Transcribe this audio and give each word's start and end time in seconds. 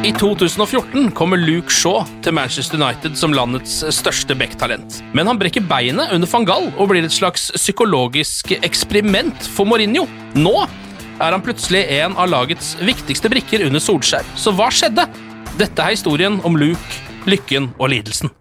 I 0.00 0.14
2014 0.16 1.10
kommer 1.12 1.36
Luke 1.36 1.68
Shaw 1.68 2.06
til 2.24 2.32
Manchester 2.32 2.80
United 2.80 3.18
som 3.20 3.34
landets 3.36 3.82
største 3.92 4.32
backtalent. 4.32 5.02
Men 5.12 5.28
han 5.28 5.36
brekker 5.36 5.66
beinet 5.68 6.14
under 6.16 6.30
van 6.32 6.46
Gaal 6.48 6.70
og 6.70 6.88
blir 6.88 7.04
et 7.04 7.12
slags 7.12 7.50
psykologisk 7.52 8.54
eksperiment 8.62 9.44
for 9.58 9.68
Mourinho. 9.68 10.06
Nå 10.40 10.54
er 10.64 11.36
han 11.36 11.44
plutselig 11.44 11.84
en 12.00 12.16
av 12.16 12.32
lagets 12.32 12.78
viktigste 12.80 13.28
brikker 13.28 13.66
under 13.68 13.84
Solskjær. 13.84 14.24
Så 14.40 14.56
hva 14.56 14.72
skjedde? 14.72 15.04
Dette 15.60 15.84
er 15.84 15.92
historien 15.92 16.40
om 16.48 16.56
Luke, 16.56 17.00
lykken 17.28 17.68
og 17.76 17.92
lidelsen. 17.92 18.32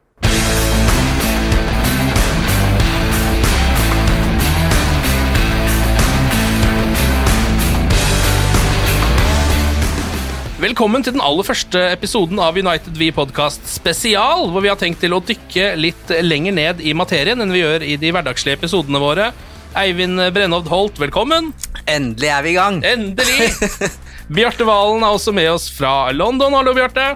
Velkommen 10.60 11.00
til 11.00 11.14
den 11.16 11.22
aller 11.24 11.46
første 11.48 11.80
episoden 11.94 12.36
av 12.44 12.58
United 12.60 12.98
We 13.00 13.14
Podcast 13.16 13.64
spesial, 13.72 14.50
hvor 14.52 14.60
vi 14.60 14.68
har 14.68 14.76
tenkt 14.76 15.00
til 15.00 15.14
å 15.16 15.22
dykke 15.24 15.70
litt 15.80 16.10
lenger 16.20 16.52
ned 16.58 16.82
i 16.84 16.92
materien 16.92 17.40
enn 17.40 17.54
vi 17.56 17.62
gjør 17.62 17.86
i 17.88 17.94
de 18.02 18.10
hverdagslige 18.12 18.60
episodene 18.60 19.00
våre. 19.00 19.30
Eivind 19.80 20.20
Brennhovd 20.36 20.68
Holt, 20.68 21.00
velkommen. 21.00 21.54
Endelig 21.88 22.32
er 22.36 22.44
vi 22.44 22.52
i 22.52 22.58
gang. 22.58 22.82
Endelig! 22.84 23.48
Bjarte 24.36 24.68
Valen 24.68 25.06
er 25.08 25.16
også 25.16 25.32
med 25.38 25.48
oss 25.54 25.70
fra 25.72 26.12
London. 26.12 26.58
Hallo, 26.60 26.76
Bjarte. 26.76 27.08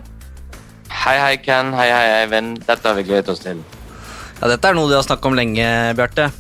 Hei, 1.04 1.18
hei, 1.20 1.36
Ken. 1.44 1.76
Hei, 1.76 1.90
hei, 1.92 2.08
Eivind. 2.22 2.62
Dette 2.64 2.88
har 2.88 2.96
vi 2.96 3.04
gledet 3.10 3.34
oss 3.36 3.44
til. 3.44 3.60
Ja, 4.40 4.54
dette 4.54 4.72
er 4.72 4.80
noe 4.80 4.88
du 4.88 4.96
har 4.96 5.04
snakket 5.04 5.34
om 5.34 5.36
lenge, 5.36 5.68
Bjarte. 6.00 6.32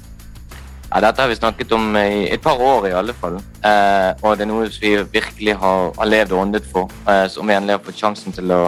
Ja, 0.93 0.99
dette 1.01 1.23
har 1.23 1.29
vi 1.31 1.35
snakket 1.39 1.71
om 1.73 1.95
i 1.97 2.27
et 2.29 2.41
par 2.41 2.59
år, 2.61 2.85
i 2.85 2.93
alle 2.93 3.15
fall. 3.17 3.39
Eh, 3.65 4.11
og 4.21 4.37
det 4.37 4.45
er 4.45 4.49
noe 4.51 4.67
vi 4.69 4.91
virkelig 5.15 5.55
har, 5.57 5.87
har 5.97 6.09
levd 6.11 6.35
og 6.35 6.41
åndet 6.43 6.67
for, 6.69 6.91
eh, 7.09 7.25
som 7.33 7.49
vi 7.49 7.55
endelig 7.55 7.79
har 7.79 7.87
fått 7.87 7.97
sjansen 7.97 8.35
til 8.35 8.53
å 8.53 8.59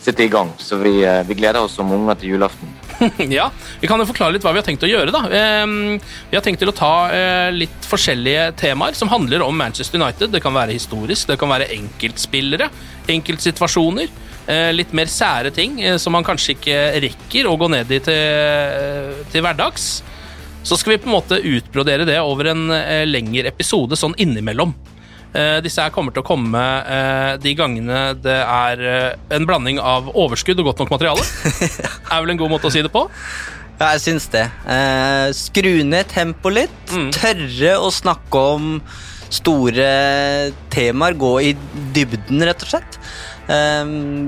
sette 0.00 0.24
i 0.24 0.30
gang. 0.32 0.54
Så 0.56 0.78
vi, 0.80 1.02
eh, 1.04 1.20
vi 1.28 1.36
gleder 1.36 1.60
oss 1.66 1.76
som 1.76 1.92
unger 1.92 2.16
til 2.16 2.32
julaften. 2.32 2.72
ja, 3.38 3.50
Vi 3.82 3.90
kan 3.90 4.00
jo 4.00 4.08
forklare 4.08 4.32
litt 4.32 4.46
hva 4.46 4.54
vi 4.56 4.62
har 4.62 4.64
tenkt 4.64 4.86
å 4.86 4.88
gjøre. 4.88 5.12
da. 5.12 5.26
Vi 5.28 6.38
har 6.38 6.44
tenkt 6.46 6.64
til 6.64 6.72
å 6.72 6.76
ta 6.76 6.94
eh, 7.12 7.50
litt 7.52 7.90
forskjellige 7.90 8.54
temaer 8.56 8.96
som 8.96 9.12
handler 9.12 9.44
om 9.44 9.60
Manchester 9.60 10.00
United. 10.00 10.32
Det 10.32 10.40
kan 10.40 10.56
være 10.56 10.78
historisk, 10.78 11.28
det 11.28 11.36
kan 11.42 11.52
være 11.52 11.68
enkeltspillere, 11.76 12.70
enkeltsituasjoner. 13.18 14.08
eh, 14.46 14.72
litt 14.72 14.92
mer 14.94 15.10
sære 15.10 15.50
ting 15.52 15.80
eh, 15.82 15.96
som 15.98 16.14
man 16.14 16.24
kanskje 16.24 16.54
ikke 16.56 16.82
rekker 17.04 17.48
å 17.50 17.56
gå 17.58 17.68
ned 17.68 17.90
i 17.90 18.00
til, 18.00 19.16
til 19.32 19.44
hverdags. 19.44 19.98
Så 20.66 20.74
skal 20.74 20.96
vi 20.96 20.98
på 21.04 21.06
en 21.10 21.14
måte 21.14 21.38
utbrodere 21.38 22.06
det 22.08 22.18
over 22.18 22.50
en 22.50 22.68
eh, 22.74 23.04
lengre 23.06 23.46
episode 23.52 23.94
sånn 23.98 24.16
innimellom. 24.18 24.72
Eh, 25.36 25.58
disse 25.62 25.84
her 25.84 25.92
kommer 25.94 26.14
til 26.14 26.24
å 26.24 26.26
komme 26.26 26.62
eh, 26.82 27.34
de 27.38 27.52
gangene 27.54 28.00
det 28.18 28.38
er 28.40 28.82
en 29.36 29.46
blanding 29.46 29.78
av 29.78 30.08
overskudd 30.10 30.58
og 30.62 30.72
godt 30.72 30.82
nok 30.82 30.96
materiale. 30.96 31.22
er 32.10 32.24
vel 32.24 32.34
en 32.34 32.40
god 32.40 32.56
måte 32.56 32.66
å 32.66 32.74
si 32.74 32.82
det 32.82 32.90
på? 32.90 33.04
Ja, 33.76 33.92
jeg 33.92 34.02
syns 34.06 34.26
det. 34.32 34.42
Eh, 34.72 35.28
skru 35.36 35.70
ned 35.86 36.08
tempoet 36.10 36.56
litt. 36.62 36.82
Mm. 36.90 37.10
Tørre 37.14 37.76
å 37.84 37.92
snakke 37.94 38.42
om 38.56 38.72
store 39.30 39.86
temaer. 40.74 41.14
Gå 41.20 41.32
i 41.44 41.52
dybden, 41.94 42.42
rett 42.48 42.66
og 42.66 42.72
slett. 42.72 42.98
Eh, 43.52 43.84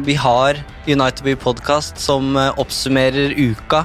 vi 0.06 0.14
har 0.22 0.62
United 0.86 1.24
Be 1.26 1.34
Podcast 1.40 1.98
som 1.98 2.38
oppsummerer 2.38 3.34
uka. 3.34 3.82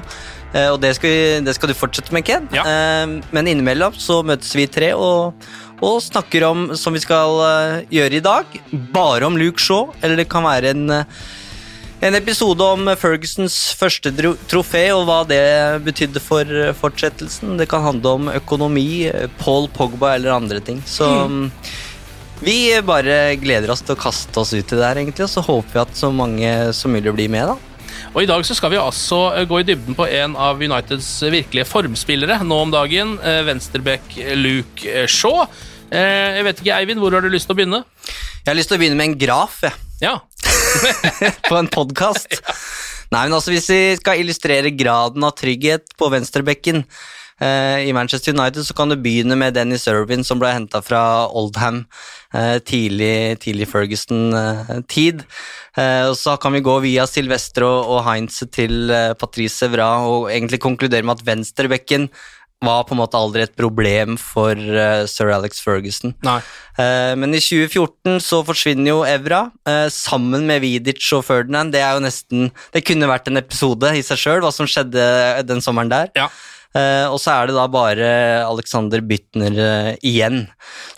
Eh, 0.54 0.70
og 0.70 0.80
det 0.82 0.94
skal, 0.98 1.10
vi, 1.10 1.44
det 1.44 1.56
skal 1.56 1.70
du 1.70 1.76
fortsette 1.76 2.14
med, 2.14 2.26
Ken. 2.26 2.48
Ja. 2.54 2.64
Eh, 2.64 3.18
men 3.34 3.50
innimellom 3.50 3.96
så 3.98 4.22
møtes 4.26 4.54
vi 4.56 4.68
tre 4.70 4.92
og, 4.94 5.46
og 5.82 6.02
snakker 6.04 6.46
om, 6.46 6.68
som 6.78 6.94
vi 6.94 7.02
skal 7.02 7.40
eh, 7.48 7.78
gjøre 7.98 8.20
i 8.20 8.24
dag, 8.24 8.60
bare 8.94 9.26
om 9.26 9.38
Luke 9.40 9.62
Shaw. 9.62 9.90
Eller 10.02 10.22
det 10.22 10.30
kan 10.32 10.46
være 10.46 10.74
en 10.76 11.00
en 12.04 12.12
episode 12.18 12.60
om 12.60 12.90
Fergusons 13.00 13.54
første 13.78 14.10
trofé 14.50 14.82
og 14.92 15.06
hva 15.08 15.22
det 15.24 15.38
betydde 15.86 16.20
for 16.20 16.50
fortsettelsen. 16.76 17.54
Det 17.56 17.64
kan 17.70 17.80
handle 17.80 18.12
om 18.18 18.28
økonomi, 18.28 19.06
Paul 19.38 19.70
Pogba 19.72 20.10
eller 20.18 20.34
andre 20.34 20.60
ting. 20.60 20.82
Så 20.84 21.06
mm, 21.30 21.46
vi 22.44 22.58
bare 22.84 23.38
gleder 23.40 23.72
oss 23.72 23.80
til 23.86 23.96
å 23.96 24.02
kaste 24.02 24.42
oss 24.42 24.52
ut 24.52 24.66
i 24.66 24.76
det 24.76 24.84
her, 24.84 25.00
egentlig, 25.00 25.24
og 25.24 25.32
så 25.32 25.46
håper 25.46 25.78
vi 25.78 25.82
at 25.86 25.96
så 25.96 26.10
mange 26.12 26.50
som 26.76 26.92
mulig 26.92 27.14
blir 27.16 27.32
med, 27.32 27.54
da. 27.54 27.73
Og 28.14 28.22
I 28.22 28.28
dag 28.30 28.44
så 28.46 28.54
skal 28.54 28.70
vi 28.70 28.78
altså 28.78 29.20
eh, 29.34 29.46
gå 29.50 29.58
i 29.60 29.66
dybden 29.66 29.96
på 29.98 30.06
en 30.06 30.36
av 30.38 30.60
Uniteds 30.62 31.08
virkelige 31.34 31.66
formspillere 31.66 32.36
nå 32.46 32.60
om 32.62 32.70
dagen. 32.70 33.16
Venstrebekk 33.48 34.14
Luke 34.38 34.86
eh, 34.86 35.08
Shaw. 35.10 35.48
Eh, 35.90 36.38
Jeg 36.38 36.46
vet 36.46 36.62
ikke, 36.62 36.76
Eivind, 36.78 37.02
hvor 37.02 37.14
har 37.16 37.24
du 37.24 37.30
lyst 37.32 37.48
til 37.50 37.56
å 37.56 37.58
begynne? 37.58 37.82
Jeg 38.44 38.52
har 38.52 38.58
lyst 38.58 38.70
til 38.70 38.78
å 38.78 38.82
begynne 38.82 38.98
med 39.00 39.10
en 39.10 39.18
graf, 39.18 39.58
jeg. 39.66 39.74
Ja, 40.02 40.14
på 41.48 41.58
en 41.58 41.70
podkast. 41.72 42.38
Nei, 43.14 43.26
men 43.28 43.34
altså 43.36 43.52
Hvis 43.54 43.68
vi 43.70 43.82
skal 44.00 44.22
illustrere 44.22 44.72
graden 44.74 45.22
av 45.26 45.36
trygghet 45.38 45.94
på 45.98 46.08
venstrebekken 46.14 46.82
eh, 46.82 46.86
i 47.44 47.92
Manchester 47.92 48.32
United, 48.32 48.64
så 48.64 48.74
kan 48.76 48.88
du 48.88 48.96
begynne 48.96 49.36
med 49.36 49.56
Dennis 49.56 49.86
Irvin, 49.90 50.24
som 50.24 50.40
ble 50.40 50.52
henta 50.54 50.80
fra 50.84 51.02
Oldham 51.28 51.82
eh, 52.34 52.58
tidlig, 52.64 53.40
tidlig 53.44 53.68
Ferguson-tid. 53.70 55.24
Eh, 55.76 56.04
og 56.08 56.16
så 56.18 56.36
kan 56.40 56.54
vi 56.54 56.62
gå 56.64 56.78
via 56.84 57.08
Silvestre 57.10 57.66
og, 57.66 58.00
Heinz 58.06 58.40
til 58.54 58.92
eh, 58.92 59.12
Patrice 59.18 59.68
Evra 59.68 59.90
og 60.06 60.30
egentlig 60.32 60.62
konkludere 60.62 61.06
med 61.06 61.18
at 61.18 61.26
venstrebekken 61.26 62.08
var 62.64 62.84
på 62.88 62.94
en 62.94 63.00
måte 63.02 63.18
aldri 63.18 63.44
et 63.44 63.56
problem 63.58 64.16
for 64.20 64.56
eh, 64.56 65.04
sir 65.10 65.32
Alex 65.34 65.60
Ferguson. 65.60 66.14
nei. 66.24 66.38
Eh, 66.80 67.12
men 67.20 67.36
i 67.36 67.42
2014 67.42 68.22
så 68.24 68.40
forsvinner 68.46 68.90
jo 68.90 69.02
Evra, 69.06 69.44
eh, 69.68 69.86
sammen 69.92 70.46
med 70.48 70.62
Vidic 70.64 71.04
og 71.16 71.26
Ferdinand. 71.28 71.74
Det 71.74 71.82
er 71.84 71.94
jo 71.94 72.04
nesten 72.06 72.50
Det 72.72 72.84
kunne 72.86 73.10
vært 73.10 73.28
en 73.28 73.40
episode 73.40 73.92
i 73.94 74.02
seg 74.06 74.20
sjøl, 74.20 74.42
hva 74.44 74.52
som 74.54 74.68
skjedde 74.70 75.44
den 75.46 75.62
sommeren 75.64 75.92
der. 75.92 76.10
Ja. 76.16 76.30
Eh, 76.74 77.06
og 77.06 77.20
så 77.22 77.30
er 77.36 77.48
det 77.48 77.54
da 77.54 77.68
bare 77.70 78.08
Alexander 78.42 79.02
Bytner 79.06 79.58
eh, 79.62 79.90
igjen. 80.02 80.48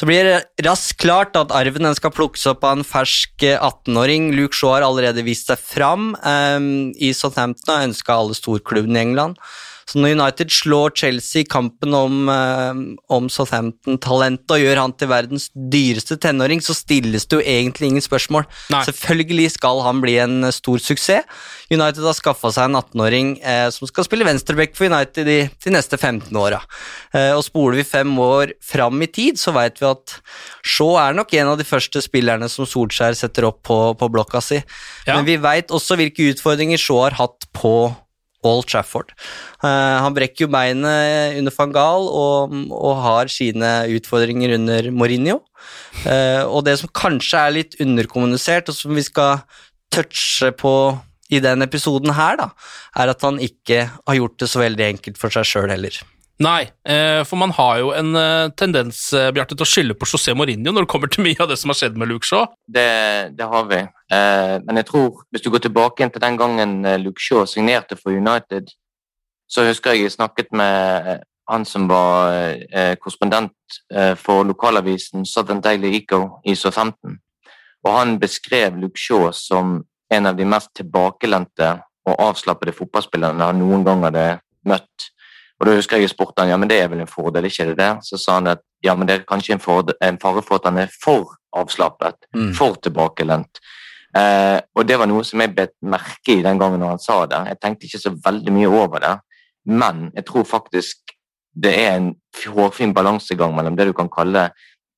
Så 0.01 0.09
blir 0.09 0.25
det 0.25 0.65
raskt 0.65 0.97
klart 1.03 1.37
at 1.37 1.53
arven 1.53 1.91
skal 1.99 2.15
plukkes 2.17 2.47
opp 2.55 2.65
av 2.65 2.79
en 2.79 2.87
fersk 2.87 3.45
eh, 3.45 3.61
18-åring. 3.61 4.31
Luke 4.39 4.57
Shaw 4.57 4.79
har 4.79 4.87
allerede 4.87 5.27
vist 5.27 5.53
seg 5.53 5.61
fram 5.61 6.15
eh, 6.17 6.71
i 6.97 7.13
Southampton 7.17 7.75
og 7.77 7.89
ønska 7.91 8.17
alle 8.17 8.39
storklubbene 8.39 9.03
i 9.03 9.09
England. 9.11 9.41
Så 9.87 10.01
når 10.03 10.17
United 10.17 10.51
slår 10.51 10.95
Chelsea 10.99 11.45
i 11.45 11.47
kampen 11.47 11.95
om, 11.95 12.29
eh, 12.29 12.79
om 13.15 13.29
Southampton-talentet 13.31 14.55
og 14.57 14.63
gjør 14.63 14.81
han 14.83 14.95
til 14.99 15.11
verdens 15.13 15.47
dyreste 15.55 16.17
tenåring, 16.19 16.59
så 16.59 16.75
stilles 16.75 17.27
det 17.27 17.39
jo 17.39 17.45
egentlig 17.45 17.93
ingen 17.93 18.03
spørsmål. 18.03 18.49
Nei. 18.75 18.83
Selvfølgelig 18.89 19.53
skal 19.55 19.83
han 19.87 20.01
bli 20.03 20.17
en 20.19 20.43
eh, 20.45 20.55
stor 20.55 20.83
suksess. 20.83 21.23
United 21.71 22.03
har 22.03 22.15
skaffa 22.19 22.51
seg 22.55 22.69
en 22.69 22.79
18-åring 22.81 23.31
eh, 23.43 23.69
som 23.75 23.87
skal 23.87 24.07
spille 24.07 24.27
venstreback 24.27 24.75
for 24.79 24.91
United 24.91 25.27
de, 25.27 25.39
de 25.51 25.75
neste 25.75 25.99
15 25.99 26.35
åra. 26.39 26.61
Eh, 27.15 27.33
og 27.37 27.45
spoler 27.47 27.81
vi 27.81 27.87
fem 27.87 28.11
år 28.23 28.57
fram 28.63 29.03
i 29.03 29.11
tid, 29.11 29.39
så 29.39 29.55
veit 29.55 29.79
vi 29.83 29.87
at 29.89 30.17
Shaw 30.67 30.97
er 31.03 31.15
nok 31.19 31.35
en 31.39 31.53
av 31.53 31.61
de 31.61 31.67
første 31.67 32.03
spillerne 32.03 32.49
som 32.51 32.67
Solskjær 32.67 33.15
setter 33.19 33.47
opp 33.49 33.63
på, 33.67 33.79
på 33.99 34.11
blokka 34.11 34.43
si. 34.43 34.59
Ja. 35.07 35.15
Men 35.15 35.27
vi 35.29 35.39
veit 35.43 35.71
også 35.75 35.99
hvilke 35.99 36.33
utfordringer 36.33 36.81
Shaw 36.81 37.05
har 37.07 37.19
hatt 37.23 37.47
på 37.55 37.77
Old 38.49 38.69
Trafford. 38.71 39.13
Eh, 39.65 39.97
han 40.05 40.15
brekker 40.17 40.47
jo 40.47 40.53
beinet 40.53 41.39
under 41.41 41.55
van 41.57 41.75
Gaal 41.75 42.09
og, 42.11 42.57
og 42.71 43.03
har 43.05 43.33
sine 43.33 43.73
utfordringer 43.97 44.57
under 44.59 44.91
Mourinho. 44.95 45.41
Eh, 46.05 46.43
og 46.45 46.65
det 46.67 46.79
som 46.81 46.93
kanskje 46.95 47.43
er 47.43 47.57
litt 47.59 47.79
underkommunisert, 47.83 48.71
og 48.71 48.79
som 48.79 48.97
vi 48.97 49.05
skal 49.07 49.43
touche 49.95 50.53
på 50.57 50.75
i 51.33 51.41
den 51.43 51.65
episoden 51.65 52.15
her, 52.15 52.39
da, 52.39 52.51
er 52.99 53.11
at 53.11 53.25
han 53.27 53.41
ikke 53.43 53.87
har 53.91 54.19
gjort 54.21 54.39
det 54.43 54.51
så 54.51 54.63
veldig 54.63 54.93
enkelt 54.93 55.19
for 55.19 55.35
seg 55.35 55.49
sjøl 55.49 55.73
heller. 55.73 55.99
Nei, 56.37 56.69
eh, 56.85 57.23
for 57.25 57.41
man 57.41 57.53
har 57.57 57.79
jo 57.81 57.93
en 57.97 58.17
eh, 58.21 58.49
tendens 58.61 58.99
eh, 59.17 59.31
Bjarte, 59.33 59.57
til 59.57 59.65
å 59.65 59.69
skylde 59.71 59.95
på 59.97 60.09
José 60.11 60.35
Mourinho 60.37 60.75
når 60.75 60.85
det 60.85 60.91
kommer 60.93 61.09
til 61.09 61.25
mye 61.25 61.39
av 61.41 61.49
det 61.49 61.57
som 61.57 61.73
har 61.73 61.79
skjedd 61.79 61.97
med 61.97 62.11
Luke 62.11 62.29
Shaw. 62.29 62.45
Det, 62.69 62.91
det 63.39 63.47
har 63.49 63.65
vi. 63.71 63.79
Men 64.13 64.79
jeg 64.79 64.87
tror, 64.91 65.23
hvis 65.33 65.43
du 65.43 65.49
går 65.51 65.65
tilbake 65.65 66.07
til 66.13 66.23
den 66.23 66.37
gangen 66.39 66.75
Luke 67.03 67.23
Shaw 67.25 67.47
signerte 67.49 67.97
for 67.99 68.13
United, 68.15 68.69
så 69.49 69.65
husker 69.67 69.97
jeg 69.97 70.07
jeg 70.07 70.15
snakket 70.15 70.53
med 70.55 71.25
han 71.51 71.65
som 71.67 71.89
var 71.91 72.55
korrespondent 73.03 73.79
for 74.21 74.47
lokalavisen 74.47 75.27
Southern 75.27 75.63
Daily 75.65 75.97
Eco 75.99 76.43
i 76.47 76.55
Southampton. 76.55 77.19
Og 77.87 77.91
han 77.97 78.17
beskrev 78.23 78.79
Luke 78.79 79.01
Shaw 79.01 79.33
som 79.35 79.81
en 80.15 80.31
av 80.31 80.39
de 80.39 80.47
mest 80.47 80.71
tilbakelente 80.79 81.73
og 82.07 82.23
avslappede 82.29 82.77
fotballspillerne 82.77 83.51
han 83.51 83.63
noen 83.63 83.87
gang 83.87 84.07
hadde 84.07 84.29
møtt. 84.69 85.11
Og 85.61 85.67
da 85.67 85.75
husker 85.79 85.97
jeg 85.97 86.09
jeg 86.09 86.13
spurte 86.13 86.43
han, 86.43 86.51
ja, 86.53 86.57
men 86.61 86.69
det 86.69 86.81
er 86.83 86.89
vel 86.93 87.01
en 87.01 87.09
fordel, 87.09 87.49
ikke 87.49 87.71
det 87.71 87.79
det? 87.79 87.91
Så 88.05 88.19
sa 88.21 88.35
han 88.35 88.51
at 88.53 88.61
ja, 88.85 88.95
men 88.95 89.09
det 89.09 89.15
er 89.15 89.25
kanskje 89.29 89.55
en, 89.57 89.63
fordel, 89.63 89.97
en 90.05 90.19
fare 90.21 90.43
for 90.45 90.61
at 90.61 90.69
han 90.69 90.79
er 90.83 90.93
for 91.03 91.37
avslappet, 91.57 92.27
Mm. 92.35 92.53
for 92.55 92.75
tilbakelent. 92.75 93.61
Eh, 94.17 94.61
og 94.75 94.87
det 94.89 94.99
var 94.99 95.09
noe 95.09 95.25
som 95.25 95.41
jeg 95.41 95.55
bet 95.57 95.73
merke 95.83 96.37
i 96.39 96.43
den 96.43 96.59
gangen 96.59 96.81
når 96.81 96.89
han 96.95 96.99
sa 96.99 97.27
det. 97.27 97.41
Jeg 97.49 97.61
tenkte 97.61 97.87
ikke 97.87 97.99
så 97.99 98.13
veldig 98.25 98.53
mye 98.53 98.69
over 98.69 98.99
det, 99.01 99.15
men 99.67 100.11
jeg 100.15 100.25
tror 100.25 100.45
faktisk 100.45 101.15
det 101.57 101.73
er 101.73 101.97
en 101.97 102.15
hårfin 102.45 102.93
balansegang 102.95 103.55
mellom 103.57 103.77
det 103.77 103.87
du 103.89 103.93
kan 103.97 104.09
kalle 104.13 104.51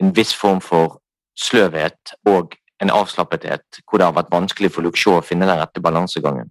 en 0.03 0.11
viss 0.15 0.35
form 0.35 0.61
for 0.61 0.99
sløvhet 1.39 2.15
og 2.27 2.55
en 2.83 2.91
avslappethet, 2.91 3.81
hvor 3.87 3.99
det 3.99 4.07
har 4.07 4.15
vært 4.15 4.31
vanskelig 4.31 4.73
for 4.75 4.83
Luxor 4.83 5.21
å 5.21 5.25
finne 5.27 5.47
den 5.47 5.59
rette 5.59 5.83
balansegangen. 5.83 6.51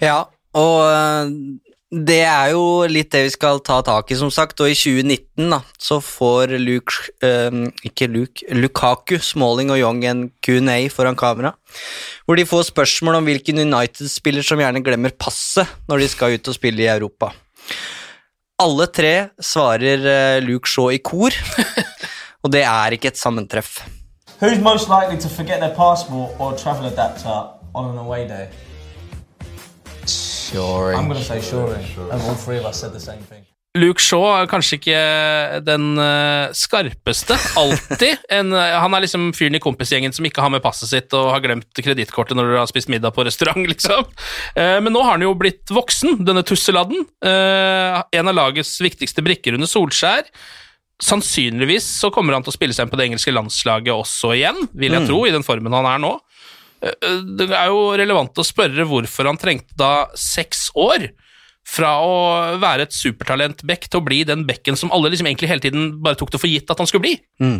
Ja, 0.00 0.24
og 0.56 0.76
øh, 0.84 1.32
det 1.88 2.20
er 2.20 2.50
jo 2.52 2.84
litt 2.84 3.08
det 3.14 3.22
vi 3.24 3.30
skal 3.32 3.62
ta 3.64 3.78
tak 3.84 4.10
i, 4.12 4.16
som 4.20 4.28
sagt. 4.32 4.60
Og 4.60 4.68
i 4.68 4.76
2019 4.76 5.48
da, 5.54 5.62
så 5.80 6.00
får 6.04 6.52
Luke, 6.60 7.08
eh, 7.24 7.48
ikke 7.88 8.10
Luke, 8.12 8.44
Lukaku, 8.52 9.16
Smalling 9.16 9.72
og 9.72 9.80
Young 9.80 10.04
en 10.04 10.26
Q&A 10.44 10.76
foran 10.92 11.16
kamera, 11.16 11.54
hvor 12.26 12.36
de 12.36 12.44
får 12.48 12.68
spørsmål 12.68 13.22
om 13.22 13.30
hvilken 13.30 13.64
United-spiller 13.64 14.44
som 14.44 14.60
gjerne 14.60 14.84
glemmer 14.84 15.16
passet 15.16 15.68
når 15.88 16.04
de 16.04 16.10
skal 16.12 16.36
ut 16.36 16.52
og 16.52 16.58
spille 16.58 16.84
i 16.84 16.92
Europa. 16.92 17.32
Alle 18.60 18.88
tre 18.92 19.14
svarer 19.40 20.04
øh, 20.04 20.42
Luke 20.44 20.68
Shaw 20.68 20.90
i 20.92 21.00
kor, 21.00 21.32
og 22.42 22.52
det 22.52 22.66
er 22.68 22.92
ikke 22.92 23.14
et 23.14 23.16
sammentreff. 23.16 23.80
Who's 24.42 24.60
most 24.60 24.88
likely 24.90 25.16
to 25.18 25.28
forget 25.28 25.58
their 25.60 25.74
passport 25.74 26.36
or 26.38 26.52
travel 26.52 26.86
adapter 26.86 27.48
on 27.74 27.90
an 27.90 27.98
away 27.98 28.28
day? 28.28 28.67
Sure. 30.50 30.94
I'm 30.96 31.08
going 31.08 31.18
to 31.20 31.24
say 31.24 31.40
Shuri. 31.42 31.78
And 32.10 32.20
all 32.22 32.34
three 32.34 32.58
of 32.58 32.64
us 32.64 32.80
said 32.80 32.92
the 32.92 33.00
same 33.00 33.22
thing. 33.28 33.44
Luke 33.76 34.00
Shaw 34.00 34.24
er 34.40 34.46
kanskje 34.50 34.78
ikke 34.78 35.00
den 35.62 35.98
eh, 36.00 36.48
skarpeste, 36.56 37.36
alltid. 37.60 38.16
En, 38.38 38.48
eh, 38.56 38.76
han 38.80 38.94
er 38.96 39.04
liksom 39.04 39.28
fyren 39.36 39.54
i 39.54 39.60
kompisgjengen 39.62 40.14
som 40.16 40.24
ikke 40.26 40.40
har 40.42 40.50
med 40.50 40.64
passet 40.64 40.88
sitt 40.90 41.12
og 41.14 41.28
har 41.34 41.42
glemt 41.44 41.68
kredittkortet 41.76 42.34
når 42.38 42.48
du 42.48 42.56
har 42.58 42.70
spist 42.70 42.88
middag 42.90 43.12
på 43.14 43.26
restaurant, 43.28 43.60
liksom. 43.72 44.08
Eh, 44.56 44.78
men 44.82 44.90
nå 44.96 45.04
har 45.04 45.14
han 45.18 45.26
jo 45.28 45.34
blitt 45.38 45.68
voksen, 45.70 46.24
denne 46.26 46.42
tusseladden. 46.48 47.04
Eh, 47.22 48.00
en 48.18 48.32
av 48.32 48.38
lagets 48.40 48.72
viktigste 48.82 49.22
brikker 49.22 49.54
under 49.60 49.70
Solskjær. 49.70 50.26
Sannsynligvis 50.98 51.84
så 52.00 52.08
kommer 52.10 52.34
han 52.34 52.42
til 52.42 52.50
å 52.50 52.56
spille 52.56 52.74
seg 52.74 52.88
inn 52.88 52.90
på 52.90 52.98
det 52.98 53.04
engelske 53.12 53.30
landslaget 53.36 53.92
også 53.94 54.32
igjen, 54.34 54.64
vil 54.74 54.96
jeg 54.96 55.04
Mm. 55.04 55.06
tro, 55.12 55.20
i 55.28 55.30
den 55.36 55.44
formen 55.46 55.76
han 55.76 55.86
er 55.86 56.00
nå. 56.02 56.16
Det 56.78 57.48
er 57.48 57.70
jo 57.72 57.88
relevant 57.98 58.38
å 58.38 58.46
spørre 58.46 58.86
hvorfor 58.86 59.26
han 59.30 59.40
trengte 59.40 59.74
da 59.78 60.08
seks 60.18 60.68
år 60.78 61.08
fra 61.68 61.90
å 62.00 62.12
være 62.60 62.86
et 62.86 62.96
supertalent 62.96 63.64
back 63.68 63.88
til 63.88 64.00
å 64.00 64.06
bli 64.06 64.22
den 64.28 64.46
bekken 64.48 64.78
som 64.78 64.92
alle 64.94 65.10
liksom 65.12 65.28
egentlig 65.28 65.50
hele 65.50 65.64
tiden 65.64 65.90
bare 66.04 66.16
tok 66.18 66.32
det 66.32 66.40
for 66.40 66.50
gitt 66.50 66.70
at 66.70 66.80
han 66.80 66.88
skulle 66.88 67.04
bli. 67.04 67.16
Mm. 67.42 67.58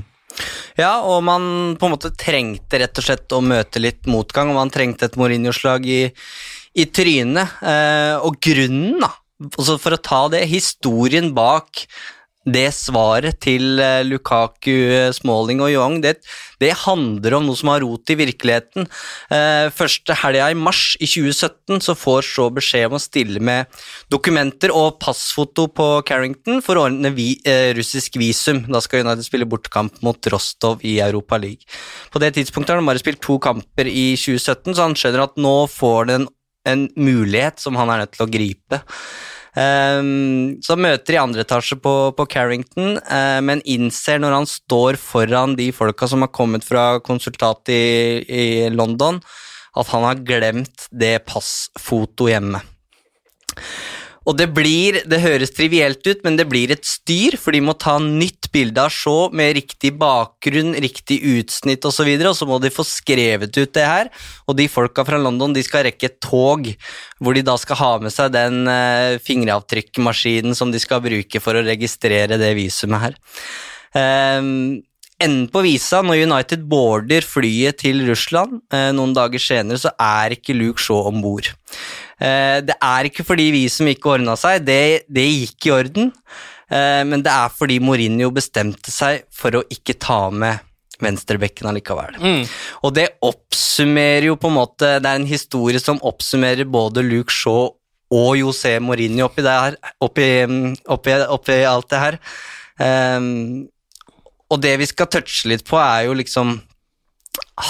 Ja, 0.79 1.00
og 1.03 1.23
man 1.26 1.76
på 1.81 1.88
en 1.88 1.94
måte 1.97 2.12
trengte 2.17 2.81
rett 2.81 3.00
og 3.00 3.05
slett 3.05 3.35
å 3.35 3.43
møte 3.44 3.82
litt 3.82 4.09
motgang, 4.09 4.53
og 4.53 4.61
man 4.61 4.73
trengte 4.73 5.09
et 5.09 5.17
Mourinho-slag 5.19 5.88
i, 5.88 6.03
i 6.79 6.87
trynet. 6.94 7.59
Eh, 7.64 8.14
og 8.23 8.38
grunnen, 8.44 9.00
da, 9.03 9.11
altså 9.50 9.79
for 9.82 9.97
å 9.97 10.03
ta 10.05 10.23
det, 10.32 10.44
historien 10.50 11.32
bak 11.37 11.85
det 12.46 12.69
svaret 12.73 13.40
til 13.43 13.81
eh, 13.82 14.05
Lukaku, 14.06 14.70
eh, 14.70 15.11
Smalling 15.14 15.61
og 15.64 15.73
Young, 15.73 15.99
det, 16.05 16.19
det 16.62 16.70
handler 16.85 17.38
om 17.38 17.49
noe 17.49 17.58
som 17.58 17.70
har 17.73 17.82
rot 17.82 18.12
i 18.12 18.17
virkeligheten. 18.19 18.87
Eh, 19.35 19.69
første 19.75 20.17
helga 20.23 20.49
i 20.52 20.56
mars 20.58 20.94
i 21.02 21.08
2017 21.08 21.82
så 21.85 21.96
får 21.99 22.29
så 22.29 22.49
beskjed 22.55 22.88
om 22.88 22.99
å 22.99 23.02
stille 23.02 23.43
med 23.44 23.69
dokumenter 24.12 24.73
og 24.75 25.00
passfoto 25.02 25.67
på 25.75 25.88
Carrington 26.08 26.62
for 26.64 26.79
å 26.79 26.87
ordne 26.88 27.12
vi, 27.17 27.32
eh, 27.44 27.73
russisk 27.76 28.20
visum. 28.20 28.64
Da 28.70 28.81
skal 28.85 29.05
United 29.05 29.26
spille 29.26 29.49
bortekamp 29.49 30.00
mot 30.06 30.31
Rostov 30.32 30.85
i 30.87 30.99
Europa 31.05 31.40
League. 31.43 31.67
På 32.12 32.23
det 32.23 32.35
tidspunktet 32.38 32.75
har 32.75 32.82
han 32.82 32.88
bare 32.88 33.02
spilt 33.02 33.20
to 33.25 33.38
kamper 33.43 33.90
i 33.90 34.12
2017, 34.17 34.75
så 34.75 34.87
han 34.87 34.96
skjønner 34.99 35.26
at 35.26 35.37
nå 35.37 35.56
får 35.70 35.99
han 36.06 36.14
en, 36.14 36.29
en 36.69 36.87
mulighet 36.96 37.58
som 37.61 37.76
han 37.76 37.90
er 37.90 38.05
nødt 38.05 38.17
til 38.17 38.26
å 38.26 38.31
gripe. 38.31 38.82
Ehm, 39.56 40.59
så 40.65 40.77
møter 40.77 41.17
i 41.17 41.21
andre 41.21 41.45
etasje 41.47 41.79
på, 41.81 41.95
på 42.17 42.27
Carrington, 42.31 42.99
uh, 43.00 43.41
men 43.45 43.65
innser 43.65 44.21
når 44.21 44.37
han 44.37 44.49
står 44.49 44.99
foran 45.00 45.56
de 45.59 45.71
folka 45.73 46.09
som 46.11 46.25
har 46.25 46.33
kommet 46.35 46.67
fra 46.67 46.99
konsultat 47.05 47.73
i, 47.73 47.85
i 48.29 48.47
London, 48.75 49.23
at 49.79 49.93
han 49.95 50.05
har 50.05 50.25
glemt 50.27 50.89
det 50.91 51.17
passfoto 51.29 52.29
hjemme. 52.29 52.61
Og 54.28 54.36
det 54.36 54.50
blir, 54.52 54.98
det 55.08 55.22
høres 55.22 55.54
trivielt 55.56 56.04
ut, 56.04 56.20
men 56.26 56.36
det 56.36 56.44
blir 56.50 56.72
et 56.75 56.84
styr, 56.84 57.38
for 57.40 57.56
de 57.56 57.62
må 57.64 57.72
ta 57.80 57.94
nytt 58.02 58.50
bilde 58.52 58.82
av 58.82 58.92
Shaw 58.92 59.32
med 59.32 59.54
riktig 59.56 59.94
bakgrunn, 60.00 60.75
riktig 60.84 61.16
utsnitt 61.25 61.80
osv., 61.80 61.88
og, 61.88 61.94
så 61.96 62.04
videre, 62.04 62.32
og 62.32 62.36
så 62.36 62.48
må 62.48 62.58
de 62.60 62.70
få 62.72 62.84
skrevet 62.84 63.56
ut 63.56 63.72
det 63.75 63.86
her. 63.88 64.10
Og 64.44 64.58
de 64.58 64.69
folka 64.69 65.06
fra 65.08 65.20
London 65.20 65.56
de 65.56 65.64
skal 65.64 65.86
rekke 65.88 66.10
et 66.10 66.19
tog, 66.25 66.69
hvor 67.19 67.36
de 67.38 67.44
da 67.46 67.56
skal 67.60 67.80
ha 67.80 67.92
med 68.04 68.12
seg 68.12 68.34
den 68.36 68.69
uh, 68.69 69.16
fingeravtrykkmaskinen 69.25 70.58
som 70.58 70.75
de 70.75 70.82
skal 70.82 71.00
bruke 71.04 71.40
for 71.40 71.56
å 71.56 71.64
registrere 71.64 72.36
det 72.40 72.52
visumet 72.58 73.08
her. 73.08 73.19
Um, 73.96 74.84
Enden 75.19 75.48
på 75.50 75.64
visa, 75.64 75.98
når 76.06 76.28
United 76.28 76.60
boarder 76.70 77.25
flyet 77.26 77.80
til 77.82 78.04
Russland 78.06 78.60
eh, 78.70 78.92
noen 78.94 79.10
dager 79.16 79.42
senere, 79.42 79.80
så 79.82 79.90
er 79.98 80.36
ikke 80.36 80.54
Luke 80.54 80.78
Shaw 80.78 81.08
om 81.10 81.19
bord. 81.25 81.48
Eh, 82.19 82.59
det 82.67 82.76
er 82.82 83.09
ikke 83.09 83.26
fordi 83.26 83.49
vi 83.55 83.65
som 83.73 83.88
ikke 83.90 84.16
ordna 84.16 84.35
seg, 84.38 84.64
det, 84.66 85.07
det 85.07 85.26
gikk 85.26 85.69
i 85.69 85.75
orden, 85.76 86.12
eh, 86.71 87.02
men 87.07 87.23
det 87.25 87.35
er 87.35 87.52
fordi 87.54 87.78
Mourinho 87.83 88.33
bestemte 88.35 88.95
seg 88.95 89.25
for 89.35 89.61
å 89.61 89.66
ikke 89.73 89.99
ta 90.02 90.26
med 90.35 90.64
venstrebekken 90.99 91.69
allikevel. 91.71 92.19
Mm. 92.19 92.45
Og 92.83 92.95
det 92.97 93.07
oppsummerer 93.23 94.31
jo 94.33 94.38
på 94.40 94.50
en 94.50 94.57
måte 94.57 94.97
Det 94.99 95.07
er 95.07 95.21
en 95.21 95.28
historie 95.28 95.78
som 95.78 96.00
oppsummerer 96.02 96.66
både 96.66 97.04
Luke 97.07 97.31
Shaw 97.31 97.69
og 98.09 98.31
José 98.40 98.78
Mourinho 98.81 99.28
oppi, 99.28 99.45
det 99.45 99.52
her, 99.52 99.76
oppi, 100.02 100.28
oppi, 100.88 101.14
oppi 101.28 101.59
alt 101.69 101.90
det 101.92 102.00
her. 102.02 102.19
Um, 102.78 103.69
og 104.49 104.62
det 104.64 104.78
vi 104.81 104.87
skal 104.88 105.11
touche 105.12 105.50
litt 105.50 105.66
på, 105.69 105.76
er 105.76 106.07
jo 106.07 106.16
liksom 106.16 106.57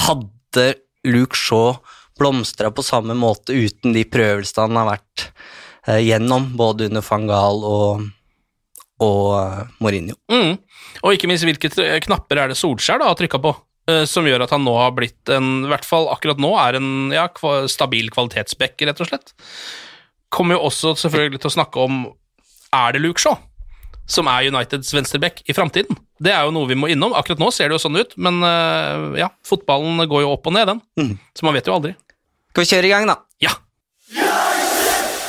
Hadde 0.06 0.68
Luke 1.08 1.36
Shaw 1.36 1.78
blomstra 2.18 2.70
på 2.74 2.84
samme 2.86 3.16
måte 3.18 3.56
uten 3.56 3.94
de 3.96 4.04
prøvelsene 4.08 4.66
han 4.66 4.80
har 4.80 4.90
vært 4.92 5.24
eh, 5.86 6.02
gjennom, 6.06 6.50
både 6.58 6.88
under 6.90 7.04
Fangal 7.04 7.64
og, 7.66 8.04
og 9.04 9.24
eh, 9.38 9.64
Mourinho? 9.82 10.18
Mm. 10.32 10.58
Og 11.02 11.14
ikke 11.14 11.30
minst 11.30 11.46
hvilke 11.46 11.70
knapper 12.04 12.42
er 12.42 12.52
det 12.52 12.58
Solskjær 12.60 13.02
da 13.02 13.10
har 13.10 13.18
trykka 13.18 13.40
på, 13.42 13.54
eh, 13.90 14.04
som 14.10 14.28
gjør 14.28 14.46
at 14.46 14.54
han 14.54 14.64
nå 14.66 14.76
har 14.78 14.94
blitt 14.96 15.34
en, 15.34 15.66
i 15.66 15.72
hvert 15.72 15.88
fall 15.88 16.10
akkurat 16.12 16.40
nå, 16.42 16.54
er 16.60 16.80
en 16.80 17.14
ja, 17.14 17.28
stabil 17.70 18.10
kvalitetsbekk, 18.14 18.88
rett 18.88 19.04
og 19.04 19.12
slett. 19.12 19.34
Kommer 20.34 20.58
jo 20.58 20.66
også 20.68 20.96
selvfølgelig 21.00 21.42
til 21.42 21.52
å 21.52 21.56
snakke 21.60 21.86
om 21.88 22.02
er 22.76 22.92
det 22.92 23.00
Luke 23.00 23.22
Shaw 23.22 23.38
som 24.08 24.28
er 24.32 24.48
Uniteds 24.48 24.90
venstreback 24.96 25.42
i 25.44 25.54
framtiden. 25.54 25.96
Det 26.18 26.32
er 26.32 26.46
jo 26.46 26.54
noe 26.56 26.68
vi 26.70 26.76
må 26.78 26.88
innom. 26.90 27.12
Akkurat 27.16 27.40
nå 27.40 27.50
ser 27.54 27.68
det 27.68 27.76
jo 27.76 27.82
sånn 27.84 27.98
ut, 28.00 28.14
men 28.16 28.40
eh, 28.46 29.20
ja, 29.20 29.28
fotballen 29.46 30.00
går 30.08 30.24
jo 30.24 30.32
opp 30.32 30.48
og 30.48 30.56
ned, 30.56 30.70
den. 30.70 30.80
Mm. 30.98 31.14
Så 31.36 31.46
man 31.46 31.56
vet 31.56 31.68
jo 31.68 31.76
aldri. 31.76 31.92
Skal 32.58 32.66
vi 32.66 32.74
kjøre 32.74 32.86
i 32.88 32.90
gang, 32.90 33.04
da? 33.06 33.14
Ja. 33.38 33.52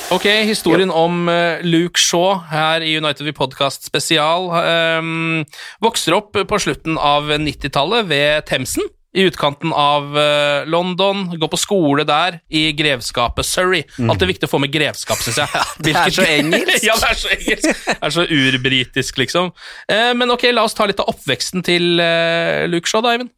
Ok, 0.10 0.24
historien 0.50 0.90
om 0.90 1.28
eh, 1.30 1.62
Luke 1.62 2.02
Shaw 2.02 2.40
her 2.50 2.82
i 2.82 2.96
United 2.98 3.22
We 3.28 3.36
Podcast 3.38 3.86
spesial. 3.86 4.50
um, 4.50 5.44
vokser 5.78 6.18
opp 6.18 6.34
på 6.34 6.58
slutten 6.58 6.98
av 6.98 7.30
90-tallet 7.30 8.10
ved 8.10 8.50
Themsen, 8.50 8.90
i 9.14 9.28
utkanten 9.30 9.70
av 9.70 10.10
uh, 10.18 10.66
London. 10.66 11.28
Går 11.38 11.54
på 11.54 11.62
skole 11.62 12.08
der, 12.10 12.42
i 12.50 12.72
grevskapet 12.74 13.46
Surrey. 13.46 13.86
Alltid 14.02 14.34
viktig 14.34 14.50
å 14.50 14.56
få 14.56 14.66
med 14.66 14.74
grevskap, 14.74 15.22
syns 15.22 15.38
jeg. 15.44 15.54
Ja, 15.54 15.70
det 15.86 15.98
er 16.02 16.18
så 16.18 16.26
engelsk. 16.26 16.84
ja, 16.90 16.98
det 16.98 17.14
er 17.14 17.22
så 17.28 17.36
engelsk. 17.38 17.86
Det 17.86 18.00
er 18.02 18.18
så 18.18 18.26
urbritisk, 18.26 19.22
liksom. 19.22 19.54
Uh, 19.86 20.16
men 20.18 20.34
ok, 20.34 20.50
la 20.50 20.66
oss 20.66 20.74
ta 20.74 20.90
litt 20.90 21.06
av 21.06 21.14
oppveksten 21.14 21.62
til 21.62 22.02
uh, 22.02 22.66
Luke 22.74 22.90
Shaw, 22.90 23.06
da, 23.06 23.14
Eivind. 23.14 23.36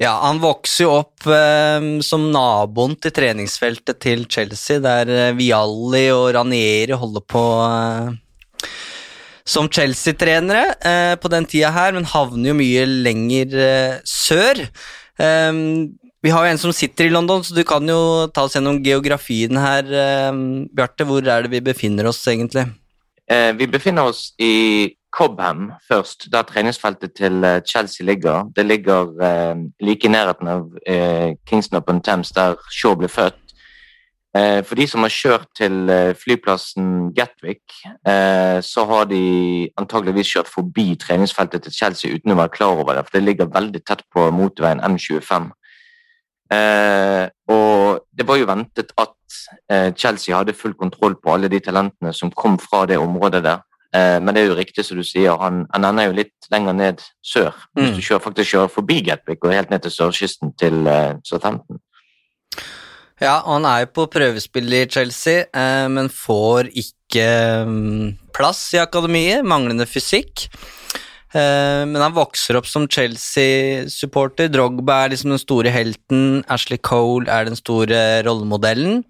Ja, 0.00 0.14
han 0.22 0.40
vokser 0.42 0.86
jo 0.86 0.94
opp 1.02 1.26
eh, 1.30 1.84
som 2.06 2.28
naboen 2.34 2.94
til 3.02 3.14
treningsfeltet 3.14 4.00
til 4.02 4.24
Chelsea, 4.30 4.80
der 4.82 5.10
eh, 5.10 5.36
Vialli 5.38 6.06
og 6.14 6.30
Ranieri 6.36 6.96
holder 6.98 7.24
på 7.28 7.42
eh, 7.66 8.68
som 9.44 9.68
Chelsea-trenere 9.68 10.64
eh, 10.78 11.14
på 11.20 11.30
den 11.32 11.46
tida 11.50 11.72
her, 11.74 11.94
men 11.96 12.08
havner 12.08 12.52
jo 12.52 12.58
mye 12.58 12.86
lenger 12.86 13.58
eh, 13.58 13.96
sør. 14.06 14.62
Eh, 15.18 15.50
vi 16.22 16.30
har 16.30 16.46
jo 16.46 16.54
en 16.54 16.62
som 16.62 16.74
sitter 16.74 17.08
i 17.08 17.12
London, 17.12 17.42
så 17.42 17.54
du 17.56 17.64
kan 17.66 17.86
jo 17.88 18.28
ta 18.30 18.46
oss 18.46 18.54
gjennom 18.54 18.78
geografien 18.84 19.58
her, 19.58 19.88
Bjarte. 20.70 21.02
Hvor 21.08 21.26
er 21.26 21.42
det 21.42 21.50
vi 21.50 21.64
befinner 21.66 22.06
oss, 22.06 22.20
egentlig? 22.30 22.68
Vi 23.26 23.66
befinner 23.66 24.06
oss 24.06 24.28
i 24.38 24.86
Cobham 25.12 25.72
først, 25.90 26.32
der 26.32 26.42
treningsfeltet 26.42 27.12
til 27.14 27.44
eh, 27.44 27.60
Chelsea 27.68 28.06
ligger. 28.06 28.50
Det 28.56 28.66
ligger 28.66 29.02
eh, 29.22 29.56
like 29.80 30.06
i 30.06 30.10
nærheten 30.10 30.48
av 30.48 30.66
eh, 30.86 31.34
Kingston 31.48 31.76
upon 31.76 32.00
Thames, 32.02 32.32
der 32.32 32.54
Shaw 32.72 32.94
ble 32.94 33.08
født. 33.08 33.36
Eh, 34.36 34.64
for 34.64 34.74
de 34.74 34.86
som 34.88 35.04
har 35.04 35.12
kjørt 35.12 35.50
til 35.56 35.90
eh, 35.92 36.14
flyplassen 36.16 37.10
Gatwick, 37.12 37.74
eh, 38.08 38.60
så 38.64 38.84
har 38.88 39.04
de 39.10 39.68
antageligvis 39.76 40.30
kjørt 40.32 40.48
forbi 40.48 40.94
treningsfeltet 40.96 41.66
til 41.66 41.74
Chelsea 41.76 42.14
uten 42.16 42.32
å 42.32 42.38
være 42.38 42.54
klar 42.54 42.80
over 42.80 42.96
det, 42.96 43.04
for 43.04 43.18
det 43.18 43.26
ligger 43.26 43.52
veldig 43.52 43.82
tett 43.84 44.06
på 44.08 44.30
motorveien 44.32 44.80
M25. 44.80 45.50
Eh, 46.56 47.26
og 47.52 48.00
det 48.16 48.28
var 48.28 48.40
jo 48.40 48.48
ventet 48.48 48.96
at 48.96 49.18
Chelsea 49.96 50.36
hadde 50.36 50.52
full 50.52 50.74
kontroll 50.76 51.14
på 51.16 51.32
alle 51.32 51.48
de 51.48 51.60
talentene 51.64 52.12
som 52.12 52.30
kom 52.36 52.58
fra 52.60 52.82
det 52.88 52.98
området 53.00 53.40
der. 53.44 53.62
Eh, 53.94 54.18
men 54.24 54.32
det 54.34 54.42
er 54.42 54.48
jo 54.48 54.56
riktig 54.56 54.84
som 54.88 54.96
du 54.96 55.04
sier, 55.04 55.34
han, 55.36 55.66
han 55.72 55.84
ender 55.84 56.06
jo 56.08 56.18
litt 56.22 56.48
lenger 56.50 56.72
ned 56.78 57.02
sør. 57.22 57.52
Hvis 57.76 57.90
Mm. 57.90 57.96
du 57.96 58.00
kjører, 58.06 58.22
faktisk 58.24 58.50
kjører 58.54 58.70
forbi 58.72 59.00
Gatwick 59.04 59.44
og 59.44 59.52
helt 59.52 59.70
ned 59.70 59.82
til 59.84 59.92
sørkysten 59.92 60.54
til 60.56 60.86
eh, 60.88 61.14
Southampton. 61.24 61.80
Ja, 63.22 63.36
han 63.46 63.64
er 63.68 63.84
jo 63.84 63.90
på 64.00 64.06
prøvespill 64.10 64.72
i 64.74 64.86
Chelsea, 64.90 65.44
eh, 65.54 65.88
men 65.92 66.08
får 66.10 66.72
ikke 66.74 67.26
um, 67.62 68.16
plass 68.34 68.64
i 68.74 68.80
akademiet, 68.82 69.44
manglende 69.46 69.86
fysikk. 69.86 70.48
Eh, 71.32 71.84
men 71.86 72.00
han 72.02 72.16
vokser 72.16 72.56
opp 72.58 72.66
som 72.66 72.88
Chelsea-supporter. 72.90 74.50
Drogba 74.52 75.04
er 75.04 75.12
liksom 75.14 75.30
den 75.32 75.40
store 75.40 75.70
helten, 75.72 76.42
Ashley 76.50 76.80
Cole 76.82 77.28
er 77.30 77.46
den 77.48 77.56
store 77.56 78.22
rollemodellen. 78.26 79.04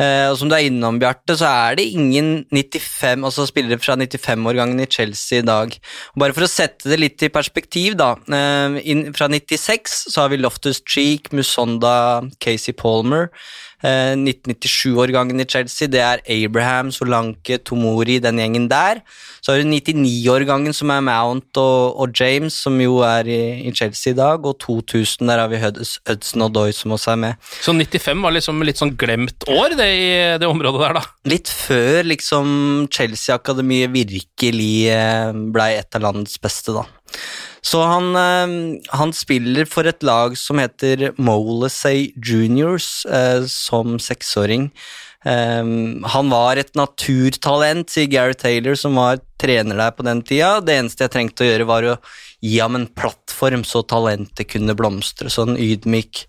Eh, 0.00 0.26
og 0.30 0.38
som 0.40 0.48
du 0.48 0.56
er 0.56 0.66
innom, 0.68 0.98
Bjarte, 1.00 1.36
så 1.36 1.48
er 1.50 1.76
det 1.76 1.88
ingen 1.92 2.46
95, 2.48 3.24
altså 3.26 3.46
spillere 3.48 3.80
fra 3.82 3.98
95-årgangen 4.00 4.80
i 4.80 4.88
Chelsea 4.88 5.42
i 5.42 5.46
dag. 5.46 5.74
Bare 6.18 6.36
for 6.36 6.46
å 6.46 6.50
sette 6.50 6.88
det 6.88 7.00
litt 7.02 7.24
i 7.26 7.32
perspektiv, 7.32 7.98
da. 8.00 8.14
Eh, 8.32 9.10
fra 9.16 9.28
96 9.28 9.98
så 10.08 10.24
har 10.24 10.32
vi 10.32 10.40
Loftus 10.40 10.80
Cheek, 10.88 11.32
Musonda, 11.36 12.22
Casey 12.40 12.72
Palmer. 12.76 13.28
Eh, 13.80 14.12
1997-årgangen 14.12 15.40
i 15.40 15.46
Chelsea, 15.48 15.88
det 15.88 16.02
er 16.04 16.20
Abraham, 16.28 16.90
Solanke, 16.92 17.56
Tomori, 17.64 18.18
den 18.20 18.40
gjengen 18.40 18.68
der. 18.68 19.00
Så 19.40 19.54
har 19.54 19.62
du 19.62 19.70
99-årgangen 19.70 20.74
som 20.76 20.92
er 20.92 21.04
Mount 21.04 21.56
og, 21.60 21.96
og 22.00 22.12
James, 22.16 22.58
som 22.66 22.76
jo 22.82 23.00
er 23.06 23.30
i, 23.30 23.40
i 23.68 23.72
Chelsea 23.72 24.12
i 24.12 24.18
dag, 24.18 24.44
og 24.44 24.58
2000, 24.60 25.28
der 25.30 25.40
har 25.40 25.48
vi 25.48 25.62
Hudson 25.62 26.44
og 26.44 26.54
Doy 26.56 26.74
som 26.76 26.92
også 26.96 27.14
er 27.14 27.22
med. 27.24 27.50
Så 27.64 27.72
95 27.72 28.24
var 28.24 28.36
liksom 28.36 28.64
litt 28.68 28.80
sånn 28.80 28.96
glemt 29.00 29.48
år, 29.48 29.76
det 29.78 29.90
i 29.96 30.10
det 30.40 30.48
området 30.48 30.84
der, 30.84 30.98
da. 31.00 31.06
Litt 31.30 31.48
før 31.48 32.04
liksom 32.08 32.88
Chelsea-akademiet 32.92 33.94
virkelig 33.94 34.74
eh, 34.92 35.32
blei 35.54 35.72
et 35.78 35.96
av 35.96 36.04
landets 36.04 36.36
beste, 36.42 36.76
da. 36.76 36.84
Så 37.62 37.82
han, 37.84 38.16
eh, 38.16 38.80
han 38.96 39.12
spiller 39.12 39.68
for 39.68 39.88
et 39.88 40.02
lag 40.06 40.36
som 40.38 40.60
heter 40.60 41.10
Molesey 41.20 42.10
Juniors 42.16 43.04
eh, 43.06 43.44
som 43.48 43.98
seksåring. 44.00 44.70
Eh, 45.24 45.64
han 46.14 46.32
var 46.32 46.56
et 46.56 46.72
naturtalent, 46.78 47.90
sier 47.92 48.08
Gary 48.08 48.34
Taylor, 48.34 48.78
som 48.80 48.96
var 48.96 49.20
trener 49.40 49.76
der 49.76 49.92
på 49.92 50.06
den 50.08 50.22
tida. 50.24 50.58
Det 50.64 50.78
eneste 50.78 51.04
jeg 51.04 51.14
trengte 51.16 51.44
å 51.44 51.50
gjøre, 51.50 51.68
var 51.68 51.88
å 51.88 51.98
gi 52.40 52.56
ham 52.56 52.78
en 52.78 52.88
plattform 52.88 53.66
så 53.68 53.84
talentet 53.84 54.48
kunne 54.48 54.76
blomstre. 54.76 55.28
Så 55.28 55.44
en 55.44 55.60
ydmyk 55.60 56.24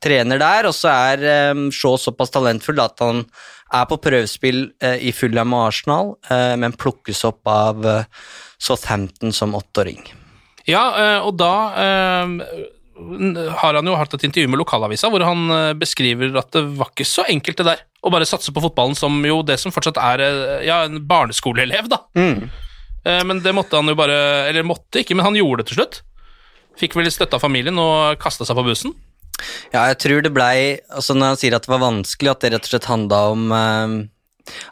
trener 0.00 0.40
der. 0.40 0.68
Og 0.68 0.76
så 0.76 0.92
er 0.92 1.56
Shaw 1.76 1.98
såpass 2.00 2.32
talentfull 2.32 2.80
at 2.80 3.00
han 3.04 3.26
er 3.70 3.84
på 3.88 4.00
prøvespill 4.02 4.64
i 4.80 5.12
Fulham 5.14 5.52
og 5.54 5.68
Arsenal, 5.68 6.14
men 6.58 6.74
plukkes 6.74 7.22
opp 7.28 7.48
av 7.48 7.86
Southampton 8.58 9.36
som 9.36 9.54
åtteåring. 9.54 10.02
Ja, 10.68 10.82
eh, 10.98 11.18
og 11.24 11.36
da 11.40 11.52
eh, 11.80 12.34
har 13.62 13.78
han 13.78 13.88
jo 13.88 13.96
hatt 13.96 14.14
et 14.16 14.26
intervju 14.28 14.50
med 14.52 14.60
lokalavisa 14.60 15.08
hvor 15.12 15.24
han 15.24 15.46
eh, 15.54 15.72
beskriver 15.78 16.34
at 16.40 16.50
det 16.56 16.64
var 16.76 16.92
ikke 16.92 17.08
så 17.08 17.24
enkelt 17.32 17.62
det 17.62 17.68
der 17.70 17.84
å 18.04 18.12
bare 18.12 18.28
satse 18.28 18.52
på 18.52 18.62
fotballen 18.64 18.96
som 18.98 19.20
jo 19.24 19.40
det 19.46 19.58
som 19.60 19.72
fortsatt 19.72 20.00
er 20.00 20.24
ja, 20.64 20.82
en 20.86 21.02
barneskoleelev, 21.08 21.90
da. 21.92 22.00
Mm. 22.16 22.48
Men 23.28 23.38
det 23.40 23.52
måtte 23.56 23.78
han 23.78 23.88
jo 23.88 23.94
bare 23.96 24.14
Eller 24.50 24.64
måtte 24.64 25.00
ikke, 25.00 25.14
men 25.16 25.24
han 25.24 25.36
gjorde 25.36 25.62
det 25.62 25.70
til 25.70 25.78
slutt. 25.78 25.94
Fikk 26.76 26.98
vel 26.98 27.08
støtte 27.12 27.38
av 27.38 27.44
familien 27.44 27.78
og 27.80 28.20
kasta 28.20 28.44
seg 28.44 28.58
på 28.58 28.64
bussen. 28.66 28.92
Ja, 29.72 29.86
jeg 29.88 29.96
tror 30.04 30.20
det 30.24 30.32
blei 30.36 30.80
altså 30.92 31.16
Når 31.16 31.32
han 31.32 31.38
sier 31.40 31.56
at 31.56 31.64
det 31.64 31.72
var 31.72 31.80
vanskelig, 31.80 32.32
at 32.32 32.44
det 32.44 32.50
rett 32.52 32.68
og 32.68 32.72
slett 32.74 32.88
handla 32.90 33.20
om 33.32 33.46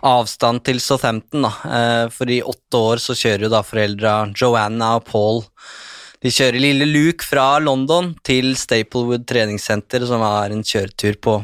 avstand 0.06 0.64
til 0.66 0.80
Southampton, 0.82 1.46
da. 1.46 1.52
Eh, 1.78 2.06
for 2.14 2.30
i 2.30 2.40
åtte 2.42 2.80
år 2.90 3.02
så 3.02 3.16
kjører 3.18 3.46
jo 3.46 3.52
da 3.52 3.62
foreldra 3.66 4.14
Joanna 4.36 4.94
og 4.98 5.06
Paul 5.08 5.44
De 6.24 6.32
kjører 6.34 6.58
lille 6.58 6.86
Luke 6.88 7.22
fra 7.22 7.60
London 7.62 8.10
til 8.26 8.56
Staplewood 8.58 9.28
treningssenter, 9.30 10.02
som 10.08 10.24
er 10.26 10.50
en 10.50 10.64
kjøretur 10.66 11.14
på, 11.22 11.36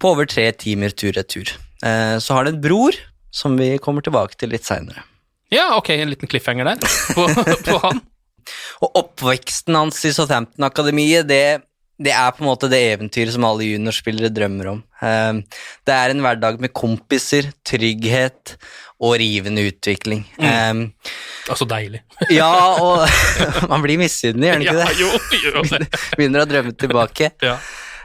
på 0.00 0.12
over 0.14 0.24
tre 0.30 0.48
timer 0.56 0.94
tur-retur. 0.96 1.52
Eh, 1.84 2.16
så 2.16 2.38
har 2.38 2.46
det 2.46 2.54
en 2.54 2.64
bror, 2.64 2.96
som 3.28 3.58
vi 3.60 3.74
kommer 3.76 4.00
tilbake 4.00 4.38
til 4.40 4.54
litt 4.54 4.64
seinere. 4.64 5.04
Ja, 5.52 5.74
ok, 5.76 5.92
en 5.94 6.10
liten 6.10 6.32
cliffhanger 6.32 6.72
der 6.72 6.80
på, 7.12 7.28
på 7.68 7.80
han. 7.84 8.00
Og 8.84 8.98
oppveksten 9.02 9.76
hans 9.76 10.00
i 10.06 10.12
Southampton-akademiet, 10.14 11.26
det, 11.28 11.65
det 11.98 12.12
er 12.12 12.32
på 12.36 12.42
en 12.44 12.50
måte 12.50 12.68
det 12.68 12.80
eventyret 12.92 13.32
som 13.32 13.44
alle 13.48 13.64
juniorspillere 13.70 14.28
drømmer 14.34 14.68
om. 14.74 14.82
Eh, 15.00 15.38
Det 15.86 15.94
er 15.94 16.10
en 16.12 16.20
hverdag 16.24 16.60
med 16.60 16.72
kompiser, 16.76 17.48
trygghet 17.64 18.56
og 19.00 19.16
rivende 19.20 19.64
utvikling. 19.70 20.24
Mm. 20.40 20.46
Um, 20.70 20.92
Altså 21.48 21.64
deilig. 21.68 22.00
Ja, 22.30 22.50
og 22.84 23.06
man 23.72 23.82
blir 23.84 23.98
misunnelig, 24.00 24.48
gjør 24.48 24.58
man 24.58 24.66
ikke 24.66 24.76
Ja, 24.76 24.86
det? 24.86 25.00
jo, 25.00 25.10
jo, 25.54 25.62
det. 25.78 25.90
Begynner 26.16 26.44
å 26.44 26.48
drømme 26.50 26.72
tilbake. 26.76 27.30
Ja. 27.44 27.56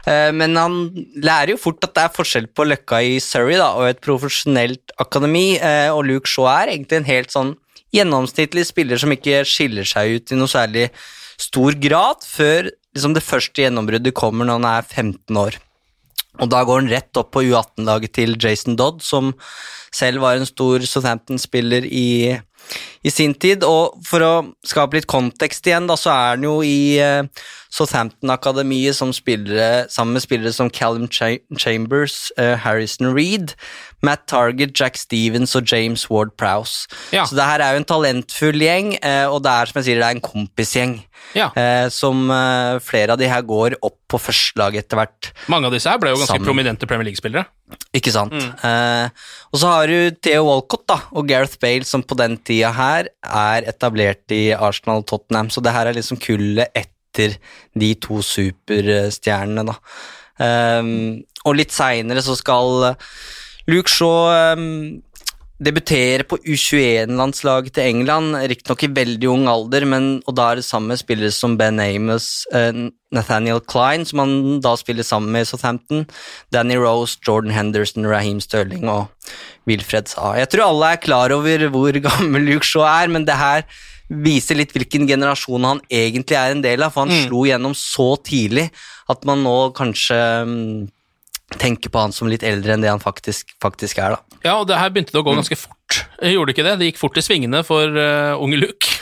Eh, 0.06 0.30
Men 0.32 0.56
han 0.56 0.78
lærer 1.22 1.52
jo 1.54 1.60
fort 1.60 1.84
at 1.84 1.94
det 1.94 2.04
er 2.06 2.14
forskjell 2.16 2.46
på 2.54 2.64
Løkka 2.68 3.00
i 3.06 3.18
Surrey 3.22 3.56
da, 3.60 3.72
og 3.78 3.88
et 3.90 4.00
profesjonelt 4.04 4.94
akademi, 4.98 5.58
eh, 5.60 5.90
og 5.92 6.04
Luke 6.08 6.30
Shaw 6.30 6.48
er 6.50 6.72
egentlig 6.76 7.02
en 7.02 7.10
helt 7.10 7.30
sånn 7.34 7.52
gjennomsnittlig 7.92 8.64
spiller 8.66 8.96
som 9.00 9.12
ikke 9.12 9.42
skiller 9.44 9.84
seg 9.84 10.16
ut 10.16 10.32
i 10.32 10.38
noe 10.40 10.48
særlig 10.48 10.86
stor 11.42 11.76
grad, 11.82 12.24
før 12.26 12.70
liksom 12.94 13.16
det 13.16 13.24
første 13.24 13.64
gjennombruddet 13.64 14.14
kommer 14.16 14.48
når 14.48 14.60
han 14.60 14.70
er 14.72 14.88
15 14.88 15.42
år. 15.42 15.58
Og 16.40 16.48
da 16.48 16.62
går 16.64 16.80
han 16.80 16.92
rett 16.92 17.18
opp 17.20 17.34
på 17.34 17.44
U18-laget 17.50 18.14
til 18.16 18.38
Jason 18.40 18.76
Dodd, 18.78 19.02
som 19.04 19.34
selv 19.92 20.22
var 20.24 20.38
en 20.38 20.48
stor 20.48 20.84
Southampton-spiller 20.88 21.84
i, 21.84 22.32
i 23.04 23.12
sin 23.12 23.34
tid. 23.36 23.66
Og 23.68 23.98
for 24.06 24.24
å 24.24 24.32
skape 24.64 24.96
litt 24.96 25.10
kontekst 25.10 25.68
igjen, 25.68 25.90
da, 25.90 25.98
så 26.00 26.14
er 26.14 26.30
han 26.32 26.46
jo 26.48 26.54
i 26.64 26.96
uh, 27.04 27.28
Southampton-akademiet 27.72 28.96
sammen 28.96 30.16
med 30.16 30.24
spillere 30.24 30.56
som 30.56 30.72
Callum 30.72 31.10
Cha 31.12 31.34
Chambers, 31.60 32.30
uh, 32.40 32.56
Harrison 32.64 33.12
Reed, 33.12 33.52
Matt 34.02 34.26
Target, 34.30 34.74
Jack 34.74 34.98
Stevens 34.98 35.54
og 35.58 35.68
James 35.70 36.08
Ward 36.10 36.32
Prowse. 36.40 36.88
Ja. 37.14 37.22
Så 37.28 37.36
det 37.38 37.46
her 37.46 37.62
er 37.62 37.76
jo 37.76 37.82
en 37.82 37.86
talentfull 37.88 38.58
gjeng, 38.64 38.96
eh, 38.98 39.26
og 39.30 39.42
det 39.44 39.52
er 39.52 39.70
som 39.70 39.78
jeg 39.78 39.86
sier, 39.88 40.00
det 40.02 40.08
er 40.08 40.16
en 40.16 40.24
kompisgjeng. 40.26 40.94
Ja. 41.38 41.46
Eh, 41.56 41.86
som 41.94 42.26
eh, 42.34 42.80
flere 42.82 43.14
av 43.14 43.20
de 43.20 43.28
her 43.30 43.44
går 43.46 43.76
opp 43.78 43.96
på 44.10 44.18
førstelaget 44.20 44.84
etter 44.84 44.98
hvert. 44.98 45.28
Mange 45.52 45.70
av 45.70 45.76
disse 45.76 45.88
her 45.88 46.00
ble 46.02 46.10
jo 46.10 46.18
ganske 46.18 46.34
Sammen. 46.34 46.48
prominente 46.48 46.88
Premier 46.90 47.06
League-spillere. 47.08 47.46
Ikke 47.96 48.12
sant? 48.12 48.34
Mm. 48.34 48.48
Eh, 48.68 49.28
og 49.54 49.62
så 49.62 49.70
har 49.70 49.92
du 49.92 50.18
Theo 50.20 50.48
Walcott 50.50 50.84
da, 50.90 50.98
og 51.14 51.28
Gareth 51.30 51.60
Bale, 51.62 51.86
som 51.88 52.02
på 52.04 52.18
den 52.18 52.34
tida 52.42 52.72
her 52.76 53.08
er 53.22 53.68
etablert 53.70 54.34
i 54.34 54.50
Arsenal 54.52 55.04
og 55.04 55.06
Tottenham, 55.08 55.48
så 55.52 55.62
det 55.64 55.72
her 55.76 55.88
er 55.88 55.96
liksom 55.96 56.20
kullet 56.20 56.74
etter 56.74 57.38
de 57.78 57.92
to 58.02 58.18
superstjernene, 58.24 59.64
da. 59.68 59.78
Og 60.42 61.56
litt 61.58 61.74
seinere 61.74 62.22
så 62.24 62.34
skal 62.38 62.86
Luke 63.70 63.90
Shaw 63.90 64.54
um, 64.56 65.02
debuterer 65.62 66.24
på 66.26 66.40
U21-landslaget 66.42 67.76
til 67.76 67.86
England, 67.86 68.34
riktignok 68.50 68.82
i 68.82 68.90
veldig 68.96 69.28
ung 69.30 69.44
alder, 69.50 69.84
men, 69.86 70.08
og 70.26 70.34
da 70.34 70.48
er 70.50 70.58
det 70.58 70.64
sammen 70.66 70.90
med 70.90 70.98
spillere 70.98 71.30
som 71.34 71.54
Ben 71.60 71.78
Amos, 71.82 72.42
uh, 72.54 72.88
Nathaniel 73.14 73.60
Klein, 73.70 74.06
som 74.08 74.24
han 74.24 74.34
da 74.64 74.74
spiller 74.80 75.06
sammen 75.06 75.30
med 75.34 75.46
i 75.46 75.50
Southampton, 75.52 76.06
Danny 76.52 76.80
Rose, 76.80 77.18
Jordan 77.22 77.54
Henderson, 77.54 78.08
Raheem 78.10 78.40
Sterling 78.42 78.88
og 78.90 79.06
Wilfred 79.70 80.10
Sa. 80.10 80.32
Jeg 80.40 80.50
tror 80.50 80.66
alle 80.66 80.94
er 80.96 81.02
klar 81.04 81.34
over 81.36 81.68
hvor 81.70 82.00
gammel 82.08 82.48
Luke 82.50 82.66
Shaw 82.66 82.82
er, 82.88 83.12
men 83.14 83.28
det 83.28 83.38
her 83.38 83.62
viser 84.12 84.58
litt 84.58 84.74
hvilken 84.74 85.06
generasjon 85.08 85.64
han 85.64 85.78
egentlig 85.88 86.36
er 86.36 86.52
en 86.52 86.64
del 86.64 86.82
av, 86.82 86.92
for 86.92 87.06
han 87.06 87.14
Mm. 87.14 87.28
slo 87.28 87.44
gjennom 87.46 87.76
så 87.78 88.08
tidlig 88.26 88.66
at 89.08 89.24
man 89.28 89.44
nå 89.46 89.54
kanskje 89.76 90.18
mm, 90.48 90.74
tenker 91.60 91.92
på 91.92 92.00
han 92.02 92.14
som 92.14 92.30
litt 92.30 92.44
eldre 92.46 92.74
enn 92.76 92.84
det 92.84 92.90
han 92.90 93.02
faktisk, 93.02 93.54
faktisk 93.62 93.98
er, 94.02 94.16
da. 94.16 94.38
Ja, 94.44 94.58
og 94.58 94.68
det 94.70 94.78
her 94.80 94.92
begynte 94.92 95.14
det 95.14 95.20
å 95.22 95.26
gå 95.26 95.34
ganske 95.38 95.58
fort. 95.58 96.02
Gjorde 96.22 96.50
det 96.50 96.56
ikke 96.56 96.66
det? 96.68 96.76
Det 96.80 96.90
gikk 96.90 97.00
fort 97.02 97.18
i 97.20 97.24
svingene 97.24 97.62
for 97.66 97.98
uh, 97.98 98.38
unge 98.42 98.58
Luke. 98.60 98.96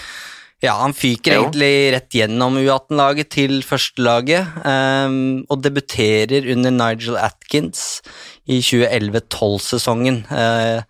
Ja, 0.61 0.75
han 0.83 0.93
fyker 0.93 1.33
Jo. 1.33 1.45
egentlig 1.47 1.73
rett 1.95 2.13
gjennom 2.13 2.59
U18-laget 2.61 3.31
til 3.33 3.63
førstelaget, 3.65 4.59
um, 4.61 5.15
og 5.49 5.63
debuterer 5.65 6.51
under 6.53 6.75
Nigel 6.75 7.17
Atkins 7.17 8.03
i 8.45 8.59
2011-12-sesongen. 8.61 10.21
Uh, 10.29 10.85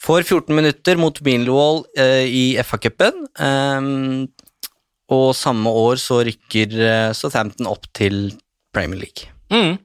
får 0.00 0.24
14 0.24 0.56
minutter 0.56 0.96
mot 1.00 1.20
Millwall 1.26 1.82
uh, 2.00 2.24
i 2.24 2.56
FA-cupen, 2.64 3.26
um, 3.36 4.24
og 5.12 5.28
samme 5.36 5.70
år 5.84 6.00
så 6.00 6.22
rykker 6.26 6.78
uh, 6.80 7.12
Southampton 7.12 7.68
opp 7.68 7.84
til 7.94 8.30
Premier 8.72 9.04
League. 9.04 9.28
Mm. 9.52 9.76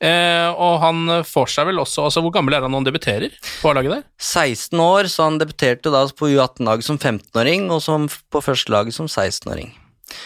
Eh, 0.00 0.48
og 0.56 0.78
han 0.80 1.24
får 1.28 1.50
seg 1.52 1.66
vel 1.68 1.80
også 1.82 2.06
altså 2.06 2.22
Hvor 2.24 2.32
gammel 2.32 2.54
er 2.56 2.64
han 2.64 2.72
når 2.72 2.80
han 2.80 2.86
debuterer 2.86 3.34
på 3.60 3.68
A-laget 3.68 3.98
der? 3.98 4.06
16 4.16 4.80
år, 4.80 5.10
så 5.12 5.26
han 5.28 5.36
debuterte 5.42 5.92
da 5.92 6.06
på 6.16 6.30
U18-laget 6.32 6.86
som 6.86 6.96
15-åring, 6.96 7.68
og 7.68 7.82
som 7.84 8.08
på 8.08 8.40
førstelaget 8.44 8.96
som 8.96 9.10
16-åring. 9.10 9.74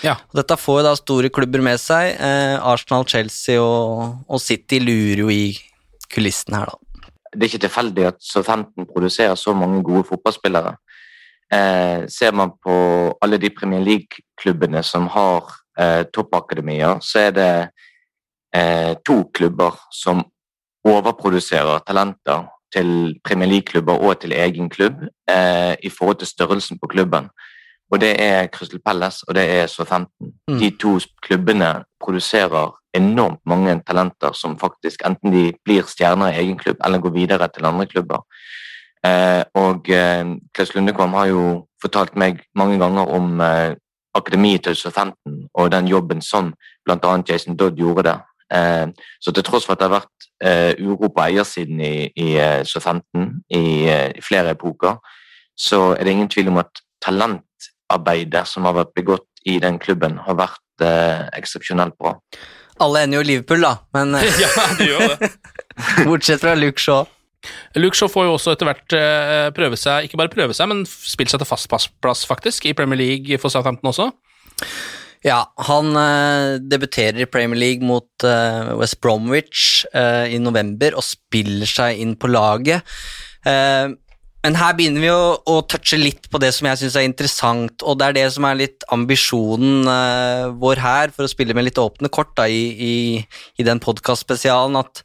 Ja. 0.05 0.15
Og 0.31 0.39
Dette 0.39 0.57
får 0.61 0.81
jo 0.81 0.87
da 0.87 0.95
store 0.99 1.31
klubber 1.35 1.65
med 1.65 1.81
seg. 1.83 2.15
Eh, 2.15 2.55
Arsenal, 2.63 3.07
Chelsea 3.11 3.59
og, 3.61 4.23
og 4.29 4.43
City 4.43 4.79
lurer 4.83 5.25
jo 5.25 5.33
i 5.33 5.45
kulissene 6.15 6.63
her, 6.63 6.71
da. 6.71 7.11
Det 7.35 7.43
er 7.43 7.51
ikke 7.51 7.65
tilfeldig 7.67 8.05
at 8.13 8.19
Southampton 8.23 8.87
produserer 8.87 9.35
så 9.35 9.51
mange 9.59 9.83
gode 9.83 10.05
fotballspillere. 10.07 10.77
Eh, 11.53 12.07
ser 12.09 12.33
man 12.33 12.55
på 12.63 12.75
alle 13.23 13.41
de 13.43 13.51
Premier 13.51 13.83
League-klubbene 13.83 14.85
som 14.87 15.09
har 15.13 15.51
eh, 15.79 16.05
toppakademier, 16.15 17.03
så 17.03 17.27
er 17.27 17.35
det 17.35 17.51
eh, 18.55 18.95
to 19.07 19.25
klubber 19.35 19.79
som 19.93 20.25
overproduserer 20.85 21.83
talenter 21.87 22.47
til 22.75 23.21
Premier 23.25 23.49
League-klubber 23.49 23.93
og 23.93 24.21
til 24.21 24.33
egen 24.33 24.71
klubb 24.71 25.03
eh, 25.31 25.75
i 25.83 25.89
forhold 25.89 26.17
til 26.17 26.29
størrelsen 26.29 26.79
på 26.79 26.87
klubben. 26.87 27.29
Og 27.93 28.01
det 28.01 28.15
er 28.23 28.47
Crystal 28.47 28.81
Palace 28.81 29.25
og 29.29 29.35
det 29.35 29.45
er 29.51 29.67
Southampton. 29.67 30.33
Mm. 30.49 30.59
De 30.59 30.71
to 30.71 30.99
klubbene 31.23 31.85
produserer 32.01 32.73
enormt 32.95 33.41
mange 33.47 33.81
talenter 33.87 34.33
som 34.33 34.59
faktisk 34.59 35.03
enten 35.07 35.33
de 35.33 35.53
blir 35.65 35.87
stjerner 35.87 36.33
i 36.33 36.43
egen 36.43 36.59
klubb 36.59 36.77
eller 36.85 36.99
går 36.99 37.11
videre 37.11 37.49
til 37.49 37.65
andre 37.67 37.87
klubber. 37.87 38.21
Eh, 39.07 39.43
og 39.55 39.91
eh, 39.91 40.25
Klaus 40.55 40.75
Lundekvam 40.75 41.15
har 41.15 41.27
jo 41.27 41.43
fortalt 41.83 42.17
meg 42.17 42.41
mange 42.57 42.79
ganger 42.79 43.11
om 43.13 43.41
eh, 43.41 43.75
akademiet 44.15 44.65
til 44.65 44.77
Southampton 44.77 45.49
og 45.55 45.73
den 45.73 45.89
jobben 45.89 46.23
som 46.23 46.55
bl.a. 46.87 47.23
Jason 47.29 47.57
Dodd 47.57 47.77
gjorde 47.77 48.03
der. 48.03 48.23
Eh, 48.53 48.87
så 49.21 49.33
til 49.33 49.45
tross 49.47 49.67
for 49.67 49.75
at 49.75 49.81
det 49.81 49.89
har 49.89 49.99
vært 50.01 50.29
eh, 50.45 50.73
uro 50.85 51.09
på 51.09 51.23
eiersiden 51.25 51.81
i, 51.81 52.09
i 52.17 52.35
eh, 52.41 52.63
Southampton 52.69 53.31
i, 53.49 53.87
eh, 53.89 54.11
i 54.19 54.25
flere 54.25 54.55
epoker, 54.55 54.99
så 55.57 55.95
er 55.95 56.05
det 56.05 56.17
ingen 56.17 56.31
tvil 56.31 56.51
om 56.53 56.61
at 56.63 56.83
talentarbeidet 57.05 58.45
som 58.51 58.67
har 58.69 58.77
vært 58.81 58.95
begått 58.97 59.29
i 59.49 59.59
den 59.63 59.79
klubben, 59.79 60.19
har 60.27 60.39
vært 60.39 60.85
eh, 60.85 61.25
eksepsjonelt 61.39 61.97
bra. 62.01 62.17
Alle 62.83 63.05
ender 63.05 63.21
jo 63.21 63.25
i 63.25 63.31
Liverpool, 63.33 63.63
da, 63.65 63.77
men 63.95 64.17
ja, 64.43 64.53
de 64.79 64.89
gjør 64.91 65.15
det. 65.15 65.31
bortsett 66.09 66.43
fra 66.43 66.57
Luke 66.59 66.83
Shaw. 66.83 67.05
Luke 67.77 67.97
Shaw 67.97 68.09
får 68.09 68.25
jo 68.25 68.37
også 68.39 68.55
etter 68.55 68.71
hvert 68.71 68.95
prøve 69.55 69.77
seg, 69.77 70.07
ikke 70.07 70.17
bare 70.17 70.33
prøve 70.33 70.57
seg, 70.57 70.71
men 70.71 70.87
spille 70.89 71.29
seg 71.29 71.43
til 71.43 71.49
fast 71.49 71.69
plass, 71.69 72.25
faktisk, 72.27 72.65
i 72.65 72.73
Premier 72.77 72.99
League 72.99 73.39
for 73.39 73.53
Southampton 73.53 73.93
også. 73.93 74.09
Ja, 75.25 75.41
han 75.67 75.95
eh, 75.97 76.61
debuterer 76.61 77.23
i 77.25 77.29
Premier 77.31 77.57
League 77.57 77.87
mot 77.87 78.27
eh, 78.29 78.75
West 78.77 79.01
Bromwich 79.01 79.87
eh, 79.97 80.35
i 80.37 80.41
november 80.43 80.99
og 80.99 81.07
spiller 81.07 81.69
seg 81.69 82.03
inn 82.03 82.13
på 82.21 82.29
laget. 82.29 82.85
Eh, 83.49 83.95
men 84.45 84.59
her 84.61 84.75
begynner 84.77 85.01
vi 85.01 85.09
å, 85.09 85.39
å 85.49 85.55
touche 85.65 85.97
litt 85.97 86.29
på 86.29 86.37
det 86.43 86.51
som 86.53 86.69
jeg 86.69 86.83
syns 86.83 86.99
er 87.01 87.07
interessant, 87.09 87.81
og 87.81 87.97
det 87.97 88.11
er 88.11 88.19
det 88.19 88.27
som 88.35 88.45
er 88.45 88.61
litt 88.61 88.85
ambisjonen 88.93 89.89
eh, 89.89 90.51
vår 90.61 90.85
her, 90.85 91.15
for 91.17 91.25
å 91.25 91.33
spille 91.33 91.57
med 91.57 91.71
litt 91.71 91.81
åpne 91.81 92.13
kort 92.13 92.35
da, 92.37 92.45
i, 92.45 92.69
i, 92.77 92.95
i 93.57 93.65
den 93.65 93.81
podkastspesialen, 93.81 94.77
at 94.77 95.01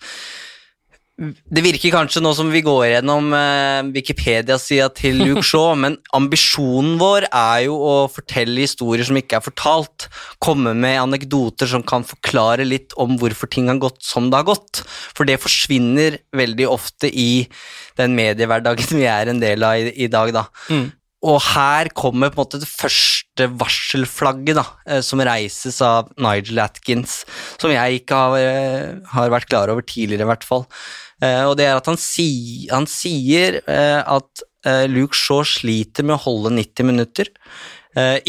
det 1.20 1.64
virker 1.64 1.92
kanskje 1.92 2.22
nå 2.24 2.32
som 2.36 2.48
vi 2.52 2.62
går 2.64 2.86
gjennom 2.94 3.34
eh, 3.36 3.82
Wikipedia-sida 3.92 4.88
til 4.96 5.20
Luke 5.20 5.44
Shaw, 5.50 5.74
men 5.76 5.98
ambisjonen 6.16 6.96
vår 7.02 7.28
er 7.28 7.66
jo 7.66 7.76
å 7.76 7.96
fortelle 8.12 8.64
historier 8.64 9.08
som 9.08 9.20
ikke 9.20 9.40
er 9.40 9.44
fortalt. 9.44 10.08
Komme 10.44 10.74
med 10.78 11.02
anekdoter 11.02 11.68
som 11.72 11.84
kan 11.84 12.08
forklare 12.08 12.68
litt 12.68 12.96
om 13.00 13.18
hvorfor 13.20 13.52
ting 13.52 13.68
har 13.72 13.82
gått 13.84 14.00
som 14.06 14.30
det 14.32 14.40
har 14.40 14.48
gått. 14.48 14.84
For 14.88 15.28
det 15.28 15.42
forsvinner 15.44 16.22
veldig 16.36 16.70
ofte 16.72 17.12
i 17.12 17.50
den 18.00 18.16
mediehverdagen 18.16 18.96
vi 18.96 19.10
er 19.10 19.34
en 19.34 19.44
del 19.44 19.68
av 19.68 19.76
i, 19.82 19.92
i 20.06 20.12
dag, 20.12 20.32
da. 20.36 20.48
Mm. 20.72 20.88
Og 21.28 21.42
her 21.52 21.90
kommer 21.92 22.32
på 22.32 22.40
en 22.40 22.46
måte 22.46 22.62
det 22.62 22.70
første 22.70 23.50
varselflagget 23.60 24.56
da, 24.56 24.64
eh, 24.88 25.02
som 25.04 25.20
reises 25.20 25.82
av 25.84 26.14
Nigel 26.16 26.62
Atkins, 26.64 27.26
som 27.60 27.74
jeg 27.74 28.02
ikke 28.02 28.16
har, 28.16 28.38
eh, 28.40 28.96
har 29.12 29.30
vært 29.30 29.50
klar 29.50 29.68
over 29.68 29.84
tidligere, 29.84 30.24
i 30.24 30.32
hvert 30.32 30.48
fall. 30.48 30.66
Eh, 31.24 31.44
Og 31.50 31.58
det 31.60 31.68
er 31.68 31.78
at 31.78 31.90
han, 31.90 32.00
si, 32.00 32.68
han 32.72 32.88
sier 32.90 33.60
eh, 33.66 34.02
at 34.02 34.44
eh, 34.66 34.86
Luke 34.92 35.18
Shaw 35.18 35.44
sliter 35.48 36.08
med 36.08 36.18
å 36.18 36.24
holde 36.28 36.56
90 36.58 36.90
minutter. 36.90 37.34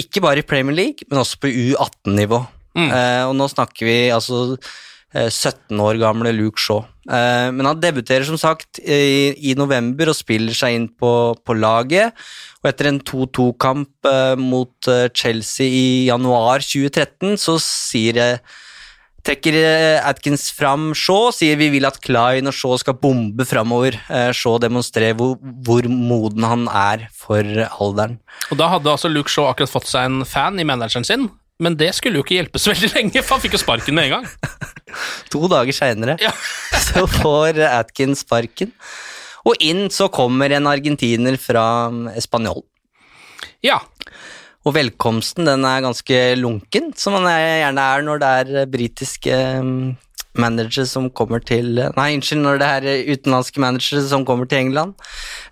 Ikke 0.00 0.22
bare 0.24 0.40
i 0.40 0.46
Premier 0.48 0.74
League, 0.74 1.04
men 1.10 1.20
også 1.20 1.36
på 1.38 1.50
U18-nivå. 1.52 2.38
Mm. 2.74 2.88
Og 3.28 3.34
nå 3.38 3.46
snakker 3.52 3.86
vi 3.86 3.96
altså 4.10 4.56
eh, 4.56 5.28
17 5.28 5.78
år 5.84 6.00
gamle 6.00 6.32
Luke 6.34 6.58
Shaw. 6.58 6.80
Men 7.10 7.66
han 7.68 7.78
debuterer 7.82 8.24
som 8.26 8.38
sagt 8.40 8.80
i, 8.82 9.52
november 9.58 10.10
og 10.10 10.16
spiller 10.16 10.56
seg 10.56 10.74
inn 10.74 10.88
på, 10.90 11.12
på 11.44 11.56
laget. 11.58 12.16
Og 12.60 12.70
etter 12.72 12.90
en 12.90 13.00
2-2-kamp 13.04 14.08
eh, 14.10 14.34
mot 14.40 14.90
Chelsea 15.16 15.68
i 15.68 15.86
januar 16.08 16.64
2013 16.64 17.38
så 17.40 17.56
sier 17.62 18.20
eh, 18.20 18.58
trekker 19.26 19.56
eh, 19.56 19.98
Atkins 20.06 20.48
fram 20.54 20.90
Shaw, 20.96 21.30
sier 21.34 21.58
vi 21.60 21.70
vil 21.74 21.86
at 21.88 22.00
Klein 22.04 22.48
og 22.50 22.56
Shaw 22.56 22.78
skal 22.80 22.96
bombe 23.00 23.46
framover. 23.48 23.98
Eh, 24.08 24.30
Shaw 24.36 24.58
demonstrerer 24.62 25.16
hvor, 25.18 25.36
hvor 25.66 25.88
moden 25.90 26.46
han 26.46 26.66
er 26.68 27.06
for 27.16 27.44
alderen. 27.44 28.18
Og 28.50 28.60
da 28.60 28.70
hadde 28.72 28.92
altså 28.92 29.10
Luke 29.12 29.32
Shaw 29.32 29.50
akkurat 29.50 29.72
fått 29.72 29.90
seg 29.90 30.08
en 30.08 30.24
fan 30.28 30.60
i 30.60 30.66
manageren 30.68 31.06
sin, 31.06 31.28
men 31.60 31.76
det 31.76 31.92
skulle 31.96 32.20
jo 32.20 32.24
ikke 32.24 32.38
hjelpes 32.38 32.68
veldig 32.72 32.92
lenge, 32.96 33.22
for 33.22 33.36
han 33.36 33.44
fikk 33.44 33.58
jo 33.58 33.62
sparken 33.64 33.98
med 33.98 34.10
en 34.10 34.18
gang. 34.18 34.28
To 35.30 35.46
dager 35.46 35.76
seinere 35.76 36.16
Ja. 36.18 36.32
så 36.88 37.04
får 37.06 37.60
Atkins 37.68 38.24
sparken. 38.24 38.72
Og 39.46 39.56
inn 39.64 39.86
så 39.94 40.10
kommer 40.12 40.52
en 40.52 40.66
argentiner 40.68 41.38
fra 41.40 41.62
Spanjol. 42.20 42.64
Ja, 43.64 43.78
Og 44.68 44.74
velkomsten 44.76 45.48
den 45.48 45.64
er 45.64 45.80
ganske 45.80 46.16
lunken, 46.36 46.90
som 46.96 47.14
man 47.16 47.26
er- 47.30 47.62
gjerne 47.64 47.80
er 47.80 48.02
når 48.04 48.18
det 48.20 48.28
er 48.40 48.60
eh, 48.60 48.66
britiske 48.68 49.36
mm, 49.64 49.96
managere 50.36 50.86
som 50.86 51.08
kommer 51.10 51.40
til 51.40 51.80
Nei, 51.96 52.14
unnskyld, 52.16 52.42
når 52.44 52.58
det 52.60 52.68
er 52.68 52.88
eh, 52.92 53.08
utenlandske 53.14 53.60
managere 53.60 54.04
som 54.08 54.26
kommer 54.28 54.44
til 54.44 54.58
England. 54.58 54.94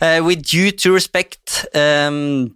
Uh, 0.03 0.21
with 0.23 0.42
due 0.44 0.71
to 0.71 0.94
respect 0.94 1.64
um, 1.75 2.51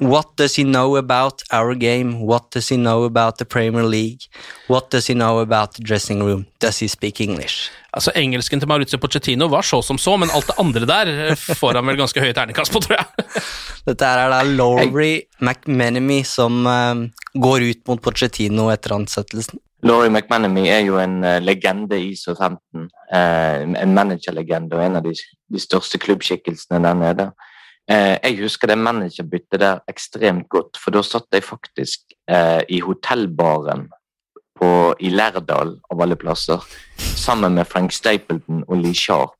What 0.00 0.36
does 0.36 0.54
he 0.56 0.62
know 0.62 0.96
about 0.96 1.42
our 1.50 1.74
game? 1.74 2.20
What 2.20 2.50
does 2.50 2.68
he 2.68 2.76
know 2.76 3.04
about 3.04 3.38
the 3.38 3.44
Premier 3.44 3.82
League? 3.82 4.22
What 4.68 4.90
does 4.90 5.08
he 5.08 5.14
know 5.14 5.40
about 5.40 5.74
the 5.74 5.82
dressing 5.82 6.22
room? 6.22 6.46
Does 6.60 6.78
he 6.78 6.88
speak 6.88 7.20
English? 7.20 7.70
altså 7.98 8.12
Engelsken 8.16 8.60
til 8.60 8.68
Maurizio 8.70 8.98
Pochettino 9.00 9.48
var 9.50 9.66
så 9.66 9.80
som 9.82 9.98
så, 9.98 10.16
men 10.20 10.30
alt 10.34 10.46
det 10.50 10.58
andre 10.60 10.88
der 10.88 11.12
eh, 11.30 11.46
får 11.60 11.78
han 11.78 11.88
vel 11.88 11.98
ganske 12.00 12.22
høye 12.22 12.34
terningkast 12.36 12.74
på, 12.74 12.82
tror 12.84 12.98
jeg. 12.98 13.38
Dette 13.88 14.10
er 14.10 14.30
da 14.32 14.42
Laurie 14.46 15.24
McMenemy 15.40 16.20
som 16.26 16.66
um, 16.66 17.06
går 17.34 17.66
ut 17.70 17.82
mot 17.88 18.02
Pochettino 18.02 18.68
etter 18.72 18.94
ansettelsen. 18.98 19.60
Laurie 19.86 20.10
McManamy 20.10 20.66
er 20.66 20.82
jo 20.86 20.98
en 21.00 21.20
uh, 21.24 21.38
legende 21.42 21.98
i 22.02 22.14
Southampton. 22.18 22.88
Uh, 23.12 23.64
en 23.78 23.94
managerlegende 23.94 24.76
og 24.76 24.84
en 24.84 24.98
av 25.00 25.06
de, 25.06 25.14
de 25.54 25.62
største 25.62 26.00
klubbskikkelsene 26.02 26.82
der 26.84 26.98
nede. 26.98 27.30
Eh, 27.88 28.18
jeg 28.22 28.42
husker 28.42 28.68
det 28.68 28.78
managerbyttet 28.78 29.60
der 29.62 29.80
ekstremt 29.88 30.48
godt, 30.52 30.76
for 30.76 30.92
da 30.92 31.00
satt 31.02 31.32
jeg 31.32 31.46
faktisk 31.46 32.12
eh, 32.28 32.60
i 32.68 32.82
hotellbaren 32.84 33.86
på, 34.58 34.70
i 35.00 35.08
Lærdal, 35.08 35.78
av 35.90 36.02
alle 36.04 36.18
plasser, 36.20 36.64
sammen 36.98 37.56
med 37.56 37.64
Frank 37.66 37.94
Stapleton 37.94 38.64
og 38.68 38.82
Lee 38.82 38.94
Sharp, 38.94 39.36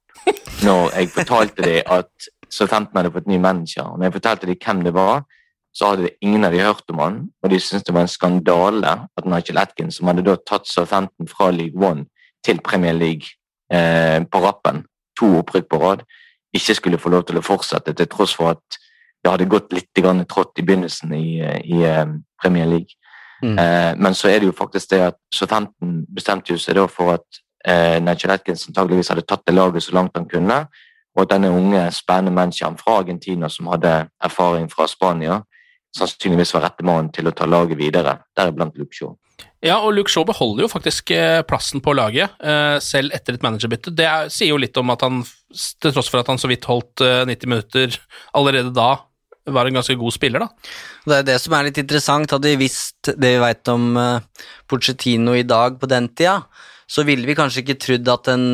når 0.65 0.95
jeg 0.97 1.11
fortalte 1.13 1.65
dem 1.67 1.93
at 1.99 2.31
Southampton 2.49 3.03
hadde 3.03 3.13
fått 3.13 3.29
ny 3.29 3.37
manager. 3.37 3.91
Og 3.93 3.99
når 3.99 4.09
jeg 4.09 4.17
fortalte 4.17 4.49
dem 4.49 4.61
hvem 4.65 4.81
det 4.87 4.95
var, 4.97 5.27
så 5.75 5.93
hadde 5.93 6.15
ingen 6.25 6.47
av 6.49 6.55
de 6.55 6.63
hørt 6.65 6.89
om 6.91 7.03
han, 7.03 7.19
og 7.43 7.53
de 7.53 7.59
syntes 7.61 7.85
det 7.87 7.95
var 7.95 8.07
en 8.07 8.11
skandale 8.11 8.95
at 9.19 9.29
Nigel 9.29 9.61
Atkins, 9.61 9.99
som 9.99 10.09
hadde 10.09 10.25
da 10.27 10.39
tatt 10.41 10.71
Southampton 10.71 11.29
fra 11.29 11.51
League 11.53 11.77
One 11.77 12.07
til 12.47 12.63
Premier 12.65 12.97
League 12.97 13.29
eh, 13.71 14.25
på 14.25 14.41
rappen, 14.43 14.87
to 15.19 15.35
opprykk 15.43 15.69
på 15.69 15.83
rad, 15.83 16.07
ikke 16.55 16.75
skulle 16.75 16.99
få 16.99 17.13
lov 17.13 17.27
til 17.29 17.39
å 17.39 17.45
fortsette, 17.45 17.95
til 17.95 18.09
tross 18.09 18.35
for 18.37 18.55
at 18.55 18.79
det 19.25 19.33
hadde 19.33 19.51
gått 19.51 19.73
litt 19.75 19.91
grann 19.99 20.25
trått 20.31 20.59
i 20.59 20.65
begynnelsen 20.65 21.13
i, 21.17 21.41
i 21.43 21.83
eh, 21.85 22.07
Premier 22.41 22.67
League. 22.67 22.95
Mm. 23.43 23.59
Eh, 23.59 23.93
men 23.99 24.15
så 24.15 24.31
er 24.31 24.41
det 24.41 24.49
jo 24.49 24.57
faktisk 24.57 24.91
det 24.91 25.03
at 25.11 25.19
Southampton 25.35 26.03
bestemte 26.15 26.57
seg 26.59 26.79
da 26.79 26.87
for 26.91 27.17
at 27.19 27.43
eh, 27.67 27.99
Nigel 28.03 28.35
Atkins 28.35 28.67
antageligvis 28.71 29.11
hadde 29.13 29.27
tatt 29.27 29.45
det 29.47 29.55
laget 29.55 29.85
så 29.85 29.95
langt 29.99 30.17
han 30.17 30.29
kunne, 30.31 30.65
og 31.17 31.23
at 31.25 31.35
denne 31.35 31.51
unge, 31.51 31.83
spennende 31.93 32.35
mennesken 32.35 32.79
fra 32.79 33.01
Argentina 33.03 33.51
som 33.51 33.71
hadde 33.73 34.09
erfaring 34.23 34.69
fra 34.71 34.87
Spania, 34.87 35.41
sannsynligvis 35.97 36.55
var 36.55 36.69
rette 36.69 36.87
mannen 36.87 37.11
til 37.15 37.29
å 37.29 37.35
ta 37.35 37.47
laget 37.49 37.79
videre, 37.81 38.19
deriblant 38.37 38.77
Shaw. 38.93 39.17
Ja, 39.65 39.81
og 39.83 39.91
Luke 39.97 40.13
Shaw 40.13 40.23
beholder 40.27 40.65
jo 40.65 40.71
faktisk 40.71 41.11
eh, 41.17 41.41
plassen 41.47 41.83
på 41.83 41.95
laget, 41.99 42.31
eh, 42.39 42.77
selv 42.85 43.15
etter 43.17 43.35
et 43.35 43.43
managerbytte. 43.43 43.91
Det 43.91 44.07
er, 44.07 44.31
sier 44.31 44.53
jo 44.53 44.61
litt 44.61 44.79
om 44.79 44.93
at 44.95 45.03
han, 45.03 45.25
til 45.83 45.95
tross 45.95 46.11
for 46.13 46.23
at 46.23 46.31
han 46.31 46.39
så 46.39 46.51
vidt 46.51 46.69
holdt 46.71 47.03
eh, 47.03 47.25
90 47.27 47.51
minutter 47.51 47.99
allerede 48.39 48.71
da, 48.77 48.93
var 49.49 49.67
en 49.67 49.81
ganske 49.81 49.97
god 49.99 50.15
spiller, 50.15 50.45
da. 50.45 50.71
Det 51.09 51.19
er 51.19 51.27
det 51.27 51.37
som 51.43 51.57
er 51.57 51.67
litt 51.67 51.81
interessant. 51.81 52.31
Hadde 52.37 52.53
vi 52.53 52.61
visst 52.61 53.11
det 53.17 53.33
vi 53.35 53.41
veit 53.41 53.71
om 53.73 53.97
Porcettino 54.69 55.33
i 55.35 55.47
dag 55.49 55.79
på 55.81 55.89
den 55.89 56.11
tida, 56.13 56.43
så 56.85 57.03
ville 57.09 57.25
vi 57.25 57.37
kanskje 57.37 57.65
ikke 57.65 57.79
trodd 57.81 58.11
at 58.13 58.29
en 58.29 58.45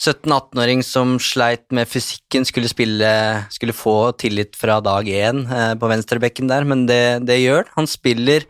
17-18-åring 0.00 0.80
som 0.82 1.18
sleit 1.22 1.68
med 1.76 1.86
fysikken, 1.86 2.48
skulle 2.48 2.72
spille 2.72 3.10
Skulle 3.52 3.76
få 3.76 4.14
tillit 4.18 4.56
fra 4.58 4.80
dag 4.82 5.06
én 5.06 5.44
på 5.78 5.92
venstrebekken 5.92 6.48
der, 6.50 6.64
men 6.66 6.88
det, 6.88 7.28
det 7.28 7.42
gjør 7.44 7.68
han. 7.68 7.84
Han 7.84 7.92
spiller 7.92 8.48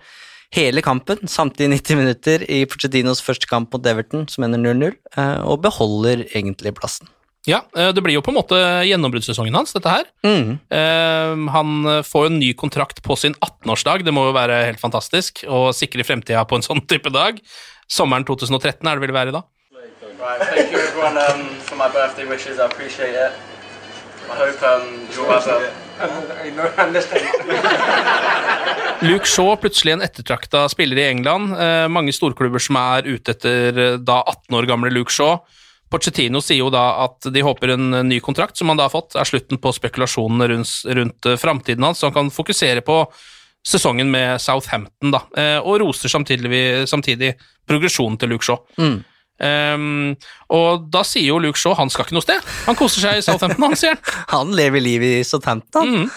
hele 0.54 0.82
kampen, 0.84 1.26
samtidig 1.28 1.80
90 1.80 2.00
minutter, 2.00 2.44
i 2.50 2.62
Pochettinos 2.70 3.22
første 3.24 3.48
kamp 3.50 3.74
mot 3.74 3.86
Everton, 3.90 4.28
som 4.30 4.46
ender 4.46 4.62
0-0, 4.62 4.94
uh, 5.18 5.42
og 5.50 5.62
beholder 5.64 6.24
egentlig 6.30 6.74
plassen. 6.78 7.10
Ja, 7.44 7.58
eh, 7.76 7.90
det 7.92 8.00
blir 8.00 8.14
jo 8.16 8.22
på 8.24 8.32
en 8.32 8.38
måte 8.38 8.56
gjennombruddssesongen 8.88 9.52
hans, 9.52 9.74
dette 9.76 9.90
her. 9.92 10.06
Mm. 10.24 10.54
Eh, 10.72 11.32
han 11.52 11.88
får 12.08 12.24
jo 12.24 12.30
en 12.30 12.38
ny 12.40 12.54
kontrakt 12.56 13.02
på 13.04 13.18
sin 13.20 13.36
18-årsdag, 13.36 14.06
det 14.06 14.14
må 14.16 14.24
jo 14.30 14.36
være 14.36 14.62
helt 14.64 14.80
fantastisk 14.80 15.44
å 15.44 15.66
sikre 15.76 16.06
fremtida 16.08 16.46
på 16.48 16.56
en 16.56 16.64
sånn 16.64 16.80
type 16.88 17.12
dag. 17.12 17.42
Sommeren 17.84 18.24
2013 18.24 18.88
er 18.88 18.96
det 18.96 19.04
vel 19.04 19.12
være 19.12 19.36
da? 19.36 19.44
Right, 20.16 20.40
thank 20.40 20.72
you 20.72 20.80
everyone 20.80 21.18
um, 21.20 21.44
for 21.60 21.76
my 21.76 21.90
birthday 21.92 22.24
wishes, 22.24 22.58
I 22.58 22.64
appreciate 22.64 23.12
it. 23.12 23.32
I 24.32 24.36
hope 24.36 24.62
um, 24.62 25.04
you'll 25.12 25.28
have 25.28 25.46
a... 25.46 25.83
Luke 29.04 29.28
Shaw, 29.28 29.56
plutselig 29.60 29.92
en 29.92 30.04
ettertrakta 30.04 30.64
spiller 30.72 31.02
i 31.02 31.08
England. 31.10 31.52
Eh, 31.60 31.88
mange 31.92 32.14
storklubber 32.14 32.62
som 32.62 32.78
er 32.80 33.08
ute 33.08 33.34
etter 33.34 33.78
eh, 33.78 33.98
da 34.00 34.22
18 34.22 34.56
år 34.56 34.68
gamle 34.70 34.92
Luke 34.94 35.12
Shaw. 35.12 35.38
Pochettino 35.92 36.40
sier 36.42 36.62
jo 36.62 36.70
da 36.72 36.84
at 37.04 37.28
de 37.30 37.44
håper 37.44 37.74
en 37.74 37.90
ny 38.08 38.18
kontrakt, 38.24 38.56
som 38.58 38.72
han 38.72 38.80
da 38.80 38.88
har 38.88 38.94
fått, 38.94 39.14
er 39.18 39.28
slutten 39.28 39.60
på 39.62 39.72
spekulasjonene 39.76 40.48
rundt, 40.50 40.72
rundt 40.98 41.30
eh, 41.30 41.40
framtiden 41.40 41.86
hans, 41.86 42.00
så 42.00 42.08
han 42.08 42.16
kan 42.16 42.32
fokusere 42.34 42.84
på 42.86 43.02
sesongen 43.64 44.10
med 44.12 44.40
Southampton, 44.42 45.14
da, 45.14 45.22
eh, 45.40 45.58
og 45.60 45.78
roser 45.84 46.12
samtidig, 46.12 46.84
samtidig 46.90 47.34
progresjonen 47.68 48.18
til 48.20 48.34
Luke 48.34 48.44
Shaw. 48.44 48.60
Mm. 48.80 48.98
Um, 49.40 50.14
og 50.54 50.86
da 50.94 51.02
sier 51.02 51.32
jo 51.32 51.40
Luke 51.42 51.58
Shaw 51.58 51.74
han 51.74 51.90
skal 51.90 52.06
ikke 52.06 52.14
noe 52.14 52.24
sted. 52.24 52.44
Han 52.68 52.78
koser 52.78 53.02
seg 53.02 53.18
i 53.18 53.24
Southampton, 53.26 53.66
han 53.66 53.76
sier 53.78 53.98
han. 54.34 54.54
lever 54.54 54.80
livet 54.80 55.20
i 55.20 55.26
Southampton. 55.26 55.90
Mm. 55.90 56.08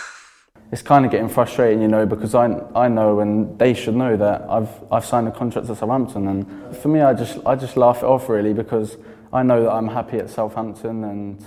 It's 0.71 0.81
kind 0.83 1.05
of 1.05 1.11
getting 1.11 1.29
frustrating, 1.29 1.81
you 1.81 1.87
know, 1.87 2.05
because 2.05 2.35
I, 2.35 2.45
I 2.75 2.89
know 2.89 3.21
and 3.21 3.57
they 3.57 3.73
should 3.73 3.95
know 3.95 4.17
that 4.17 4.41
I've, 4.49 4.69
I've 4.91 5.05
signed 5.05 5.27
a 5.27 5.31
contract 5.31 5.69
at 5.69 5.77
Southampton, 5.77 6.27
and 6.27 6.45
for 6.75 6.89
me, 6.89 7.01
I 7.01 7.13
just, 7.13 7.39
I 7.45 7.55
just 7.55 7.77
laugh 7.77 7.99
it 7.99 8.03
off 8.03 8.27
really 8.27 8.53
because 8.53 8.97
I 9.31 9.43
know 9.43 9.63
that 9.63 9.71
I'm 9.71 9.87
happy 9.87 10.19
at 10.19 10.29
Southampton 10.29 11.03
and 11.03 11.45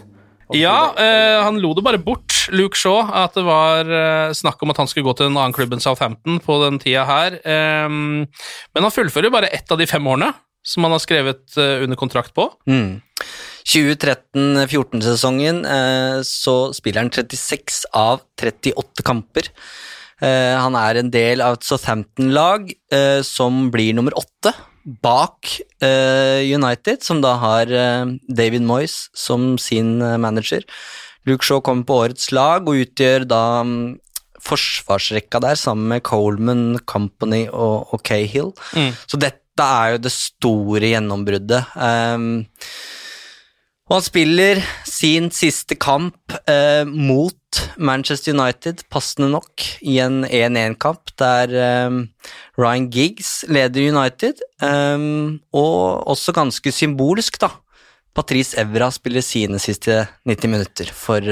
Ja, 0.52 0.94
eh, 0.98 1.44
han 1.44 1.60
lo 1.62 1.74
det 1.74 1.82
bare 1.86 1.98
bort, 2.02 2.48
Luke 2.50 2.74
Shaw, 2.74 3.04
at 3.14 3.36
det 3.38 3.44
var 3.46 3.86
eh, 3.86 4.32
snakk 4.34 4.62
om 4.62 4.72
at 4.72 4.80
han 4.82 4.88
skulle 4.90 5.06
gå 5.06 5.12
til 5.14 5.28
en 5.28 5.36
annen 5.38 5.54
klubb 5.54 5.76
enn 5.76 5.82
Southampton 5.84 6.40
på 6.42 6.56
den 6.64 6.80
tida 6.82 7.04
her. 7.06 7.36
Eh, 7.44 7.86
men 7.86 8.82
han 8.88 8.90
fullfører 8.90 9.30
bare 9.30 9.52
ett 9.54 9.70
av 9.70 9.78
de 9.78 9.86
fem 9.86 10.06
årene 10.10 10.32
som 10.62 10.84
han 10.84 10.94
har 10.94 11.02
skrevet 11.02 11.56
eh, 11.58 11.82
under 11.84 11.98
kontrakt 12.00 12.34
på. 12.36 12.48
Mm. 12.68 13.00
2013-14-sesongen 13.70 15.62
eh, 15.68 16.18
så 16.26 16.56
spiller 16.76 17.04
han 17.04 17.12
36 17.14 17.84
av 17.96 18.24
38 18.40 19.04
kamper. 19.06 19.50
Eh, 20.20 20.56
han 20.56 20.76
er 20.78 21.00
en 21.00 21.12
del 21.12 21.44
av 21.44 21.58
et 21.58 21.68
Southampton-lag 21.68 22.72
som 23.24 23.68
blir 23.72 23.94
nummer 23.96 24.16
åtte 24.18 24.52
bak 25.04 25.60
United, 25.80 27.04
som 27.04 27.20
da 27.22 27.34
har 27.38 27.70
David 28.26 28.64
Moyes 28.66 29.10
som 29.16 29.54
sin 29.60 29.98
manager. 30.20 30.64
Luke 31.28 31.44
Shaw 31.44 31.60
kommer 31.64 31.86
på 31.86 31.98
årets 32.04 32.30
lag 32.32 32.68
og 32.68 32.80
utgjør 32.80 33.26
da 33.28 33.42
um, 33.64 33.98
forsvarsrekka 34.40 35.40
der 35.44 35.58
sammen 35.60 35.90
med 35.92 36.04
Coleman, 36.08 36.80
Company 36.88 37.44
og, 37.48 37.92
og 37.92 38.02
Cahill. 38.06 38.54
Mm. 38.72 38.94
Så 39.06 39.20
dette 39.20 39.40
er 39.66 39.94
jo 39.94 40.04
det 40.06 40.14
store 40.14 40.92
gjennombruddet. 40.92 41.74
Um, 41.74 42.46
og 43.90 43.96
han 43.96 44.04
spiller 44.06 44.60
sin 44.86 45.32
siste 45.34 45.74
kamp 45.74 46.30
eh, 46.46 46.86
mot 46.86 47.34
Manchester 47.74 48.36
United, 48.36 48.84
passende 48.86 49.32
nok, 49.32 49.64
i 49.82 49.96
en 49.98 50.22
1-1-kamp 50.28 51.10
der 51.18 51.54
eh, 51.58 51.96
Ryan 52.54 52.86
Giggs 52.94 53.32
leder 53.50 53.90
United, 53.90 54.44
eh, 54.62 55.08
og 55.50 56.06
også 56.14 56.36
ganske 56.36 56.70
symbolsk, 56.70 57.40
da. 57.42 57.50
Patrice 58.16 58.58
Evra 58.58 58.88
spiller 58.90 59.22
sine 59.22 59.58
siste 59.62 59.94
90 60.26 60.50
minutter 60.50 60.88
for, 60.94 61.22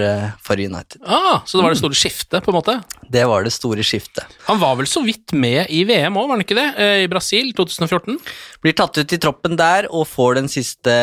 for, 0.44 0.60
United. 0.60 1.00
Ah, 1.02 1.40
Så 1.44 1.58
det 1.58 1.64
var 1.64 1.74
det 1.74 1.80
store 1.80 1.98
skiftet, 1.98 2.44
på 2.44 2.52
en 2.52 2.58
måte? 2.58 2.76
Det 3.10 3.24
var 3.26 3.42
det 3.44 3.52
store 3.54 3.82
skiftet. 3.82 4.36
Han 4.46 4.60
var 4.62 4.76
vel 4.78 4.86
så 4.86 5.02
vidt 5.02 5.34
med 5.34 5.66
i 5.74 5.82
VM 5.88 6.16
òg, 6.16 6.28
var 6.28 6.38
han 6.38 6.44
ikke 6.46 6.58
det? 6.58 6.68
I 7.02 7.10
Brasil 7.10 7.50
2014? 7.58 8.20
Blir 8.62 8.76
tatt 8.78 9.00
ut 9.00 9.16
i 9.16 9.18
troppen 9.18 9.58
der 9.58 9.90
og 9.90 10.06
får 10.06 10.38
den 10.38 10.50
siste 10.52 10.94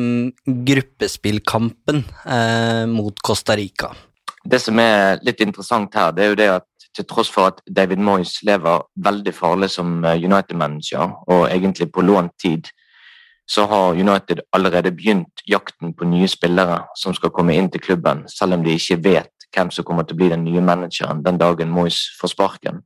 um, 0.00 0.30
gruppespillkampen 0.46 2.02
eh, 2.24 2.84
mot 2.88 3.20
Costa 3.24 3.56
Rica. 3.58 3.92
Det 4.48 4.60
som 4.64 4.80
er 4.80 5.20
litt 5.26 5.44
interessant 5.44 5.92
her, 5.98 6.14
det 6.16 6.24
er 6.24 6.32
jo 6.32 6.40
det 6.40 6.50
at 6.56 6.68
til 6.98 7.06
tross 7.06 7.30
for 7.30 7.52
at 7.52 7.60
David 7.70 8.00
Moyes 8.02 8.38
lever 8.46 8.82
veldig 9.04 9.34
farlig 9.36 9.70
som 9.70 10.00
United-manager, 10.02 11.12
og 11.30 11.46
egentlig 11.46 11.90
på 11.94 12.04
lånt 12.06 12.34
tid, 12.42 12.70
så 13.48 13.64
har 13.66 13.96
United 13.96 14.40
allerede 14.52 14.92
begynt 14.92 15.42
jakten 15.48 15.94
på 15.96 16.04
nye 16.04 16.28
spillere 16.28 16.82
som 16.96 17.14
skal 17.16 17.32
komme 17.32 17.56
inn 17.56 17.70
til 17.72 17.80
klubben, 17.80 18.26
selv 18.28 18.58
om 18.58 18.64
de 18.64 18.76
ikke 18.76 19.00
vet 19.04 19.48
hvem 19.54 19.70
som 19.72 19.86
kommer 19.88 20.04
til 20.04 20.18
å 20.18 20.20
bli 20.20 20.28
den 20.28 20.44
nye 20.44 20.60
manageren 20.60 21.22
den 21.24 21.40
dagen 21.40 21.72
Moyes 21.72 22.02
får 22.20 22.34
sparken. 22.34 22.82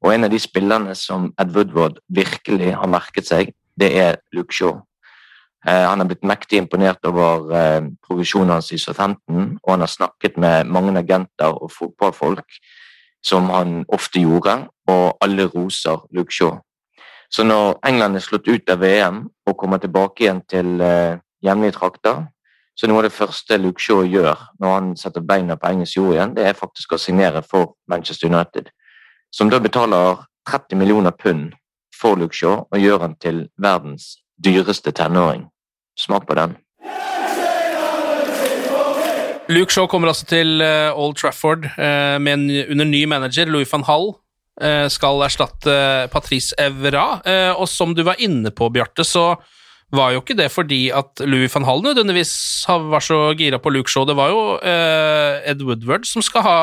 Og 0.00 0.14
en 0.14 0.24
av 0.24 0.32
de 0.32 0.40
spillerne 0.40 0.94
som 0.96 1.28
Ed 1.40 1.52
Woodward 1.52 2.00
virkelig 2.08 2.72
har 2.76 2.88
merket 2.88 3.28
seg, 3.28 3.52
det 3.76 3.92
er 4.00 4.20
Luke 4.32 4.56
Shaw. 4.56 4.80
Eh, 5.66 5.84
han 5.84 6.00
har 6.00 6.08
blitt 6.08 6.24
mektig 6.24 6.62
imponert 6.62 7.04
over 7.04 7.52
provisjonen 8.06 8.54
hans 8.56 8.72
i 8.72 8.80
Southampton, 8.80 9.58
og 9.62 9.74
han 9.74 9.84
har 9.84 9.92
snakket 9.92 10.40
med 10.40 10.72
mange 10.72 10.96
agenter 10.98 11.52
og 11.52 11.72
fotballfolk, 11.76 12.60
som 13.24 13.50
han 13.50 13.82
ofte 13.92 14.22
gjorde, 14.22 14.62
og 14.88 15.18
alle 15.20 15.48
roser 15.52 16.06
Luke 16.14 16.32
Shaw. 16.32 16.56
Så 17.30 17.44
når 17.44 17.78
England 17.86 18.16
er 18.16 18.24
slått 18.24 18.48
ut 18.48 18.70
av 18.70 18.80
VM 18.80 19.24
og 19.46 19.58
kommer 19.58 19.82
tilbake 19.82 20.24
igjen 20.24 20.42
til 20.48 20.80
eh, 20.80 21.18
hjemlige 21.42 21.76
trakter, 21.78 22.26
så 22.76 22.88
noe 22.88 23.00
av 23.00 23.06
det 23.06 23.16
første 23.16 23.56
Luke 23.56 23.80
Shaw 23.80 24.04
gjør 24.04 24.36
når 24.60 24.74
han 24.74 24.90
setter 25.00 25.24
beina 25.24 25.56
på 25.56 25.70
engelsk 25.70 25.96
jord 25.96 26.12
igjen, 26.14 26.34
det 26.36 26.44
er 26.44 26.58
faktisk 26.58 26.92
å 26.92 27.00
signere 27.00 27.42
for 27.42 27.74
Manchester 27.88 28.28
United, 28.28 28.68
som 29.32 29.50
da 29.50 29.60
betaler 29.62 30.26
30 30.50 30.78
millioner 30.78 31.16
pund 31.16 31.54
for 31.96 32.20
Luke 32.20 32.36
Shaw 32.36 32.66
og 32.68 32.78
gjør 32.78 33.02
han 33.06 33.16
til 33.22 33.46
verdens 33.58 34.18
dyreste 34.36 34.92
tenåring. 34.92 35.48
Smak 35.96 36.28
på 36.28 36.36
den. 36.36 36.58
Luke 39.48 39.72
Shaw 39.72 39.86
kommer 39.88 40.10
altså 40.12 40.26
til 40.28 40.60
uh, 40.60 40.92
Old 40.92 41.16
Trafford 41.16 41.64
med 41.78 42.32
en, 42.32 42.46
under 42.70 42.84
ny 42.84 43.04
manager, 43.08 43.46
Louis 43.48 43.72
van 43.72 43.86
Hall. 43.88 44.10
Uh, 44.56 44.86
skal 44.88 45.20
erstatte 45.26 45.76
Patrice 46.12 46.56
Evra. 46.58 47.20
og 47.58 47.68
som 47.68 47.94
du 47.94 48.02
var 48.02 48.16
inne 48.18 48.50
på, 48.50 48.70
Bjarte, 48.72 49.04
så 49.04 49.34
var 49.92 50.14
jo 50.14 50.22
ikke 50.22 50.34
det 50.38 50.48
fordi 50.50 50.88
at 50.90 51.20
Louis 51.22 51.52
van 51.54 51.64
Hall 51.64 51.82
nødvendigvis 51.84 52.64
var 52.66 53.04
så 53.04 53.34
gira 53.38 53.60
på 53.62 53.70
Luke 53.70 53.90
Shaw. 53.90 54.04
Det 54.04 54.16
var 54.16 54.32
jo 54.32 54.40
Ed 54.64 55.62
Woodward 55.62 56.08
som 56.08 56.24
skal 56.24 56.42
ha 56.42 56.56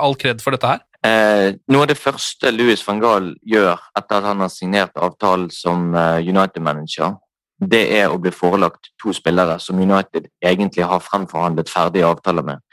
all 0.00 0.16
kred 0.18 0.42
for 0.42 0.56
dette 0.56 0.66
her. 0.66 0.82
Eh, 1.06 1.54
noe 1.70 1.84
av 1.84 1.92
det 1.92 1.98
første 2.00 2.50
Louis 2.50 2.80
van 2.88 2.98
Gaal 2.98 3.28
gjør 3.46 3.76
etter 3.94 4.18
at 4.18 4.26
han 4.26 4.42
har 4.42 4.50
signert 4.50 4.98
avtalen 4.98 5.52
som 5.54 5.92
United-manager, 5.94 7.14
det 7.60 7.84
er 7.98 8.12
å 8.12 8.18
bli 8.20 8.32
forelagt 8.34 8.90
to 9.00 9.14
spillere 9.16 9.58
som 9.62 9.78
United 9.80 10.28
egentlig 10.44 10.84
har 10.84 11.00
fremforhandlet 11.00 11.70
ferdige 11.72 12.08
avtaler 12.08 12.44
med. 12.44 12.64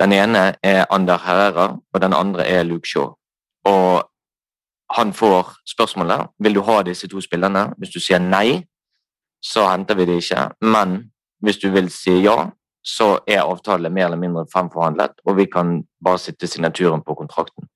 Den 0.00 0.14
ene 0.16 0.54
er 0.62 0.86
Ander 0.90 1.18
Herrera, 1.20 1.72
og 1.76 2.00
den 2.00 2.14
andre 2.14 2.46
er 2.46 2.64
Luke 2.64 2.88
Shaw. 2.88 3.16
Og 3.68 4.06
han 4.96 5.12
får 5.12 5.54
spørsmålet 5.68 6.30
vil 6.38 6.54
du 6.54 6.62
ha 6.66 6.82
disse 6.82 7.08
to 7.08 7.20
spillerne. 7.20 7.70
Hvis 7.78 7.94
du 7.94 8.00
sier 8.00 8.18
nei, 8.18 8.62
så 9.42 9.68
henter 9.70 9.94
vi 9.94 10.08
det 10.08 10.20
ikke. 10.22 10.48
Men 10.60 11.12
hvis 11.44 11.60
du 11.62 11.70
vil 11.70 11.90
si 11.92 12.20
ja, 12.24 12.50
så 12.84 13.18
er 13.28 13.44
avtalen 13.44 13.92
mer 13.92 14.08
eller 14.08 14.20
mindre 14.20 14.46
fremforhandlet, 14.52 15.20
og 15.26 15.36
vi 15.36 15.44
kan 15.44 15.82
bare 16.04 16.18
sitte 16.18 16.46
signaturen 16.46 17.02
på 17.06 17.14
kontrakten. 17.14 17.68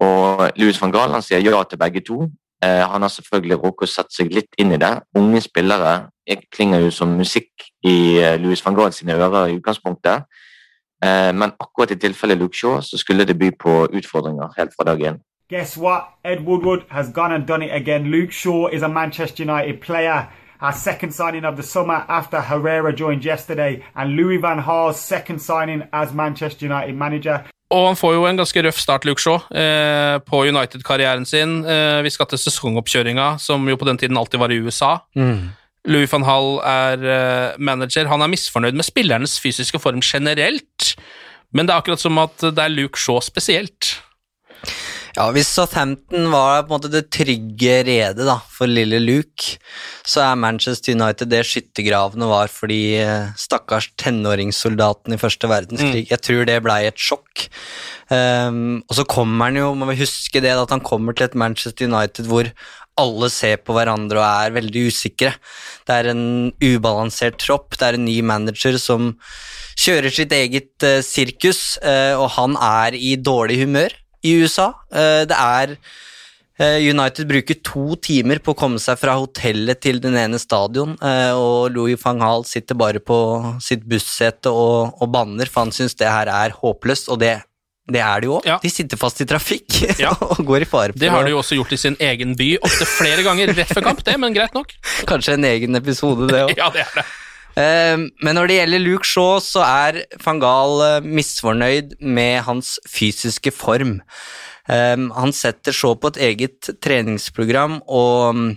Og 0.00 0.50
Louis 0.56 0.80
van 0.82 0.92
Gaal 0.92 1.12
han 1.12 1.24
sier 1.24 1.44
ja 1.44 1.62
til 1.64 1.78
begge 1.80 2.00
to. 2.04 2.26
Eh, 2.64 2.84
han 2.88 3.02
har 3.02 3.12
selvfølgelig 3.12 3.58
rukket 3.60 3.88
å 3.88 3.92
sette 3.92 4.16
seg 4.16 4.32
litt 4.32 4.56
inn 4.60 4.72
i 4.72 4.80
det. 4.80 4.92
Unge 5.16 5.40
spillere 5.44 6.08
klinger 6.52 6.84
jo 6.84 6.90
som 6.90 7.12
musikk 7.16 7.68
i 7.84 8.18
eh, 8.20 8.36
Louis 8.40 8.60
van 8.64 8.76
Gaal 8.76 8.92
sine 8.96 9.16
ører 9.16 9.52
i 9.52 9.58
utgangspunktet. 9.58 10.24
Eh, 11.04 11.32
men 11.34 11.52
akkurat 11.60 11.90
i 11.90 11.98
tilfellet 12.00 12.38
Luke 12.38 12.56
Shaw 12.56 12.80
så 12.80 12.98
skulle 12.98 13.24
det 13.24 13.38
by 13.38 13.50
på 13.60 13.86
utfordringer 13.92 14.52
helt 14.56 14.72
fra 14.76 14.84
dag 14.84 15.02
én. 15.02 15.18
Guess 15.48 15.76
what? 15.76 16.02
Ed 16.24 16.40
Woodward 16.46 16.82
has 16.88 17.12
gone 17.12 17.34
and 17.34 17.46
done 17.46 17.62
it 17.62 17.72
again. 17.72 18.10
Luke 18.10 18.32
Shaw 18.32 18.68
is 18.72 18.82
a 18.82 18.88
Manchester 18.88 19.44
United 19.44 19.80
player. 19.80 20.26
Our 20.60 20.72
second 20.72 21.12
signing 21.12 21.44
of 21.44 21.56
the 21.56 21.62
summer 21.62 22.04
after 22.08 22.40
Herrera 22.40 22.92
joined 22.92 23.24
yesterday, 23.24 23.84
and 23.94 24.16
Louis 24.16 24.38
van 24.38 24.58
Gaal's 24.62 24.96
second 24.96 25.38
signing 25.38 25.82
as 25.92 26.12
Manchester 26.12 26.66
United 26.66 26.94
manager. 26.94 27.38
Og 27.70 27.86
han 27.86 27.96
får 27.98 28.12
jo 28.14 28.26
en 28.26 28.38
ganske 28.38 28.62
røff 28.62 28.78
start, 28.78 29.04
Luke 29.04 29.20
Shaw, 29.20 29.40
eh, 29.50 30.18
på 30.22 30.44
United-karrieren 30.46 31.26
sin. 31.26 31.64
Eh, 31.64 32.02
vi 32.02 32.10
skal 32.10 32.26
til 32.30 32.38
sesongoppkjøringa, 32.38 33.38
som 33.42 33.68
jo 33.68 33.76
på 33.76 33.88
den 33.88 33.98
tiden 33.98 34.16
alltid 34.16 34.38
var 34.38 34.54
i 34.54 34.58
USA. 34.62 34.96
Mm. 35.16 35.50
Louis 35.86 36.10
van 36.10 36.26
Hall 36.26 36.56
er 36.66 37.06
eh, 37.06 37.58
manager. 37.58 38.08
Han 38.10 38.24
er 38.24 38.32
misfornøyd 38.32 38.76
med 38.76 38.86
spillernes 38.86 39.38
fysiske 39.42 39.80
form 39.82 40.02
generelt, 40.04 40.96
men 41.54 41.66
det 41.66 41.74
er 41.74 41.82
akkurat 41.82 42.02
som 42.02 42.18
at 42.22 42.42
det 42.42 42.62
er 42.62 42.74
Luke 42.74 43.00
Shaw 43.00 43.22
spesielt. 43.24 43.96
Ja, 45.16 45.30
Hvis 45.32 45.48
Southampton 45.48 46.26
var 46.28 46.66
på 46.66 46.68
en 46.68 46.74
måte 46.74 46.90
det 46.92 47.06
trygge 47.14 47.78
redet 47.88 48.26
da, 48.28 48.34
for 48.52 48.68
lille 48.68 48.98
Luke, 49.00 49.56
så 50.04 50.26
er 50.26 50.40
Manchester 50.42 50.92
United 50.92 51.30
det 51.32 51.40
skyttergravene 51.48 52.28
var 52.28 52.52
for 52.52 52.68
de 52.68 52.98
eh, 53.00 53.30
stakkars 53.40 53.88
tenåringssoldatene 53.96 55.16
i 55.16 55.22
første 55.22 55.48
verdenskrig. 55.48 56.04
Mm. 56.04 56.10
Jeg 56.12 56.24
tror 56.26 56.44
det 56.50 56.58
blei 56.66 56.82
et 56.90 57.00
sjokk. 57.00 57.46
Um, 58.12 58.84
og 58.86 58.98
så 59.00 59.06
kommer 59.08 59.48
han 59.48 59.56
jo, 59.58 59.70
må 59.74 59.88
vi 59.88 60.02
huske 60.04 60.42
det, 60.44 60.52
at 60.52 60.70
han 60.70 60.84
kommer 60.84 61.16
til 61.16 61.30
et 61.30 61.38
Manchester 61.38 61.88
United 61.88 62.28
hvor 62.28 62.52
alle 63.00 63.28
ser 63.32 63.60
på 63.64 63.76
hverandre 63.76 64.20
og 64.20 64.26
er 64.26 64.56
veldig 64.56 64.86
usikre. 64.90 65.34
Det 65.86 65.98
er 65.98 66.10
en 66.12 66.24
ubalansert 66.62 67.38
tropp, 67.42 67.76
det 67.76 67.90
er 67.90 67.98
en 67.98 68.06
ny 68.08 68.18
manager 68.24 68.78
som 68.80 69.12
kjører 69.76 70.14
sitt 70.14 70.32
eget 70.32 70.72
uh, 70.86 71.02
sirkus, 71.04 71.76
uh, 71.84 72.16
og 72.16 72.30
han 72.38 72.56
er 72.56 72.96
i 72.96 73.14
dårlig 73.20 73.60
humør 73.66 73.92
i 74.24 74.38
USA. 74.40 74.70
Uh, 74.88 75.22
det 75.28 75.36
er 75.36 75.76
eh, 76.58 76.78
United 76.90 77.28
bruker 77.28 77.58
to 77.64 77.96
timer 78.02 78.40
på 78.42 78.54
å 78.54 78.58
komme 78.58 78.80
seg 78.82 78.98
fra 79.00 79.16
hotellet 79.20 79.80
til 79.84 80.00
den 80.02 80.16
ene 80.18 80.40
stadion, 80.40 80.96
eh, 81.04 81.32
og 81.36 81.74
Louis 81.74 82.00
van 82.02 82.22
Hall 82.24 82.46
sitter 82.48 82.78
bare 82.78 83.02
på 83.02 83.18
sitt 83.64 83.84
bussete 83.88 84.52
og, 84.52 84.96
og 85.00 85.12
banner, 85.12 85.50
for 85.50 85.66
han 85.66 85.74
syns 85.76 85.96
det 85.98 86.10
her 86.10 86.30
er 86.32 86.56
håpløst, 86.56 87.10
og 87.12 87.20
det, 87.24 87.36
det 87.86 88.00
er 88.02 88.20
det 88.24 88.26
jo 88.26 88.38
òg. 88.40 88.46
De 88.64 88.70
sitter 88.72 88.98
fast 88.98 89.20
i 89.22 89.26
trafikk 89.30 89.76
og 90.26 90.40
går 90.48 90.64
i 90.64 90.66
fare 90.68 90.96
Det 90.96 91.10
har 91.12 91.22
de 91.26 91.30
jo 91.34 91.38
også 91.38 91.54
gjort 91.60 91.74
i 91.76 91.78
sin 91.78 91.96
egen 92.02 92.32
by, 92.38 92.48
ofte 92.66 92.86
flere 92.88 93.22
ganger 93.22 93.52
rett 93.54 93.70
før 93.70 93.84
kamp, 93.90 94.02
det, 94.06 94.16
men 94.18 94.34
greit 94.34 94.56
nok. 94.58 94.74
Kanskje 95.06 95.36
en 95.36 95.46
egen 95.52 95.78
episode, 95.78 96.26
det 96.32 96.42
òg. 96.48 96.56
Ja, 96.62 96.70
det 96.74 96.82
er 96.86 96.98
det. 96.98 97.04
Eh, 97.56 97.96
Men 98.26 98.34
når 98.36 98.50
det 98.50 98.56
gjelder 98.58 98.82
Luke 98.84 99.06
Shaw, 99.08 99.38
så 99.40 99.62
er 99.64 100.02
van 100.24 100.42
Gaal 100.42 100.82
eh, 100.88 101.06
misfornøyd 101.06 101.94
med 102.04 102.42
hans 102.44 102.74
fysiske 102.90 103.52
form. 103.54 104.00
Eh, 104.68 104.96
Han 105.20 105.32
setter 105.32 105.72
Shaw 105.72 105.94
på 105.96 106.10
et 106.12 106.18
eget 106.32 106.68
treningsprogram 106.84 107.78
og 107.86 108.34
mm, 108.36 108.50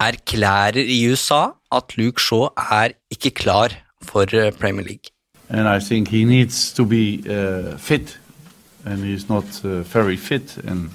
erklærer 0.00 0.78
i 0.84 1.00
USA 1.10 1.46
at 1.74 1.96
Luke 1.98 2.22
Shaw 2.22 2.50
er 2.60 2.94
ikke 3.10 3.32
klar 3.40 3.74
for 4.04 4.26
Premier 4.60 4.84
League. 4.84 5.10
and 5.50 5.68
I 5.68 5.78
think 5.78 6.08
he 6.08 6.24
needs 6.24 6.72
to 6.72 6.84
be 6.86 7.20
uh, 7.28 7.76
fit, 7.78 8.16
and 8.84 9.04
he's 9.04 9.28
not 9.28 9.44
uh, 9.64 9.82
very 9.82 10.16
fit, 10.16 10.56
and 10.66 10.90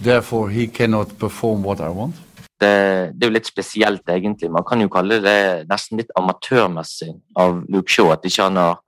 therefore 0.00 0.50
he 0.50 0.66
cannot 0.66 1.18
perform 1.18 1.62
what 1.62 1.80
I 1.80 1.88
want. 1.88 2.14
Det, 2.60 3.12
det 3.14 3.26
er 3.26 3.30
jo 3.30 3.34
litt 3.34 3.46
spesielt, 3.46 4.08
egentlig. 4.08 4.50
Man 4.50 4.64
kan 4.64 4.80
jo 4.80 4.88
kalle 4.88 5.18
det 5.24 5.66
nesten 5.70 5.98
litt 5.98 6.12
amatørmessig 6.16 7.10
av 7.34 7.64
Luke 7.68 7.90
Shaw 7.90 8.12
at 8.14 8.24
ikke 8.28 8.46
han 8.46 8.60
har 8.60 8.80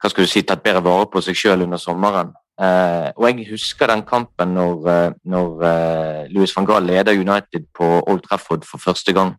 hva 0.00 0.10
skal 0.12 0.26
du 0.26 0.30
si, 0.30 0.42
tatt 0.44 0.64
bedre 0.64 0.82
vare 0.84 1.08
på 1.10 1.22
seg 1.24 1.36
sjøl 1.38 1.64
under 1.64 1.80
sommeren. 1.80 2.34
Eh, 2.60 3.08
og 3.16 3.26
jeg 3.28 3.48
husker 3.50 3.90
den 3.90 4.04
kampen 4.08 4.54
når, 4.56 4.76
eh, 4.92 5.16
når 5.28 5.64
eh, 5.68 6.20
Louis 6.32 6.52
van 6.56 6.68
Gaal 6.68 6.86
leder 6.88 7.16
United 7.16 7.66
på 7.76 7.88
Old 8.06 8.22
Trafford 8.24 8.64
for 8.64 8.80
første 8.80 9.12
gang 9.16 9.34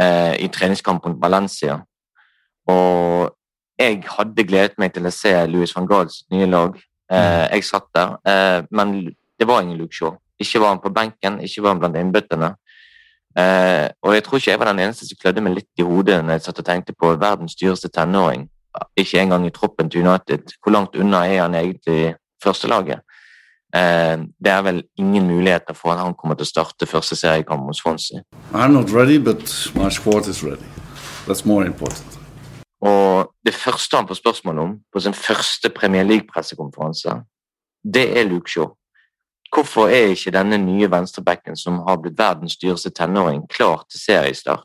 eh, 0.00 0.34
i 0.44 0.48
treningskamp 0.52 1.04
mot 1.06 1.20
Valencia. 1.20 1.78
Og 2.68 3.32
jeg 3.78 4.02
hadde 4.08 4.46
gledet 4.48 4.80
meg 4.80 4.92
til 4.94 5.08
å 5.08 5.12
se 5.12 5.32
Louis 5.48 5.72
van 5.76 5.88
Gaals 5.88 6.22
nye 6.32 6.48
lag. 6.48 6.76
Eh, 7.12 7.46
jeg 7.52 7.64
satt 7.64 7.88
der, 7.94 8.16
eh, 8.26 8.62
men 8.70 9.14
det 9.38 9.46
var 9.46 9.62
ingen 9.62 9.78
Luke 9.78 9.94
Shaw. 9.94 10.16
Ikke 10.40 10.60
var 10.60 10.68
han 10.68 10.82
på 10.82 10.92
benken, 10.94 11.40
ikke 11.40 11.62
var 11.62 11.74
han 11.74 11.80
blant 11.82 11.96
innbytterne. 11.96 12.54
Eh, 13.38 13.88
og 14.02 14.14
jeg 14.14 14.24
tror 14.24 14.38
ikke 14.38 14.50
jeg 14.50 14.58
var 14.58 14.70
den 14.70 14.84
eneste 14.84 15.08
som 15.08 15.18
klødde 15.20 15.42
meg 15.42 15.56
litt 15.56 15.82
i 15.82 15.86
hodet 15.86 16.20
når 16.22 16.36
jeg 16.36 16.44
satt 16.46 16.60
og 16.62 16.66
tenkte 16.68 16.94
på 16.94 17.16
verdens 17.18 17.56
dyreste 17.58 17.90
tenåring. 17.90 18.48
Ikke 18.98 19.20
engang 19.20 19.46
i 19.46 19.50
troppen 19.54 19.90
til 19.90 20.06
United. 20.06 20.54
Hvor 20.62 20.72
langt 20.74 20.96
unna 20.96 21.24
er 21.26 21.42
han 21.42 21.54
egentlig 21.54 22.14
førstelaget? 22.42 23.02
Eh, 23.74 24.16
det 24.44 24.52
er 24.52 24.62
vel 24.62 24.82
ingen 24.98 25.26
muligheter 25.26 25.74
for 25.74 25.92
at 25.92 25.98
han 25.98 26.14
kommer 26.14 26.38
til 26.38 26.46
å 26.46 26.52
starte 26.52 26.86
første 26.86 27.18
seriekamp 27.18 27.66
mot 27.66 27.76
Swansea. 27.76 28.22
I'm 28.52 28.72
not 28.72 28.90
ready, 28.90 29.18
but 29.18 29.50
my 29.74 29.90
squad 29.90 30.28
is 30.28 30.42
ready. 30.42 30.66
That's 31.26 31.44
more 31.44 31.66
important. 31.66 32.23
Og 32.84 33.34
det 33.46 33.54
første 33.54 33.96
han 33.96 34.08
får 34.08 34.14
spørsmål 34.14 34.58
om 34.58 34.72
på 34.92 35.00
sin 35.00 35.14
første 35.14 35.68
Premier 35.68 36.02
League-pressekonferanse, 36.02 37.10
det 37.94 38.18
er 38.18 38.24
Luke 38.24 38.50
Shaw. 38.50 38.66
Hvorfor 39.54 39.86
er 39.86 40.12
ikke 40.12 40.30
denne 40.30 40.58
nye 40.58 40.90
venstrebacken, 40.90 41.56
som 41.56 41.78
har 41.88 41.96
blitt 41.96 42.18
verdens 42.18 42.56
dyreste 42.56 42.90
tenåring, 42.90 43.48
klar 43.48 43.84
til 43.90 44.00
seriestart? 44.00 44.64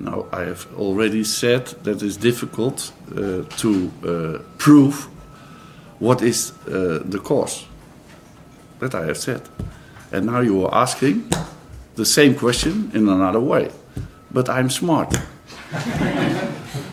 Now, 0.00 0.26
I 0.32 0.44
have 0.44 0.66
already 0.78 1.24
said 1.24 1.64
that 1.84 2.02
it's 2.02 2.16
difficult 2.16 2.94
uh, 3.10 3.44
to 3.58 3.90
uh, 4.04 4.38
prove 4.58 4.94
what 6.00 6.22
is 6.22 6.54
uh, 6.68 7.10
the 7.10 7.18
cause. 7.18 7.66
That 8.80 8.94
I 8.94 9.04
have 9.04 9.16
said. 9.16 9.40
And 10.12 10.26
now 10.26 10.40
you 10.40 10.66
are 10.66 10.82
asking 10.82 11.24
the 11.96 12.04
same 12.04 12.34
question 12.34 12.90
in 12.94 13.08
another 13.08 13.40
way. 13.40 13.70
But 14.30 14.48
I'm 14.48 14.70
smart. 14.70 15.18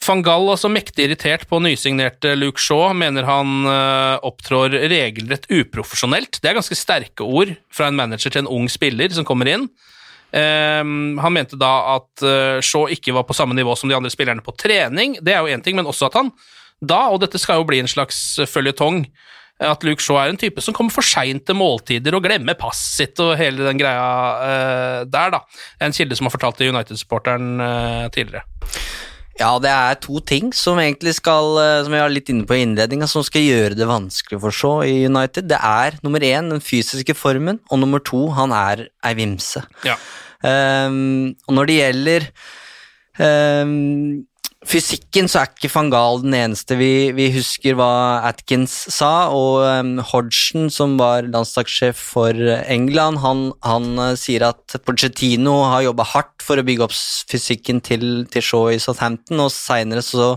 Van 0.00 0.22
Gall 0.24 0.48
altså 0.48 0.70
mektig 0.72 1.04
irritert 1.04 1.44
på 1.48 1.58
nysignerte 1.60 2.32
Luke 2.38 2.60
Shaw, 2.62 2.94
mener 2.96 3.26
han 3.28 3.68
eh, 3.68 4.16
opptrår 4.26 4.72
regelrett 4.88 5.44
uprofesjonelt. 5.52 6.40
Det 6.40 6.48
er 6.50 6.56
ganske 6.56 6.78
sterke 6.78 7.26
ord 7.26 7.52
fra 7.74 7.90
en 7.90 7.98
manager 7.98 8.32
til 8.32 8.44
en 8.44 8.50
ung 8.50 8.68
spiller 8.72 9.12
som 9.12 9.28
kommer 9.28 9.50
inn. 9.52 9.68
Um, 10.30 11.18
han 11.18 11.34
mente 11.34 11.58
da 11.58 11.96
at 11.96 12.22
uh, 12.22 12.62
Shaw 12.62 12.86
ikke 12.94 13.12
var 13.16 13.24
på 13.26 13.34
samme 13.34 13.56
nivå 13.58 13.74
som 13.76 13.90
de 13.90 13.96
andre 13.98 14.12
spillerne 14.14 14.44
på 14.46 14.54
trening. 14.56 15.18
Det 15.20 15.34
er 15.34 15.42
jo 15.42 15.52
én 15.52 15.64
ting, 15.64 15.76
men 15.76 15.88
også 15.90 16.06
at 16.06 16.16
han 16.20 16.30
da, 16.80 17.08
og 17.10 17.20
dette 17.20 17.36
skal 17.42 17.60
jo 17.60 17.66
bli 17.68 17.82
en 17.82 17.90
slags 17.90 18.38
føljetong, 18.48 19.02
at 19.60 19.82
Luke 19.84 20.00
Shaw 20.00 20.16
er 20.16 20.30
en 20.32 20.38
type 20.40 20.62
som 20.64 20.72
kommer 20.72 20.94
for 20.94 21.04
seint 21.04 21.44
til 21.44 21.58
måltider 21.58 22.14
og 22.16 22.24
glemmer 22.24 22.56
passet 22.56 22.94
sitt 23.10 23.20
og 23.20 23.34
hele 23.36 23.66
den 23.66 23.82
greia 23.82 24.06
uh, 24.40 25.02
der, 25.04 25.34
da. 25.36 25.42
En 25.84 25.92
kilde 25.92 26.16
som 26.16 26.30
har 26.30 26.34
fortalt 26.38 26.56
til 26.62 26.72
United-supporteren 26.72 27.52
uh, 27.60 28.06
tidligere. 28.14 28.46
Ja, 29.38 29.54
det 29.62 29.70
er 29.70 29.98
to 30.02 30.20
ting 30.26 30.50
som 30.56 30.80
egentlig 30.82 31.14
skal, 31.16 31.54
eh, 31.62 31.82
som 31.86 31.94
jeg 31.94 32.02
var 32.02 32.12
litt 32.12 32.30
inne 32.32 32.46
på 32.48 32.56
i 32.56 32.64
innledninga, 32.64 33.06
som 33.08 33.22
skal 33.24 33.46
gjøre 33.46 33.78
det 33.78 33.88
vanskelig 33.88 34.40
for 34.42 34.50
Shaw 34.52 34.82
i 34.84 35.06
United. 35.06 35.48
Det 35.48 35.60
er 35.60 35.96
nummer 36.02 36.20
én 36.20 36.50
den 36.50 36.60
fysiske 36.60 37.14
formen, 37.16 37.60
og 37.70 37.80
nummer 37.80 38.02
to 38.04 38.26
han 38.36 38.52
er 38.52 38.88
ei 39.06 39.14
vimse. 39.14 39.62
Ja. 39.86 39.96
Um, 40.42 41.36
og 41.48 41.56
når 41.56 41.68
det 41.68 41.76
gjelder 41.76 42.26
ehm, 43.20 44.24
fysikken, 44.68 45.28
så 45.30 45.40
er 45.40 45.52
ikke 45.54 45.70
van 45.72 45.88
Gaal 45.92 46.20
den 46.20 46.34
eneste. 46.36 46.76
Vi, 46.76 47.10
vi 47.16 47.30
husker 47.32 47.78
hva 47.78 48.20
Atkins 48.28 48.74
sa, 48.92 49.30
og 49.32 49.62
um, 49.64 49.94
Hodgson, 50.10 50.68
som 50.72 50.98
var 51.00 51.28
landslagssjef 51.28 51.96
for 52.12 52.36
England, 52.66 53.22
han, 53.24 53.46
han 53.64 53.88
uh, 53.96 54.12
sier 54.20 54.44
at 54.50 54.76
Pochettino 54.84 55.62
har 55.70 55.86
jobba 55.88 56.06
hardt 56.12 56.44
for 56.44 56.60
å 56.60 56.66
bygge 56.66 56.86
opp 56.86 56.96
fysikken 57.32 57.80
til, 57.86 58.26
til 58.28 58.44
Shaw 58.44 58.68
i 58.74 58.80
Southampton, 58.82 59.40
og 59.46 59.54
seinere 59.54 60.04
så 60.04 60.34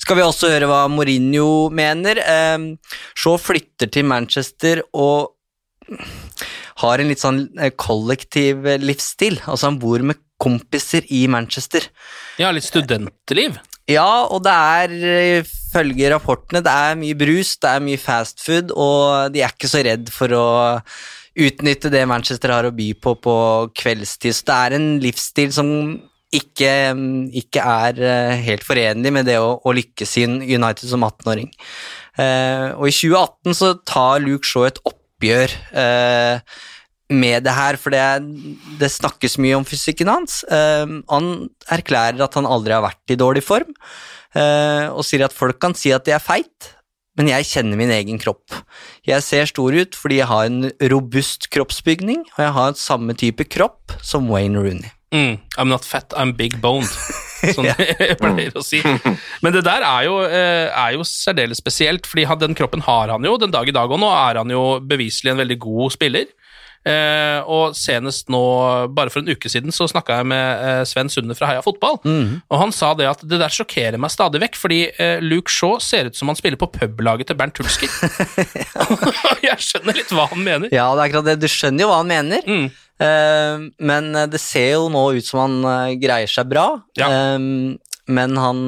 skal 0.00 0.16
vi 0.16 0.24
også 0.24 0.48
høre 0.54 0.70
hva 0.70 0.84
Mourinho 0.88 1.68
mener. 1.74 2.22
Um, 2.54 2.72
Shaw 3.18 3.36
flytter 3.40 3.90
til 3.92 4.06
Manchester 4.08 4.84
og 4.94 5.34
har 6.80 7.00
en 7.00 7.10
litt 7.10 7.22
sånn 7.22 7.44
eh, 7.60 7.72
kollektiv 7.76 8.66
eh, 8.68 8.80
livsstil. 8.80 9.40
Altså, 9.44 9.68
han 9.68 9.80
bor 9.82 10.02
med 10.06 10.20
kompiser 10.40 11.06
i 11.12 11.26
Manchester. 11.30 11.86
Ja, 12.40 12.50
litt 12.54 12.66
studentliv. 12.68 13.58
Ja, 13.90 14.26
og 14.30 14.44
det 14.46 14.52
er, 14.54 14.92
ifølge 15.40 16.12
rapportene, 16.12 16.62
det 16.62 16.72
er 16.72 16.98
mye 17.00 17.16
brus, 17.18 17.56
det 17.60 17.72
er 17.72 17.82
mye 17.82 18.00
fast 18.00 18.44
food, 18.44 18.70
og 18.70 19.32
de 19.34 19.42
er 19.42 19.54
ikke 19.54 19.70
så 19.70 19.82
redd 19.86 20.12
for 20.14 20.36
å 20.36 20.46
utnytte 21.40 21.90
det 21.92 22.04
Manchester 22.10 22.52
har 22.54 22.68
å 22.68 22.74
by 22.74 22.92
på 23.02 23.16
på 23.22 23.34
kveldstid. 23.78 24.36
Så 24.36 24.46
det 24.48 24.56
er 24.56 24.76
en 24.76 24.88
livsstil 25.02 25.52
som 25.54 25.70
ikke, 26.30 26.72
ikke 27.42 27.62
er 27.62 28.02
eh, 28.06 28.42
helt 28.46 28.66
forenlig 28.66 29.12
med 29.14 29.26
det 29.26 29.38
å, 29.42 29.56
å 29.58 29.74
lykkes 29.74 30.16
i 30.20 30.26
United 30.54 30.86
som 30.90 31.06
18-åring. 31.06 31.50
Eh, 32.20 32.68
og 32.76 32.86
i 32.86 32.94
2018 32.94 33.56
så 33.58 33.72
tar 33.88 34.22
Luke 34.22 34.46
Shaw 34.46 34.68
et 34.68 34.78
oppgjør 34.86 35.56
eh, 35.82 36.60
med 37.10 37.44
det 37.46 37.54
her, 37.56 37.78
for 37.80 37.94
det, 37.94 38.02
det, 38.80 38.90
snakkes 38.94 39.36
mye 39.42 39.58
om 39.58 39.66
fysikken 39.66 40.10
hans. 40.10 40.40
Uh, 40.50 41.00
han 41.10 41.30
erklærer 41.70 42.22
at 42.24 42.38
han 42.38 42.48
aldri 42.48 42.76
har 42.76 42.86
vært 42.86 43.14
i 43.14 43.18
dårlig 43.18 43.42
form, 43.46 43.72
uh, 44.38 44.86
og 44.94 45.02
sier 45.06 45.26
at 45.26 45.36
folk 45.36 45.60
kan 45.62 45.76
si 45.78 45.92
at 45.94 46.06
de 46.06 46.14
er 46.16 46.22
feit, 46.22 46.70
men 47.18 47.28
jeg 47.32 47.48
kjenner 47.50 47.76
min 47.76 47.90
egen 47.92 48.20
kropp. 48.22 48.54
Jeg 49.06 49.24
ser 49.26 49.50
stor 49.50 49.74
ut 49.74 49.98
fordi 49.98 50.20
jeg 50.22 50.30
har 50.30 50.46
en 50.48 50.70
robust 50.92 51.50
kroppsbygning, 51.52 52.22
og 52.36 52.40
jeg 52.46 52.56
har 52.56 52.78
samme 52.80 53.16
type 53.18 53.44
kropp 53.50 53.98
som 54.06 54.30
Wayne 54.30 54.62
Rooney. 54.62 54.94
Mm, 55.10 55.40
I'm 55.58 55.68
not 55.68 55.84
fat, 55.84 56.14
I'm 56.14 56.32
big 56.38 56.60
boned, 56.62 56.86
som 57.56 57.66
jeg 57.66 57.96
pleier 58.20 58.54
å 58.54 58.62
si. 58.62 58.78
Men 59.42 59.56
det 59.56 59.64
der 59.66 59.82
er 59.82 60.04
jo, 60.06 60.20
eh, 60.22 60.70
er 60.70 60.94
jo 60.94 61.06
særdeles 61.06 61.58
spesielt, 61.58 62.06
fordi 62.06 62.28
den 62.38 62.54
kroppen 62.54 62.84
har 62.86 63.10
han 63.10 63.26
jo 63.26 63.34
den 63.42 63.50
dag 63.50 63.68
i 63.68 63.74
dag, 63.74 63.90
og 63.90 63.98
nå 63.98 64.10
er 64.14 64.38
han 64.38 64.54
jo 64.54 64.78
beviselig 64.86 65.34
en 65.34 65.42
veldig 65.42 65.58
god 65.66 65.96
spiller. 65.96 66.30
Eh, 66.80 67.38
og 67.44 67.74
senest 67.76 68.30
nå, 68.32 68.40
bare 68.96 69.12
for 69.12 69.20
en 69.20 69.28
uke 69.28 69.50
siden, 69.52 69.72
så 69.74 69.84
snakka 69.90 70.22
jeg 70.22 70.28
med 70.32 70.62
eh, 70.64 70.82
Sven 70.88 71.10
Sunde 71.12 71.36
fra 71.36 71.50
Heia 71.50 71.64
Fotball, 71.64 71.98
mm. 72.00 72.38
og 72.48 72.62
han 72.62 72.72
sa 72.72 72.94
det 72.96 73.10
at 73.10 73.20
det 73.28 73.40
der 73.42 73.52
sjokkerer 73.52 74.00
meg 74.00 74.12
stadig 74.14 74.40
vekk, 74.40 74.56
fordi 74.56 74.80
eh, 74.96 75.20
Luke 75.20 75.52
Shaw 75.52 75.76
ser 75.84 76.08
ut 76.08 76.16
som 76.16 76.32
han 76.32 76.38
spiller 76.40 76.60
på 76.60 76.70
publaget 76.72 77.28
til 77.28 77.36
Bernt 77.36 77.60
Hulsker. 77.60 77.92
jeg 79.50 79.66
skjønner 79.66 80.00
litt 80.00 80.14
hva 80.16 80.30
han 80.32 80.40
mener. 80.46 80.72
Ja, 80.72 80.88
det 80.94 81.04
er 81.04 81.10
akkurat 81.10 81.28
det. 81.28 81.36
Du 81.44 81.50
skjønner 81.52 81.84
jo 81.84 81.90
hva 81.92 82.00
han 82.00 82.10
mener. 82.14 82.48
Mm. 82.48 82.70
Uh, 83.00 83.68
men 83.80 84.10
det 84.28 84.40
ser 84.42 84.74
jo 84.74 84.90
nå 84.92 85.06
ut 85.16 85.24
som 85.24 85.40
han 85.40 85.54
uh, 85.64 85.92
greier 86.00 86.28
seg 86.28 86.48
bra. 86.48 86.66
Ja. 87.00 87.08
Men 88.10 88.34
han 88.40 88.60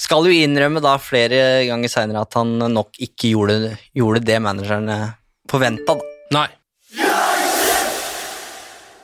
skal 0.00 0.24
jo 0.24 0.32
innrømme 0.32 0.80
da 0.80 0.94
flere 1.02 1.66
ganger 1.68 1.90
seinere 1.92 2.22
at 2.24 2.38
han 2.38 2.54
nok 2.72 2.96
ikke 3.04 3.34
gjorde, 3.34 3.74
gjorde 3.92 4.24
det 4.24 4.38
manageren 4.40 4.88
forventa, 5.52 5.98
da. 5.98 6.12
Nei. 6.32 6.48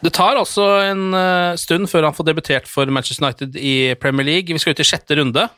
Det 0.04 0.12
tar 0.14 0.38
altså 0.38 0.66
en 0.87 1.08
uh, 1.14 1.56
stund 1.58 1.90
før 1.90 2.06
han 2.08 2.16
får 2.16 2.28
debutert 2.30 2.68
for 2.70 2.90
Manchester 2.92 3.26
United 3.26 3.56
i 3.58 3.94
Premier 3.98 4.26
League. 4.28 4.54
Vi 4.54 4.62
skal 4.62 4.76
ut 4.76 4.82
i 4.84 4.87
sjette 4.87 5.18
runde 5.18 5.48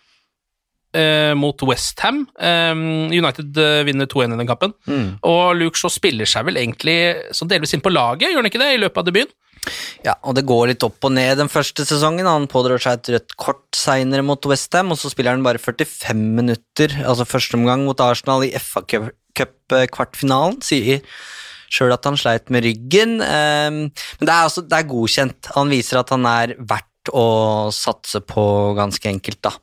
eh, 0.96 1.34
mot 1.36 1.62
Westham. 1.68 2.22
Eh, 2.40 2.72
United 3.12 3.60
uh, 3.60 3.82
vinner 3.84 4.08
2-1 4.08 4.34
i 4.34 4.40
den 4.40 4.48
kampen. 4.48 4.74
Mm. 4.88 5.10
Og 5.28 5.44
Luke 5.58 5.78
Shaw 5.78 5.92
spiller 5.92 6.28
seg 6.28 6.48
vel 6.48 6.60
egentlig 6.62 6.96
sånn 7.36 7.50
delvis 7.52 7.76
inn 7.76 7.84
på 7.84 7.92
laget, 7.92 8.30
gjør 8.30 8.42
han 8.42 8.50
ikke 8.50 8.62
det, 8.62 8.72
i 8.74 8.82
løpet 8.82 9.02
av 9.02 9.10
debuten? 9.10 9.36
Ja, 10.06 10.14
og 10.24 10.38
det 10.38 10.46
går 10.48 10.70
litt 10.70 10.84
opp 10.86 11.04
og 11.04 11.12
ned 11.12 11.36
den 11.36 11.50
første 11.52 11.84
sesongen. 11.84 12.24
Han 12.24 12.48
pådrar 12.48 12.80
seg 12.80 12.96
et 12.96 13.10
rødt 13.14 13.34
kort 13.40 13.76
seinere 13.76 14.24
mot 14.24 14.48
Westham, 14.48 14.94
og 14.94 15.00
så 15.00 15.12
spiller 15.12 15.36
han 15.36 15.44
bare 15.44 15.60
45 15.60 16.22
minutter, 16.38 16.96
altså 17.04 17.28
første 17.28 17.60
omgang 17.60 17.84
mot 17.84 18.00
Arsenal 18.00 18.46
i 18.46 18.54
FA 18.56 18.80
Cup-kvartfinalen, 18.88 20.62
sier 20.64 21.04
sjøl 21.70 21.94
at 21.94 22.06
han 22.08 22.18
sleit 22.18 22.50
med 22.52 22.66
ryggen. 22.66 23.18
Ehm, 23.24 23.82
men 23.90 24.28
det 24.28 24.34
er, 24.34 24.46
også, 24.46 24.66
det 24.66 24.78
er 24.78 24.88
godkjent. 24.90 25.52
Han 25.56 25.72
viser 25.72 26.02
at 26.02 26.14
han 26.14 26.26
er 26.28 26.56
verdt 26.58 26.86
å 27.16 27.70
satse 27.72 28.20
på, 28.28 28.42
ganske 28.76 29.08
enkelt, 29.08 29.40
da. 29.46 29.54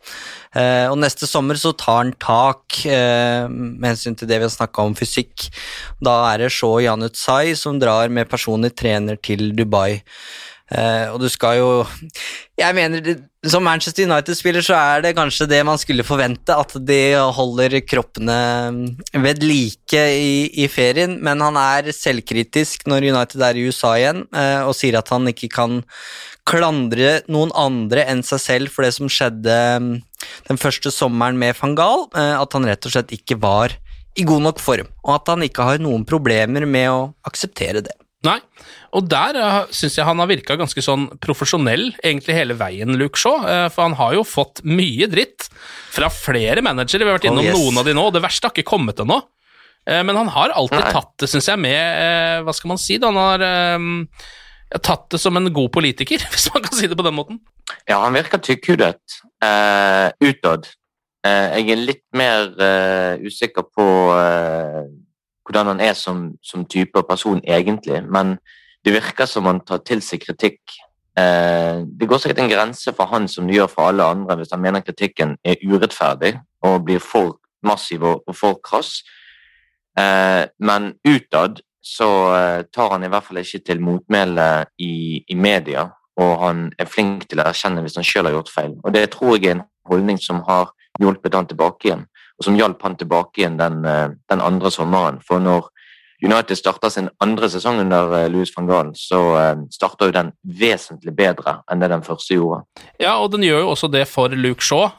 Eh, 0.57 0.87
og 0.89 0.97
neste 0.99 1.29
sommer 1.29 1.59
så 1.59 1.73
tar 1.77 1.99
han 2.01 2.13
tak 2.17 2.79
eh, 2.89 3.45
med 3.51 3.91
hensyn 3.91 4.17
til 4.17 4.29
det 4.29 4.39
vi 4.41 4.47
har 4.47 4.53
snakka 4.53 4.87
om 4.87 4.97
fysikk. 4.97 5.49
Da 6.01 6.17
er 6.31 6.45
det 6.45 6.51
Shaw 6.55 6.79
Janut 6.81 7.19
Sai 7.19 7.53
som 7.59 7.77
drar 7.81 8.09
med 8.09 8.29
personlig 8.31 8.73
trener 8.79 9.21
til 9.21 9.51
Dubai. 9.57 10.01
Uh, 10.67 11.13
og 11.13 11.21
du 11.23 11.29
skal 11.31 11.61
jo 11.61 11.67
Jeg 12.59 12.75
mener, 12.75 13.21
som 13.47 13.63
Manchester 13.63 14.03
United-spiller 14.03 14.65
så 14.65 14.75
er 14.75 15.05
det 15.05 15.13
kanskje 15.15 15.47
det 15.47 15.61
man 15.63 15.79
skulle 15.79 16.03
forvente, 16.03 16.51
at 16.51 16.73
de 16.83 16.99
holder 17.15 17.77
kroppene 17.87 18.35
ved 19.13 19.45
like 19.45 20.01
i, 20.11 20.49
i 20.59 20.67
ferien, 20.67 21.15
men 21.23 21.43
han 21.45 21.59
er 21.61 21.93
selvkritisk 21.95 22.83
når 22.89 23.07
United 23.13 23.45
er 23.47 23.55
i 23.55 23.63
USA 23.69 23.93
igjen, 23.95 24.25
uh, 24.35 24.67
og 24.67 24.75
sier 24.75 24.99
at 24.99 25.13
han 25.13 25.31
ikke 25.31 25.53
kan 25.55 25.79
klandre 26.47 27.21
noen 27.31 27.53
andre 27.55 28.03
enn 28.11 28.23
seg 28.25 28.43
selv 28.43 28.73
for 28.73 28.83
det 28.83 28.91
som 28.97 29.11
skjedde 29.11 29.55
den 30.47 30.59
første 30.59 30.91
sommeren 30.91 31.39
med 31.39 31.55
van 31.61 31.77
Gaal, 31.79 32.09
uh, 32.11 32.41
at 32.41 32.57
han 32.57 32.67
rett 32.67 32.89
og 32.89 32.95
slett 32.97 33.15
ikke 33.15 33.39
var 33.39 33.77
i 34.17 34.25
god 34.27 34.43
nok 34.49 34.59
form, 34.59 34.91
og 35.05 35.15
at 35.19 35.31
han 35.31 35.47
ikke 35.47 35.63
har 35.69 35.79
noen 35.79 36.03
problemer 36.09 36.67
med 36.67 36.89
å 36.91 37.01
akseptere 37.29 37.85
det. 37.85 37.95
Nei, 38.25 38.39
og 38.97 39.05
der 39.11 39.37
uh, 39.37 39.47
eh, 39.61 39.73
syns 39.77 39.97
jeg 39.99 40.07
han 40.07 40.17
har 40.17 40.29
virka 40.29 40.55
ganske 40.57 40.81
sånn 40.81 41.05
profesjonell 41.21 41.91
egentlig 42.01 42.33
hele 42.33 42.55
veien, 42.57 42.95
Luke 42.97 43.19
Shaw. 43.19 43.43
Uh, 43.45 43.67
for 43.69 43.85
han 43.85 43.97
har 43.99 44.15
jo 44.17 44.23
fått 44.25 44.63
mye 44.65 45.05
dritt 45.11 45.45
fra 45.93 46.09
flere 46.13 46.63
managere. 46.65 47.05
Vi 47.05 47.11
har 47.11 47.19
vært 47.19 47.29
innom 47.29 47.45
oh, 47.45 47.49
yes. 47.51 47.59
noen 47.59 47.77
av 47.81 47.85
de 47.85 47.93
nå, 47.97 48.07
og 48.09 48.15
det 48.15 48.23
verste 48.25 48.49
har 48.49 48.55
ikke 48.55 48.71
kommet 48.73 49.03
ennå. 49.03 49.19
Uh, 49.85 50.01
men 50.07 50.17
han 50.17 50.33
har 50.33 50.55
alltid 50.57 50.81
Nei. 50.81 50.95
tatt 50.97 51.13
det, 51.21 51.29
syns 51.29 51.51
jeg, 51.51 51.61
med 51.61 52.41
Hva 52.47 52.57
skal 52.57 52.73
man 52.73 52.81
si? 52.81 52.97
Da? 53.01 53.13
Han 53.13 53.21
har 53.21 54.81
tatt 54.83 55.07
det 55.13 55.21
som 55.21 55.37
en 55.37 55.53
god 55.53 55.69
politiker, 55.77 56.25
hvis 56.33 56.49
man 56.55 56.65
kan 56.65 56.73
si 56.79 56.89
det 56.89 56.97
på 56.97 57.05
den 57.05 57.17
måten. 57.19 57.41
Ja, 57.85 58.01
han 58.01 58.17
virker 58.17 58.41
tykkhudet 58.41 59.21
utad. 60.23 60.69
jeg 61.27 61.69
er 61.69 61.79
litt 61.83 62.05
mer 62.17 62.49
usikker 63.21 63.67
på 63.69 63.85
hvordan 65.47 65.71
han 65.71 65.79
er 65.79 65.93
som, 65.95 66.33
som 66.43 66.65
type 66.67 66.99
og 66.99 67.07
person 67.07 67.39
egentlig, 67.47 68.01
men 68.03 68.35
det 68.85 68.93
virker 68.93 69.25
som 69.25 69.47
han 69.47 69.61
tar 69.65 69.79
til 69.87 70.01
seg 70.03 70.21
kritikk. 70.25 70.75
Eh, 71.17 71.83
det 71.87 72.07
går 72.07 72.19
sikkert 72.21 72.43
en 72.43 72.51
grense 72.51 72.93
for 72.95 73.09
han 73.11 73.27
som 73.31 73.47
det 73.47 73.55
gjør 73.55 73.71
for 73.71 73.89
alle 73.89 74.05
andre, 74.05 74.35
hvis 74.35 74.51
han 74.51 74.61
mener 74.61 74.83
kritikken 74.85 75.37
er 75.43 75.63
urettferdig 75.63 76.35
og 76.67 76.83
blir 76.85 76.99
for 77.03 77.37
massiv 77.65 78.03
og, 78.03 78.27
og 78.27 78.35
for 78.35 78.59
krass. 78.63 78.99
Eh, 79.97 80.43
men 80.59 80.91
utad 81.07 81.61
så 81.81 82.09
eh, 82.35 82.61
tar 82.73 82.91
han 82.93 83.07
i 83.07 83.11
hvert 83.11 83.23
fall 83.23 83.39
ikke 83.41 83.63
til 83.65 83.81
motmæle 83.81 84.67
i, 84.83 85.23
i, 85.23 85.35
media, 85.35 85.87
og 86.19 86.33
han 86.43 86.67
er 86.77 86.91
flink 86.91 87.29
til 87.29 87.39
å 87.39 87.47
erkjenne 87.47 87.85
hvis 87.85 87.95
han 87.95 88.07
selv 88.07 88.29
har 88.29 88.37
gjort 88.37 88.51
feil. 88.51 88.75
Og 88.83 88.93
det 88.93 89.07
tror 89.15 89.37
jeg 89.37 89.47
er 89.47 89.57
en 89.57 89.65
holdning 89.87 90.19
som 90.19 90.43
har 90.49 90.73
hjulpet 90.99 91.37
han 91.37 91.47
tilbake 91.47 91.87
igjen 91.87 92.07
og 92.37 92.45
som 92.45 92.57
hjalp 92.57 92.83
han 92.85 92.97
tilbake 92.99 93.41
igjen 93.41 93.57
den, 93.59 93.83
eh, 93.85 94.13
den 94.29 94.43
andre 94.43 94.71
sommeren. 94.73 95.19
For 95.25 95.41
når 95.41 95.69
United 96.23 96.57
starta 96.57 96.89
sin 96.89 97.09
andre 97.21 97.49
sesong 97.49 97.79
under 97.83 98.13
eh, 98.17 98.27
Louis 98.33 98.51
van 98.55 98.69
Gaal, 98.69 98.91
så 98.97 99.21
starter 99.37 99.73
starta 99.77 100.09
jo 100.09 100.15
den 100.15 100.31
vesentlig 100.43 101.13
bedre 101.17 101.59
enn 101.69 101.81
det 101.81 101.91
den 101.93 102.05
første 102.05 102.37
gjorde. 102.37 102.63
Ja, 103.01 103.17
og 103.21 103.31
den 103.33 103.45
gjør 103.45 103.65
jo 103.65 103.73
også 103.73 103.89
det 103.93 104.07
for 104.09 104.33
Luke 104.33 104.65
Shaw, 104.65 104.89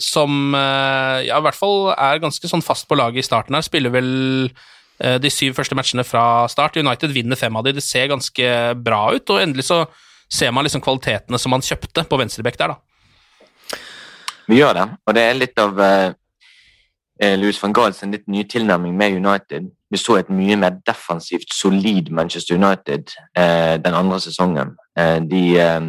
som 0.00 0.54
ja, 0.54 1.36
i 1.36 1.44
hvert 1.44 1.58
fall 1.58 1.92
er 1.92 2.22
ganske 2.22 2.48
sånn 2.48 2.64
fast 2.64 2.88
på 2.88 2.96
laget 2.96 3.20
i 3.20 3.26
starten 3.26 3.56
her. 3.56 3.64
Spiller 3.64 3.92
vel 3.92 4.08
de 4.98 5.30
syv 5.32 5.56
første 5.56 5.76
matchene 5.76 6.04
fra 6.06 6.46
start. 6.48 6.78
United 6.80 7.12
vinner 7.12 7.36
fem 7.36 7.56
av 7.56 7.66
de, 7.66 7.76
det 7.76 7.84
ser 7.84 8.08
ganske 8.12 8.48
bra 8.80 9.04
ut, 9.12 9.34
og 9.34 9.42
endelig 9.42 9.68
så 9.68 9.84
ser 10.32 10.52
man 10.52 10.64
liksom 10.64 10.80
kvalitetene 10.84 11.38
som 11.40 11.52
man 11.52 11.64
kjøpte 11.64 12.06
på 12.08 12.18
venstrebekk 12.20 12.58
der, 12.60 12.72
da. 12.72 13.78
Vi 14.48 14.58
gjør 14.58 14.74
det, 14.76 14.86
og 15.06 15.16
det 15.16 15.22
er 15.24 15.38
litt 15.38 15.60
av 15.60 15.80
eh, 15.80 16.14
Louis 17.20 17.58
van 17.62 17.72
Gaal 17.72 17.92
sin 17.94 18.10
litt 18.10 18.24
nye 18.26 18.44
tilnærming 18.48 18.96
med 18.96 19.18
United. 19.18 19.68
Vi 19.92 19.98
så 20.00 20.16
et 20.16 20.30
mye 20.32 20.56
mer 20.56 20.78
defensivt, 20.86 21.52
solid 21.54 22.10
Manchester 22.10 22.56
United 22.56 23.12
eh, 23.36 23.76
den 23.84 23.94
andre 23.94 24.20
sesongen. 24.20 24.72
Eh, 24.98 25.20
de, 25.30 25.42
eh, 25.60 25.80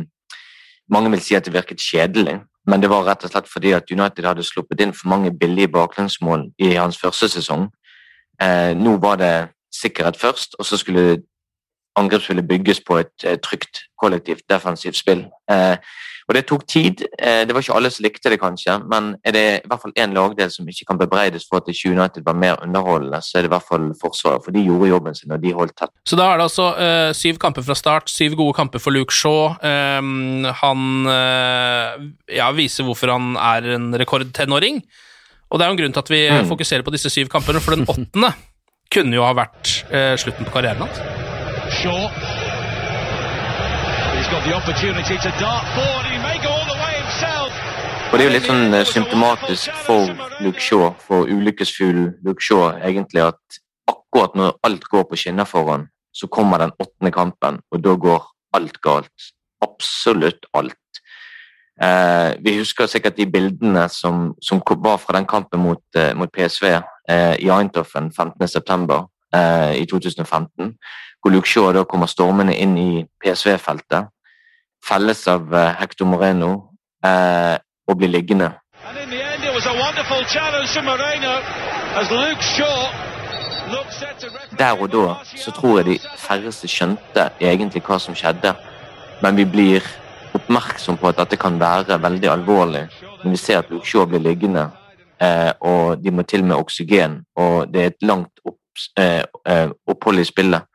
mange 0.91 1.11
vil 1.11 1.21
si 1.23 1.35
at 1.35 1.45
det 1.45 1.53
virket 1.53 1.79
kjedelig, 1.79 2.41
men 2.67 2.81
det 2.81 2.89
var 2.91 3.07
rett 3.07 3.23
og 3.23 3.31
slett 3.31 3.47
fordi 3.47 3.71
at 3.71 3.91
United 3.91 4.27
hadde 4.27 4.43
sluppet 4.43 4.83
inn 4.83 4.93
for 4.93 5.09
mange 5.09 5.31
billige 5.31 5.71
baklengsmål 5.71 6.49
i 6.59 6.73
hans 6.75 6.99
første 6.99 7.29
sesong. 7.31 7.69
Eh, 8.41 8.73
nå 8.75 8.97
var 9.01 9.15
det 9.23 9.35
sikkerhet 9.73 10.19
først, 10.19 10.55
og 10.59 10.65
så 10.65 10.77
skulle 10.77 11.23
angrepsspillet 11.95 12.47
bygges 12.47 12.81
på 12.83 12.97
et 12.97 13.23
eh, 13.23 13.39
trygt, 13.39 13.85
kollektivt, 14.01 14.43
defensivt 14.49 14.99
spill. 14.99 15.25
Eh, 15.51 15.77
og 16.27 16.35
det 16.37 16.45
tok 16.47 16.65
tid. 16.69 17.03
Eh, 17.19 17.43
det 17.47 17.55
var 17.55 17.63
ikke 17.63 17.75
alle 17.77 17.91
som 17.93 18.05
likte 18.05 18.31
det, 18.31 18.39
kanskje, 18.41 18.77
men 18.89 19.13
er 19.25 19.35
det 19.35 19.45
i 19.59 19.69
hvert 19.69 19.83
fall 19.83 19.95
én 19.99 20.15
lagdel 20.15 20.51
som 20.53 20.67
ikke 20.69 20.87
kan 20.89 20.99
bebreides 21.01 21.45
for 21.49 21.59
at 21.59 21.67
det 21.67 21.75
20 21.77 21.97
United 21.97 22.25
var 22.25 22.37
mer 22.39 22.59
underholdende, 22.63 23.19
så 23.23 23.37
er 23.37 23.45
det 23.45 23.51
i 23.51 23.55
hvert 23.55 23.67
fall 23.67 23.89
Forsvaret, 23.99 24.43
for 24.45 24.55
de 24.55 24.63
gjorde 24.63 24.89
jobben 24.89 25.17
sin, 25.17 25.33
og 25.35 25.43
de 25.43 25.53
holdt 25.55 25.75
tett. 25.79 25.93
Så 26.07 26.19
da 26.19 26.29
er 26.31 26.39
det 26.39 26.47
altså 26.47 26.69
uh, 26.77 27.11
syv 27.17 27.39
kamper 27.41 27.65
fra 27.65 27.77
start, 27.77 28.11
syv 28.11 28.37
gode 28.39 28.55
kamper 28.57 28.81
for 28.81 28.95
Luke 28.95 29.15
Shaw. 29.15 29.53
Um, 29.59 30.47
han 30.61 31.09
uh, 31.09 32.07
ja, 32.31 32.49
viser 32.55 32.87
hvorfor 32.87 33.13
han 33.13 33.33
er 33.39 33.73
en 33.77 33.91
rekordtenåring, 33.99 34.81
og 35.51 35.59
det 35.59 35.65
er 35.65 35.69
jo 35.69 35.77
en 35.77 35.81
grunn 35.83 35.95
til 35.95 36.05
at 36.05 36.13
vi 36.13 36.23
mm. 36.31 36.49
fokuserer 36.49 36.85
på 36.85 36.95
disse 36.95 37.11
syv 37.13 37.29
kampene, 37.33 37.61
for 37.63 37.77
den 37.77 37.87
åttende 37.93 38.33
kunne 38.93 39.17
jo 39.17 39.25
ha 39.25 39.33
vært 39.37 39.77
uh, 39.91 40.13
slutten 40.19 40.47
på 40.47 40.55
karrieren 40.55 40.85
hans. 40.85 41.03
Shaw 41.81 42.07
og 48.13 48.19
Det 48.19 48.25
er 48.25 48.29
jo 48.29 48.33
litt 48.35 48.45
sånn 48.45 48.75
eh, 48.77 48.85
symptomatisk 48.85 49.71
for 49.87 50.11
Luke 50.45 50.61
Shaw, 50.61 50.91
for 51.01 51.25
ulykkesfuglen 51.25 52.11
Luke 52.21 52.45
Shaw, 52.45 52.75
egentlig 52.85 53.23
at 53.25 53.57
akkurat 53.89 54.35
når 54.37 54.51
alt 54.69 54.85
går 54.85 55.07
på 55.09 55.17
skinner 55.17 55.49
for 55.49 55.87
så 56.13 56.29
kommer 56.29 56.61
den 56.61 56.75
åttende 56.77 57.09
kampen, 57.11 57.57
og 57.73 57.81
da 57.81 57.95
går 57.97 58.21
alt 58.53 58.77
galt. 58.85 59.31
absolutt 59.63 60.45
alt. 60.53 61.01
Eh, 61.81 62.35
vi 62.43 62.57
husker 62.59 62.85
sikkert 62.85 63.17
de 63.17 63.25
bildene 63.25 63.87
som, 63.89 64.35
som 64.41 64.61
var 64.61 64.97
fra 64.97 65.17
den 65.17 65.25
kampen 65.25 65.59
mot, 65.59 65.81
eh, 65.95 66.13
mot 66.13 66.29
PSV 66.29 66.65
eh, 67.09 67.35
i 67.39 67.49
Eindhoven 67.49 68.11
15.9. 68.11 69.07
Eh, 69.33 69.81
i 69.81 69.85
2015, 69.85 70.75
hvor 71.21 71.31
Luke 71.31 71.49
Shaw 71.49 71.71
da 71.73 71.81
kommer 71.83 72.05
stormende 72.05 72.53
inn 72.53 72.77
i 72.77 73.05
PSV-feltet, 73.23 74.11
felles 74.85 75.27
av 75.27 75.49
eh, 75.49 75.71
Hector 75.79 76.05
Moreno 76.05 76.51
eh, 77.01 77.57
og 77.87 77.97
bli 77.97 78.07
liggende. 78.07 78.51
Der 84.59 84.81
og 84.81 84.91
da 84.91 85.15
så 85.35 85.51
tror 85.51 85.77
jeg 85.77 85.85
de 85.85 85.99
færreste 86.17 86.67
skjønte 86.67 87.29
egentlig 87.41 87.83
hva 87.85 87.99
som 87.99 88.15
skjedde, 88.15 88.53
men 89.21 89.37
vi 89.37 89.45
blir 89.45 89.87
oppmerksom 90.33 90.97
på 90.97 91.07
at 91.11 91.19
dette 91.21 91.37
kan 91.37 91.59
være 91.59 92.01
veldig 92.01 92.29
alvorlig 92.29 92.87
når 93.23 93.31
vi 93.31 93.37
ser 93.39 93.61
at 93.61 93.69
Luke 93.71 93.87
Shaw 93.87 94.05
blir 94.05 94.19
liggende, 94.19 94.67
eh, 95.21 95.51
og 95.61 96.03
de 96.03 96.11
må 96.11 96.25
til 96.27 96.43
med 96.43 96.55
oksygen, 96.55 97.21
og 97.35 97.73
det 97.73 97.81
er 97.81 97.91
et 97.93 98.03
langt 98.03 98.41
eh, 98.99 99.23
eh, 99.47 99.69
opphold 99.87 100.19
i 100.19 100.27
spillet. 100.27 100.69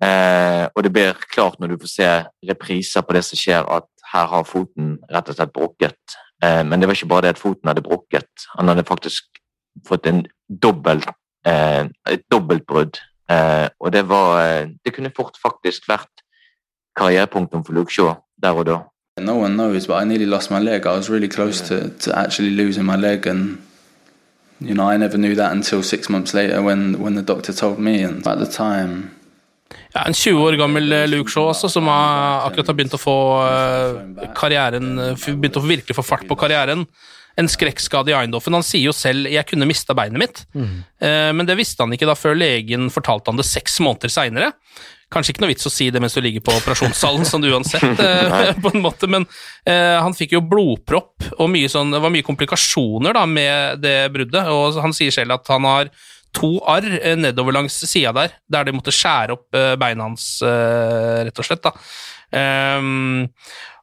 Og 0.00 0.84
det 0.84 0.92
blir 0.92 1.18
klart 1.28 1.58
når 1.60 1.68
du 1.68 1.80
får 1.82 1.90
se 1.92 2.08
repriser 2.48 3.04
på 3.04 3.12
det 3.12 3.20
som 3.26 3.36
skjer, 3.36 3.66
at 3.68 3.89
her 4.12 4.26
har 4.26 4.44
foten 4.44 4.98
rett 5.12 5.28
og 5.28 5.36
slett 5.38 5.52
brukket. 5.52 6.16
Eh, 6.44 6.62
men 6.66 6.80
det 6.80 6.88
var 6.88 6.98
ikke 6.98 7.10
bare 7.12 7.28
det 7.28 7.36
at 7.36 7.42
foten 7.42 7.68
hadde 7.68 7.84
brukket, 7.86 8.46
han 8.58 8.68
hadde 8.68 8.84
faktisk 8.88 9.40
fått 9.86 10.06
en 10.06 10.24
dobbelt, 10.62 11.08
eh, 11.46 11.84
et 12.10 12.24
dobbeltbrudd. 12.32 12.98
Eh, 13.30 13.68
og 13.80 13.92
det 13.92 14.08
var 14.08 14.42
eh, 14.42 14.68
Det 14.84 14.94
kunne 14.94 15.12
fort 15.16 15.36
faktisk 15.42 15.88
vært 15.88 16.24
karrierepunktum 16.98 17.64
for 17.64 17.72
Luke 17.72 17.92
Shaw 17.92 18.14
der 18.42 18.50
og 18.50 18.66
da. 18.66 18.78
No 19.20 19.36
one 19.38 19.54
knows, 19.54 19.86
but 19.86 20.02
I 20.02 20.04
nearly 20.04 20.26
lost 20.26 20.50
my 20.50 20.58
leg. 20.58 20.86
I 20.86 20.96
was 20.96 21.10
really 21.10 21.28
close 21.28 21.60
to, 21.68 21.90
to 21.98 22.18
actually 22.18 22.50
losing 22.50 22.84
my 22.84 22.96
leg, 22.96 23.26
and 23.26 23.58
you 24.60 24.74
know, 24.74 24.88
I 24.88 24.96
never 24.96 25.18
knew 25.18 25.34
that 25.34 25.52
until 25.52 25.82
six 25.82 26.08
months 26.08 26.34
later 26.34 26.62
when 26.62 26.98
when 27.00 27.14
the 27.14 27.22
doctor 27.22 27.52
told 27.52 27.78
me. 27.78 28.02
And 28.02 28.26
at 28.26 28.38
the 28.38 28.46
time, 28.46 29.10
Ja, 29.94 30.04
En 30.06 30.14
20 30.14 30.42
år 30.44 30.58
gammel 30.60 30.92
eh, 30.94 31.08
Luke 31.10 31.32
Shaw 31.32 31.50
også, 31.50 31.70
som 31.72 31.88
har, 31.90 32.44
akkurat 32.46 32.70
har 32.70 32.76
begynt 32.78 32.94
å 32.94 33.00
få 33.00 33.16
eh, 33.46 34.28
karrieren 34.38 34.92
eh, 35.02 35.26
Begynt 35.32 35.58
å 35.58 35.64
virkelig 35.66 35.96
få 35.98 36.06
fart 36.06 36.28
på 36.28 36.38
karrieren. 36.38 36.86
En 37.38 37.50
skrekkskade 37.50 38.12
i 38.12 38.16
Eindhoven. 38.18 38.58
Han 38.58 38.66
sier 38.66 38.90
jo 38.90 38.94
selv 38.94 39.30
'jeg 39.30 39.46
kunne 39.48 39.68
mista 39.68 39.94
beinet 39.96 40.18
mitt', 40.18 40.40
mm. 40.52 41.36
men 41.38 41.46
det 41.46 41.54
visste 41.56 41.80
han 41.80 41.92
ikke 41.94 42.08
da 42.10 42.16
før 42.18 42.34
legen 42.36 42.90
fortalte 42.90 43.30
han 43.30 43.38
det 43.38 43.46
seks 43.46 43.78
måneder 43.80 44.10
seinere. 44.12 44.50
Kanskje 45.10 45.32
ikke 45.32 45.42
noe 45.42 45.50
vits 45.50 45.66
å 45.66 45.72
si 45.72 45.88
det 45.90 46.02
mens 46.02 46.14
du 46.14 46.20
ligger 46.22 46.42
på 46.44 46.52
operasjonssalen, 46.58 47.24
sånn 47.26 47.46
uansett, 47.48 48.02
på 48.62 48.70
en 48.74 48.84
måte, 48.84 49.08
men 49.10 49.24
eh, 49.64 49.96
han 49.98 50.14
fikk 50.14 50.36
jo 50.36 50.42
blodpropp, 50.46 51.30
og 51.38 51.50
mye 51.50 51.70
sånn, 51.70 51.94
det 51.94 52.02
var 52.02 52.12
mye 52.14 52.26
komplikasjoner 52.26 53.16
da 53.16 53.24
med 53.26 53.82
det 53.82 53.96
bruddet. 54.14 54.50
Og 54.54 54.78
han 54.82 54.94
sier 54.94 55.14
selv 55.14 55.38
at 55.38 55.50
han 55.50 55.66
har 55.66 55.90
to 56.36 56.52
arr 56.68 56.86
eh, 57.00 57.16
nedover 57.18 57.54
langs 57.56 57.76
sida 57.88 58.12
der, 58.16 58.36
der 58.50 58.68
de 58.68 58.74
måtte 58.76 58.94
skjære 58.94 59.36
opp 59.36 59.58
eh, 59.58 59.74
beina 59.80 60.06
hans, 60.06 60.26
eh, 60.46 61.24
rett 61.26 61.42
og 61.42 61.46
slett. 61.46 61.66
da. 61.66 61.74
Um, 62.30 63.28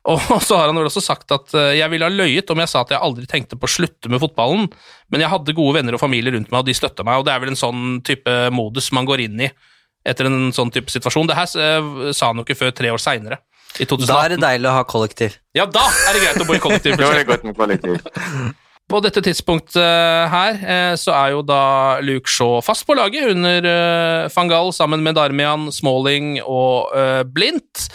og 0.14 0.22
så 0.40 0.56
har 0.56 0.70
han 0.70 0.78
vel 0.80 0.88
også 0.88 1.04
sagt 1.04 1.34
at 1.36 1.52
jeg 1.76 1.92
ville 1.92 2.08
ha 2.08 2.14
løyet 2.14 2.48
om 2.54 2.62
jeg 2.64 2.72
sa 2.72 2.86
at 2.86 2.94
jeg 2.94 3.04
aldri 3.04 3.26
tenkte 3.28 3.58
på 3.60 3.68
å 3.68 3.74
slutte 3.74 4.08
med 4.08 4.22
fotballen, 4.24 4.70
men 5.12 5.24
jeg 5.24 5.32
hadde 5.34 5.56
gode 5.58 5.76
venner 5.76 5.98
og 5.98 6.00
familie 6.00 6.32
rundt 6.32 6.48
meg, 6.48 6.62
og 6.62 6.70
de 6.70 6.76
støtta 6.78 7.04
meg, 7.04 7.20
og 7.20 7.28
det 7.28 7.34
er 7.34 7.42
vel 7.44 7.52
en 7.52 7.60
sånn 7.60 7.82
type 8.08 8.36
modus 8.56 8.88
man 8.96 9.10
går 9.10 9.26
inn 9.26 9.44
i 9.44 9.50
etter 10.08 10.30
en 10.30 10.54
sånn 10.56 10.72
type 10.72 10.94
situasjon. 10.94 11.28
Det 11.28 11.36
her 11.36 11.52
sa 12.16 12.30
han 12.30 12.40
jo 12.40 12.46
ikke 12.48 12.56
før 12.56 12.72
tre 12.78 12.94
år 12.94 13.04
seinere, 13.04 13.42
i 13.76 13.84
2018. 13.84 14.08
Da 14.08 14.22
er 14.22 14.32
det 14.32 14.40
deilig 14.46 14.70
å 14.72 14.78
ha 14.78 14.86
kollektiv. 14.88 15.36
Ja, 15.58 15.66
da 15.68 15.84
er 16.08 16.16
det 16.16 16.24
greit 16.24 16.40
å 16.40 16.48
bo 16.48 16.56
i 16.56 16.64
kollektiv. 16.64 16.96
Da 17.02 17.12
er 17.12 17.20
det 17.20 17.28
godt 17.28 17.44
med 17.50 17.60
kollektiv. 17.60 18.00
På 18.88 19.02
dette 19.04 19.20
tidspunktet 19.20 20.32
her 20.32 20.62
eh, 20.64 20.94
så 20.96 21.12
er 21.12 21.34
jo 21.34 21.42
da 21.44 22.00
Luke 22.00 22.32
Shaw 22.32 22.62
fast 22.64 22.86
på 22.88 22.96
laget 22.96 23.34
under 23.34 24.30
Fangal 24.32 24.70
Gaal 24.70 24.74
sammen 24.76 25.04
med 25.04 25.18
Darmian, 25.20 25.68
Smalling 25.76 26.38
og 26.46 26.96
Blint. 27.36 27.90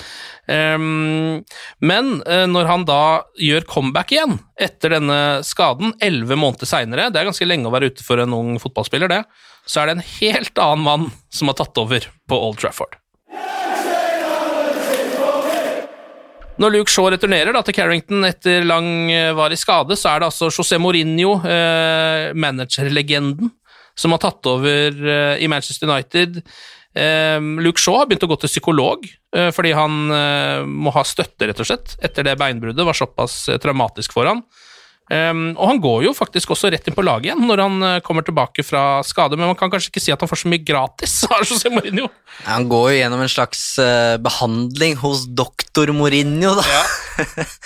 Ehm, 0.50 1.42
men 1.78 2.14
eh, 2.26 2.46
når 2.50 2.66
han 2.70 2.86
da 2.88 3.02
gjør 3.38 3.66
comeback 3.70 4.14
igjen 4.14 4.40
etter 4.60 4.96
denne 4.96 5.18
skaden, 5.46 5.94
elleve 6.02 6.38
måneder 6.38 6.68
seinere, 6.68 7.10
det 7.12 7.20
er 7.20 7.30
ganske 7.30 7.46
lenge 7.46 7.70
å 7.70 7.74
være 7.74 7.92
ute 7.92 8.06
for 8.06 8.22
en 8.22 8.34
ung 8.36 8.56
fotballspiller, 8.62 9.12
det, 9.12 9.22
så 9.66 9.82
er 9.82 9.90
det 9.90 9.98
en 9.98 10.08
helt 10.18 10.64
annen 10.64 10.86
mann 10.88 11.06
som 11.32 11.50
har 11.50 11.60
tatt 11.62 11.78
over 11.78 12.10
på 12.28 12.42
Old 12.48 12.58
Trafford. 12.62 13.01
Når 16.62 16.76
Luke 16.76 16.92
Shaw 16.92 17.08
returnerer 17.10 17.50
da, 17.56 17.62
til 17.66 17.74
Carrington 17.74 18.22
etter 18.28 18.62
langvarig 18.62 19.56
skade, 19.58 19.96
så 19.98 20.12
er 20.12 20.22
det 20.22 20.28
altså 20.28 20.50
José 20.52 20.78
Mourinho, 20.78 21.40
eh, 21.42 22.28
managerlegenden, 22.38 23.50
som 23.98 24.14
har 24.14 24.20
tatt 24.22 24.46
over 24.46 24.94
eh, 24.94 25.42
i 25.42 25.48
Manchester 25.50 25.90
United. 25.90 26.38
Eh, 26.94 27.40
Luke 27.64 27.82
Shaw 27.82 27.98
har 27.98 28.06
begynt 28.06 28.22
å 28.28 28.30
gå 28.30 28.38
til 28.44 28.52
psykolog 28.52 29.08
eh, 29.08 29.48
fordi 29.50 29.72
han 29.74 30.14
eh, 30.14 30.62
må 30.68 30.92
ha 30.94 31.02
støtte, 31.08 31.48
rett 31.50 31.64
og 31.64 31.66
slett, 31.66 31.96
etter 32.04 32.28
det 32.28 32.38
beinbruddet 32.38 32.86
var 32.86 32.94
såpass 33.00 33.48
eh, 33.50 33.58
traumatisk 33.62 34.14
for 34.14 34.30
han. 34.30 34.44
Um, 35.12 35.50
og 35.58 35.66
han 35.68 35.80
går 35.82 36.06
jo 36.06 36.14
faktisk 36.16 36.54
også 36.54 36.70
rett 36.72 36.86
inn 36.88 36.94
på 36.96 37.02
laget 37.04 37.26
igjen 37.28 37.42
når 37.44 37.60
han 37.60 37.74
uh, 37.84 37.96
kommer 38.04 38.24
tilbake 38.24 38.64
fra 38.64 39.02
skade, 39.04 39.36
men 39.36 39.50
man 39.50 39.58
kan 39.60 39.68
kanskje 39.72 39.90
ikke 39.90 40.00
si 40.00 40.14
at 40.14 40.22
han 40.24 40.30
får 40.30 40.40
så 40.40 40.52
mye 40.52 40.64
gratis 40.64 41.18
av 41.28 41.42
José 41.44 41.72
Mourinho. 41.72 42.08
Han 42.46 42.68
går 42.70 42.86
jo 42.94 43.00
gjennom 43.02 43.24
en 43.24 43.32
slags 43.32 43.64
uh, 43.82 44.16
behandling 44.24 44.96
hos 45.02 45.26
doktor 45.28 45.92
Mourinho, 45.96 46.56
da. 46.60 47.26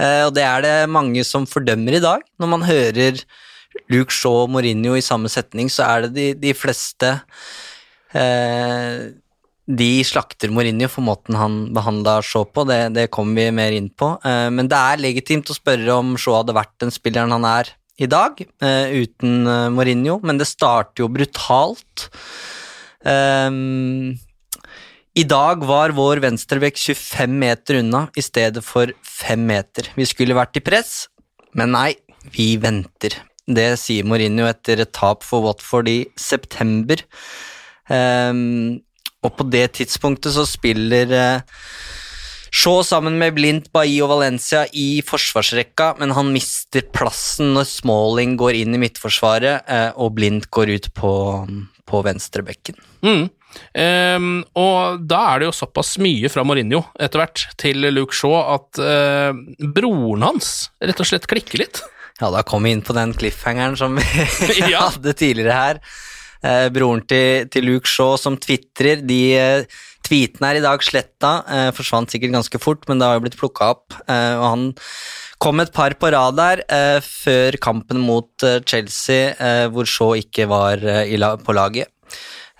Eh, 0.00 0.22
og 0.24 0.32
det 0.34 0.42
er 0.42 0.62
det 0.64 0.76
mange 0.90 1.22
som 1.26 1.44
fordømmer 1.46 1.98
i 1.98 2.02
dag. 2.02 2.22
Når 2.40 2.48
man 2.48 2.64
hører 2.66 3.20
Luke 3.92 4.14
Shaw 4.14 4.46
og 4.46 4.52
Mourinho 4.54 4.96
i 4.96 5.04
samme 5.04 5.30
setning, 5.32 5.68
så 5.70 5.84
er 5.84 6.06
det 6.06 6.12
de, 6.16 6.26
de 6.46 6.54
fleste 6.56 7.10
eh, 8.16 9.12
De 9.70 10.02
slakter 10.02 10.50
Mourinho 10.50 10.88
for 10.90 11.06
måten 11.06 11.36
han 11.38 11.58
behandla 11.74 12.16
Shaw 12.26 12.48
på, 12.50 12.64
det, 12.66 12.80
det 12.96 13.10
kommer 13.14 13.38
vi 13.38 13.54
mer 13.54 13.74
inn 13.76 13.92
på. 13.94 14.16
Eh, 14.26 14.48
men 14.50 14.66
det 14.70 14.78
er 14.78 15.04
legitimt 15.04 15.52
å 15.52 15.56
spørre 15.56 16.00
om 16.00 16.16
Shaw 16.18 16.40
hadde 16.40 16.56
vært 16.56 16.74
den 16.82 16.90
spilleren 16.94 17.34
han 17.34 17.46
er 17.46 17.70
i 18.02 18.08
dag, 18.10 18.40
eh, 18.42 18.90
uten 19.04 19.46
eh, 19.46 19.68
Mourinho, 19.70 20.18
men 20.26 20.40
det 20.40 20.50
starter 20.50 21.04
jo 21.04 21.12
brutalt. 21.12 22.08
I 25.12 25.24
dag 25.26 25.64
var 25.66 25.92
vår 25.94 26.20
venstrebekk 26.22 26.78
25 26.78 27.32
meter 27.34 27.80
unna 27.80 28.04
i 28.14 28.22
stedet 28.22 28.62
for 28.62 28.92
5 29.02 29.42
meter. 29.48 29.88
Vi 29.98 30.06
skulle 30.06 30.38
vært 30.38 30.60
i 30.60 30.62
press, 30.62 30.92
men 31.58 31.74
nei, 31.74 31.88
vi 32.34 32.54
venter. 32.62 33.18
Det 33.42 33.72
sier 33.82 34.06
Mourinho 34.06 34.46
etter 34.46 34.84
et 34.84 34.94
tap 34.94 35.26
for 35.26 35.42
Watford 35.48 35.90
i 35.90 35.98
september. 36.14 37.02
Og 39.22 39.34
på 39.38 39.46
det 39.50 39.68
tidspunktet 39.78 40.34
så 40.34 40.44
spiller 40.48 41.12
eh, 41.16 41.58
Shaw 42.52 42.82
sammen 42.84 43.16
med 43.16 43.32
Blindt, 43.38 43.70
Bailly 43.72 44.02
og 44.04 44.10
Valencia 44.12 44.66
i 44.76 45.00
forsvarsrekka, 45.06 45.94
men 46.02 46.12
han 46.12 46.32
mister 46.34 46.84
plassen 46.92 47.54
når 47.56 47.68
Smalling 47.70 48.34
går 48.40 48.58
inn 48.60 48.76
i 48.76 48.82
midtforsvaret 48.82 49.70
eh, 49.70 49.88
og 49.96 50.18
Blindt 50.18 50.50
går 50.52 50.74
ut 50.74 50.90
på, 50.98 51.12
på 51.88 52.02
venstrebekken. 52.04 52.76
Mm. 53.06 53.30
Um, 53.76 54.28
og 54.56 55.02
da 55.04 55.18
er 55.28 55.42
det 55.42 55.48
jo 55.50 55.56
såpass 55.56 55.98
mye 56.00 56.30
fra 56.32 56.44
Mourinho 56.44 56.80
etter 56.96 57.20
hvert 57.20 57.42
til 57.60 57.84
Luke 57.92 58.16
Shaw 58.16 58.38
at 58.54 58.80
uh, 58.80 59.36
broren 59.76 60.24
hans 60.24 60.70
rett 60.80 61.02
og 61.04 61.08
slett 61.08 61.28
klikker 61.28 61.60
litt. 61.60 61.82
Ja, 62.20 62.30
da 62.32 62.40
kom 62.46 62.64
vi 62.64 62.72
inn 62.72 62.84
på 62.84 62.96
den 62.96 63.12
cliffhangeren 63.16 63.76
som 63.76 63.98
vi 63.98 64.72
hadde 64.72 65.16
tidligere 65.16 65.56
her. 65.56 65.82
Eh, 66.42 66.68
broren 66.74 67.04
til, 67.06 67.46
til 67.52 67.68
Luke 67.68 67.88
Shaw 67.88 68.16
som 68.18 68.36
tvitrer. 68.40 69.02
De 69.06 69.20
eh, 69.38 69.80
tweetene 70.02 70.50
er 70.50 70.58
i 70.58 70.64
dag 70.64 70.82
sletta, 70.82 71.32
eh, 71.46 71.68
forsvant 71.76 72.10
sikkert 72.10 72.34
ganske 72.34 72.60
fort, 72.62 72.82
men 72.88 72.98
det 72.98 73.08
har 73.08 73.18
jo 73.18 73.24
blitt 73.26 73.38
plukka 73.38 73.70
opp. 73.76 73.94
Eh, 74.10 74.34
og 74.40 74.46
han 74.48 74.66
kom 75.42 75.62
et 75.62 75.72
par 75.74 75.94
på 75.98 76.10
rad 76.14 76.38
der 76.38 76.64
eh, 76.66 76.98
før 77.02 77.58
kampen 77.62 78.02
mot 78.02 78.46
eh, 78.46 78.60
Chelsea, 78.66 79.32
hvor 79.70 79.88
Shaw 79.88 80.16
ikke 80.18 80.48
var 80.50 80.82
la 80.82 81.34
på 81.38 81.56
laget. 81.56 81.90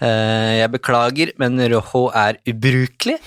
Jeg 0.02 0.66
beklager, 0.72 1.30
men 1.38 1.60
Rojo 1.70 2.08
er 2.10 2.40
ubrukelig. 2.50 3.20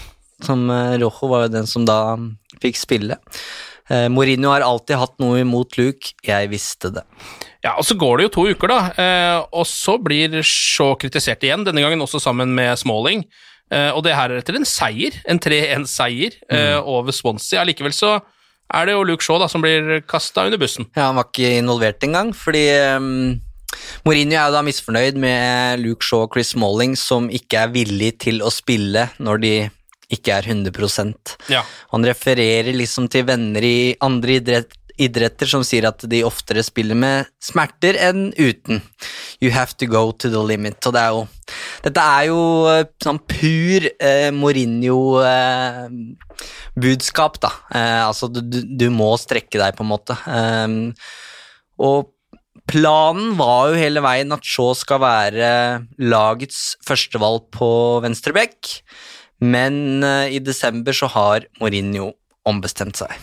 Som 0.43 0.67
Rojo 0.67 1.29
var 1.31 1.45
jo 1.45 1.53
den 1.53 1.69
som 1.71 1.85
da 1.87 2.17
fikk 2.59 2.75
spille. 2.75 3.15
Mourinho 4.11 4.51
har 4.51 4.65
alltid 4.65 4.99
hatt 4.99 5.15
noe 5.23 5.39
imot 5.39 5.77
Luke, 5.79 6.11
jeg 6.25 6.49
visste 6.51 6.91
det. 6.97 7.05
Ja, 7.65 7.73
og 7.79 7.87
Så 7.87 7.97
går 7.97 8.19
det 8.19 8.27
jo 8.27 8.33
to 8.35 8.45
uker, 8.53 8.69
da, 8.69 8.79
eh, 9.01 9.39
og 9.51 9.65
så 9.65 9.97
blir 10.01 10.37
Shaw 10.45 10.93
kritisert 11.01 11.43
igjen, 11.43 11.65
denne 11.65 11.81
gangen 11.81 12.03
også 12.03 12.21
sammen 12.21 12.53
med 12.53 12.77
Smalling. 12.77 13.25
Eh, 13.73 13.89
og 13.89 14.03
det 14.05 14.13
her 14.13 14.29
er 14.29 14.43
etter 14.43 14.59
en 14.59 14.67
seier, 14.69 15.17
en 15.25 15.41
3-1-seier 15.41 16.37
mm. 16.45 16.85
over 16.85 17.15
Swansea. 17.15 17.63
Allikevel 17.63 17.95
så 17.97 18.19
er 18.73 18.85
det 18.85 18.93
jo 18.93 19.05
Luke 19.09 19.25
Shaw 19.25 19.39
da, 19.41 19.49
som 19.49 19.65
blir 19.65 20.03
kasta 20.05 20.45
under 20.45 20.61
bussen. 20.61 20.85
Ja, 20.93 21.09
Han 21.09 21.17
var 21.17 21.29
ikke 21.31 21.57
involvert 21.57 22.05
engang, 22.05 22.31
fordi 22.37 22.67
um, 22.97 23.41
Mourinho 24.05 24.37
er 24.37 24.49
jo 24.49 24.55
da 24.55 24.61
misfornøyd 24.65 25.17
med 25.21 25.81
Luke 25.81 26.05
Shaw 26.05 26.25
og 26.27 26.35
Chris 26.35 26.53
Smalling, 26.53 26.93
som 26.99 27.31
ikke 27.33 27.65
er 27.65 27.73
villig 27.73 28.15
til 28.25 28.45
å 28.45 28.53
spille 28.53 29.09
når 29.17 29.41
de 29.41 29.55
ikke 30.13 30.35
er 30.37 30.45
100 30.45 31.13
Ja. 31.49 31.63
Han 31.91 32.05
refererer 32.05 32.73
liksom 32.77 33.09
til 33.09 33.25
venner 33.25 33.65
i 33.65 33.95
andre 34.05 34.37
idrett, 34.37 34.75
idretter 35.01 35.47
som 35.49 35.63
sier 35.65 35.85
at 35.89 36.05
de 36.09 36.23
oftere 36.27 36.63
spiller 36.65 36.95
med 36.97 37.25
smerter 37.43 37.95
enn 37.99 38.33
uten. 38.37 38.81
You 39.43 39.51
have 39.51 39.73
to 39.79 39.85
go 39.89 40.11
to 40.11 40.29
the 40.31 40.39
limit. 40.39 40.87
Og 40.87 40.93
det 40.95 41.01
er 41.01 41.09
jo 41.13 41.27
Dette 41.85 42.01
er 42.01 42.25
jo 42.31 42.65
eh, 42.71 42.85
sånn 43.03 43.19
pur 43.29 43.81
eh, 43.85 44.31
Mourinho-budskap, 44.33 47.33
da. 47.43 47.51
Eh, 47.69 48.01
altså, 48.07 48.27
du, 48.33 48.41
du, 48.41 48.61
du 48.65 48.89
må 48.89 49.17
strekke 49.21 49.59
deg, 49.61 49.75
på 49.77 49.83
en 49.85 49.91
måte. 49.91 50.17
Eh, 50.25 50.67
og 51.85 52.09
planen 52.71 53.35
var 53.37 53.69
jo 53.69 53.77
hele 53.77 54.01
veien 54.01 54.33
at 54.33 54.47
Shaw 54.47 54.73
skal 54.77 55.01
være 55.03 55.49
lagets 56.01 56.77
førstevalg 56.85 57.49
på 57.53 57.69
venstreback, 58.05 58.81
men 59.45 60.01
eh, 60.01 60.37
i 60.37 60.39
desember 60.41 60.93
så 60.97 61.07
har 61.13 61.45
Mourinho 61.61 62.11
ombestemt 62.49 62.97
seg. 63.01 63.13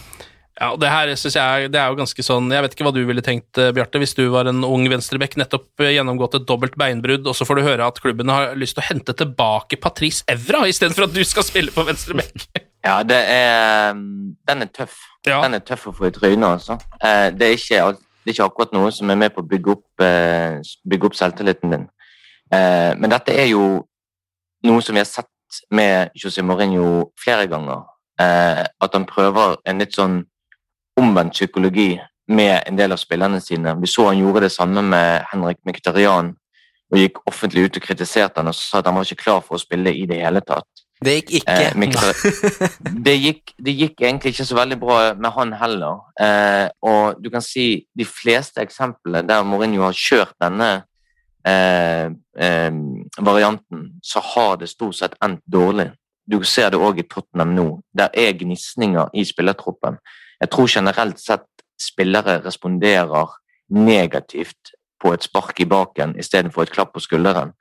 Ja, 0.60 0.68
og 0.74 0.80
det 0.82 0.90
her 0.92 1.08
synes 1.16 1.36
jeg 1.38 1.70
det 1.72 1.78
er 1.80 1.88
jo 1.88 1.96
ganske 1.96 2.22
sånn 2.26 2.50
Jeg 2.52 2.60
vet 2.60 2.74
ikke 2.74 2.84
hva 2.84 2.92
du 2.92 3.00
ville 3.08 3.22
tenkt, 3.24 3.56
eh, 3.56 3.70
Bjarte, 3.72 3.96
hvis 4.02 4.12
du 4.18 4.26
var 4.34 4.50
en 4.50 4.60
ung 4.68 4.84
venstrebekk, 4.92 5.38
nettopp 5.40 5.80
eh, 5.80 5.94
gjennomgått 5.94 6.36
et 6.36 6.44
dobbelt 6.48 6.76
beinbrudd, 6.76 7.24
og 7.24 7.36
så 7.38 7.46
får 7.48 7.56
du 7.56 7.62
høre 7.64 7.86
at 7.88 8.00
klubben 8.04 8.28
har 8.28 8.52
lyst 8.60 8.76
til 8.76 8.84
å 8.84 8.88
hente 8.90 9.14
tilbake 9.16 9.78
Patrice 9.80 10.26
Evra 10.28 10.66
istedenfor 10.68 11.06
at 11.06 11.14
du 11.16 11.22
skal 11.24 11.46
spille 11.48 11.72
på 11.74 11.86
venstrebekk. 11.88 12.46
Ja, 12.82 12.96
det 13.06 13.14
er 13.30 13.92
Den 13.94 14.64
er 14.64 14.70
tøff. 14.74 14.96
Den 15.22 15.54
er 15.54 15.60
tøff 15.62 15.84
å 15.86 15.92
få 15.94 16.08
i 16.08 16.10
trynet, 16.10 16.42
altså. 16.48 16.74
Eh, 16.98 17.28
Det 17.30 17.46
er, 17.46 17.54
ikke, 17.54 17.92
det 17.94 18.32
er 18.32 18.34
ikke 18.34 18.48
akkurat 18.50 18.74
noe 18.74 18.90
som 18.90 19.12
er 19.14 19.20
med 19.20 19.30
på 19.36 19.44
å 19.44 19.46
bygge 19.46 19.76
opp, 19.76 20.02
bygge 20.90 21.06
opp 21.06 21.14
selvtilliten 21.14 21.70
din. 21.70 21.84
Men 22.50 23.14
dette 23.14 23.36
er 23.38 23.46
jo 23.52 23.62
noe 24.66 24.82
som 24.82 24.98
vi 24.98 25.00
har 25.00 25.06
sett 25.06 25.62
med 25.70 26.10
José 26.18 26.42
Mourinho 26.42 27.12
flere 27.22 27.46
ganger. 27.46 27.86
At 28.18 28.98
han 28.98 29.06
prøver 29.06 29.56
en 29.62 29.78
litt 29.78 29.94
sånn 29.94 30.24
omvendt 31.00 31.36
psykologi 31.36 31.96
med 32.28 32.62
en 32.66 32.78
del 32.78 32.92
av 32.92 33.00
spillerne 33.00 33.40
sine. 33.40 33.74
Vi 33.80 33.90
så 33.90 34.08
han 34.10 34.20
gjorde 34.20 34.46
det 34.46 34.52
samme 34.52 34.82
med 34.82 35.26
Henrik 35.32 35.58
Mkhitaryan 35.66 36.32
og 36.92 37.00
gikk 37.00 37.22
offentlig 37.26 37.66
ut 37.66 37.78
og 37.80 37.86
kritiserte 37.86 38.40
han 38.40 38.50
og 38.52 38.56
sa 38.56 38.80
at 38.80 38.88
han 38.88 38.98
var 38.98 39.08
ikke 39.08 39.24
klar 39.24 39.40
for 39.44 39.56
å 39.56 39.62
spille 39.62 39.94
i 39.96 40.04
det 40.08 40.20
hele 40.22 40.42
tatt. 40.44 40.68
Det 41.02 41.16
gikk 41.16 41.32
ikke. 41.40 41.54
Eh, 41.66 41.76
Mkhitar- 41.82 42.60
det, 43.06 43.14
gikk, 43.18 43.54
det 43.58 43.74
gikk 43.74 44.04
egentlig 44.04 44.34
ikke 44.34 44.46
så 44.46 44.58
veldig 44.60 44.78
bra 44.78 44.98
med 45.18 45.34
han 45.34 45.54
heller. 45.58 46.04
Eh, 46.20 46.68
og 46.86 47.18
du 47.22 47.30
kan 47.32 47.42
si 47.42 47.84
de 47.98 48.06
fleste 48.06 48.62
eksemplene 48.62 49.24
der 49.26 49.42
Mourinho 49.46 49.82
har 49.88 49.98
kjørt 49.98 50.36
denne 50.42 50.70
eh, 51.48 52.06
eh, 52.38 52.78
varianten, 53.18 53.88
så 54.04 54.22
har 54.34 54.60
det 54.60 54.70
stort 54.70 55.00
sett 55.00 55.18
endt 55.24 55.42
dårlig. 55.50 55.90
Du 56.28 56.38
ser 56.46 56.70
det 56.70 56.78
òg 56.78 57.02
i 57.02 57.08
Tottenham 57.08 57.56
nå. 57.56 57.66
Der 57.98 58.12
er 58.14 58.36
gnisninger 58.38 59.10
i 59.18 59.24
spillertroppen. 59.26 59.98
Jeg 60.42 60.50
tror 60.50 60.66
generelt 60.66 61.20
sett 61.22 61.46
spillere 61.80 62.40
responderer 62.44 63.30
negativt 63.70 64.74
på 65.02 65.12
et 65.14 65.22
spark 65.22 65.60
i 65.60 65.66
baken 65.70 66.16
istedenfor 66.18 66.62
et 66.62 66.72
klapp 66.74 66.92
på 66.94 67.00
skulderen. 67.00 67.52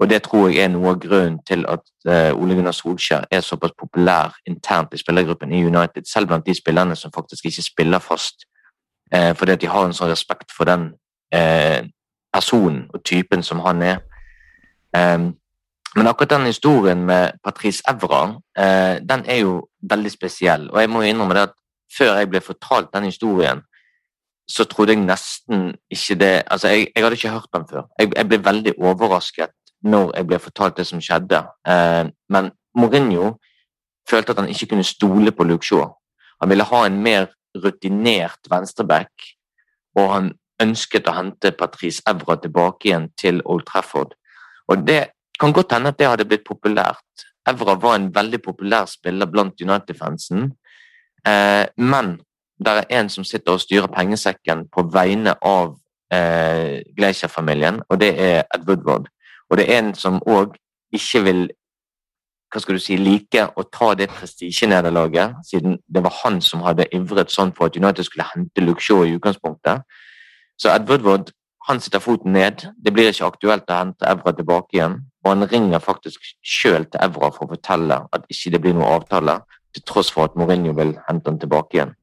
Og 0.00 0.10
det 0.10 0.22
tror 0.22 0.48
jeg 0.48 0.64
er 0.64 0.70
noe 0.72 0.94
av 0.94 1.00
grunnen 1.02 1.40
til 1.44 1.66
at 1.68 1.82
eh, 2.08 2.30
Ole 2.32 2.54
Gunnar 2.56 2.72
Solskjær 2.72 3.26
er 3.30 3.42
såpass 3.44 3.74
populær 3.78 4.32
internt 4.48 4.94
i 4.94 5.00
spillergruppen 5.00 5.52
i 5.52 5.64
United, 5.66 6.06
selv 6.08 6.30
blant 6.30 6.46
de 6.46 6.54
spillerne 6.56 6.96
som 6.96 7.12
faktisk 7.12 7.50
ikke 7.50 7.66
spiller 7.66 8.00
fast, 8.00 8.46
eh, 9.12 9.34
fordi 9.36 9.52
at 9.52 9.60
de 9.60 9.68
har 9.68 9.84
en 9.84 9.96
sånn 9.96 10.12
respekt 10.12 10.54
for 10.56 10.70
den 10.70 10.92
eh, 11.34 11.82
personen 12.32 12.86
og 12.94 13.04
typen 13.04 13.44
som 13.44 13.60
han 13.66 13.82
er. 13.82 14.00
Em, 14.96 15.32
men 15.96 16.06
akkurat 16.06 16.38
den 16.38 16.46
historien 16.46 17.04
med 17.04 17.36
Patrice 17.44 17.82
Evra, 17.90 18.38
den 19.02 19.24
er 19.26 19.40
jo 19.40 19.54
veldig 19.90 20.10
spesiell. 20.10 20.68
Og 20.70 20.78
jeg 20.78 20.90
må 20.90 21.02
jo 21.02 21.10
innrømme 21.10 21.34
det 21.34 21.42
at 21.48 21.56
før 21.98 22.16
jeg 22.18 22.30
ble 22.30 22.40
fortalt 22.44 22.92
den 22.94 23.08
historien, 23.08 23.62
så 24.50 24.64
trodde 24.66 24.96
jeg 24.96 25.04
nesten 25.04 25.74
ikke 25.90 26.16
det 26.18 26.32
Altså, 26.50 26.68
jeg, 26.68 26.88
jeg 26.94 27.04
hadde 27.04 27.16
ikke 27.16 27.34
hørt 27.34 27.52
den 27.54 27.66
før. 27.70 27.82
Jeg, 27.98 28.12
jeg 28.16 28.28
ble 28.28 28.44
veldig 28.44 28.74
overrasket 28.78 29.54
når 29.82 30.10
jeg 30.16 30.26
ble 30.26 30.38
fortalt 30.38 30.76
det 30.76 30.86
som 30.86 31.00
skjedde. 31.00 31.44
Eh, 31.68 32.10
men 32.28 32.50
Mourinho 32.76 33.36
følte 34.10 34.34
at 34.34 34.42
han 34.42 34.50
ikke 34.50 34.72
kunne 34.74 34.84
stole 34.84 35.32
på 35.32 35.46
Luke 35.46 35.66
Shaw. 35.66 35.86
Han 36.40 36.50
ville 36.50 36.66
ha 36.66 36.82
en 36.86 36.98
mer 37.02 37.30
rutinert 37.64 38.50
venstreback, 38.50 39.10
og 39.98 40.12
han 40.14 40.30
ønsket 40.62 41.08
å 41.08 41.16
hente 41.16 41.54
Patrice 41.56 42.04
Evra 42.08 42.36
tilbake 42.40 42.90
igjen 42.90 43.08
til 43.18 43.40
Old 43.44 43.66
Trafford. 43.68 44.12
Og 44.70 44.84
det 44.86 45.02
kan 45.40 45.54
godt 45.56 45.72
hende 45.72 45.92
at 45.92 45.98
det 45.98 46.08
hadde 46.08 46.28
blitt 46.28 46.44
populært. 46.46 47.26
Evra 47.48 47.74
var 47.80 47.96
en 47.96 48.10
veldig 48.14 48.42
populær 48.44 48.88
spiller 48.90 49.30
blant 49.30 49.60
United-fansen, 49.60 50.50
men 51.24 52.14
det 52.60 52.72
er 52.72 52.98
en 53.00 53.08
som 53.08 53.24
sitter 53.24 53.52
og 53.56 53.60
styrer 53.60 53.88
pengesekken 53.92 54.66
på 54.72 54.84
vegne 54.92 55.34
av 55.42 55.76
eh, 56.12 56.82
Glacier-familien, 56.96 57.80
og 57.88 58.00
det 58.00 58.10
er 58.20 58.42
Ed 58.54 58.66
Woodward. 58.68 59.08
Og 59.50 59.58
det 59.58 59.66
er 59.68 59.78
en 59.78 59.94
som 59.94 60.20
òg 60.26 60.54
ikke 60.92 61.24
vil 61.24 61.48
hva 62.50 62.58
skal 62.58 62.74
du 62.74 62.82
si, 62.82 62.96
like 62.98 63.44
å 63.56 63.62
ta 63.70 63.92
det 63.94 64.08
prestisjenederlaget, 64.10 65.36
siden 65.46 65.76
det 65.86 66.02
var 66.02 66.16
han 66.24 66.40
som 66.42 66.64
hadde 66.66 66.88
ivret 66.96 67.30
sånn 67.30 67.52
for 67.54 67.70
at 67.70 67.76
United 67.78 68.08
skulle 68.08 68.26
hente 68.32 68.64
Luke 68.64 68.82
i 68.82 69.14
utgangspunktet. 69.14 69.84
Så 70.58 70.72
Ed 70.74 70.88
Woodward 70.90 71.30
han 71.68 71.80
sitter 71.80 72.02
foten 72.02 72.32
ned. 72.32 72.64
Det 72.74 72.92
blir 72.92 73.12
ikke 73.12 73.28
aktuelt 73.28 73.70
å 73.70 73.78
hente 73.78 74.08
Evra 74.08 74.32
tilbake 74.34 74.74
igjen. 74.74 74.96
Og 75.22 75.30
han 75.30 75.46
ringer 75.46 75.82
faktisk 75.84 76.24
sjøl 76.42 76.88
til 76.90 77.02
Evra 77.04 77.30
for 77.30 77.46
å 77.46 77.52
fortelle 77.54 78.00
at 78.10 78.26
ikke 78.32 78.54
det 78.56 78.62
blir 78.64 78.74
noe 78.74 78.90
avtale, 78.96 79.38
til 79.74 79.86
tross 79.86 80.10
for 80.14 80.30
at 80.30 80.36
Mourinho 80.38 80.74
vil 80.76 80.96
hente 81.08 81.30
han 81.30 81.40
tilbake 81.42 81.78
igjen. 81.78 81.94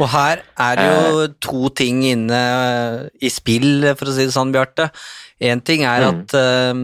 Og 0.00 0.08
her 0.10 0.42
er 0.58 0.78
det 0.80 0.86
jo 0.90 1.26
to 1.44 1.68
ting 1.78 2.02
inne 2.08 2.42
i 3.22 3.30
spill, 3.30 3.92
for 3.94 4.10
å 4.10 4.14
si 4.16 4.26
det 4.26 4.34
sånn, 4.34 4.50
Bjarte. 4.54 4.88
Én 5.40 5.62
ting 5.62 5.84
er 5.86 6.02
Mm. 6.02 6.08
at 6.22 6.34
eh, 6.34 6.74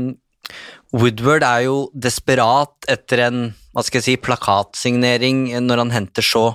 Woodward 0.94 1.42
er 1.42 1.64
jo 1.66 1.90
desperat 1.92 2.72
etter 2.88 3.26
en 3.26 3.40
hva 3.74 3.84
skal 3.84 4.00
jeg 4.00 4.04
si, 4.04 4.16
plakatsignering 4.16 5.48
når 5.62 5.82
han 5.84 5.90
henter 5.94 6.24
Shaw. 6.24 6.54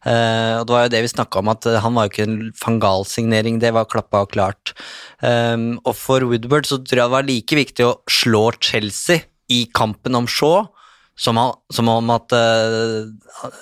Uh, 0.00 0.60
og 0.60 0.66
Det 0.66 0.72
var 0.72 0.84
jo 0.86 0.92
det 0.94 1.00
vi 1.04 1.12
snakka 1.12 1.40
om, 1.42 1.48
at 1.52 1.66
eh, 1.66 1.80
han 1.80 1.94
var 1.94 2.06
jo 2.06 2.12
ikke 2.14 2.24
en 2.24 2.52
Fangal-signering, 2.56 3.58
det 3.60 3.74
var 3.76 3.84
klappa 3.84 4.22
og 4.24 4.30
klart. 4.32 4.72
Um, 5.20 5.78
og 5.84 5.94
for 5.94 6.24
Woodward 6.24 6.64
så 6.64 6.78
tror 6.80 7.02
jeg 7.02 7.04
det 7.04 7.16
var 7.16 7.26
like 7.28 7.58
viktig 7.58 7.84
å 7.84 7.98
slå 8.08 8.46
Chelsea 8.64 9.26
i 9.52 9.66
kampen 9.76 10.16
om 10.16 10.26
Shaw 10.30 10.70
som, 11.20 11.36
som 11.72 11.90
om 11.92 12.10
at 12.14 12.32
eh, 12.32 13.10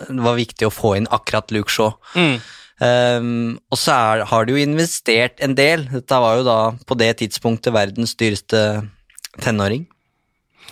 det 0.08 0.22
var 0.22 0.38
viktig 0.38 0.68
å 0.68 0.74
få 0.74 0.94
inn 0.98 1.10
akkurat 1.10 1.50
Luke 1.54 1.72
Shaw. 1.74 1.92
Mm. 2.14 2.38
Um, 2.78 3.30
og 3.74 3.78
så 3.80 3.96
er, 3.96 4.20
har 4.30 4.46
de 4.46 4.54
jo 4.54 4.62
investert 4.62 5.40
en 5.42 5.56
del. 5.58 5.88
Dette 5.90 6.20
var 6.22 6.38
jo 6.38 6.44
da 6.46 6.58
på 6.86 6.94
det 7.00 7.16
tidspunktet 7.18 7.74
verdens 7.74 8.14
dyreste 8.18 8.60
tenåring. 9.42 9.88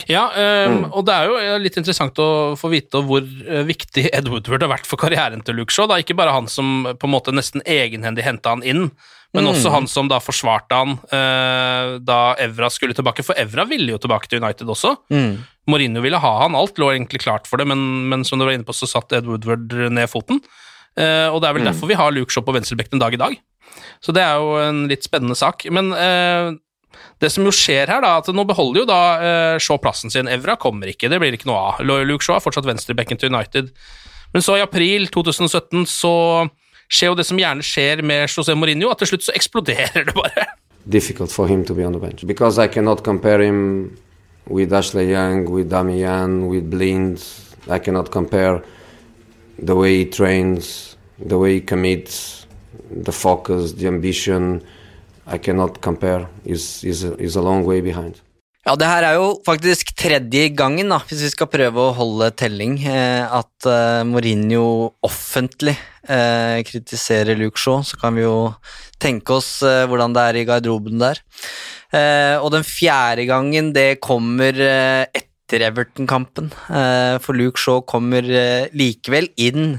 Ja, 0.05 0.27
ehm, 0.37 0.83
og 0.93 1.07
det 1.09 1.15
er 1.17 1.31
jo 1.31 1.37
eh, 1.41 1.55
litt 1.63 1.79
interessant 1.81 2.19
å 2.21 2.29
få 2.61 2.69
vite 2.69 3.01
hvor 3.07 3.25
eh, 3.25 3.63
viktig 3.67 4.11
Ed 4.13 4.29
Woodward 4.29 4.67
har 4.67 4.75
vært 4.75 4.89
for 4.89 5.01
karrieren 5.01 5.41
til 5.43 5.57
Luke 5.57 5.73
Shaw. 5.73 5.89
Da. 5.89 5.97
Ikke 6.03 6.17
bare 6.19 6.35
han 6.37 6.51
som 6.53 6.85
på 6.93 7.09
en 7.09 7.15
måte 7.15 7.33
nesten 7.35 7.65
egenhendig 7.65 8.27
henta 8.27 8.53
han 8.55 8.63
inn, 8.67 8.91
men 9.35 9.45
Mm. 9.45 9.51
også 9.55 9.73
han 9.73 9.89
som 9.91 10.07
da 10.09 10.21
forsvarte 10.23 10.77
han 10.79 10.93
uh, 11.11 11.97
da 12.01 12.21
Evra 12.41 12.71
skulle 12.73 12.95
tilbake. 12.97 13.25
For 13.27 13.37
Evra 13.41 13.67
ville 13.69 13.93
jo 13.93 13.99
tilbake 14.01 14.31
til 14.31 14.41
United 14.41 14.69
også. 14.71 14.95
Mm. 15.13 15.43
Mourinho 15.67 16.01
ville 16.05 16.19
ha 16.23 16.33
han, 16.45 16.55
alt 16.55 16.79
lå 16.79 16.93
egentlig 16.95 17.21
klart 17.25 17.47
for 17.51 17.59
det, 17.59 17.67
men, 17.67 17.81
men 18.11 18.23
som 18.25 18.39
du 18.39 18.45
var 18.47 18.55
inne 18.55 18.67
på, 18.67 18.75
så 18.77 18.87
satt 18.91 19.13
Ed 19.19 19.27
Woodward 19.27 19.73
ned 19.93 20.09
foten. 20.13 20.39
Eh, 20.97 21.27
og 21.29 21.41
det 21.43 21.49
er 21.49 21.57
vel 21.59 21.65
Mm. 21.67 21.73
derfor 21.73 21.91
vi 21.91 21.99
har 21.99 22.13
Luke 22.15 22.33
Shaw 22.33 22.45
på 22.47 22.55
venstrebekken 22.55 22.97
en 22.97 23.03
dag 23.03 23.15
i 23.15 23.21
dag. 23.21 23.35
Så 24.01 24.13
det 24.15 24.23
er 24.23 24.37
jo 24.39 24.55
en 24.63 24.85
litt 24.89 25.03
spennende 25.05 25.35
sak. 25.37 25.67
Men 25.75 25.91
eh, 25.93 26.53
det 27.21 27.33
som 27.33 27.45
jo 27.45 27.53
skjer 27.53 27.91
her, 27.91 28.01
da, 28.05 28.15
at 28.23 28.31
nå 28.33 28.45
beholder 28.49 28.81
jo 28.85 28.87
da 28.89 29.01
eh, 29.21 29.59
Shaw 29.61 29.77
plassen 29.83 30.11
sin. 30.13 30.29
Evra 30.33 30.55
kommer 30.57 30.89
ikke, 30.93 31.11
det 31.13 31.19
blir 31.21 31.35
ikke 31.37 31.51
noe 31.51 31.73
av. 31.75 31.83
Luke 31.85 32.25
Shaw 32.25 32.39
er 32.39 32.45
fortsatt 32.45 32.69
venstrebekken 32.69 33.19
til 33.21 33.33
United. 33.35 33.73
Men 34.33 34.43
så 34.45 34.57
i 34.57 34.65
april 34.65 35.09
2017 35.13 35.85
så 35.91 36.15
skjer 36.89 37.11
jo 37.11 37.19
det 37.19 37.27
som 37.27 37.39
gjerne 37.41 37.65
skjer 37.67 38.01
med 38.07 38.29
José 38.31 38.55
Mourinho, 38.57 38.89
at 38.95 39.01
til 39.03 39.11
slutt 39.11 39.27
så 39.27 39.35
eksploderer 39.37 40.07
det 40.07 40.15
bare. 40.17 40.47
difficult 40.89 41.33
for 41.35 41.49
him 41.51 41.65
to 41.67 41.75
be 41.75 41.83
on 41.85 41.93
the 41.93 41.99
bench 41.99 42.23
because 42.25 42.59
I 42.63 42.69
cannot 42.69 43.03
compare 43.03 43.43
him 43.43 43.97
with 44.49 44.73
Ashley 44.73 45.11
Young, 45.11 45.45
with 45.51 45.71
Damian, 45.71 46.49
with 46.49 46.71
Blind. 46.71 47.25
I 47.69 47.79
cannot 47.79 48.11
compare 48.11 48.63
the 49.59 49.75
way 49.75 49.99
he 49.99 50.05
trains, 50.07 50.97
the 51.19 51.39
way 51.39 51.55
he 51.55 51.61
commits, 51.61 52.47
the 52.91 53.13
focus, 53.13 53.73
the 53.73 53.87
ambition. 53.87 54.63
I 55.27 55.39
cannot 55.39 55.81
compare. 55.81 56.29
He's, 56.45 56.83
he's, 56.83 57.05
a, 57.05 57.17
he's 57.17 57.37
a 57.37 57.43
long 57.43 57.65
way 57.65 57.81
behind. 57.81 58.21
Ja, 58.67 58.73
det 58.75 58.87
her 58.91 59.05
er 59.07 59.15
jo 59.15 59.27
faktisk 59.47 59.93
tredje 59.95 60.49
gangen, 60.59 60.89
da, 60.91 60.97
hvis 61.07 61.21
vi 61.23 61.29
skal 61.31 61.47
prøve 61.47 61.79
å 61.79 61.93
holde 61.95 62.33
telling, 62.35 62.73
eh, 62.83 63.23
at 63.23 63.69
eh, 63.71 64.03
Mourinho 64.03 64.91
offentlig 65.07 65.77
eh, 66.03 66.65
kritiserer 66.67 67.39
Luke 67.39 67.63
Shaw. 67.63 67.85
Så 67.87 68.01
kan 68.01 68.19
vi 68.19 68.25
jo 68.25 68.51
tenke 68.99 69.37
oss 69.37 69.61
hvordan 69.63 70.17
det 70.17 70.25
er 70.25 70.41
i 70.41 70.45
garderoben 70.49 70.99
der. 70.99 71.23
Eh, 71.97 72.37
og 72.43 72.53
den 72.55 72.67
fjerde 72.67 73.27
gangen, 73.29 73.73
det 73.77 74.03
kommer 74.05 74.53
eh, 74.61 75.07
etter 75.17 75.65
Everton-kampen, 75.69 76.53
eh, 76.69 77.17
for 77.23 77.39
Luke 77.39 77.61
Shaw 77.63 77.83
kommer 77.89 78.27
likevel 78.77 79.31
inn 79.41 79.79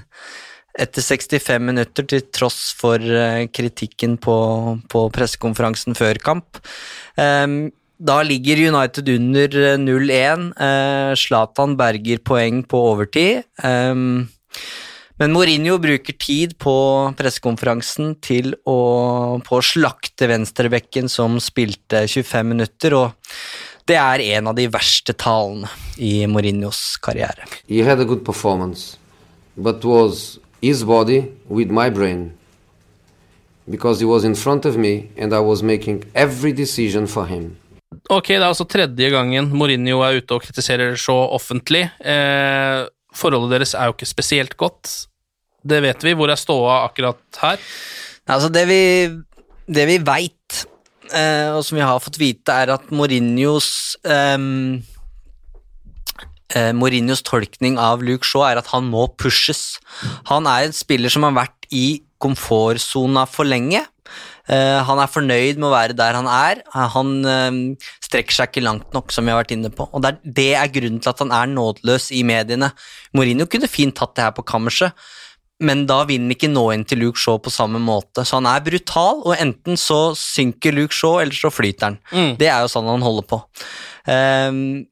etter 0.78 1.02
65 1.02 1.64
minutter, 1.72 2.06
til 2.06 2.28
tross 2.30 2.70
for 2.78 3.02
kritikken 3.50 4.20
på, 4.22 4.38
på 4.94 5.08
pressekonferansen 5.16 5.98
før 5.98 6.20
kamp. 6.22 6.60
Da 7.98 8.22
ligger 8.22 8.60
United 8.62 9.10
under 9.10 9.58
eh, 9.58 9.78
0-1. 9.82 10.52
Eh, 10.62 11.14
Zlatan 11.18 11.78
berger 11.78 12.22
poeng 12.22 12.62
på 12.64 12.82
overtid. 12.92 13.42
Men 15.18 15.34
Mourinho 15.34 15.80
bruker 15.82 16.14
tid 16.14 16.54
på 16.62 16.74
pressekonferansen 17.18 18.12
til 18.22 18.52
å, 18.70 18.78
på 19.42 19.58
å 19.58 19.64
slakte 19.66 20.28
venstrebekken 20.30 21.10
som 21.10 21.40
spilte 21.42 22.04
25 22.06 22.52
minutter, 22.52 22.94
og 22.94 23.88
det 23.90 23.98
er 23.98 24.22
en 24.38 24.52
av 24.52 24.58
de 24.60 24.68
verste 24.70 25.16
talene 25.18 25.72
i 25.98 26.28
Mourinhos 26.30 27.00
karriere. 27.02 27.48
He 27.66 27.82
had 27.82 28.00
a 28.00 28.06
good 28.06 28.22
performance, 28.28 29.00
but 29.58 29.82
was 29.84 30.38
his 30.62 30.84
body 30.86 31.32
with 31.50 31.74
my 31.74 31.90
brain. 31.90 32.34
Because 33.68 34.00
he 34.00 34.06
was 34.06 34.24
in 34.24 34.36
front 34.36 34.66
of 34.66 34.78
me 34.78 35.10
and 35.18 35.34
I 35.34 35.40
was 35.40 35.64
making 35.64 36.06
every 36.14 36.54
decision 36.54 37.08
for 37.08 37.26
him. 37.26 37.58
Ok, 38.10 38.30
det 38.36 38.44
er 38.44 38.52
altså 38.52 38.68
tredje 38.70 39.10
gangen 39.12 39.50
Mourinho 39.56 40.04
er 40.06 40.22
ute 40.22 40.38
og 40.38 40.46
kritiserer 40.46 40.94
så 41.00 41.16
offentlig. 41.34 41.88
Eh, 42.00 42.86
forholdet 43.18 43.56
deres 43.58 43.76
er 43.76 43.90
jo 43.90 43.96
ikke 43.98 44.10
spesielt 44.10 44.58
godt. 44.60 44.92
Det 45.68 45.82
vet 45.84 46.04
vi. 46.06 46.16
Hvor 46.18 46.32
er 46.32 46.40
ståa 46.40 46.84
akkurat 46.86 47.42
her? 47.42 47.62
Altså, 48.28 48.52
det 48.54 48.66
vi, 48.70 48.82
det 49.72 49.88
vi 49.90 49.98
veit, 50.04 50.64
eh, 51.16 51.50
og 51.56 51.64
som 51.66 51.80
vi 51.80 51.86
har 51.86 52.04
fått 52.04 52.20
vite, 52.22 52.54
er 52.54 52.74
at 52.76 52.92
Mourinhos 52.92 53.98
ehm, 54.08 54.84
eh, 56.54 56.74
Mourinhos 56.76 57.24
tolkning 57.28 57.80
av 57.80 58.04
Luke 58.04 58.28
Shaw 58.28 58.46
er 58.50 58.62
at 58.62 58.72
han 58.74 58.90
må 58.92 59.08
pushes. 59.20 59.78
Han 60.32 60.50
er 60.50 60.68
en 60.68 60.76
spiller 60.76 61.14
som 61.14 61.28
har 61.28 61.38
vært 61.40 61.72
i 61.72 62.02
komfortsona 62.24 63.28
for 63.30 63.48
lenge. 63.48 63.84
Eh, 64.48 64.80
han 64.88 65.02
er 65.04 65.12
fornøyd 65.12 65.60
med 65.60 65.68
å 65.70 65.74
være 65.74 65.98
der 65.98 66.18
han 66.18 66.30
er. 66.32 66.64
Han 66.96 67.14
eh, 67.28 67.60
strekker 68.06 68.40
seg 68.40 68.52
ikke 68.52 68.66
langt 68.66 68.96
nok, 68.96 69.14
som 69.14 69.28
vi 69.28 69.34
har 69.34 69.42
vært 69.42 69.54
inne 69.58 69.72
på. 69.74 69.90
Og 69.92 70.04
det 70.04 70.14
er, 70.14 70.34
det 70.40 70.50
er 70.62 70.74
grunnen 70.80 71.04
til 71.04 71.14
at 71.14 71.24
han 71.24 71.34
er 71.36 71.52
nådeløs 71.52 72.10
i 72.16 72.24
mediene. 72.28 72.72
Mourinho 73.18 73.48
kunne 73.52 73.72
fint 73.72 73.98
tatt 73.98 74.16
det 74.18 74.28
her 74.28 74.36
på 74.38 74.46
kammerset, 74.48 74.96
men 75.64 75.88
da 75.90 76.04
vil 76.06 76.22
han 76.22 76.34
ikke 76.36 76.52
nå 76.52 76.68
inn 76.76 76.86
til 76.88 77.02
Luke 77.02 77.20
Shaw 77.20 77.40
på 77.42 77.54
samme 77.54 77.82
måte. 77.82 78.24
Så 78.28 78.38
han 78.38 78.50
er 78.50 78.66
brutal, 78.66 79.24
og 79.26 79.34
enten 79.42 79.80
så 79.80 80.12
synker 80.18 80.76
Luke 80.76 80.96
Shaw, 80.96 81.18
eller 81.24 81.36
så 81.36 81.52
flyter 81.54 81.90
han. 81.90 81.98
Mm. 82.14 82.36
Det 82.40 82.52
er 82.52 82.62
jo 82.62 82.70
sånn 82.72 82.92
han 82.92 83.06
holder 83.06 83.26
på. 83.32 83.42
Ehm, 84.14 84.86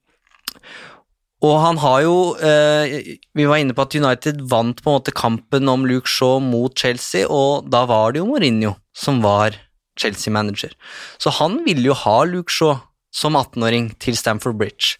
og 1.45 1.59
han 1.63 1.79
har 1.81 2.01
jo 2.05 2.15
eh, 2.39 3.15
Vi 3.37 3.45
var 3.47 3.61
inne 3.61 3.75
på 3.75 3.85
at 3.85 3.95
United 3.97 4.41
vant 4.51 4.81
på 4.81 4.89
en 4.89 4.97
måte 4.97 5.13
kampen 5.15 5.69
om 5.71 5.85
Luke 5.87 6.09
Shaw 6.09 6.39
mot 6.43 6.73
Chelsea, 6.77 7.27
og 7.27 7.69
da 7.71 7.83
var 7.89 8.13
det 8.13 8.23
jo 8.23 8.29
Mourinho 8.29 8.75
som 8.95 9.21
var 9.23 9.57
Chelsea-manager. 9.99 10.73
Så 11.19 11.31
han 11.39 11.61
ville 11.65 11.89
jo 11.89 11.97
ha 12.05 12.17
Luke 12.27 12.51
Shaw 12.51 12.79
som 13.15 13.37
18-åring 13.39 13.93
til 14.03 14.17
Stamford 14.19 14.57
Bridge. 14.59 14.97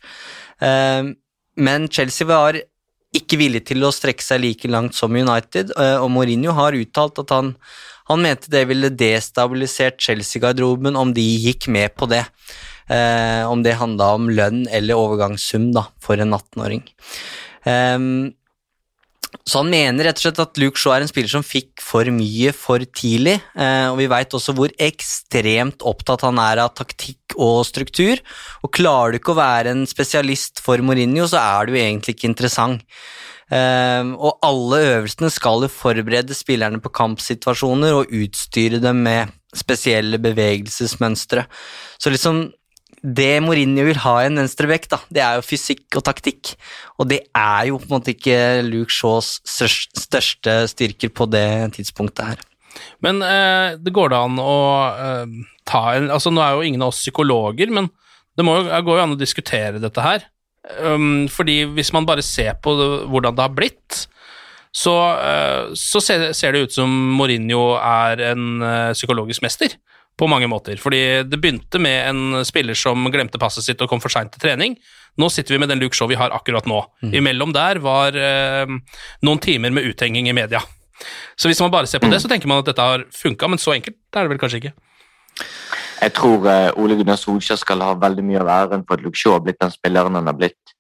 Eh, 0.64 1.12
men 1.56 1.90
Chelsea 1.92 2.28
var 2.28 2.60
ikke 3.16 3.40
villig 3.40 3.64
til 3.70 3.84
å 3.88 3.94
strekke 3.96 4.24
seg 4.24 4.42
like 4.44 4.70
langt 4.72 4.96
som 4.98 5.16
United, 5.16 5.72
eh, 5.80 5.98
og 6.02 6.12
Mourinho 6.12 6.56
har 6.56 6.76
uttalt 6.76 7.22
at 7.24 7.32
han, 7.36 7.54
han 8.10 8.22
mente 8.22 8.52
det 8.54 8.64
ville 8.70 8.94
destabilisert 8.94 10.00
Chelsea-garderoben 10.02 10.98
om 11.00 11.14
de 11.16 11.26
gikk 11.48 11.70
med 11.74 11.96
på 11.98 12.10
det. 12.12 12.24
Eh, 12.86 13.42
om 13.50 13.64
det 13.66 13.80
handla 13.80 14.12
om 14.14 14.30
lønn 14.30 14.66
eller 14.70 15.00
overgangssum 15.00 15.72
da, 15.74 15.88
for 16.02 16.22
en 16.22 16.36
18-åring. 16.38 16.84
Eh, 17.66 17.98
så 19.44 19.62
han 19.62 19.72
mener 19.74 20.08
rett 20.08 20.22
og 20.22 20.28
slett 20.28 20.42
at 20.44 20.62
Luke 20.62 20.80
Shaw 20.80 20.94
er 20.96 21.04
en 21.04 21.10
spiller 21.10 21.32
som 21.32 21.44
fikk 21.46 21.82
for 21.84 22.08
mye 22.14 22.54
for 22.56 22.86
tidlig, 22.98 23.36
eh, 23.58 23.88
og 23.90 23.98
vi 24.00 24.08
veit 24.12 24.38
også 24.38 24.56
hvor 24.58 24.72
ekstremt 24.82 25.84
opptatt 25.86 26.24
han 26.26 26.40
er 26.42 26.62
av 26.64 26.76
taktikk 26.78 27.36
og 27.36 27.66
struktur, 27.68 28.22
og 28.64 28.74
klarer 28.74 29.16
du 29.16 29.20
ikke 29.20 29.36
å 29.36 29.42
være 29.42 29.74
en 29.74 29.84
spesialist 29.90 30.62
for 30.64 30.82
Mourinho, 30.86 31.28
så 31.30 31.42
er 31.42 31.68
du 31.68 31.78
egentlig 31.78 32.16
ikke 32.16 32.30
interessant. 32.32 32.86
Ehm, 33.54 34.16
og 34.18 34.40
alle 34.46 34.80
øvelsene 34.90 35.30
skal 35.34 35.66
jo 35.66 35.70
forberede 35.70 36.34
spillerne 36.38 36.82
på 36.82 36.90
kampsituasjoner 36.98 37.94
og 38.00 38.14
utstyre 38.14 38.80
dem 38.82 39.04
med 39.06 39.34
spesielle 39.56 40.18
bevegelsesmønstre. 40.22 41.46
Så 42.02 42.12
liksom 42.14 42.48
det 43.06 43.38
Mourinho 43.46 43.84
vil 43.86 44.00
ha 44.02 44.16
i 44.24 44.30
en 44.32 44.40
venstrebekk, 44.40 44.88
da, 44.90 44.98
det 45.14 45.22
er 45.22 45.38
jo 45.38 45.46
fysikk 45.46 46.00
og 46.00 46.06
taktikk. 46.08 46.56
Og 46.98 47.10
det 47.12 47.20
er 47.38 47.68
jo 47.70 47.78
på 47.78 47.86
en 47.86 47.94
måte 48.00 48.16
ikke 48.16 48.38
Luke 48.66 48.94
Shaws 48.94 49.36
største 49.46 50.64
styrker 50.72 51.14
på 51.14 51.28
det 51.30 51.46
tidspunktet 51.78 52.32
her. 52.32 52.42
Men 53.06 53.22
eh, 53.24 53.76
det 53.80 53.94
går 53.96 54.10
da 54.12 54.24
an 54.26 54.40
å 54.42 54.56
eh, 54.90 55.36
ta 55.70 55.84
en 55.96 56.10
Altså, 56.12 56.34
nå 56.34 56.42
er 56.44 56.58
jo 56.58 56.66
ingen 56.66 56.82
av 56.84 56.92
oss 56.92 57.04
psykologer, 57.06 57.70
men 57.72 57.92
det 58.36 58.44
jo- 58.44 58.82
går 58.90 58.98
jo 58.98 59.04
an 59.06 59.14
å 59.16 59.20
diskutere 59.22 59.80
dette 59.80 60.02
her. 60.04 60.26
Um, 60.82 61.26
fordi 61.32 61.64
hvis 61.76 61.92
man 61.94 62.08
bare 62.08 62.26
ser 62.26 62.56
på 62.62 62.74
det, 62.80 62.90
hvordan 63.12 63.36
det 63.38 63.46
har 63.46 63.56
blitt, 63.56 64.06
så, 64.76 64.94
uh, 65.16 65.74
så 65.78 66.02
ser, 66.04 66.32
ser 66.36 66.56
det 66.56 66.66
ut 66.66 66.78
som 66.78 66.92
Mourinho 67.16 67.76
er 67.80 68.32
en 68.32 68.48
uh, 68.64 68.94
psykologisk 68.96 69.46
mester. 69.46 69.78
På 70.16 70.30
mange 70.32 70.48
måter. 70.48 70.80
Fordi 70.80 71.28
det 71.28 71.38
begynte 71.44 71.76
med 71.84 71.98
en 72.08 72.46
spiller 72.48 72.78
som 72.80 73.04
glemte 73.12 73.36
passet 73.36 73.66
sitt 73.66 73.82
og 73.84 73.90
kom 73.92 74.00
for 74.00 74.14
seint 74.14 74.32
til 74.32 74.40
trening. 74.46 74.78
Nå 75.20 75.28
sitter 75.28 75.52
vi 75.52 75.60
med 75.60 75.68
den 75.68 75.82
Luke 75.82 75.96
Shaw 75.98 76.08
vi 76.08 76.16
har 76.16 76.32
akkurat 76.32 76.68
nå. 76.72 76.78
Imellom 77.12 77.52
der 77.52 77.82
var 77.84 78.16
eh, 78.16 78.64
noen 79.28 79.42
timer 79.44 79.76
med 79.76 79.90
uthenging 79.90 80.30
i 80.32 80.36
media. 80.36 80.62
Så 81.36 81.52
hvis 81.52 81.60
man 81.60 81.74
bare 81.74 81.92
ser 81.92 82.00
på 82.00 82.08
det, 82.14 82.22
så 82.24 82.32
tenker 82.32 82.48
man 82.48 82.64
at 82.64 82.72
dette 82.72 82.88
har 82.88 83.04
funka, 83.12 83.52
men 83.52 83.60
så 83.60 83.76
enkelt 83.76 84.00
er 84.16 84.24
det 84.24 84.32
vel 84.32 84.40
kanskje 84.40 84.64
ikke. 84.64 84.74
Jeg 86.02 86.14
tror 86.16 86.46
eh, 86.50 86.72
Ole 86.82 86.98
Gunnar 87.00 87.20
Solskjær 87.20 87.60
skal 87.62 87.84
ha 87.86 87.94
veldig 88.00 88.24
mye 88.26 88.42
av 88.44 88.52
æren 88.52 88.84
for 88.88 88.98
at 88.98 89.06
Luke 89.06 89.32
har 89.32 89.44
blitt 89.44 89.62
den 89.62 89.74
spilleren 89.74 90.18
han 90.18 90.28
har 90.28 90.38
blitt. 90.38 90.74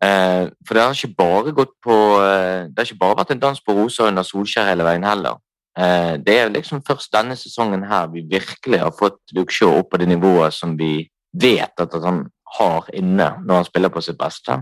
Eh, 0.00 0.48
for 0.64 0.76
det 0.76 0.84
har 0.84 0.96
ikke 0.96 1.18
bare 1.18 1.52
gått 1.52 1.74
på 1.84 1.96
eh, 2.24 2.70
Det 2.70 2.78
har 2.78 2.88
ikke 2.88 3.02
bare 3.02 3.18
vært 3.18 3.34
en 3.34 3.42
dans 3.42 3.60
på 3.60 3.76
roser 3.76 4.08
under 4.08 4.24
Solskjær 4.24 4.70
hele 4.70 4.86
veien 4.86 5.06
heller. 5.06 5.40
Det 5.70 6.34
er 6.34 6.48
liksom 6.50 6.80
først 6.84 7.12
denne 7.14 7.36
sesongen 7.38 7.84
her 7.86 8.08
vi 8.10 8.24
virkelig 8.28 8.80
har 8.82 8.90
fått 8.92 9.20
Luke 9.32 9.68
opp 9.68 9.92
på 9.92 10.00
det 10.02 10.08
nivået 10.10 10.52
som 10.52 10.74
vi 10.76 11.06
vet 11.30 11.80
at, 11.80 11.94
han 12.02 12.24
har 12.58 12.88
inne 12.98 13.28
når 13.46 13.54
han 13.54 13.68
spiller 13.68 13.92
på 13.94 14.02
sitt 14.04 14.18
beste. 14.18 14.58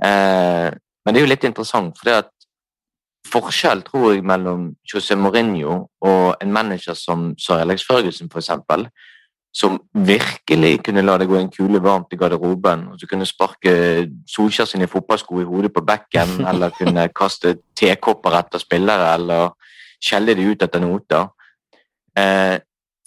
Men 0.00 1.10
det 1.10 1.18
er 1.18 1.26
jo 1.26 1.32
litt 1.32 1.44
interessant, 1.44 1.98
for 1.98 2.08
det 2.08 2.16
at 2.22 2.30
forskjell 3.28 3.82
tror 3.86 4.12
jeg 4.14 4.24
mellom 4.26 4.70
José 4.86 5.14
Mourinho 5.14 5.86
og 6.00 6.36
en 6.42 6.52
manager 6.52 6.94
som 6.94 7.34
Sir 7.38 7.60
Alex 7.60 7.84
Ferguson 7.86 8.30
eksempel, 8.36 8.86
som 9.52 9.80
virkelig 9.94 10.78
kunne 10.84 11.02
la 11.02 11.16
det 11.18 11.26
gå 11.28 11.36
en 11.36 11.50
kule 11.50 11.82
varmt 11.82 12.12
i 12.12 12.16
garderoben, 12.16 12.86
og 12.88 13.00
så 13.00 13.06
kunne 13.10 13.26
sparke 13.26 14.06
Solskjær 14.28 14.68
sine 14.70 14.86
fotballsko 14.86 15.40
i 15.40 15.44
hodet 15.44 15.72
på 15.74 15.82
bekken, 15.82 16.40
eller 16.50 16.70
kunne 16.70 17.08
kaste 17.08 17.56
tekopper 17.76 18.38
etter 18.38 18.62
spillere, 18.62 19.14
eller 19.14 19.50
skjelle 20.00 20.34
de 20.34 20.46
ut 20.52 20.62
etter 20.62 20.80
noter. 20.80 21.26
Eh, 22.18 22.56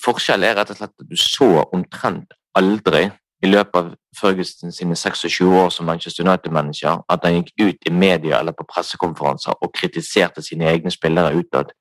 forskjell 0.03 0.43
er 0.43 0.57
rett 0.59 0.74
og 0.74 0.80
slett 0.80 0.95
at 0.99 1.09
du 1.09 1.20
så 1.20 1.51
omtrent 1.72 2.36
aldri 2.59 3.07
i 3.43 3.49
løpet 3.49 3.75
av 3.75 3.89
Ferguson 4.15 4.71
sine 4.71 4.95
26 4.95 5.41
år 5.43 5.69
som 5.73 5.85
Manchester 5.85 6.23
United-manager 6.23 7.01
at 7.11 7.25
han 7.25 7.41
gikk 7.41 7.51
ut 7.59 7.89
i 7.89 7.91
media 7.91 8.39
eller 8.39 8.55
på 8.55 8.65
pressekonferanser 8.69 9.57
og 9.59 9.73
kritiserte 9.75 10.41
sine 10.41 10.69
egne 10.71 10.91
spillere 10.91 11.35
utad. 11.35 11.73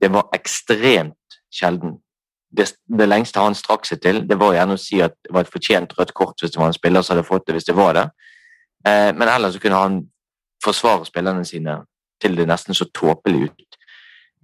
Det 0.00 0.12
var 0.12 0.28
ekstremt 0.36 1.38
sjelden. 1.54 1.96
Det, 2.50 2.68
det 2.98 3.08
lengste 3.08 3.40
han 3.40 3.56
strakk 3.56 3.88
seg 3.88 4.02
til, 4.04 4.20
det 4.28 4.36
var 4.40 4.54
gjerne 4.56 4.76
å 4.76 4.80
si 4.80 5.00
at 5.04 5.16
det 5.24 5.32
var 5.32 5.46
et 5.46 5.52
fortjent 5.52 5.94
rødt 5.96 6.14
kort 6.16 6.40
hvis 6.42 6.52
det 6.52 6.60
var 6.60 6.70
en 6.70 6.76
spiller 6.76 7.04
som 7.04 7.16
hadde 7.16 7.28
fått 7.28 7.46
det, 7.48 7.56
hvis 7.56 7.68
det 7.68 7.76
var 7.76 7.96
det. 7.96 8.04
Eh, 8.88 9.10
men 9.16 9.28
ellers 9.28 9.56
så 9.56 9.64
kunne 9.64 9.80
han 9.80 9.98
forsvare 10.64 11.08
spillerne 11.08 11.44
sine 11.48 11.80
til 12.20 12.36
det 12.36 12.48
nesten 12.50 12.76
så 12.76 12.88
tåpelig 12.92 13.48
ut. 13.48 13.80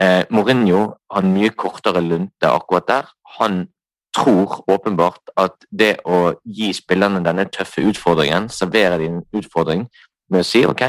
Eh, 0.00 0.24
Mourinho 0.30 0.94
har 1.12 1.28
mye 1.28 1.52
kortere 1.52 2.00
lunte 2.00 2.48
akkurat 2.48 2.88
der. 2.88 3.08
Han 3.38 3.66
tror 4.14 4.62
åpenbart 4.70 5.32
at 5.40 5.66
det 5.70 5.98
å 6.06 6.34
gi 6.44 6.70
spillerne 6.76 7.22
denne 7.24 7.46
tøffe 7.52 7.82
utfordringen, 7.82 8.48
servere 8.52 8.98
dem 9.02 9.18
en 9.18 9.40
utfordring 9.40 9.88
med 10.30 10.44
å 10.44 10.46
si 10.46 10.64
ok, 10.66 10.84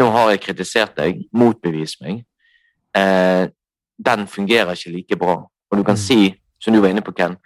nå 0.00 0.08
har 0.12 0.32
jeg 0.32 0.42
kritisert 0.44 0.96
deg, 0.96 1.22
motbevis 1.32 1.96
meg, 2.02 2.24
eh, 2.96 3.48
den 3.96 4.26
fungerer 4.26 4.76
ikke 4.76 4.92
like 4.92 5.18
bra. 5.20 5.36
Og 5.70 5.78
du 5.78 5.84
kan 5.84 5.96
si, 5.96 6.34
som 6.60 6.72
du 6.72 6.80
var 6.80 6.92
inne 6.92 7.04
på, 7.04 7.14
Ken, 7.16 7.36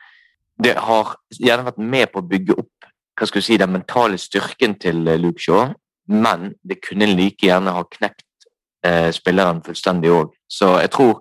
det 0.62 0.76
har 0.76 1.16
gjerne 1.38 1.66
vært 1.68 1.78
med 1.78 2.10
på 2.12 2.20
å 2.20 2.26
bygge 2.26 2.58
opp 2.58 2.90
hva 3.20 3.26
skal 3.28 3.42
du 3.42 3.44
si, 3.44 3.58
den 3.60 3.74
mentale 3.74 4.16
styrken 4.18 4.78
til 4.80 5.06
eh, 5.08 5.18
Luke 5.20 5.42
Shaw, 5.42 5.74
men 6.10 6.54
det 6.66 6.80
kunne 6.82 7.08
like 7.10 7.46
gjerne 7.46 7.74
ha 7.74 7.82
knekt 7.84 8.48
eh, 8.86 9.10
spilleren 9.14 9.60
fullstendig 9.66 10.10
òg. 10.14 10.32
Så 10.48 10.78
jeg 10.80 10.90
tror 10.94 11.20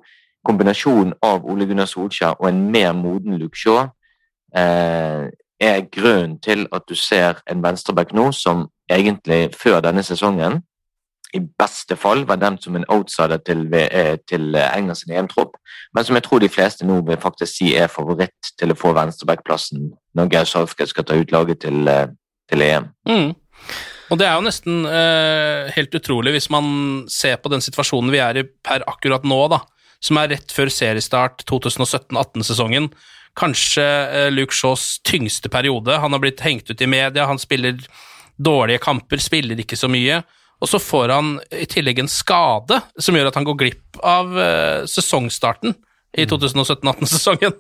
kombinasjonen 0.49 1.13
av 1.25 1.45
Ole 1.45 1.67
Gunnar 1.69 1.89
Solskjær 1.89 2.39
og 2.39 2.49
en 2.49 2.65
mer 2.73 2.95
moden 2.97 3.37
Luke 3.37 3.59
Shaw 3.59 3.85
eh, 4.57 5.29
er 5.59 5.85
grunnen 5.91 6.39
til 6.41 6.65
at 6.73 6.87
du 6.89 6.95
ser 6.97 7.43
en 7.49 7.61
venstreback 7.63 8.15
nå 8.17 8.31
som 8.35 8.67
egentlig 8.89 9.49
før 9.59 9.83
denne 9.85 10.03
sesongen 10.05 10.61
i 11.37 11.41
beste 11.61 11.93
fall 11.99 12.23
var 12.25 12.39
nevnt 12.41 12.63
som 12.65 12.77
en 12.77 12.87
outsider 12.89 13.37
til, 13.45 13.67
eh, 13.75 14.15
til 14.29 14.55
Englands 14.57 15.03
EM-tropp, 15.05 15.59
men 15.93 16.05
som 16.05 16.17
jeg 16.17 16.25
tror 16.25 16.39
de 16.41 16.49
fleste 16.49 16.85
nå 16.87 17.01
vil 17.05 17.21
faktisk 17.21 17.53
si 17.53 17.75
er 17.77 17.87
favoritt 17.87 18.53
til 18.57 18.73
å 18.73 18.77
få 18.77 18.95
venstrebackplassen 18.97 19.91
når 20.17 20.31
Geir 20.33 20.49
Southgate 20.49 20.89
skal 20.89 21.05
ta 21.05 21.19
ut 21.19 21.31
laget 21.31 21.61
til, 21.61 21.87
eh, 21.87 22.07
til 22.49 22.61
EM. 22.61 22.89
Mm. 23.07 23.35
Og 24.09 24.17
det 24.17 24.25
er 24.25 24.33
jo 24.33 24.47
nesten 24.47 24.85
eh, 24.89 25.69
helt 25.75 25.93
utrolig 25.93 26.33
hvis 26.33 26.49
man 26.49 27.05
ser 27.07 27.37
på 27.37 27.51
den 27.53 27.61
situasjonen 27.61 28.09
vi 28.09 28.17
er 28.17 28.41
i 28.41 28.43
per 28.43 28.81
akkurat 28.89 29.23
nå, 29.23 29.47
da, 29.53 29.61
som 30.03 30.19
er 30.21 30.33
rett 30.35 30.53
før 30.55 30.71
seriestart 30.71 31.43
2017-18-sesongen. 31.49 32.89
Kanskje 33.39 33.85
eh, 33.85 34.29
Luke 34.33 34.55
Shaws 34.55 34.97
tyngste 35.07 35.51
periode. 35.51 35.97
Han 36.01 36.15
har 36.15 36.23
blitt 36.23 36.43
hengt 36.45 36.71
ut 36.71 36.81
i 36.81 36.89
media, 36.89 37.27
han 37.29 37.41
spiller 37.41 37.79
dårlige 38.39 38.81
kamper, 38.83 39.19
spiller 39.21 39.59
ikke 39.59 39.77
så 39.79 39.91
mye. 39.91 40.21
Og 40.59 40.67
så 40.67 40.79
får 40.81 41.13
han 41.13 41.35
i 41.55 41.67
tillegg 41.71 42.01
en 42.03 42.11
skade 42.11 42.81
som 42.99 43.15
gjør 43.15 43.29
at 43.29 43.37
han 43.39 43.47
går 43.47 43.59
glipp 43.61 43.99
av 44.03 44.33
uh, 44.35 44.87
sesongstarten 44.89 45.75
i 46.17 46.25
2017-18-sesongen. 46.27 47.55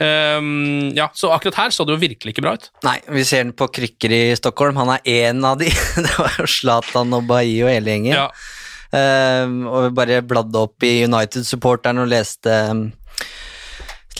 Um, 0.00 0.92
ja, 1.00 1.10
så 1.14 1.32
akkurat 1.34 1.58
her 1.64 1.74
så 1.74 1.86
det 1.86 1.96
jo 1.96 2.02
virkelig 2.04 2.34
ikke 2.34 2.44
bra 2.46 2.54
ut. 2.58 2.70
Nei, 2.86 3.00
vi 3.10 3.26
ser 3.26 3.44
den 3.44 3.54
på 3.56 3.66
krykker 3.74 4.14
i 4.14 4.22
Stockholm. 4.38 4.78
Han 4.78 4.94
er 4.94 5.10
én 5.10 5.42
av 5.46 5.58
de. 5.60 5.72
det 6.04 6.14
var 6.14 6.38
jo 6.38 6.46
Zlatan 6.50 7.18
og 7.18 7.26
Bailly 7.30 7.64
og 7.64 7.72
hele 7.72 7.96
gjengen. 7.96 8.14
Ja. 8.14 8.28
Um, 8.90 9.68
og 9.70 9.92
bare 9.94 10.18
bladde 10.26 10.58
opp 10.58 10.82
i 10.82 11.04
United-supporteren 11.06 12.02
og 12.02 12.10
leste 12.10 12.54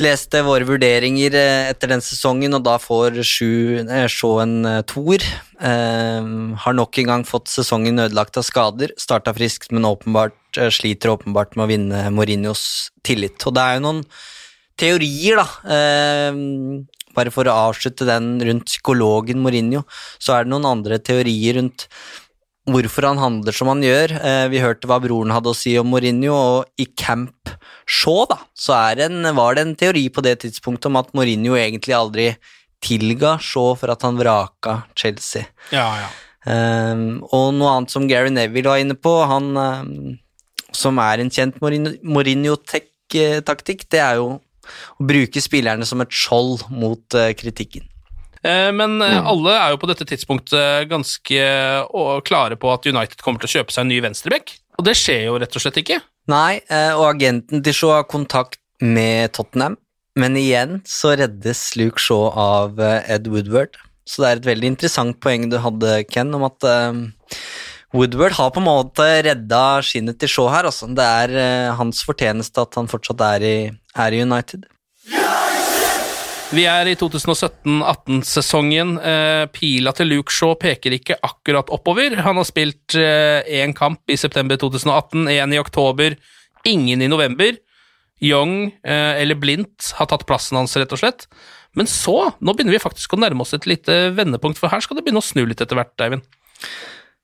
leste 0.01 0.41
våre 0.47 0.65
vurderinger 0.65 1.35
eh, 1.37 1.71
etter 1.73 1.91
den 1.93 2.01
sesongen, 2.01 2.55
og 2.57 2.63
da 2.65 2.77
får 2.81 3.19
se 3.27 3.49
en 4.41 4.55
toer. 4.89 5.25
Eh, 5.61 6.29
har 6.65 6.77
nok 6.77 7.01
en 7.03 7.11
gang 7.11 7.25
fått 7.29 7.51
sesongen 7.53 8.01
ødelagt 8.07 8.39
av 8.41 8.47
skader. 8.47 8.95
Starta 8.97 9.35
friskt, 9.37 9.75
men 9.75 9.89
åpenbart 9.89 10.39
uh, 10.57 10.71
sliter 10.73 11.13
åpenbart 11.13 11.59
med 11.59 11.67
å 11.67 11.71
vinne 11.73 12.05
Mourinhos 12.15 12.65
tillit. 13.05 13.43
Og 13.45 13.59
det 13.59 13.67
er 13.67 13.77
jo 13.77 13.85
noen 13.89 14.01
teorier, 14.81 15.43
da. 15.43 15.75
bare 17.13 17.33
for 17.35 17.45
å 17.45 17.59
avslutte 17.69 18.07
den 18.09 18.39
rundt 18.47 18.71
psykologen 18.71 19.43
Mourinho, 19.45 19.83
så 20.17 20.39
er 20.39 20.47
det 20.47 20.55
noen 20.55 20.71
andre 20.71 20.97
teorier 21.05 21.59
rundt 21.59 21.91
hvorfor 22.75 23.07
han 23.09 23.21
handler 23.21 23.57
som 23.57 23.71
han 23.73 23.83
gjør. 23.85 24.15
Eh, 24.17 24.47
vi 24.53 24.63
hørte 24.63 24.89
hva 24.91 25.01
broren 25.03 25.35
hadde 25.35 25.53
å 25.53 25.57
si 25.57 25.77
om 25.81 25.91
Mourinho, 25.93 26.35
og 26.35 26.81
i 26.81 26.87
Camp 26.99 27.53
Shaw 27.91 28.25
da, 28.31 28.39
så 28.55 28.77
en, 29.05 29.23
var 29.37 29.57
det 29.57 29.63
en 29.67 29.77
teori 29.79 30.05
på 30.15 30.21
det 30.25 30.37
tidspunktet 30.45 30.91
om 30.91 30.97
at 31.01 31.13
Mourinho 31.17 31.53
egentlig 31.59 31.95
aldri 31.97 32.27
tilga 32.81 33.37
Shaw 33.43 33.75
for 33.79 33.89
at 33.93 34.03
han 34.07 34.19
vraka 34.21 34.73
Chelsea. 34.99 35.45
Ja, 35.75 35.89
ja. 36.01 36.09
Um, 36.41 37.21
og 37.37 37.51
noe 37.53 37.75
annet 37.75 37.93
som 37.93 38.07
Gary 38.09 38.31
Neville 38.33 38.71
var 38.71 38.81
inne 38.81 38.97
på, 38.97 39.13
han 39.29 39.51
um, 39.57 40.17
som 40.73 40.99
er 41.03 41.21
en 41.21 41.33
kjent 41.33 41.59
Mourinho-taktikk, 41.61 43.85
det 43.93 44.01
er 44.01 44.15
jo 44.23 44.29
å 44.41 45.05
bruke 45.05 45.41
spillerne 45.43 45.85
som 45.89 46.01
et 46.05 46.15
skjold 46.15 46.63
mot 46.73 47.15
uh, 47.19 47.33
kritikken. 47.37 47.83
Eh, 48.43 48.71
men 48.73 48.97
mm. 48.97 49.27
alle 49.29 49.57
er 49.57 49.75
jo 49.75 49.81
på 49.83 49.91
dette 49.91 50.07
tidspunktet 50.09 50.89
ganske 50.91 51.45
klare 52.27 52.57
på 52.61 52.73
at 52.73 52.89
United 52.89 53.21
kommer 53.25 53.43
til 53.43 53.51
å 53.51 53.55
kjøpe 53.59 53.75
seg 53.75 53.85
en 53.85 53.93
ny 53.93 54.01
venstreback, 54.05 54.55
og 54.81 54.87
det 54.89 54.97
skjer 54.99 55.27
jo 55.29 55.37
rett 55.43 55.57
og 55.57 55.65
slett 55.65 55.81
ikke. 55.83 56.01
Nei, 56.31 56.61
eh, 56.73 56.93
og 56.97 57.11
agenten 57.11 57.65
til 57.65 57.77
Shaw 57.77 57.95
har 57.99 58.09
kontakt 58.09 58.61
med 58.81 59.35
Tottenham, 59.37 59.77
men 60.17 60.39
igjen 60.41 60.81
så 60.89 61.15
reddes 61.21 61.67
Luke 61.77 62.01
Shaw 62.01 62.31
av 62.33 62.81
Ed 62.81 63.29
Woodward. 63.31 63.77
Så 64.09 64.23
det 64.23 64.31
er 64.31 64.41
et 64.41 64.49
veldig 64.49 64.73
interessant 64.73 65.21
poeng 65.23 65.51
du 65.53 65.59
hadde, 65.61 66.01
Ken, 66.11 66.33
om 66.35 66.47
at 66.49 66.65
Woodward 67.95 68.35
har 68.39 68.51
på 68.55 68.63
en 68.63 68.67
måte 68.67 69.07
redda 69.27 69.63
skinnet 69.87 70.19
til 70.19 70.33
Shaw 70.33 70.49
her. 70.51 70.67
Altså. 70.67 70.89
Det 70.97 71.05
er 71.05 71.77
hans 71.79 72.03
fortjeneste 72.09 72.65
at 72.65 72.81
han 72.81 72.91
fortsatt 72.91 73.23
er 73.29 73.47
i, 73.47 73.55
er 73.95 74.17
i 74.17 74.23
United. 74.25 74.67
Vi 76.51 76.65
er 76.67 76.89
i 76.91 76.97
2017-18-sesongen. 76.99 78.97
Eh, 78.99 79.45
pila 79.55 79.93
til 79.95 80.09
Luke 80.11 80.35
Shaw 80.35 80.57
peker 80.59 80.97
ikke 80.97 81.15
akkurat 81.23 81.71
oppover. 81.71 82.17
Han 82.27 82.41
har 82.41 82.47
spilt 82.49 82.97
én 82.99 83.71
eh, 83.71 83.77
kamp 83.79 84.11
i 84.11 84.17
september 84.19 84.59
2018, 84.59 85.31
én 85.31 85.55
i 85.55 85.61
oktober, 85.63 86.17
ingen 86.67 87.05
i 87.07 87.11
november. 87.11 87.55
Young 88.19 88.73
eh, 88.83 89.23
eller 89.23 89.39
Blindt 89.39 89.93
har 90.01 90.11
tatt 90.11 90.27
plassen 90.27 90.59
hans, 90.59 90.75
rett 90.75 90.91
og 90.97 90.99
slett. 91.05 91.29
Men 91.79 91.87
så, 91.87 92.35
nå 92.43 92.51
begynner 92.57 92.75
vi 92.75 92.83
faktisk 92.83 93.15
å 93.15 93.21
nærme 93.23 93.47
oss 93.47 93.55
et 93.55 93.71
lite 93.71 94.11
vendepunkt, 94.19 94.59
for 94.59 94.75
her 94.75 94.83
skal 94.83 94.99
det 94.99 95.07
begynne 95.07 95.23
å 95.23 95.29
snu 95.31 95.45
litt 95.47 95.63
etter 95.63 95.79
hvert, 95.79 95.95
Eivind. 96.03 96.27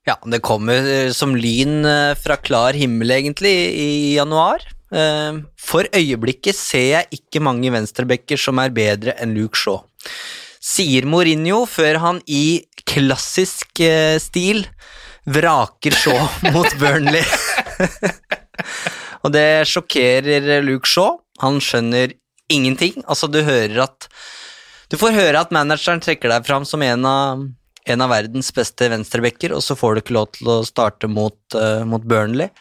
Ja, 0.06 0.20
det 0.22 0.38
kommer 0.46 1.10
som 1.10 1.34
lyn 1.34 1.82
fra 2.22 2.38
klar 2.38 2.78
himmel, 2.78 3.10
egentlig, 3.10 3.56
i 3.74 3.90
januar. 4.14 4.62
Eh, 4.94 5.38
for 5.58 5.88
øyeblikket 5.90 6.54
ser 6.58 6.86
jeg 6.92 7.18
ikke 7.18 7.42
mange 7.42 7.72
venstrebacker 7.74 8.38
som 8.38 8.60
er 8.62 8.74
bedre 8.74 9.16
enn 9.18 9.34
Luke 9.34 9.58
Shaw. 9.58 9.82
Sier 10.62 11.06
Mourinho 11.06 11.64
før 11.70 12.00
han 12.02 12.22
i 12.26 12.62
klassisk 12.86 13.82
eh, 13.82 14.16
stil 14.22 14.64
vraker 15.26 15.94
Shaw 15.94 16.22
mot 16.54 16.70
Burnley. 16.78 17.24
Og 19.26 19.32
det 19.34 19.66
sjokkerer 19.66 20.62
Luke 20.64 20.88
Shaw. 20.88 21.18
Han 21.42 21.58
skjønner 21.62 22.14
ingenting. 22.52 23.02
Altså, 23.10 23.26
du 23.26 23.42
hører 23.42 23.82
at 23.88 24.08
Du 24.86 24.94
får 24.94 25.16
høre 25.16 25.40
at 25.42 25.50
manageren 25.50 25.98
trekker 25.98 26.30
deg 26.30 26.44
fram 26.46 26.62
som 26.62 26.82
en 26.86 27.06
av, 27.10 27.40
en 27.90 28.02
av 28.04 28.10
verdens 28.12 28.52
beste 28.54 28.86
venstrebacker, 28.86 29.50
og 29.50 29.64
så 29.66 29.74
får 29.74 29.96
du 29.96 30.00
ikke 30.04 30.14
lov 30.14 30.28
til 30.36 30.50
å 30.52 30.60
starte 30.62 31.10
mot, 31.10 31.34
uh, 31.58 31.82
mot 31.82 32.04
Burnley. 32.06 32.52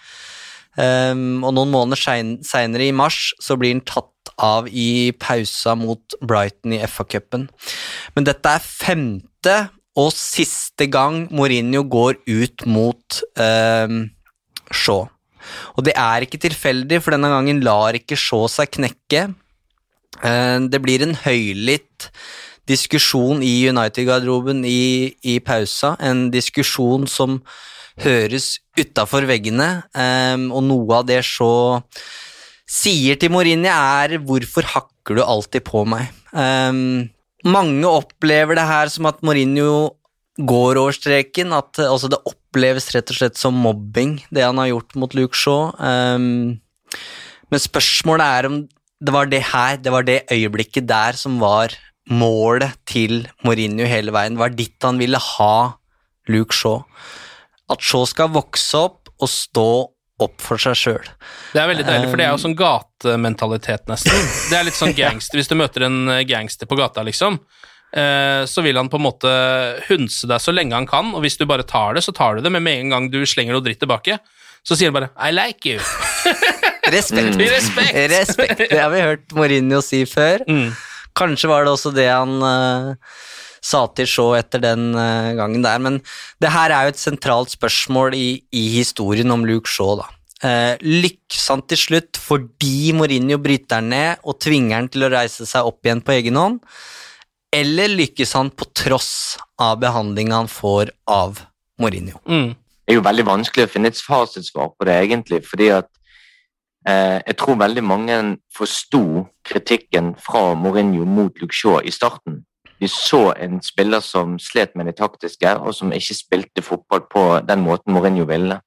Um, 0.76 1.44
og 1.46 1.54
noen 1.56 1.72
måneder 1.72 2.00
seinere, 2.44 2.90
i 2.90 2.96
mars, 2.96 3.30
så 3.40 3.56
blir 3.60 3.76
han 3.76 3.86
tatt 3.88 4.34
av 4.42 4.68
i 4.68 5.14
pausa 5.22 5.76
mot 5.80 6.18
Brighton 6.20 6.76
i 6.76 6.82
FA-cupen. 6.84 7.48
Men 8.16 8.28
dette 8.28 8.52
er 8.58 8.66
femte 8.66 9.58
og 9.96 10.12
siste 10.12 10.90
gang 10.92 11.26
Mourinho 11.32 11.86
går 11.88 12.20
ut 12.28 12.66
mot 12.68 13.22
um, 13.40 14.02
Shaw. 14.74 15.06
Og 15.78 15.86
det 15.88 15.94
er 15.96 16.26
ikke 16.26 16.42
tilfeldig, 16.42 17.00
for 17.04 17.16
denne 17.16 17.32
gangen 17.32 17.62
lar 17.64 17.96
ikke 17.96 18.20
Shaw 18.20 18.50
seg 18.52 18.74
knekke. 18.76 19.30
Uh, 20.20 20.68
det 20.68 20.82
blir 20.84 21.06
en 21.06 21.16
høylytt 21.24 22.10
diskusjon 22.68 23.44
i 23.46 23.70
United-garderoben 23.70 24.64
i, 24.68 25.14
i 25.24 25.38
pausa, 25.40 25.94
en 26.02 26.28
diskusjon 26.34 27.06
som 27.08 27.40
høres 28.04 28.58
utafor 28.76 29.26
veggene, 29.30 29.86
um, 29.96 30.50
og 30.52 30.64
noe 30.68 31.00
av 31.00 31.08
det 31.08 31.22
så 31.28 31.82
sier 32.66 33.20
til 33.20 33.32
Mourinho, 33.32 33.70
er 33.70 34.18
'hvorfor 34.20 34.66
hakker 34.74 35.16
du 35.16 35.24
alltid 35.24 35.64
på 35.64 35.86
meg'? 35.86 36.12
Um, 36.34 37.10
mange 37.46 37.86
opplever 37.86 38.56
det 38.56 38.68
her 38.68 38.90
som 38.90 39.06
at 39.06 39.22
Mourinho 39.22 39.96
går 40.40 40.78
over 40.78 40.92
streken, 40.92 41.54
at 41.54 41.80
altså, 41.80 42.10
det 42.10 42.20
oppleves 42.26 42.92
rett 42.94 43.10
og 43.10 43.16
slett 43.16 43.38
som 43.38 43.54
mobbing, 43.54 44.24
det 44.34 44.44
han 44.44 44.58
har 44.58 44.68
gjort 44.68 44.96
mot 44.96 45.14
Luke 45.14 45.36
Shaw. 45.36 45.72
Um, 45.80 46.60
men 47.52 47.60
spørsmålet 47.60 48.26
er 48.26 48.46
om 48.50 48.68
det 49.00 49.14
var 49.14 49.26
det 49.26 49.44
her, 49.44 49.78
det 49.78 49.92
var 49.92 50.04
det 50.04 50.26
øyeblikket 50.32 50.88
der 50.88 51.14
som 51.14 51.40
var 51.40 51.70
målet 52.10 52.76
til 52.86 53.28
Mourinho 53.44 53.86
hele 53.86 54.12
veien. 54.12 54.36
Det 54.36 54.40
var 54.40 54.50
ditt 54.50 54.84
han 54.84 54.98
ville 54.98 55.18
ha 55.18 55.78
Luke 56.28 56.54
Shaw 56.54 56.84
at 57.72 57.84
Shaw 57.84 58.06
skal 58.10 58.32
vokse 58.34 58.78
opp 58.78 59.12
og 59.16 59.32
stå 59.32 59.70
opp 60.26 60.40
for 60.40 60.62
seg 60.62 60.78
sjøl. 60.80 61.08
Det 61.52 61.60
er 61.60 61.70
veldig 61.70 61.86
deilig, 61.88 62.10
for 62.12 62.20
det 62.20 62.28
er 62.28 62.32
jo 62.32 62.42
sånn 62.46 62.56
gatementalitet, 62.60 63.84
nesten. 63.92 64.28
Det 64.50 64.58
er 64.58 64.68
litt 64.68 64.78
sånn 64.78 64.96
gangster, 65.02 65.40
Hvis 65.40 65.52
du 65.52 65.58
møter 65.60 65.88
en 65.90 66.06
eh, 66.14 66.24
gangster 66.28 66.70
på 66.72 66.78
gata, 66.80 67.04
liksom, 67.04 67.40
eh, 67.92 68.46
så 68.48 68.64
vil 68.64 68.80
han 68.80 68.92
på 68.92 69.02
en 69.02 69.08
måte 69.10 69.34
hunse 69.90 70.30
deg 70.32 70.44
så 70.44 70.56
lenge 70.56 70.78
han 70.78 70.88
kan, 70.88 71.12
og 71.12 71.26
hvis 71.26 71.36
du 71.42 71.44
bare 71.50 71.68
tar 71.68 71.98
det, 71.98 72.06
så 72.06 72.16
tar 72.16 72.38
du 72.38 72.46
det, 72.46 72.54
men 72.54 72.64
med 72.64 72.86
en 72.86 72.96
gang 72.96 73.12
du 73.12 73.20
slenger 73.28 73.58
noe 73.58 73.66
dritt 73.66 73.82
tilbake, 73.84 74.22
så 74.66 74.78
sier 74.78 74.90
han 74.90 74.98
bare 74.98 75.12
'I 75.20 75.36
like 75.36 75.76
you'. 75.76 75.84
Respekt. 76.96 77.36
Mm. 77.36 77.48
Respekt. 77.58 77.96
Respekt. 78.12 78.58
Det 78.70 78.80
har 78.80 78.90
vi 78.94 79.02
hørt 79.02 79.32
Mourinho 79.36 79.82
si 79.82 80.06
før. 80.10 80.46
Mm. 80.48 80.72
Kanskje 81.16 81.50
var 81.50 81.66
det 81.66 81.74
også 81.74 81.92
det 81.96 82.08
han 82.12 82.40
uh, 82.44 82.96
sa 83.66 83.86
til 83.98 84.10
Shaw 84.10 84.36
etter 84.38 84.62
den 84.62 84.92
uh, 84.94 85.34
gangen 85.38 85.66
der. 85.66 85.82
Men 85.82 86.02
det 86.44 86.54
her 86.54 86.74
er 86.74 86.86
jo 86.86 86.94
et 86.94 87.02
sentralt 87.02 87.56
spørsmål 87.56 88.18
i, 88.18 88.28
i 88.54 88.68
historien 88.78 89.34
om 89.34 89.48
Luke 89.48 89.72
Shaw, 89.72 89.98
da. 90.04 90.12
Eh, 90.44 90.76
lykkes 90.84 91.46
han 91.48 91.62
til 91.64 91.80
slutt 91.80 92.18
fordi 92.20 92.92
Mourinho 92.94 93.38
bryter 93.42 93.80
han 93.80 93.88
ned 93.94 94.26
og 94.28 94.36
tvinger 94.44 94.76
han 94.76 94.90
til 94.92 95.06
å 95.08 95.10
reise 95.14 95.48
seg 95.48 95.66
opp 95.66 95.88
igjen 95.88 96.04
på 96.04 96.12
egen 96.18 96.36
hånd, 96.36 96.60
eller 97.56 97.94
lykkes 97.94 98.36
han 98.36 98.52
på 98.52 98.68
tross 98.76 99.38
av 99.62 99.80
behandlinga 99.82 100.42
han 100.44 100.52
får 100.52 100.92
av 101.08 101.40
Mourinho? 101.82 102.20
Mm. 102.28 102.52
Det 102.52 102.94
er 102.94 103.00
jo 103.00 103.06
veldig 103.08 103.26
vanskelig 103.26 103.66
å 103.66 103.72
finne 103.72 103.90
et 103.90 104.02
fasitsvar 104.02 104.74
på 104.76 104.86
det, 104.86 104.98
egentlig, 105.08 105.40
fordi 105.48 105.72
at 105.78 105.88
eh, 106.86 107.24
jeg 107.24 107.38
tror 107.40 107.64
veldig 107.64 107.86
mange 107.88 108.20
forsto 108.54 109.24
kritikken 109.48 110.14
fra 110.22 110.52
Mourinho 110.60 111.08
mot 111.08 111.42
Luke 111.42 111.56
Shaw 111.56 111.80
i 111.80 111.96
starten. 111.96 112.44
Vi 112.86 112.90
så 112.90 113.34
en 113.34 113.62
spiller 113.66 114.00
som 114.00 114.36
slet 114.40 114.76
med 114.78 114.86
det 114.86 115.00
taktiske, 115.00 115.56
og 115.58 115.74
som 115.74 115.94
ikke 115.94 116.14
spilte 116.14 116.62
fotball 116.62 117.08
på 117.10 117.24
den 117.42 117.64
måten 117.66 117.96
Mourinho 117.96 118.28
ville. 118.30 118.60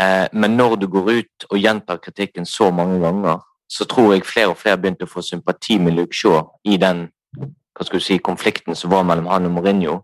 Eh, 0.00 0.26
men 0.32 0.56
når 0.58 0.74
du 0.76 0.86
går 0.90 1.10
ut 1.20 1.46
og 1.46 1.60
gjentar 1.62 2.00
kritikken 2.02 2.46
så 2.46 2.72
mange 2.74 2.98
ganger, 2.98 3.38
så 3.70 3.86
tror 3.86 4.16
jeg 4.16 4.26
flere 4.26 4.50
og 4.50 4.58
flere 4.58 4.80
begynte 4.80 5.06
å 5.06 5.12
få 5.12 5.22
sympati 5.22 5.78
med 5.78 5.94
Luke 5.94 6.18
Shaw 6.18 6.40
i 6.66 6.80
den 6.82 7.04
si, 8.00 8.18
konflikten 8.18 8.74
som 8.74 8.90
var 8.90 9.06
mellom 9.06 9.30
han 9.30 9.46
og 9.46 9.54
Mourinho. 9.60 10.00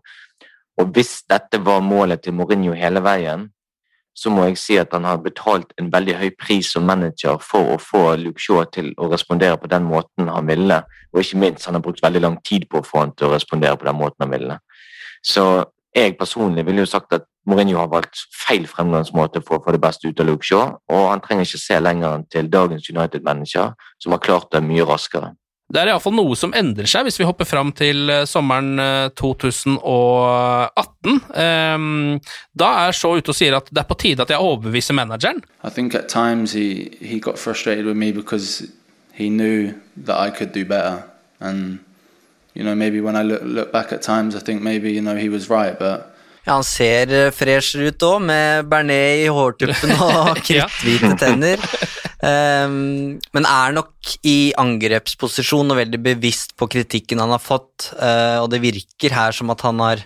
Og 0.79 0.95
hvis 0.95 1.25
dette 1.27 1.59
var 1.59 1.83
målet 1.83 2.23
til 2.23 2.39
Mourinho 2.39 2.71
hele 2.71 3.03
veien, 3.03 3.49
så 4.15 4.31
må 4.31 4.45
jeg 4.47 4.57
si 4.57 4.77
at 4.79 4.93
han 4.95 5.03
har 5.03 5.19
betalt 5.23 5.73
en 5.79 5.91
veldig 5.91 6.15
høy 6.21 6.29
pris 6.39 6.71
som 6.71 6.87
manager 6.87 7.35
for 7.43 7.75
å 7.75 7.79
få 7.81 8.03
Luke 8.21 8.39
Shaw 8.39 8.63
til 8.71 8.93
å 8.97 9.09
respondere 9.11 9.59
på 9.59 9.69
den 9.71 9.83
måten 9.89 10.31
han 10.31 10.47
ville, 10.47 10.81
og 11.11 11.21
ikke 11.21 11.41
minst 11.41 11.67
han 11.67 11.75
har 11.75 11.83
brukt 11.83 12.03
veldig 12.03 12.23
lang 12.23 12.37
tid 12.47 12.69
på 12.71 12.79
å 12.79 12.87
få 12.87 13.03
han 13.03 13.15
til 13.15 13.27
å 13.27 13.35
respondere 13.35 13.75
på 13.79 13.89
den 13.89 13.99
måten 13.99 14.23
han 14.23 14.31
ville. 14.31 14.59
Så 15.25 15.45
jeg 15.95 16.17
personlig 16.19 16.65
ville 16.67 16.83
jo 16.83 16.89
sagt 16.89 17.13
at 17.15 17.27
Mourinho 17.45 17.77
har 17.77 17.91
valgt 17.91 18.23
feil 18.33 18.65
fremgangsmåte 18.67 19.43
for 19.45 19.59
å 19.59 19.63
få 19.65 19.75
det 19.75 19.83
beste 19.83 20.09
ut 20.09 20.19
av 20.19 20.29
Luke 20.31 20.47
Shaw, 20.47 20.77
og 20.89 21.09
han 21.11 21.21
trenger 21.23 21.45
ikke 21.45 21.61
se 21.61 21.79
lenger 21.79 22.15
enn 22.15 22.29
til 22.31 22.49
dagens 22.51 22.87
United-manager, 22.89 23.75
som 24.01 24.15
har 24.15 24.23
klart 24.23 24.49
det 24.55 24.63
mye 24.65 24.87
raskere. 24.87 25.35
Det 25.65 25.81
er 25.81 25.89
iallfall 25.89 26.13
noe 26.13 26.35
som 26.37 26.53
endrer 26.53 26.85
seg 26.89 27.07
hvis 27.07 27.17
vi 27.19 27.25
hopper 27.25 27.47
fram 27.49 27.71
til 27.75 28.09
eh, 28.13 28.25
sommeren 28.29 28.77
2018. 29.17 31.15
Um, 31.33 32.19
da 32.53 32.69
er 32.85 32.93
Shaw 32.93 33.17
ute 33.17 33.33
og 33.33 33.37
sier 33.37 33.57
at 33.57 33.71
det 33.73 33.81
er 33.81 33.89
på 33.89 33.97
tide 33.97 34.21
at 34.21 34.29
jeg 34.29 34.41
overbeviser 34.41 34.97
manageren. 34.97 35.41
I 35.65 35.73
think 35.73 35.95
at 35.97 36.07
times 36.07 36.53
he, 36.53 36.93
he 37.01 37.19
got 37.19 37.41
frustrated 37.41 37.85
with 37.85 37.97
me 37.97 38.11
because 38.13 38.67
he 39.11 39.29
knew 39.29 39.73
that 40.05 40.19
I 40.19 40.29
could 40.29 40.53
do 40.53 40.65
better. 40.65 41.03
And, 41.39 41.79
you 42.53 42.63
know, 42.63 42.75
maybe 42.75 43.01
when 43.01 43.15
I 43.15 43.23
look, 43.23 43.41
look 43.43 43.71
back 43.71 43.91
at 43.91 44.01
times, 44.01 44.35
I 44.35 44.39
think 44.39 44.61
maybe, 44.61 44.91
you 44.91 45.01
know, 45.01 45.15
he 45.15 45.29
was 45.29 45.49
right, 45.49 45.77
but 45.79 46.11
ja, 46.45 46.53
Han 46.53 46.63
ser 46.63 47.09
eh, 47.09 47.31
fresher 47.33 47.87
ut 47.89 48.03
òg, 48.05 48.19
med 48.21 48.67
bearnés 48.69 49.23
i 49.23 49.29
hårtuppen 49.33 49.95
og 49.97 50.37
kritthvite 50.45 51.15
tenner. 51.17 51.57
Um, 52.23 53.17
men 53.35 53.47
er 53.49 53.75
nok 53.75 54.15
i 54.23 54.53
angrepsposisjon 54.59 55.73
og 55.73 55.79
veldig 55.81 55.99
bevisst 56.05 56.55
på 56.59 56.69
kritikken 56.71 57.19
han 57.21 57.33
har 57.35 57.43
fått. 57.43 57.91
Uh, 57.99 58.41
og 58.43 58.49
det 58.53 58.63
virker 58.63 59.15
her 59.15 59.35
som 59.35 59.51
at 59.53 59.63
han 59.65 59.81
har 59.83 60.03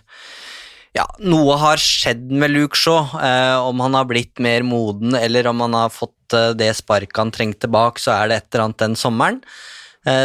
ja, 0.97 1.05
noe 1.21 1.53
har 1.61 1.77
skjedd 1.77 2.31
med 2.33 2.49
Luke 2.51 2.77
Shaw. 2.79 3.11
Uh, 3.13 3.61
om 3.69 3.81
han 3.85 3.97
har 3.97 4.07
blitt 4.09 4.41
mer 4.41 4.65
moden, 4.65 5.13
eller 5.15 5.51
om 5.51 5.61
han 5.67 5.77
har 5.77 5.93
fått 5.93 6.37
uh, 6.37 6.51
det 6.57 6.71
sparket 6.79 7.21
han 7.21 7.33
trengte 7.35 7.69
bak, 7.71 8.01
så 8.01 8.15
er 8.17 8.31
det 8.31 8.39
et 8.39 8.49
eller 8.49 8.69
annet 8.69 8.87
den 8.87 8.97
sommeren 8.99 9.43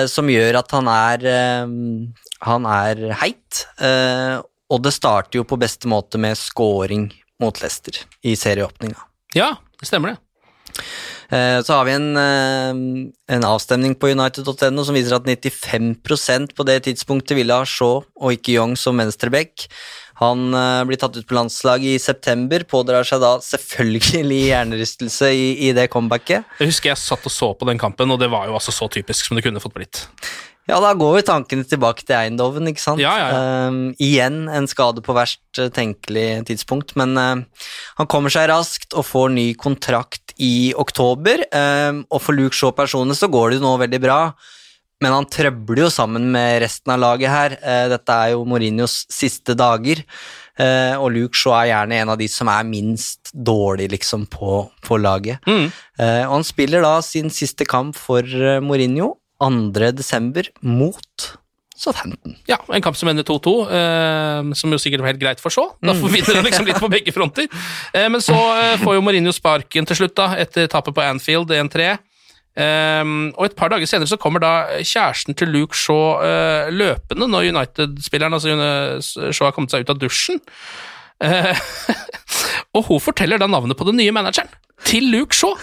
som 0.09 0.28
gjør 0.30 0.55
at 0.61 0.70
han 0.70 0.87
er 0.89 1.24
Han 2.47 2.66
er 2.70 3.01
heit. 3.20 3.64
Og 4.70 4.82
det 4.87 4.93
starter 4.95 5.41
jo 5.41 5.45
på 5.45 5.59
beste 5.61 5.91
måte 5.91 6.16
med 6.16 6.39
scoring 6.39 7.09
mot 7.43 7.59
Leicester 7.61 7.99
i 8.22 8.37
serieåpninga. 8.39 9.03
Ja, 9.35 9.51
det 9.82 9.91
stemmer 9.91 10.14
det. 10.14 10.85
Eh, 11.35 11.61
så 11.66 11.72
har 11.74 11.85
vi 11.89 11.93
en, 11.97 12.16
eh, 12.16 13.35
en 13.35 13.45
avstemning 13.45 13.97
på 13.99 14.12
United.no 14.12 14.85
som 14.87 14.95
viser 14.95 15.16
at 15.16 15.26
95% 15.26 16.55
på 16.55 16.66
det 16.68 16.85
tidspunktet 16.87 17.35
ville 17.39 17.57
ha 17.57 17.66
Shaw 17.66 18.05
og 18.05 18.37
ikke 18.37 18.55
Young 18.55 18.76
som 18.78 19.03
venstreback. 19.03 19.66
Han 20.22 20.55
eh, 20.55 20.85
blir 20.87 21.01
tatt 21.01 21.16
ut 21.18 21.26
på 21.26 21.35
landslaget 21.35 21.97
i 21.97 22.03
september, 22.03 22.62
pådrar 22.70 23.07
seg 23.09 23.24
da 23.24 23.35
selvfølgelig 23.43 24.45
hjernerystelse 24.53 25.32
i, 25.35 25.47
i 25.70 25.72
det 25.74 25.89
comebacket. 25.91 26.47
Jeg 26.61 26.70
husker 26.70 26.93
jeg 26.93 27.03
satt 27.03 27.26
og 27.26 27.35
så 27.35 27.51
på 27.59 27.66
den 27.66 27.82
kampen, 27.82 28.14
og 28.14 28.22
det 28.22 28.30
var 28.30 28.47
jo 28.47 28.55
altså 28.55 28.74
så 28.74 28.87
typisk 28.93 29.26
som 29.26 29.35
det 29.35 29.47
kunne 29.47 29.62
fått 29.62 29.74
blitt. 29.74 30.05
Ja, 30.65 30.79
da 30.81 30.95
går 30.97 31.19
jo 31.19 31.27
tankene 31.29 31.65
tilbake 31.69 32.07
til 32.07 32.17
Eindhoven, 32.17 32.71
ikke 32.71 32.81
sant. 32.81 33.03
Ja, 33.03 33.12
ja, 33.21 33.29
ja. 33.29 33.69
Um, 33.69 33.81
igjen 34.01 34.47
en 34.49 34.69
skade 34.71 35.03
på 35.05 35.12
verst 35.17 35.43
uh, 35.61 35.69
tenkelig 35.69 36.47
tidspunkt, 36.49 36.95
men 36.97 37.12
uh, 37.21 37.67
han 37.99 38.09
kommer 38.09 38.33
seg 38.33 38.49
raskt 38.49 38.97
og 38.97 39.05
får 39.05 39.35
ny 39.35 39.51
kontrakt 39.61 40.33
i 40.41 40.73
oktober. 40.81 41.45
Um, 41.53 42.05
og 42.09 42.23
for 42.25 42.37
Luke 42.37 42.57
Shaw 42.57 42.73
personlig 42.77 43.19
så 43.21 43.29
går 43.33 43.53
det 43.53 43.59
jo 43.61 43.67
nå 43.67 43.75
veldig 43.83 44.01
bra, 44.07 44.21
men 45.05 45.12
han 45.12 45.29
trøbler 45.29 45.83
jo 45.85 45.91
sammen 45.93 46.31
med 46.33 46.62
resten 46.65 46.95
av 46.95 47.03
laget 47.03 47.33
her. 47.35 47.57
Uh, 47.61 47.85
dette 47.93 48.17
er 48.17 48.33
jo 48.33 48.47
Mourinhos 48.49 49.03
siste 49.12 49.57
dager, 49.59 50.01
og 50.55 51.09
Luke 51.11 51.35
Shaw 51.35 51.51
er 51.59 51.65
gjerne 51.73 51.97
en 51.99 52.11
av 52.12 52.19
de 52.21 52.29
som 52.31 52.47
er 52.47 52.62
minst 52.62 53.33
dårlig 53.35 53.89
liksom 53.91 54.29
på, 54.31 54.61
på 54.87 54.99
laget. 55.03 55.43
Mm. 55.51 55.65
og 55.99 56.35
han 56.37 56.47
spiller 56.47 56.85
da 56.87 56.93
sin 57.03 57.27
siste 57.35 57.67
kamp 57.67 57.99
for 57.99 58.23
Mourinho 58.62 59.17
2. 59.45 59.91
desember 59.97 60.51
mot 60.61 61.31
Southampton. 61.77 62.37
Ja, 62.47 62.61
en 62.73 62.83
kamp 62.83 62.97
som 62.97 63.09
ender 63.11 63.27
2-2, 63.27 63.55
eh, 63.67 64.55
som 64.55 64.73
jo 64.73 64.79
sikkert 64.79 65.03
var 65.03 65.11
helt 65.11 65.23
greit 65.23 65.43
for 65.43 65.51
så. 65.51 65.67
Da 65.83 65.95
forvinner 65.99 66.29
vinner 66.31 66.41
han 66.41 66.47
liksom 66.47 66.69
litt 66.69 66.81
på 66.81 66.91
begge 66.93 67.13
fronter. 67.13 67.49
Eh, 67.93 68.07
men 68.09 68.23
så 68.23 68.37
eh, 68.55 68.77
får 68.83 68.95
jo 68.95 69.03
Mourinho 69.03 69.35
sparken 69.35 69.89
til 69.91 69.99
slutt, 69.99 70.15
da, 70.17 70.31
etter 70.39 70.71
tapet 70.71 70.95
på 70.95 71.03
Anfield 71.03 71.51
1-3. 71.51 71.97
Um, 72.55 73.33
og 73.35 73.49
et 73.49 73.57
par 73.59 73.73
dager 73.73 73.89
senere 73.91 74.07
så 74.07 74.15
kommer 74.23 74.39
da 74.39 74.79
kjæresten 74.79 75.35
til 75.35 75.51
Luke 75.51 75.75
Shaw 75.75 76.21
uh, 76.23 76.69
løpende 76.71 77.27
når 77.27 77.49
United-spilleren 77.51 78.37
altså 78.37 78.55
Shaw 79.35 79.49
har 79.49 79.57
kommet 79.57 79.75
seg 79.75 79.83
ut 79.83 79.91
av 79.91 79.99
dusjen. 79.99 80.39
Uh, 81.19 81.51
og 82.79 82.87
hun 82.93 83.03
forteller 83.03 83.43
da 83.43 83.51
navnet 83.51 83.75
på 83.75 83.89
den 83.91 83.99
nye 83.99 84.15
manageren 84.15 84.55
til 84.87 85.11
Luke 85.11 85.35
Shaw. 85.35 85.59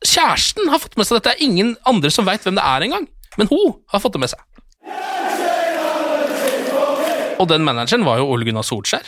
Kjæresten 0.00 0.70
har 0.72 0.80
fått 0.80 0.96
med 0.96 1.08
seg 1.08 1.18
dette. 1.18 1.34
Det 1.34 1.40
er 1.40 1.48
ingen 1.48 1.74
andre 1.88 2.10
som 2.12 2.28
veit 2.28 2.44
hvem 2.46 2.56
det 2.56 2.64
er 2.64 2.86
engang, 2.86 3.08
men 3.36 3.50
hun 3.50 3.74
har 3.92 4.02
fått 4.02 4.16
det 4.16 4.22
med 4.22 4.32
seg. 4.32 4.40
Og 7.40 7.46
den 7.48 7.64
manageren 7.64 8.04
var 8.04 8.18
jo 8.20 8.26
Ole 8.28 8.44
Gunnar 8.44 8.64
Solskjær, 8.68 9.06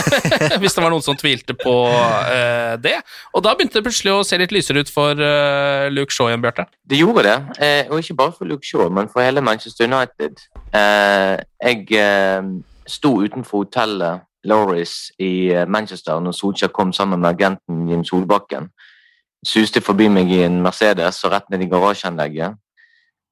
hvis 0.60 0.74
det 0.76 0.82
var 0.84 0.92
noen 0.92 1.04
som 1.04 1.16
tvilte 1.16 1.54
på 1.56 1.72
uh, 1.88 2.74
det. 2.80 2.98
Og 3.32 3.44
da 3.44 3.54
begynte 3.56 3.78
det 3.78 3.86
plutselig 3.86 4.12
å 4.12 4.26
se 4.28 4.36
litt 4.40 4.52
lysere 4.52 4.82
ut 4.84 4.92
for 4.92 5.16
uh, 5.16 5.88
Luke 5.88 6.12
Shaw 6.12 6.28
igjen, 6.28 6.42
Bjarte. 6.44 6.66
Det 6.84 7.00
gjorde 7.00 7.24
det, 7.24 7.38
eh, 7.64 7.88
og 7.88 8.02
ikke 8.02 8.18
bare 8.18 8.36
for 8.36 8.50
Luke 8.50 8.68
Shaw, 8.68 8.90
men 8.92 9.08
for 9.08 9.24
hele 9.24 9.40
Manchester 9.44 9.88
United. 9.88 10.44
Eh, 10.76 11.38
jeg 11.64 11.88
eh, 11.96 12.52
sto 12.92 13.14
utenfor 13.24 13.64
hotellet 13.64 14.28
Lauris 14.44 15.12
i 15.22 15.52
eh, 15.54 15.68
Manchester 15.68 16.20
når 16.20 16.36
Solskjær 16.36 16.72
kom 16.74 16.92
sammen 16.92 17.20
med 17.22 17.30
agenten 17.30 17.86
Jim 17.88 18.04
Solbakken. 18.04 18.68
Suste 19.42 19.80
forbi 19.82 20.06
meg 20.06 20.30
i 20.30 20.44
en 20.44 20.60
Mercedes 20.62 21.16
og 21.26 21.32
rett 21.34 21.48
ned 21.50 21.64
i 21.64 21.66
garasjeanlegget. 21.70 22.54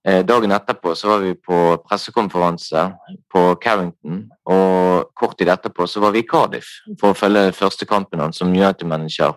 Eh, 0.09 0.23
dagen 0.27 0.51
etterpå 0.57 0.95
så 0.97 1.11
var 1.13 1.21
vi 1.23 1.35
på 1.37 1.57
pressekonferanse 1.85 2.87
på 3.31 3.43
Carrington, 3.63 4.25
og 4.49 5.13
kort 5.15 5.37
tid 5.39 5.53
etterpå 5.53 5.87
så 5.87 6.01
var 6.03 6.15
vi 6.17 6.25
i 6.25 6.27
Cardiff 6.27 6.71
for 6.99 7.13
å 7.13 7.19
følge 7.19 7.53
første 7.55 7.87
kampen 7.87 8.23
hans 8.25 8.41
som 8.41 8.51
United-manager 8.51 9.37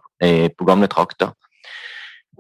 på 0.58 0.66
gamle 0.66 0.88
trakter. 0.90 1.36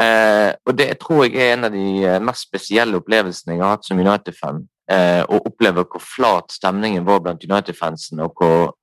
Eh, 0.02 0.50
og 0.66 0.74
det 0.80 0.90
tror 1.04 1.28
jeg 1.28 1.38
er 1.38 1.54
en 1.54 1.68
av 1.68 1.76
de 1.76 1.86
eh, 2.02 2.22
mest 2.24 2.48
spesielle 2.48 2.98
opplevelsene 2.98 3.54
jeg 3.54 3.62
har 3.62 3.76
hatt 3.76 3.86
som 3.86 4.02
United-fan. 4.02 4.64
Å 4.94 5.38
oppleve 5.48 5.86
hvor 5.88 6.02
flat 6.04 6.52
stemningen 6.52 7.06
var 7.08 7.22
blant 7.24 7.46
United-fansen, 7.46 8.20
og 8.20 8.34
hvor 8.36 8.74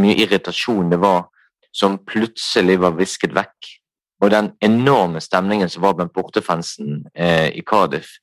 mye 0.00 0.16
irritasjon 0.24 0.88
det 0.90 0.98
var 1.02 1.26
som 1.76 1.98
plutselig 2.00 2.78
var 2.80 2.96
visket 2.96 3.34
vekk. 3.36 3.68
Og 4.20 4.30
den 4.30 4.52
enorme 4.60 5.20
stemningen 5.20 5.70
som 5.72 5.82
var 5.84 5.96
blant 5.96 6.12
bortefansen 6.12 7.06
eh, 7.14 7.48
i 7.56 7.62
Cardiff, 7.66 8.18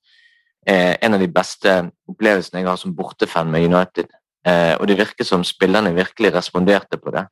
eh, 0.68 0.96
en 1.02 1.18
av 1.18 1.24
de 1.24 1.30
beste 1.32 1.74
opplevelsene 2.10 2.62
jeg 2.62 2.70
har 2.70 2.78
som 2.78 2.96
bortefan 2.96 3.50
med 3.52 3.66
United. 3.66 4.12
Eh, 4.46 4.76
og 4.78 4.88
det 4.88 5.00
virker 5.00 5.26
som 5.26 5.44
spillerne 5.44 5.96
virkelig 5.96 6.34
responderte 6.36 7.00
på 7.02 7.14
det. 7.16 7.26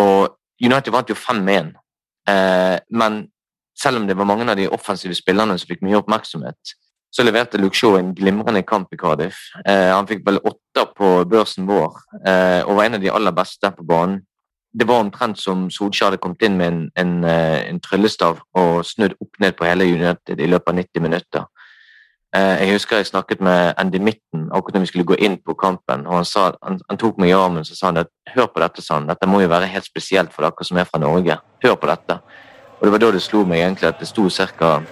Og 0.00 0.34
United 0.62 0.92
vant 0.94 1.10
jo 1.10 1.16
5-1, 1.18 1.74
eh, 2.28 2.78
men 2.90 3.22
selv 3.78 3.98
om 3.98 4.06
det 4.06 4.16
var 4.16 4.28
mange 4.28 4.50
av 4.50 4.56
de 4.56 4.70
offensive 4.70 5.14
spillerne 5.14 5.56
som 5.58 5.70
fikk 5.70 5.82
mye 5.86 5.98
oppmerksomhet, 5.98 6.74
så 7.14 7.22
leverte 7.22 7.60
Shaw 7.70 7.98
en 7.98 8.14
glimrende 8.14 8.62
kamp 8.66 8.92
i 8.92 8.96
Cardiff. 8.98 9.36
Eh, 9.64 9.90
han 9.94 10.06
fikk 10.06 10.24
vel 10.26 10.40
åtte 10.42 10.86
på 10.96 11.24
børsen 11.30 11.66
vår, 11.66 12.00
eh, 12.26 12.62
og 12.66 12.76
var 12.76 12.84
en 12.84 12.94
av 12.98 13.00
de 13.00 13.10
aller 13.10 13.32
beste 13.32 13.70
på 13.70 13.86
banen. 13.86 14.24
Det 14.78 14.88
var 14.88 15.00
omtrent 15.04 15.38
som 15.38 15.68
Solskjær 15.70 16.10
hadde 16.10 16.18
kommet 16.22 16.42
inn 16.42 16.56
med 16.58 16.66
en, 16.66 16.90
en, 16.98 17.24
eh, 17.24 17.68
en 17.68 17.80
tryllestav 17.80 18.40
og 18.58 18.84
snudd 18.84 19.14
opp 19.20 19.38
ned 19.40 19.54
på 19.54 19.64
hele 19.68 19.86
United 19.86 20.40
i 20.40 20.48
løpet 20.50 20.68
av 20.72 20.74
90 20.74 21.02
minutter. 21.02 21.44
Eh, 22.34 22.62
Jeg 22.64 22.72
husker 22.72 22.96
jeg 22.96 23.06
snakket 23.06 23.40
med 23.40 23.74
Andy 23.78 23.98
Mitten 23.98 24.48
akkurat 24.50 24.74
når 24.74 24.80
vi 24.80 24.86
skulle 24.86 25.04
gå 25.04 25.14
inn 25.14 25.36
på 25.38 25.54
kampen. 25.54 26.06
og 26.06 26.14
Han, 26.14 26.24
sa, 26.24 26.52
han, 26.62 26.80
han 26.88 26.98
tok 26.98 27.18
meg 27.18 27.30
i 27.30 27.36
armen 27.38 27.62
og 27.62 27.66
sa 27.66 27.86
han 27.86 28.02
at 28.02 28.10
hør 28.34 28.46
på 28.46 28.60
dette, 28.60 28.82
sa 28.82 28.94
han. 28.94 29.06
Dette 29.06 29.26
må 29.26 29.40
jo 29.40 29.48
være 29.48 29.70
helt 29.70 29.86
spesielt 29.86 30.32
for 30.32 30.42
dere 30.42 30.66
som 30.66 30.76
er 30.76 30.84
fra 30.90 30.98
Norge. 30.98 31.38
Hør 31.62 31.74
på 31.74 31.86
dette. 31.86 32.18
Og 32.80 32.82
Det 32.82 32.92
var 32.92 32.98
da 32.98 33.10
det 33.12 33.22
slo 33.22 33.44
meg 33.44 33.62
egentlig 33.62 33.88
at 33.88 34.00
det 34.00 34.08
sto 34.08 34.28
ca. 34.28 34.82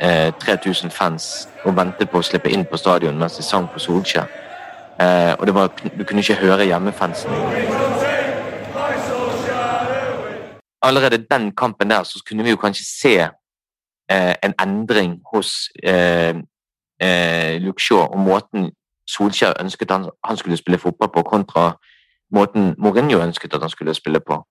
Eh, 0.00 0.32
3000 0.40 0.90
fans 0.90 1.48
og 1.64 1.76
ventet 1.76 2.10
på 2.10 2.18
å 2.18 2.24
slippe 2.24 2.48
inn 2.48 2.64
på 2.64 2.76
stadion 2.76 3.18
mens 3.18 3.36
de 3.36 3.42
sang 3.42 3.68
på 3.68 3.78
Solskjær. 3.78 4.28
Eh, 5.00 5.32
og 5.38 5.54
var, 5.54 5.68
du 5.98 6.04
kunne 6.04 6.20
ikke 6.20 6.40
høre 6.40 6.64
hjemmefansen. 6.64 7.89
Allerede 10.82 11.26
den 11.30 11.52
kampen 11.56 11.90
der 11.90 12.02
så 12.02 12.22
kunne 12.28 12.44
vi 12.44 12.50
jo 12.50 12.56
kanskje 12.56 12.84
se 12.84 13.14
eh, 14.10 14.34
en 14.42 14.54
endring 14.60 15.20
hos 15.32 15.68
eh, 15.82 16.34
eh, 17.02 17.62
Luke 17.62 17.82
Shaw 17.82 17.98
og 17.98 18.18
måten 18.18 18.70
Solskjær 19.10 19.58
ønsket 19.60 19.90
han, 19.90 20.10
han 20.24 20.36
skulle 20.36 20.56
spille 20.56 20.78
fotball 20.78 21.10
på, 21.10 21.22
kontra 21.22 21.72
måten 22.34 22.74
Mourinho 22.78 23.18
ønsket 23.18 23.54
at 23.54 23.60
han 23.60 23.70
skulle 23.70 23.94
spille 23.94 24.20
på. 24.20 24.44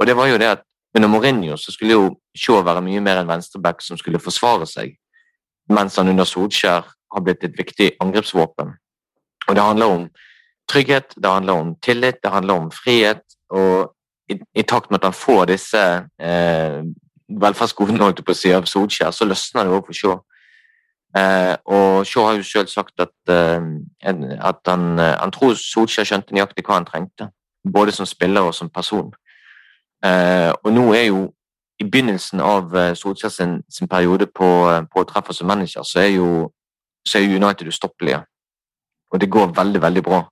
Og 0.00 0.06
det 0.06 0.16
var 0.16 0.26
jo 0.26 0.38
det 0.38 0.46
at 0.46 0.62
under 0.96 1.08
Mourinho 1.08 1.56
så 1.56 1.72
skulle 1.72 1.92
jo 1.92 2.16
Shaw 2.36 2.62
være 2.62 2.82
mye 2.82 3.00
mer 3.00 3.20
en 3.20 3.28
venstreback 3.28 3.82
som 3.82 3.98
skulle 4.00 4.20
forsvare 4.20 4.66
seg, 4.66 4.96
mens 5.68 5.96
han 5.96 6.08
under 6.08 6.24
Solskjær 6.24 6.88
har 7.14 7.24
blitt 7.24 7.44
et 7.44 7.58
viktig 7.58 7.90
angrepsvåpen. 8.00 8.72
Og 9.48 9.54
det 9.54 9.62
handler 9.62 9.86
om 9.86 10.08
trygghet, 10.68 11.14
det 11.22 11.30
handler 11.30 11.52
om 11.52 11.74
tillit, 11.82 12.22
det 12.22 12.32
handler 12.32 12.54
om 12.54 12.70
frihet. 12.70 13.22
Og 13.50 13.92
i, 14.28 14.62
takt 14.62 14.90
med 14.90 14.98
at 14.98 15.10
han 15.10 15.16
får 15.16 15.44
disse 15.50 15.82
eh, 16.18 16.80
velferdsgodene 17.28 18.12
på 18.18 18.34
å 18.34 18.38
si, 18.38 18.52
av 18.54 18.66
Solskjær, 18.70 19.12
så 19.14 19.28
løsner 19.28 19.66
det 19.66 19.76
òg 19.76 19.86
for 19.86 19.98
Shaw. 19.98 20.16
Eh, 21.16 21.54
og 21.72 22.06
Shaw 22.06 22.26
har 22.28 22.38
jo 22.38 22.46
selv 22.46 22.72
sagt 22.72 23.00
at, 23.00 23.14
eh, 23.32 23.68
at 24.04 24.60
han, 24.66 24.98
eh, 24.98 25.14
han, 25.20 25.32
tror 25.34 25.54
Solskjær 25.58 26.08
skjønte 26.10 26.34
nøyaktig 26.34 26.66
hva 26.66 26.80
han 26.80 26.88
trengte, 26.88 27.30
både 27.62 27.94
som 27.94 28.08
spiller 28.08 28.46
og 28.46 28.54
som 28.54 28.70
person. 28.70 29.12
Eh, 30.04 30.52
og 30.52 30.72
nå 30.74 30.90
er 30.94 31.08
jo 31.08 31.26
i 31.80 31.84
begynnelsen 31.84 32.40
av 32.40 32.74
eh, 32.76 32.94
Solskjær 32.98 33.32
sin, 33.32 33.58
sin, 33.70 33.88
periode 33.88 34.26
på, 34.26 34.48
på 34.92 35.06
treffer 35.08 35.36
som 35.36 35.50
manager, 35.50 35.86
så 35.86 36.02
er 36.04 36.14
jo 36.16 36.28
så 37.06 37.20
er 37.20 37.36
United 37.36 37.68
ustoppelige. 37.70 38.24
Og 39.14 39.20
det 39.20 39.30
går 39.30 39.52
veldig, 39.54 39.82
veldig 39.82 40.02
bra. 40.02 40.24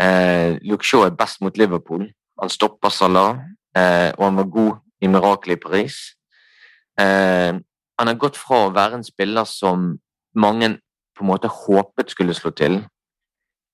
Eh, 0.00 0.58
Luke 0.66 0.86
Shaw 0.86 1.04
er 1.06 1.14
best 1.14 1.40
mot 1.40 1.56
Liverpool. 1.56 2.08
Han 2.40 2.50
stoppa 2.50 2.90
Salah, 2.90 3.38
eh, 3.76 4.10
og 4.18 4.24
han 4.24 4.36
var 4.36 4.50
god 4.50 4.72
i 5.00 5.10
mirakelet 5.10 5.58
i 5.58 5.62
Paris. 5.62 5.96
Eh, 7.00 7.54
han 7.98 8.10
har 8.10 8.18
gått 8.18 8.36
fra 8.36 8.64
å 8.66 8.74
være 8.74 8.98
en 8.98 9.06
spiller 9.06 9.46
som 9.48 9.92
mange 10.34 10.74
på 11.14 11.22
en 11.22 11.30
måte 11.30 11.50
håpet 11.50 12.10
skulle 12.10 12.34
slå 12.34 12.50
til, 12.50 12.80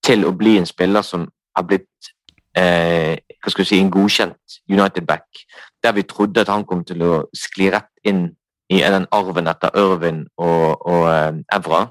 til 0.04 0.26
å 0.28 0.32
bli 0.36 0.58
en 0.60 0.68
spiller 0.68 1.04
som 1.04 1.28
har 1.56 1.64
blitt 1.68 2.12
eh, 2.56 3.16
hva 3.40 3.52
skal 3.52 3.64
vi 3.64 3.68
si, 3.68 3.80
en 3.80 3.92
godkjent 3.92 4.60
United-back, 4.68 5.44
der 5.82 5.96
vi 5.96 6.04
trodde 6.08 6.44
at 6.44 6.52
han 6.52 6.66
kom 6.68 6.84
til 6.84 7.02
å 7.04 7.14
skli 7.36 7.70
rett 7.72 7.90
inn 8.04 8.28
i 8.70 8.82
den 8.84 9.08
arven 9.14 9.50
etter 9.50 9.74
Irvin 9.78 10.24
og, 10.38 10.86
og 10.86 11.06
eh, 11.10 11.40
Evra. 11.56 11.86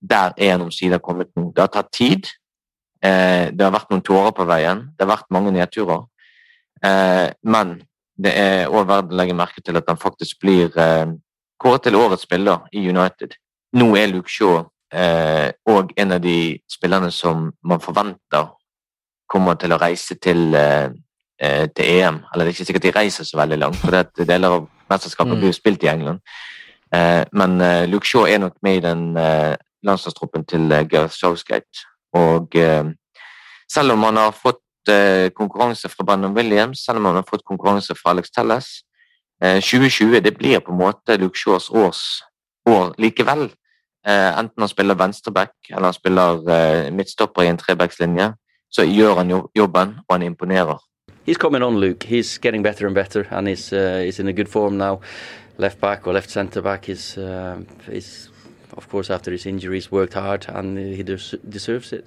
Der 0.00 0.36
er 0.36 0.54
han 0.54 0.64
omsider 0.68 1.00
kommet 1.02 1.32
nå. 1.36 1.50
Det 1.56 1.64
har 1.64 1.72
tatt 1.72 1.90
tid. 1.92 2.28
Eh, 3.00 3.48
det 3.52 3.64
har 3.64 3.72
vært 3.72 3.92
noen 3.92 4.04
tårer 4.04 4.32
på 4.36 4.46
veien. 4.48 4.84
Det 4.92 5.06
har 5.06 5.14
vært 5.14 5.32
mange 5.32 5.52
nedturer. 5.54 6.04
Eh, 6.84 7.28
men 7.48 7.78
det 8.20 8.32
er 8.36 8.68
òg 8.68 8.88
verdt 8.88 9.12
å 9.12 9.16
legge 9.16 9.36
merke 9.36 9.64
til 9.64 9.78
at 9.80 9.88
han 9.88 10.00
faktisk 10.00 10.40
blir 10.44 10.76
eh, 10.76 11.14
kåret 11.60 11.86
til 11.86 11.96
årets 11.96 12.26
spiller 12.28 12.66
i 12.76 12.84
United. 12.88 13.36
Nå 13.76 13.94
er 13.96 14.12
Luke 14.12 14.30
Shaw 14.32 14.66
òg 14.90 15.92
en 16.02 16.12
av 16.16 16.18
de 16.18 16.58
spillerne 16.66 17.12
som 17.14 17.44
man 17.62 17.78
forventer 17.78 18.48
kommer 19.30 19.54
til 19.54 19.70
å 19.70 19.78
reise 19.78 20.16
til, 20.18 20.56
til 21.38 21.84
EM. 21.84 22.18
Eller 22.32 22.42
det 22.42 22.50
er 22.50 22.56
ikke 22.56 22.66
sikkert 22.66 22.86
de 22.88 22.92
reiser 22.96 23.28
så 23.28 23.38
veldig 23.38 23.58
langt, 23.60 23.78
for 23.78 23.94
det 23.94 24.26
deler 24.26 24.56
av 24.56 24.66
mesterskapet 24.90 25.30
mm. 25.30 25.38
blir 25.38 25.52
jo 25.52 25.58
spilt 25.60 25.86
i 25.86 25.92
England. 25.92 26.18
men 27.30 27.54
Luke 27.86 28.10
Shaw 28.10 28.26
er 28.26 28.42
nok 28.42 28.56
med 28.66 28.80
i 28.80 28.82
den 28.88 29.04
landslagstroppen 29.86 30.48
til 30.50 30.66
Gareth 30.90 31.14
Southgate. 31.14 31.86
Og 32.16 32.56
selv 33.70 33.94
om 33.94 34.02
han 34.02 34.16
har 34.18 34.32
fått 34.34 34.62
konkurranse 35.36 35.88
fra 35.92 36.04
Brandon 36.04 36.34
Williams, 36.34 36.84
selv 36.84 36.98
om 36.98 37.06
han 37.10 37.20
har 37.20 37.26
fått 37.28 37.44
konkurranse 37.46 37.94
fra 37.94 38.14
Alex 38.14 38.32
Telles. 38.34 38.70
2020 39.40 40.20
det 40.24 40.32
blir 40.36 40.58
på 40.60 40.72
en 40.72 40.80
måte 40.80 41.16
Luke 41.20 41.38
Shaws 41.38 41.70
års 41.70 42.02
år 42.68 42.96
likevel. 42.98 43.46
Enten 44.02 44.64
han 44.64 44.72
spiller 44.72 44.98
venstreback 44.98 45.54
eller 45.70 45.92
han 45.92 45.96
spiller 45.96 46.90
midtstopper 46.90 47.46
i 47.46 47.52
en 47.52 47.60
trebackslinje, 47.60 48.32
så 48.70 48.88
gjør 48.88 49.22
han 49.22 49.34
jobben, 49.54 49.98
og 50.08 50.14
han 50.14 50.22
imponerer. 50.22 50.78
He's 51.26 51.36
coming 51.38 51.62
on, 51.62 51.78
Luke. 51.78 52.06
He's 52.06 52.38
getting 52.38 52.62
better 52.62 52.86
and 52.86 52.94
better, 52.94 53.26
and 53.30 53.46
he's 53.46 53.72
uh, 53.72 54.02
he's 54.02 54.18
in 54.18 54.28
a 54.28 54.32
good 54.32 54.48
form 54.48 54.78
now. 54.78 55.00
Left 55.58 55.80
back 55.80 56.06
or 56.06 56.12
left 56.12 56.30
centre 56.30 56.62
back 56.62 56.88
is 56.88 57.18
uh, 57.18 57.60
is 57.88 58.30
of 58.76 58.88
course 58.88 59.10
after 59.10 59.30
his 59.30 59.46
injuries 59.46 59.90
worked 59.92 60.14
hard, 60.14 60.46
and 60.48 60.78
he 60.78 61.02
deserves 61.02 61.92
it. 61.92 62.04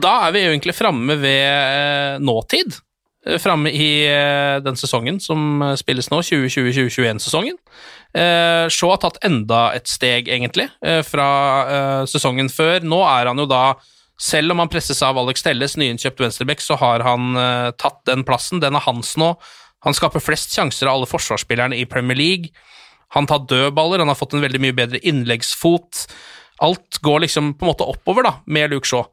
Da 0.00 0.14
er 0.26 0.32
vi 0.32 0.46
egentlig 0.46 0.74
framme 0.74 1.18
ved 1.20 1.42
eh, 1.44 2.18
nåtid. 2.22 2.78
Eh, 3.26 3.38
framme 3.40 3.70
i 3.70 4.04
eh, 4.08 4.58
den 4.64 4.78
sesongen 4.78 5.20
som 5.20 5.62
spilles 5.76 6.08
nå, 6.10 6.22
2020-2021-sesongen. 6.24 7.58
Shaw 8.12 8.92
har 8.92 9.00
tatt 9.00 9.22
enda 9.24 9.70
et 9.72 9.88
steg, 9.88 10.26
egentlig, 10.28 10.66
fra 11.08 12.04
sesongen 12.04 12.50
før. 12.52 12.84
Nå 12.84 12.98
er 13.08 13.30
han 13.30 13.40
jo 13.40 13.46
da 13.48 13.62
selv 14.20 14.52
om 14.52 14.60
han 14.60 14.68
presses 14.68 15.00
av 15.00 15.16
Alex 15.16 15.40
Telles, 15.46 15.78
nyinnkjøpt 15.80 16.20
venstreback, 16.20 16.60
så 16.60 16.76
har 16.76 17.00
han 17.06 17.32
tatt 17.80 18.02
den 18.10 18.26
plassen. 18.28 18.60
Den 18.60 18.76
er 18.76 18.84
hans 18.84 19.14
nå. 19.16 19.30
Han 19.88 19.96
skaper 19.96 20.20
flest 20.20 20.52
sjanser 20.52 20.90
av 20.90 20.98
alle 20.98 21.08
forsvarsspillerne 21.08 21.80
i 21.80 21.88
Premier 21.88 22.20
League. 22.20 22.52
Han 23.16 23.28
tar 23.28 23.46
dødballer, 23.50 24.02
han 24.02 24.10
har 24.10 24.18
fått 24.18 24.36
en 24.36 24.44
veldig 24.44 24.60
mye 24.62 24.76
bedre 24.76 25.00
innleggsfot. 25.04 26.06
Alt 26.62 27.00
går 27.02 27.24
liksom 27.24 27.52
på 27.58 27.66
en 27.66 27.72
måte 27.72 27.86
oppover 27.88 28.26
da, 28.26 28.36
med 28.46 28.72
Luke 28.72 28.88
Shaw. 28.88 29.04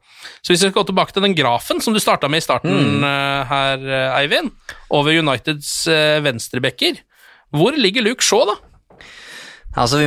Så 0.44 0.52
hvis 0.52 0.62
vi 0.62 0.70
skal 0.70 0.78
gå 0.78 0.86
tilbake 0.90 1.16
til 1.16 1.26
den 1.26 1.36
grafen 1.38 1.82
som 1.84 1.96
du 1.96 2.00
starta 2.04 2.30
med 2.32 2.44
i 2.44 2.46
starten 2.46 2.76
mm. 2.76 3.04
uh, 3.04 3.50
her, 3.50 3.86
uh, 3.86 4.18
Eivind, 4.20 4.52
over 4.94 5.16
Uniteds 5.16 5.72
uh, 5.90 6.20
venstrebacker, 6.24 7.02
hvor 7.56 7.76
ligger 7.76 8.06
Luke 8.06 8.26
Shaw, 8.26 8.46
da? 8.48 8.58
Altså, 9.80 10.02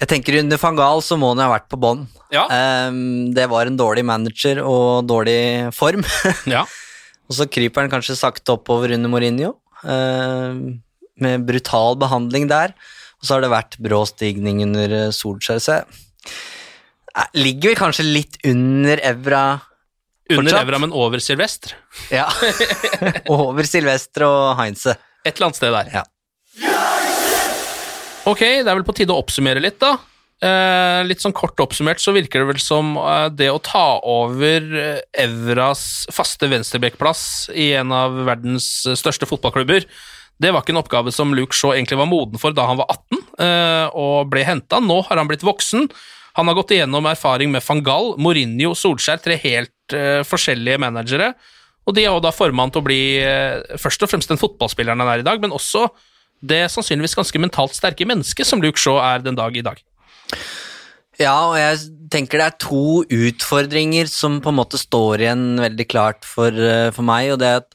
jeg 0.00 0.08
tenker 0.10 0.40
under 0.40 0.58
van 0.60 0.78
Gaal 0.78 1.02
så 1.04 1.18
må 1.18 1.30
han 1.32 1.44
ha 1.44 1.50
vært 1.52 1.68
på 1.70 1.78
bånn. 1.80 2.06
Ja. 2.34 2.46
Um, 2.90 3.30
det 3.36 3.46
var 3.52 3.68
en 3.68 3.78
dårlig 3.78 4.02
manager 4.06 4.60
og 4.66 5.06
dårlig 5.08 5.70
form. 5.76 6.02
ja. 6.54 6.64
Og 7.26 7.38
så 7.38 7.46
kryper 7.50 7.84
han 7.84 7.92
kanskje 7.92 8.18
sakte 8.18 8.54
oppover 8.54 8.94
under 8.96 9.10
Mourinho, 9.10 9.54
uh, 9.82 10.54
med 11.22 11.46
brutal 11.48 11.96
behandling 12.00 12.48
der. 12.50 12.74
Og 13.20 13.28
så 13.28 13.36
har 13.36 13.44
det 13.44 13.52
vært 13.52 13.78
brå 13.82 14.02
stigning 14.08 14.62
under 14.66 14.92
eh, 14.92 15.14
Solskjær. 15.14 15.62
Så 15.62 15.80
jeg 17.16 17.46
ligger 17.46 17.72
vel 17.72 17.80
kanskje 17.80 18.04
litt 18.04 18.36
under 18.44 19.00
Evra 19.04 19.44
under. 20.32 20.58
Evra, 20.58 20.80
men 20.82 20.92
over 20.92 21.22
Silvestre. 21.22 21.76
Ja. 22.10 22.26
over 23.32 23.66
Silvestre 23.68 24.26
og 24.26 24.56
Heinze. 24.58 24.96
Et 25.22 25.36
eller 25.36 25.48
annet 25.48 25.60
sted 25.60 25.74
der. 25.74 25.92
Ja. 25.94 26.04
Ok, 28.26 28.42
det 28.42 28.66
er 28.66 28.74
vel 28.74 28.86
på 28.86 28.94
tide 28.96 29.14
å 29.14 29.20
oppsummere 29.22 29.62
litt, 29.62 29.78
da. 29.78 29.94
Eh, 30.44 31.00
litt 31.06 31.22
sånn 31.22 31.32
kort 31.32 31.56
oppsummert 31.62 32.02
så 32.02 32.12
virker 32.12 32.42
det 32.42 32.50
vel 32.50 32.58
som 32.60 32.90
eh, 33.00 33.28
det 33.32 33.46
å 33.48 33.60
ta 33.64 34.02
over 34.04 34.66
eh, 34.76 34.98
Evras 35.22 36.04
faste 36.12 36.50
venstrebekkplass 36.52 37.22
i 37.56 37.70
en 37.78 37.94
av 37.96 38.18
verdens 38.26 38.66
største 39.00 39.24
fotballklubber 39.30 39.86
det 40.42 40.52
var 40.52 40.62
ikke 40.62 40.74
en 40.74 40.82
oppgave 40.82 41.12
som 41.14 41.32
Luke 41.36 41.56
Shaw 41.56 41.72
egentlig 41.74 41.98
var 42.00 42.08
moden 42.10 42.40
for 42.40 42.52
da 42.56 42.66
han 42.68 42.76
var 42.80 42.90
18 42.92 43.20
eh, 43.46 43.96
og 43.96 44.28
ble 44.32 44.44
henta. 44.44 44.82
Nå 44.84 45.00
har 45.08 45.20
han 45.20 45.30
blitt 45.30 45.46
voksen. 45.46 45.88
Han 46.36 46.50
har 46.50 46.58
gått 46.58 46.74
igjennom 46.76 47.08
erfaring 47.08 47.52
med 47.52 47.64
van 47.64 47.80
Gaal, 47.84 48.12
Mourinho, 48.20 48.74
Solskjær, 48.76 49.22
tre 49.24 49.38
helt 49.40 49.94
uh, 49.96 50.20
forskjellige 50.28 50.76
managere. 50.82 51.30
Og 51.88 51.96
de 51.96 52.04
har 52.04 52.20
da 52.20 52.34
forma 52.34 52.66
han 52.66 52.74
til 52.74 52.82
å 52.82 52.84
bli 52.84 53.00
uh, 53.24 53.78
først 53.80 54.04
og 54.04 54.10
fremst 54.12 54.28
den 54.28 54.40
fotballspilleren 54.42 55.00
han 55.00 55.14
er 55.14 55.22
i 55.22 55.24
dag, 55.24 55.40
men 55.40 55.54
også 55.56 55.86
det 56.44 56.66
sannsynligvis 56.74 57.16
ganske 57.16 57.40
mentalt 57.40 57.72
sterke 57.78 58.04
mennesket 58.04 58.44
som 58.44 58.60
Luke 58.60 58.76
Shaw 58.76 59.00
er 59.00 59.24
den 59.24 59.38
dag 59.38 59.56
i 59.56 59.64
dag. 59.64 59.80
Ja, 61.16 61.36
og 61.48 61.54
jeg 61.56 61.78
tenker 62.12 62.40
det 62.40 62.46
er 62.46 62.58
to 62.60 63.04
utfordringer 63.04 64.08
som 64.10 64.40
på 64.44 64.52
en 64.52 64.58
måte 64.58 64.80
står 64.80 65.24
igjen 65.24 65.46
veldig 65.62 65.86
klart 65.88 66.28
for, 66.28 66.52
uh, 66.52 66.90
for 66.92 67.06
meg, 67.08 67.30
og 67.32 67.40
det 67.40 67.48
er 67.48 67.62
at 67.62 67.72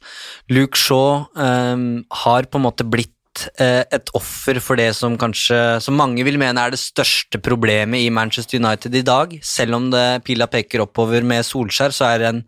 Luke 0.53 0.77
Shaw 0.77 1.25
um, 1.33 2.03
har 2.23 2.45
på 2.45 2.61
en 2.61 2.65
måte 2.67 2.85
blitt 2.85 3.47
uh, 3.57 3.81
et 3.81 4.13
offer 4.17 4.61
for 4.61 4.77
det 4.77 4.91
som 4.97 5.17
kanskje 5.19 5.57
som 5.81 5.97
mange 5.97 6.21
vil 6.27 6.37
mene 6.41 6.61
er 6.61 6.75
det 6.75 6.83
største 6.83 7.41
problemet 7.41 8.05
i 8.05 8.13
Manchester 8.13 8.61
United 8.61 9.01
i 9.01 9.05
dag. 9.09 9.33
Selv 9.41 9.79
om 9.79 9.89
det 9.93 10.21
pila 10.27 10.45
peker 10.51 10.85
oppover 10.85 11.25
med 11.25 11.47
Solskjær, 11.47 11.97
så 11.97 12.11
er 12.11 12.21
det 12.21 12.31
en 12.31 12.43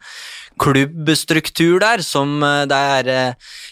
klubbstruktur 0.62 1.82
der 1.82 2.06
som 2.06 2.38
uh, 2.46 2.68
det 2.70 2.84
er 3.00 3.16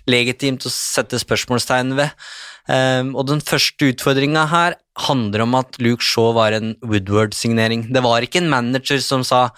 legitimt 0.10 0.66
å 0.66 0.74
sette 0.74 1.22
spørsmålstegn 1.22 2.00
ved. 2.02 2.18
Um, 2.66 3.16
og 3.18 3.28
den 3.30 3.42
første 3.46 3.90
utfordringa 3.94 4.48
her 4.50 4.82
handler 5.08 5.46
om 5.46 5.56
at 5.60 5.80
Luke 5.82 6.06
Shaw 6.06 6.34
var 6.38 6.56
en 6.56 6.76
Woodward-signering. 6.86 7.88
Det 7.94 8.04
var 8.06 8.26
ikke 8.26 8.42
en 8.42 8.52
manager 8.52 9.02
som 9.04 9.26
sa 9.28 9.50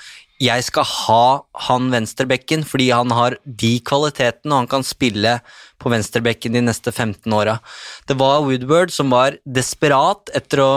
jeg 0.44 0.66
skal 0.66 0.88
ha 0.88 1.26
han 1.68 1.92
venstrebekken 1.94 2.66
fordi 2.68 2.90
han 2.92 3.12
har 3.16 3.38
de 3.46 3.76
kvalitetene 3.86 4.52
og 4.52 4.64
han 4.64 4.72
kan 4.72 4.86
spille 4.88 5.38
på 5.80 5.92
venstrebekken 5.94 6.58
de 6.58 6.64
neste 6.66 6.92
15 6.92 7.32
åra. 7.36 7.60
Det 8.10 8.18
var 8.20 8.44
Woodward 8.46 8.92
som 8.94 9.14
var 9.14 9.38
desperat 9.46 10.32
etter 10.36 10.64
å 10.64 10.72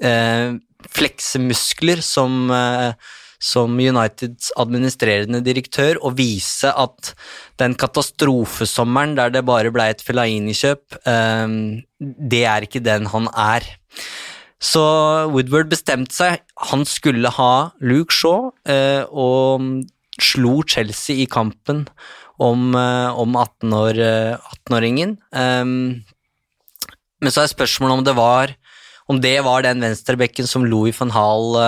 eh, 0.00 0.56
flekse 0.94 1.40
muskler 1.42 2.02
som 2.04 2.48
eh, 2.52 2.94
som 3.42 3.78
Uniteds 3.80 4.50
administrerende 4.60 5.40
direktør 5.44 6.00
og 6.02 6.16
vise 6.18 6.70
at 6.70 7.12
den 7.60 7.74
katastrofesommeren 7.78 9.16
der 9.18 9.34
det 9.34 9.44
bare 9.46 9.72
ble 9.74 9.90
et 9.92 10.04
Fellaini-kjøp, 10.04 11.00
um, 11.06 11.56
det 12.00 12.44
er 12.50 12.66
ikke 12.66 12.84
den 12.84 13.08
han 13.12 13.28
er. 13.32 13.66
Så 14.64 14.84
Woodward 15.32 15.68
bestemte 15.72 16.14
seg. 16.16 16.44
Han 16.70 16.84
skulle 16.88 17.32
ha 17.36 17.54
Luke 17.84 18.14
Shaw, 18.14 18.50
eh, 18.64 19.04
og 19.10 19.84
slo 20.22 20.62
Chelsea 20.62 21.24
i 21.24 21.26
kampen 21.28 21.84
om, 22.40 22.74
eh, 22.74 23.10
om 23.12 23.36
18-åringen. 23.36 25.18
Um, 25.32 26.04
men 27.20 27.32
så 27.32 27.44
er 27.44 27.52
spørsmålet 27.52 27.98
om 27.98 28.04
det 28.04 28.16
var 28.16 28.54
om 29.10 29.20
det 29.20 29.36
var 29.44 29.64
den 29.64 29.82
venstrebekken 29.84 30.46
som 30.48 30.64
Louis 30.64 30.96
van 30.96 31.12
Hall 31.12 31.58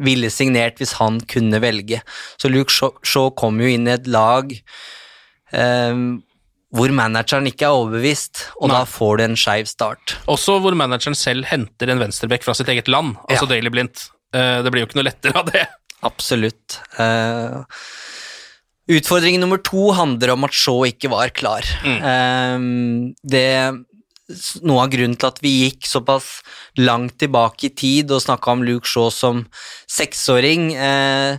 ville 0.00 0.30
signert 0.32 0.80
hvis 0.80 0.96
han 0.98 1.20
kunne 1.30 1.60
velge. 1.62 2.00
Så 2.40 2.50
Luke 2.52 2.72
Shaw 2.72 3.32
kom 3.38 3.60
jo 3.62 3.70
inn 3.70 3.88
i 3.88 3.94
et 3.96 4.08
lag 4.10 4.52
um, 5.52 6.22
hvor 6.72 6.92
manageren 6.96 7.48
ikke 7.50 7.66
er 7.68 7.76
overbevist, 7.76 8.46
og 8.56 8.70
Nei. 8.70 8.78
da 8.78 8.88
får 8.88 9.18
du 9.18 9.24
en 9.26 9.36
skeiv 9.36 9.68
start. 9.68 10.16
Også 10.32 10.56
hvor 10.64 10.76
manageren 10.78 11.16
selv 11.18 11.44
henter 11.50 11.92
en 11.92 12.00
venstrebekk 12.00 12.46
fra 12.46 12.56
sitt 12.56 12.70
eget 12.72 12.88
land, 12.88 13.18
altså 13.28 13.44
ja. 13.44 13.50
Daily 13.56 13.72
Blindt. 13.74 14.06
Uh, 14.32 14.62
det 14.64 14.72
blir 14.72 14.84
jo 14.84 14.88
ikke 14.88 15.02
noe 15.02 15.10
lettere 15.10 15.36
av 15.42 15.52
det. 15.52 15.66
Absolutt. 16.08 16.80
Uh, 16.96 17.60
utfordring 18.90 19.36
nummer 19.42 19.60
to 19.60 19.90
handler 19.94 20.32
om 20.32 20.48
at 20.48 20.56
Shaw 20.56 20.86
ikke 20.88 21.12
var 21.12 21.34
klar. 21.36 21.68
Mm. 21.84 22.00
Uh, 22.00 23.12
det 23.34 23.46
noe 24.66 24.84
av 24.84 24.92
grunnen 24.92 25.18
til 25.18 25.30
at 25.30 25.40
vi 25.44 25.52
gikk 25.64 25.88
såpass 25.88 26.28
langt 26.80 27.18
tilbake 27.22 27.68
i 27.68 27.74
tid 27.76 28.12
og 28.14 28.22
snakka 28.24 28.54
om 28.54 28.64
Luke 28.66 28.88
Shaw 28.88 29.10
som 29.14 29.44
seksåring, 29.90 30.72
eh, 30.74 31.38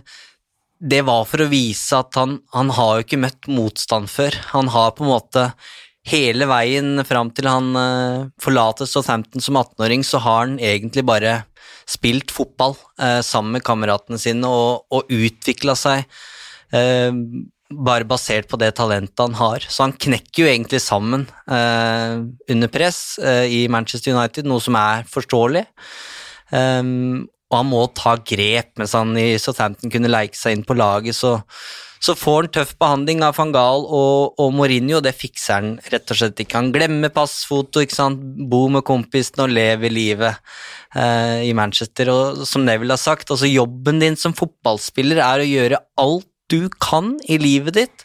det 0.84 1.00
var 1.06 1.24
for 1.28 1.44
å 1.44 1.48
vise 1.50 1.96
at 1.96 2.16
han, 2.18 2.38
han 2.52 2.70
har 2.76 2.98
jo 2.98 3.06
ikke 3.06 3.22
møtt 3.22 3.48
motstand 3.48 4.10
før. 4.12 4.36
Han 4.52 4.68
har 4.74 4.92
på 4.96 5.06
en 5.06 5.12
måte 5.14 5.46
hele 6.08 6.48
veien 6.50 7.00
fram 7.08 7.30
til 7.32 7.48
han 7.48 7.72
eh, 7.80 8.26
forlater 8.42 8.88
Southampton 8.88 9.44
som 9.44 9.56
18-åring, 9.56 10.04
så 10.04 10.20
har 10.20 10.44
han 10.44 10.58
egentlig 10.60 11.06
bare 11.08 11.38
spilt 11.88 12.32
fotball 12.32 12.76
eh, 13.00 13.20
sammen 13.24 13.56
med 13.56 13.64
kameratene 13.64 14.20
sine 14.20 14.48
og, 14.48 14.84
og 14.92 15.10
utvikla 15.12 15.76
seg. 15.78 16.04
Eh, 16.74 17.10
bare 17.86 18.06
basert 18.08 18.48
på 18.50 18.58
det 18.60 18.72
talentet 18.78 19.20
han 19.22 19.36
har. 19.38 19.66
Så 19.68 19.86
han 19.86 19.94
knekker 19.96 20.44
jo 20.44 20.50
egentlig 20.50 20.80
sammen 20.84 21.26
eh, 21.50 22.18
under 22.54 22.72
press 22.72 23.18
eh, 23.18 23.46
i 23.50 23.62
Manchester 23.72 24.14
United, 24.14 24.48
noe 24.48 24.62
som 24.62 24.78
er 24.80 25.06
forståelig. 25.10 25.64
Um, 26.54 27.24
og 27.50 27.60
han 27.60 27.70
må 27.70 27.86
ta 27.96 28.16
grep 28.18 28.74
mens 28.80 28.94
han 28.96 29.14
i 29.18 29.34
Southampton 29.40 29.92
kunne 29.92 30.10
leike 30.10 30.36
seg 30.38 30.56
inn 30.56 30.66
på 30.66 30.76
laget, 30.76 31.16
så, 31.16 31.38
så 32.02 32.16
får 32.18 32.38
han 32.40 32.52
tøff 32.56 32.74
behandling 32.80 33.22
av 33.26 33.36
van 33.38 33.52
Gaal 33.54 33.86
og, 33.86 34.34
og 34.42 34.54
Mourinho, 34.56 34.98
og 34.98 35.06
det 35.06 35.14
fikser 35.16 35.60
han 35.60 35.74
rett 35.92 36.10
og 36.10 36.20
slett 36.20 36.42
ikke. 36.42 36.58
Han 36.58 36.72
glemmer 36.74 37.14
passfoto, 37.14 37.84
ikke 37.84 37.96
sant, 37.96 38.20
bo 38.50 38.66
med 38.72 38.84
kompisen 38.86 39.44
og 39.46 39.54
leve 39.54 39.92
livet 39.92 40.34
eh, 40.98 41.46
i 41.46 41.54
Manchester. 41.56 42.10
Og 42.12 42.44
som 42.48 42.66
Neville 42.66 42.96
har 42.96 43.02
sagt, 43.02 43.30
altså 43.30 43.50
jobben 43.50 44.02
din 44.02 44.18
som 44.20 44.36
fotballspiller 44.36 45.22
er 45.22 45.44
å 45.44 45.48
gjøre 45.48 45.82
alt 46.02 46.28
du 46.52 46.68
kan 46.82 47.14
i 47.30 47.38
livet 47.40 47.78
ditt 47.78 48.04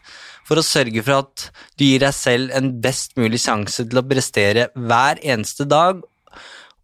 for 0.49 0.59
å 0.59 0.65
sørge 0.65 1.03
for 1.05 1.21
at 1.25 1.49
du 1.77 1.85
gir 1.85 2.01
deg 2.01 2.15
selv 2.15 2.53
en 2.57 2.71
best 2.81 3.13
mulig 3.19 3.41
sjanse 3.43 3.85
til 3.85 4.01
å 4.01 4.05
prestere 4.05 4.69
hver 4.73 5.21
eneste 5.21 5.67
dag 5.69 6.01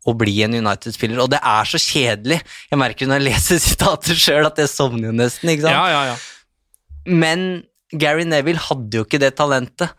og 0.05 0.17
bli 0.21 0.35
en 0.45 0.53
United-spiller. 0.53 1.17
Og 1.23 1.31
det 1.33 1.39
er 1.41 1.69
så 1.69 1.81
kjedelig. 1.81 2.37
Jeg 2.69 2.77
merker 2.81 3.09
når 3.09 3.21
jeg 3.21 3.27
leser 3.31 3.61
sitater 3.69 4.19
sjøl 4.19 4.45
at 4.51 4.61
jeg 4.61 4.69
sovner 4.69 5.09
jo 5.09 5.15
nesten. 5.17 5.49
ikke 5.49 5.65
sant? 5.65 5.79
Ja, 5.79 5.87
ja, 5.89 6.13
ja. 6.13 7.09
Men 7.09 7.65
Gary 7.95 8.27
Neville 8.29 8.61
hadde 8.61 9.01
jo 9.01 9.07
ikke 9.07 9.21
det 9.21 9.33
talentet. 9.39 9.95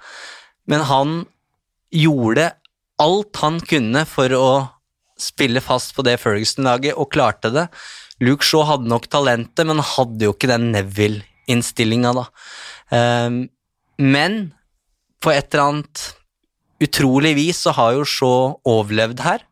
Men 0.71 0.87
han 0.87 1.19
gjorde 1.95 2.53
alt 3.03 3.43
han 3.43 3.59
kunne 3.67 4.07
for 4.09 4.33
å 4.35 4.49
spille 5.21 5.63
fast 5.65 5.95
på 5.97 6.05
det 6.05 6.19
Ferguson-laget, 6.21 6.95
og 6.95 7.09
klarte 7.15 7.51
det. 7.55 7.67
Luke 8.25 8.45
Shaw 8.45 8.67
hadde 8.69 8.91
nok 8.91 9.09
talentet, 9.13 9.65
men 9.69 9.81
hadde 9.81 10.29
jo 10.29 10.35
ikke 10.37 10.51
den 10.51 10.71
Neville 10.75 11.25
innstillinga, 11.51 12.13
da. 12.17 12.27
Um, 12.91 13.43
men 13.99 14.39
på 15.23 15.33
et 15.33 15.49
eller 15.51 15.65
annet 15.71 16.07
utrolig 16.83 17.33
vis 17.39 17.63
så 17.65 17.73
har 17.77 17.97
jo 17.97 18.07
Shaw 18.07 18.57
overlevd 18.69 19.23
her. 19.25 19.45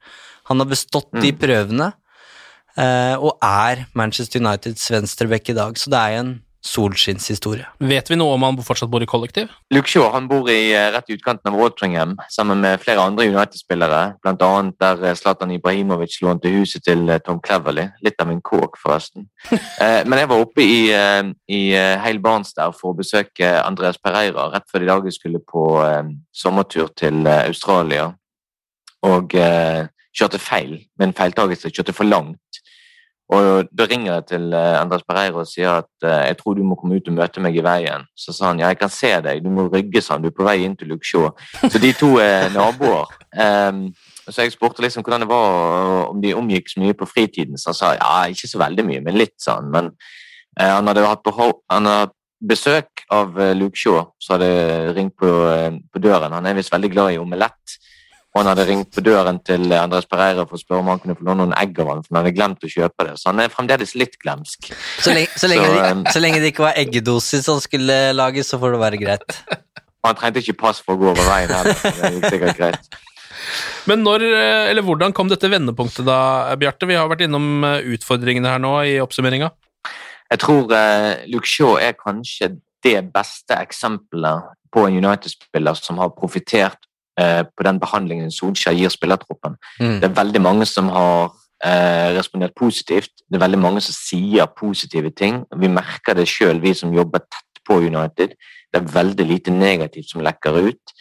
Han 0.51 0.61
har 0.61 0.68
bestått 0.68 1.11
mm. 1.14 1.22
de 1.24 1.32
prøvene, 1.40 1.90
uh, 2.76 3.16
og 3.16 3.38
er 3.40 3.86
Manchester 3.97 4.42
Uniteds 4.42 4.90
venstreback 4.92 5.49
i 5.51 5.57
dag, 5.57 5.78
så 5.80 5.92
det 5.92 6.03
er 6.03 6.18
en 6.20 6.34
solskinnshistorie. 6.64 7.66
Vet 7.84 8.08
vi 8.10 8.16
noe 8.16 8.34
om 8.36 8.44
han 8.46 8.56
fortsatt 8.64 8.90
bor 8.92 9.04
i 9.04 9.08
kollektiv? 9.08 9.52
Luke 9.74 9.90
Shaw 9.90 10.08
han 10.14 10.28
bor 10.30 10.48
i 10.50 10.72
eh, 10.72 10.88
rett 10.94 11.10
i 11.10 11.16
utkanten 11.18 11.52
av 11.52 11.58
Watringham 11.60 12.14
sammen 12.32 12.62
med 12.64 12.80
flere 12.82 13.04
andre 13.04 13.26
United-spillere, 13.28 14.02
bl.a. 14.24 14.50
der 14.80 15.04
eh, 15.04 15.16
Zlatan 15.18 15.52
Ibrahimovic 15.54 16.16
lånte 16.24 16.52
huset 16.54 16.86
til 16.88 17.04
eh, 17.10 17.20
Tom 17.24 17.42
Cleverley. 17.44 17.90
Litt 18.04 18.20
av 18.24 18.32
en 18.32 18.40
kåk, 18.44 18.78
forresten. 18.80 19.28
Men 20.08 20.18
jeg 20.18 20.28
var 20.30 20.40
oppe 20.40 20.64
i, 20.64 20.78
i 21.52 22.18
barns 22.24 22.54
der 22.56 22.72
for 22.76 22.92
å 22.92 22.96
besøke 22.98 23.48
Andreas 23.60 23.98
Pereira 24.00 24.48
rett 24.52 24.66
før 24.70 24.82
de 24.82 24.88
dag 24.88 25.08
skulle 25.12 25.40
på 25.44 25.64
sommertur 26.32 26.88
til 26.96 27.26
Australia, 27.28 28.08
og 29.04 29.34
kjørte 30.14 30.40
feil 30.40 30.76
med 30.98 31.08
en 31.08 31.16
feiltagelse. 31.16 31.72
Kjørte 31.74 31.96
for 31.96 32.08
langt 32.08 32.38
og 33.33 33.68
Da 33.72 33.87
ringer 33.89 34.12
jeg 34.12 34.25
til 34.29 34.53
eh, 34.53 34.77
Andres 34.77 35.05
Pereira 35.09 35.41
og 35.41 35.49
sier 35.49 35.81
at 35.81 36.05
eh, 36.05 36.27
jeg 36.29 36.37
tror 36.39 36.55
du 36.55 36.64
må 36.66 36.77
komme 36.77 36.99
ut 37.01 37.07
og 37.09 37.16
møte 37.16 37.41
meg 37.41 37.57
i 37.57 37.62
veien. 37.64 38.05
Så 38.16 38.35
sa 38.37 38.51
han 38.51 38.61
ja, 38.61 38.68
jeg 38.72 38.81
kan 38.83 38.93
se 38.93 39.12
deg, 39.25 39.41
du 39.45 39.49
må 39.51 39.64
rygge 39.72 40.03
sa 40.05 40.14
han, 40.14 40.25
du 40.25 40.29
er 40.29 40.37
på 40.37 40.45
vei 40.45 40.59
inn 40.64 40.77
til 40.77 40.93
Luxor. 40.93 41.33
Så 41.62 41.81
de 41.81 41.93
to 41.97 42.18
er 42.20 42.51
naboer. 42.55 43.09
Um, 43.33 43.87
så 44.29 44.45
jeg 44.45 44.53
spurte 44.55 44.85
liksom 44.85 45.05
hvordan 45.05 45.25
det 45.25 45.31
var 45.31 46.11
om 46.11 46.20
de 46.20 46.35
omgikk 46.37 46.68
så 46.72 46.83
mye 46.85 46.97
på 46.97 47.09
fritiden. 47.09 47.57
Så 47.61 47.72
han 47.72 47.79
sa 47.81 47.95
ja, 47.97 48.12
ikke 48.29 48.51
så 48.51 48.61
veldig 48.61 48.85
mye, 48.91 49.07
men 49.09 49.16
litt 49.16 49.39
sa 49.41 49.57
han. 49.61 49.72
Men 49.72 49.91
uh, 50.61 50.75
han 50.77 50.93
hadde 50.93 51.09
hatt 51.09 51.33
han 51.72 51.89
hadde 51.89 52.12
besøk 52.45 53.07
av 53.09 53.33
uh, 53.41 53.55
Luke 53.57 53.81
Shaw, 53.81 54.03
så 54.20 54.37
hadde 54.37 54.93
ringt 54.99 55.16
på, 55.16 55.33
uh, 55.33 55.72
på 55.72 56.05
døren. 56.05 56.37
Han 56.37 56.45
er 56.45 56.61
visst 56.61 56.72
veldig 56.77 56.93
glad 56.93 57.16
i 57.16 57.20
omelett. 57.22 57.79
Og 58.35 58.41
han 58.41 58.49
hadde 58.51 58.64
ringt 58.66 58.89
på 58.91 59.03
døren 59.07 59.37
til 59.47 59.70
Andres 59.78 60.09
Pereira 60.11 60.43
for 60.43 60.59
å 60.59 60.59
spørre 60.59 60.82
om 60.82 60.89
han 60.91 60.99
kunne 61.03 61.14
få 61.14 61.22
låne 61.28 61.45
noen 61.45 61.55
egg 61.55 61.76
av 61.78 61.93
han, 61.93 62.03
for 62.03 62.11
han 62.11 62.24
hadde 62.24 62.35
glemt 62.35 62.66
å 62.66 62.70
kjøpe 62.72 63.07
det. 63.07 63.12
Så 63.20 63.30
han 63.30 63.43
er 63.45 63.53
fremdeles 63.53 63.95
litt 63.95 64.16
glemsk. 64.18 64.72
Så 64.74 65.14
lenge, 65.14 65.30
så 65.39 65.51
lenge, 65.53 65.68
så, 65.70 65.76
de, 65.78 66.14
så 66.16 66.22
lenge 66.24 66.41
det 66.43 66.51
ikke 66.51 66.64
var 66.66 66.80
eggedosis 66.82 67.47
han 67.53 67.62
skulle 67.62 67.99
lage, 68.16 68.43
så 68.43 68.59
får 68.59 68.74
det 68.74 68.80
være 68.82 69.01
greit. 69.05 69.37
Og 70.03 70.09
han 70.11 70.18
trengte 70.18 70.43
ikke 70.43 70.59
pass 70.64 70.82
for 70.82 70.97
å 70.97 71.01
gå 71.01 71.12
over 71.12 71.28
veien 71.30 71.55
heller. 71.55 71.78
Det 71.78 72.11
gikk 72.16 72.26
sikkert 72.35 72.59
greit. 72.59 72.99
Men 73.87 74.03
når, 74.03 74.24
eh, 74.35 74.70
eller 74.72 74.82
hvordan 74.82 75.14
kom 75.14 75.30
dette 75.30 75.49
vendepunktet 75.53 76.07
da, 76.09 76.18
Bjarte? 76.59 76.89
Vi 76.91 76.99
har 76.99 77.07
vært 77.12 77.22
innom 77.28 77.64
eh, 77.68 77.87
utfordringene 77.95 78.51
her 78.51 78.62
nå 78.62 78.74
i 78.89 78.97
oppsummeringa. 79.05 79.53
Jeg 80.32 80.41
tror 80.43 80.72
uh, 80.72 81.12
Luke 81.30 81.47
Shaw 81.47 81.76
er 81.78 81.95
kanskje 81.95 82.55
det 82.82 82.97
beste 83.14 83.55
eksempelet 83.61 84.49
på 84.74 84.87
en 84.89 84.97
United-spiller 84.99 85.78
som 85.78 86.01
har 86.03 86.11
profitert 86.16 86.80
på 87.14 87.62
den 87.62 87.78
behandlingen 87.78 88.32
Solskjær 88.34 88.74
gir 88.74 88.90
spillertroppen. 88.90 89.54
Mm. 89.78 90.00
Det 90.02 90.08
er 90.08 90.16
veldig 90.16 90.40
mange 90.42 90.66
som 90.66 90.88
har 90.90 91.30
eh, 91.64 92.16
respondert 92.16 92.54
positivt. 92.58 93.12
Det 93.28 93.38
er 93.38 93.44
veldig 93.44 93.60
mange 93.60 93.82
som 93.84 93.96
sier 93.96 94.50
positive 94.58 95.10
ting. 95.10 95.42
Vi 95.56 95.70
merker 95.70 96.16
det 96.18 96.28
sjøl, 96.30 96.62
vi 96.62 96.74
som 96.74 96.95
jobber 96.95 97.24
tett 97.24 97.62
på 97.66 97.78
United. 97.80 98.34
Det 98.72 98.80
er 98.80 98.92
veldig 98.95 99.26
lite 99.28 99.54
negativt 99.54 100.11
som 100.11 100.24
lekker 100.24 100.61
ut. 100.68 100.95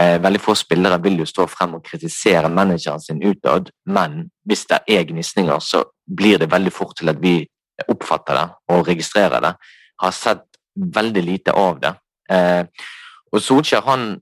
Eh, 0.00 0.18
veldig 0.22 0.40
få 0.40 0.54
spillere 0.56 1.00
vil 1.02 1.20
jo 1.20 1.28
stå 1.28 1.46
frem 1.50 1.76
og 1.76 1.84
kritisere 1.84 2.48
manageren 2.48 3.00
sin 3.00 3.20
utad, 3.22 3.70
men 3.86 4.30
hvis 4.48 4.64
det 4.70 4.78
er 4.88 5.04
gnisninger, 5.04 5.58
så 5.60 5.84
blir 6.08 6.38
det 6.38 6.50
veldig 6.52 6.72
fort 6.72 6.96
til 6.96 7.12
at 7.12 7.20
vi 7.20 7.42
oppfatter 7.88 8.38
det 8.38 8.48
og 8.72 8.88
registrerer 8.88 9.40
det. 9.44 9.52
Har 10.00 10.10
sett 10.16 10.46
veldig 10.76 11.22
lite 11.22 11.52
av 11.52 11.80
det. 11.80 11.92
Eh, 12.32 12.64
og 13.32 13.40
Solskjær 13.40 13.84
han 13.84 14.16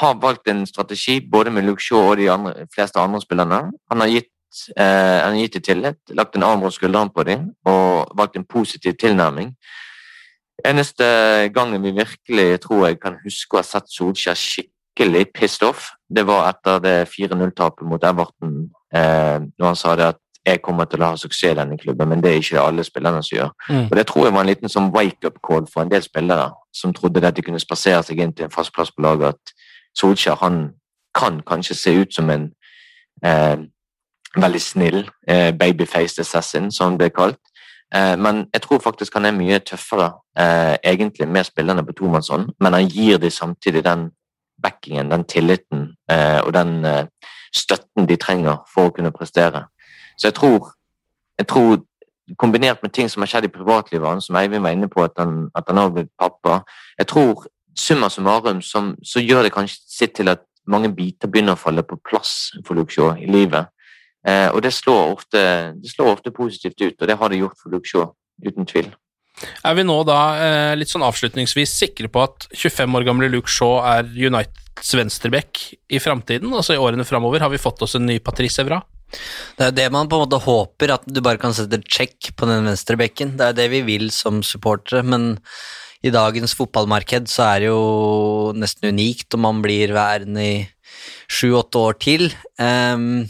har 0.00 0.18
valgt 0.22 0.48
en 0.48 0.66
strategi 0.66 1.20
både 1.32 1.50
med 1.50 1.66
Luke 1.66 1.82
Shaw 1.82 2.10
og 2.10 2.16
de 2.18 2.30
andre, 2.30 2.66
fleste 2.74 3.00
andre 3.00 3.20
spillerne. 3.22 3.60
Han 3.90 4.00
har 4.00 4.10
gitt, 4.10 4.32
eh, 4.76 5.20
han 5.22 5.34
har 5.34 5.40
gitt 5.40 5.54
det 5.54 5.64
tillit, 5.64 6.00
lagt 6.08 6.36
en 6.36 6.42
arm 6.42 6.62
rundt 6.62 6.74
skulderen 6.74 7.10
på 7.10 7.22
dem 7.22 7.50
og 7.64 8.10
valgt 8.16 8.36
en 8.36 8.44
positiv 8.44 8.94
tilnærming. 9.00 9.54
Eneste 10.64 11.04
gangen 11.54 11.82
vi 11.82 11.90
virkelig 11.90 12.60
tror 12.60 12.86
jeg 12.86 13.00
kan 13.00 13.18
huske 13.24 13.56
å 13.56 13.62
ha 13.62 13.66
sett 13.66 13.90
Solskjær 13.90 14.38
skikkelig 14.38 15.26
pissed 15.34 15.66
off, 15.66 15.90
det 16.10 16.26
var 16.26 16.48
etter 16.48 16.78
det 16.82 17.08
4-0-tapet 17.10 17.86
mot 17.86 18.04
Everton, 18.04 18.70
eh, 18.94 19.40
når 19.58 19.66
han 19.66 19.76
sa 19.76 19.96
det 19.96 20.12
at 20.14 20.20
jeg 20.44 20.60
kommer 20.62 20.84
til 20.84 21.00
å 21.00 21.08
ha 21.08 21.16
suksess 21.16 21.54
i 21.54 21.56
denne 21.56 21.78
klubben, 21.80 22.08
men 22.08 22.20
det 22.20 22.30
er 22.30 22.42
ikke 22.42 22.60
alle 22.60 22.84
spillerne 22.84 23.22
som 23.24 23.36
gjør. 23.38 23.52
Mm. 23.68 23.84
Og 23.86 23.96
Det 23.96 24.06
tror 24.06 24.26
jeg 24.26 24.34
var 24.34 24.44
en 24.44 24.50
liten 24.52 24.68
sånn 24.68 24.90
wake-up 24.92 25.38
call 25.42 25.66
for 25.72 25.82
en 25.82 25.92
del 25.92 26.02
spillere 26.04 26.50
som 26.74 26.92
trodde 26.92 27.24
at 27.24 27.36
de 27.36 27.42
kunne 27.42 27.62
spasere 27.62 28.02
seg 28.04 28.20
inn 28.20 28.32
til 28.32 28.44
en 28.44 28.52
fast 28.52 28.74
plass 28.74 28.90
på 28.90 29.02
laget. 29.02 29.34
at 29.34 29.63
Solskjær 29.98 30.40
han 30.42 30.68
kan 31.14 31.40
kanskje 31.46 31.74
se 31.74 31.94
ut 32.00 32.14
som 32.14 32.30
en 32.30 32.48
eh, 33.24 33.56
veldig 34.36 34.60
snill 34.60 35.10
eh, 35.28 35.52
babyfaced 35.58 36.20
assassin, 36.20 36.70
som 36.72 36.90
han 36.90 36.98
ble 36.98 37.10
kalt. 37.14 37.40
Eh, 37.94 38.16
men 38.18 38.46
jeg 38.54 38.62
tror 38.62 38.82
faktisk 38.82 39.14
han 39.14 39.28
er 39.28 39.36
mye 39.36 39.58
tøffere 39.58 40.10
eh, 40.38 40.76
egentlig 40.82 41.28
med 41.28 41.44
spillerne 41.44 41.86
på 41.86 41.92
tomannshånd, 41.92 42.50
men 42.60 42.72
han 42.72 42.88
gir 42.88 43.18
dem 43.18 43.30
samtidig 43.30 43.84
den 43.84 44.10
backingen, 44.62 45.10
den 45.10 45.24
tilliten 45.24 45.94
eh, 46.10 46.40
og 46.40 46.54
den 46.54 46.84
eh, 46.84 47.06
støtten 47.54 48.08
de 48.08 48.16
trenger 48.16 48.62
for 48.74 48.90
å 48.90 48.94
kunne 48.94 49.14
prestere. 49.14 49.66
Så 50.18 50.30
jeg 50.30 50.34
tror, 50.34 50.72
jeg 51.38 51.46
tror 51.50 51.82
kombinert 52.38 52.82
med 52.82 52.92
ting 52.94 53.10
som 53.10 53.22
har 53.22 53.30
skjedd 53.30 53.48
i 53.48 53.52
privatlivet 53.52 54.08
hans, 54.08 54.26
som 54.26 54.36
Eivind 54.38 54.64
var 54.64 54.74
inne 54.74 54.88
på, 54.88 55.04
at 55.04 55.18
han, 55.18 55.50
har 55.54 55.90
blitt 55.92 56.12
pappa 56.18 56.62
Jeg 56.98 57.06
tror 57.06 57.46
summa 57.78 58.10
summarum 58.10 58.62
som, 58.62 58.94
så 59.02 59.22
gjør 59.22 59.46
det 59.46 59.54
kanskje 59.54 59.80
sitt 59.90 60.16
til 60.18 60.30
at 60.32 60.44
mange 60.70 60.90
biter 60.94 61.30
begynner 61.30 61.56
å 61.56 61.60
falle 61.60 61.84
på 61.86 61.98
plass 62.06 62.54
for 62.66 62.80
Shaw 62.88 63.14
i 63.20 63.28
livet. 63.28 63.70
Eh, 64.24 64.48
og 64.48 64.62
det 64.64 64.72
slår, 64.72 65.16
ofte, 65.18 65.40
det 65.76 65.90
slår 65.92 66.14
ofte 66.14 66.32
positivt 66.32 66.80
ut, 66.80 66.96
og 66.96 67.08
det 67.08 67.18
har 67.20 67.32
det 67.32 67.42
gjort 67.42 67.58
for 67.60 67.80
Shaw, 67.84 68.12
uten 68.44 68.68
tvil. 68.68 68.92
Er 69.66 69.74
vi 69.76 69.84
nå 69.84 69.96
da 70.06 70.18
eh, 70.38 70.72
litt 70.78 70.92
sånn 70.92 71.04
avslutningsvis 71.04 71.74
sikre 71.74 72.08
på 72.12 72.22
at 72.22 72.48
25 72.54 72.96
år 72.96 73.06
gamle 73.08 73.28
Luke 73.32 73.50
Shaw 73.50 73.80
er 73.82 74.08
Uniteds 74.08 74.94
venstreback 74.96 75.62
i 75.90 76.00
framtiden? 76.00 76.54
Altså 76.54 76.76
i 76.76 76.80
årene 76.80 77.06
framover, 77.08 77.42
har 77.44 77.52
vi 77.52 77.60
fått 77.60 77.82
oss 77.84 77.98
en 77.98 78.06
ny 78.08 78.20
Patrice 78.24 78.62
Evra? 78.62 78.80
Det 79.58 79.68
er 79.68 79.74
det 79.76 79.88
man 79.94 80.08
på 80.10 80.16
en 80.16 80.24
måte 80.24 80.40
håper, 80.42 80.94
at 80.96 81.04
du 81.06 81.20
bare 81.22 81.38
kan 81.42 81.54
sette 81.54 81.82
check 81.84 82.32
på 82.38 82.48
den 82.48 82.66
venstrebekken. 82.70 83.36
Det 83.38 83.50
er 83.50 83.58
det 83.58 83.68
vi 83.74 83.82
vil 83.86 84.08
som 84.14 84.40
supportere, 84.46 85.04
men 85.06 85.34
i 86.04 86.12
dagens 86.12 86.52
fotballmarked 86.58 87.30
så 87.32 87.46
er 87.54 87.64
det 87.64 87.70
jo 87.70 88.52
nesten 88.58 88.92
unikt 88.92 89.34
om 89.36 89.44
man 89.46 89.62
blir 89.64 89.94
værende 89.96 90.44
i 90.44 90.54
sju-åtte 91.32 91.80
år 91.80 91.96
til. 92.02 92.26
Um, 92.60 93.24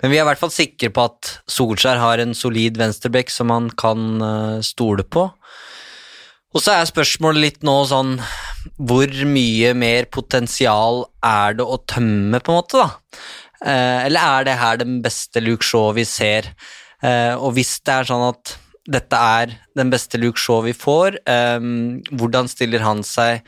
men 0.00 0.10
vi 0.10 0.18
er 0.18 0.24
i 0.24 0.28
hvert 0.28 0.40
fall 0.40 0.52
sikre 0.52 0.90
på 0.94 1.06
at 1.08 1.32
Solskjær 1.50 2.00
har 2.02 2.22
en 2.22 2.34
solid 2.36 2.78
venstreback 2.80 3.30
som 3.32 3.50
man 3.52 3.70
kan 3.70 4.22
uh, 4.22 4.58
stole 4.66 5.06
på. 5.06 5.28
Og 6.56 6.64
så 6.64 6.74
er 6.74 6.88
spørsmålet 6.88 7.44
litt 7.44 7.64
nå 7.66 7.74
sånn 7.84 8.14
Hvor 8.80 9.10
mye 9.28 9.74
mer 9.76 10.06
potensial 10.08 11.02
er 11.20 11.58
det 11.58 11.66
å 11.66 11.76
tømme, 11.84 12.40
på 12.40 12.54
en 12.54 12.58
måte, 12.58 12.80
da? 12.80 13.20
Uh, 13.62 14.06
eller 14.06 14.38
er 14.38 14.48
det 14.48 14.58
her 14.58 14.80
den 14.80 15.00
beste 15.04 15.42
Luke 15.44 15.66
Shaw 15.66 15.92
vi 15.94 16.06
ser? 16.08 16.50
Uh, 17.04 17.36
og 17.38 17.54
hvis 17.54 17.76
det 17.86 17.94
er 17.94 18.10
sånn 18.10 18.26
at 18.32 18.56
dette 18.88 19.22
er 19.38 19.56
den 19.76 19.90
beste 19.92 20.20
Luke 20.20 20.40
Shaw 20.40 20.62
vi 20.66 20.74
får. 20.76 21.20
Um, 21.28 21.98
hvordan 22.16 22.48
stiller 22.50 22.84
han 22.84 23.04
seg 23.06 23.44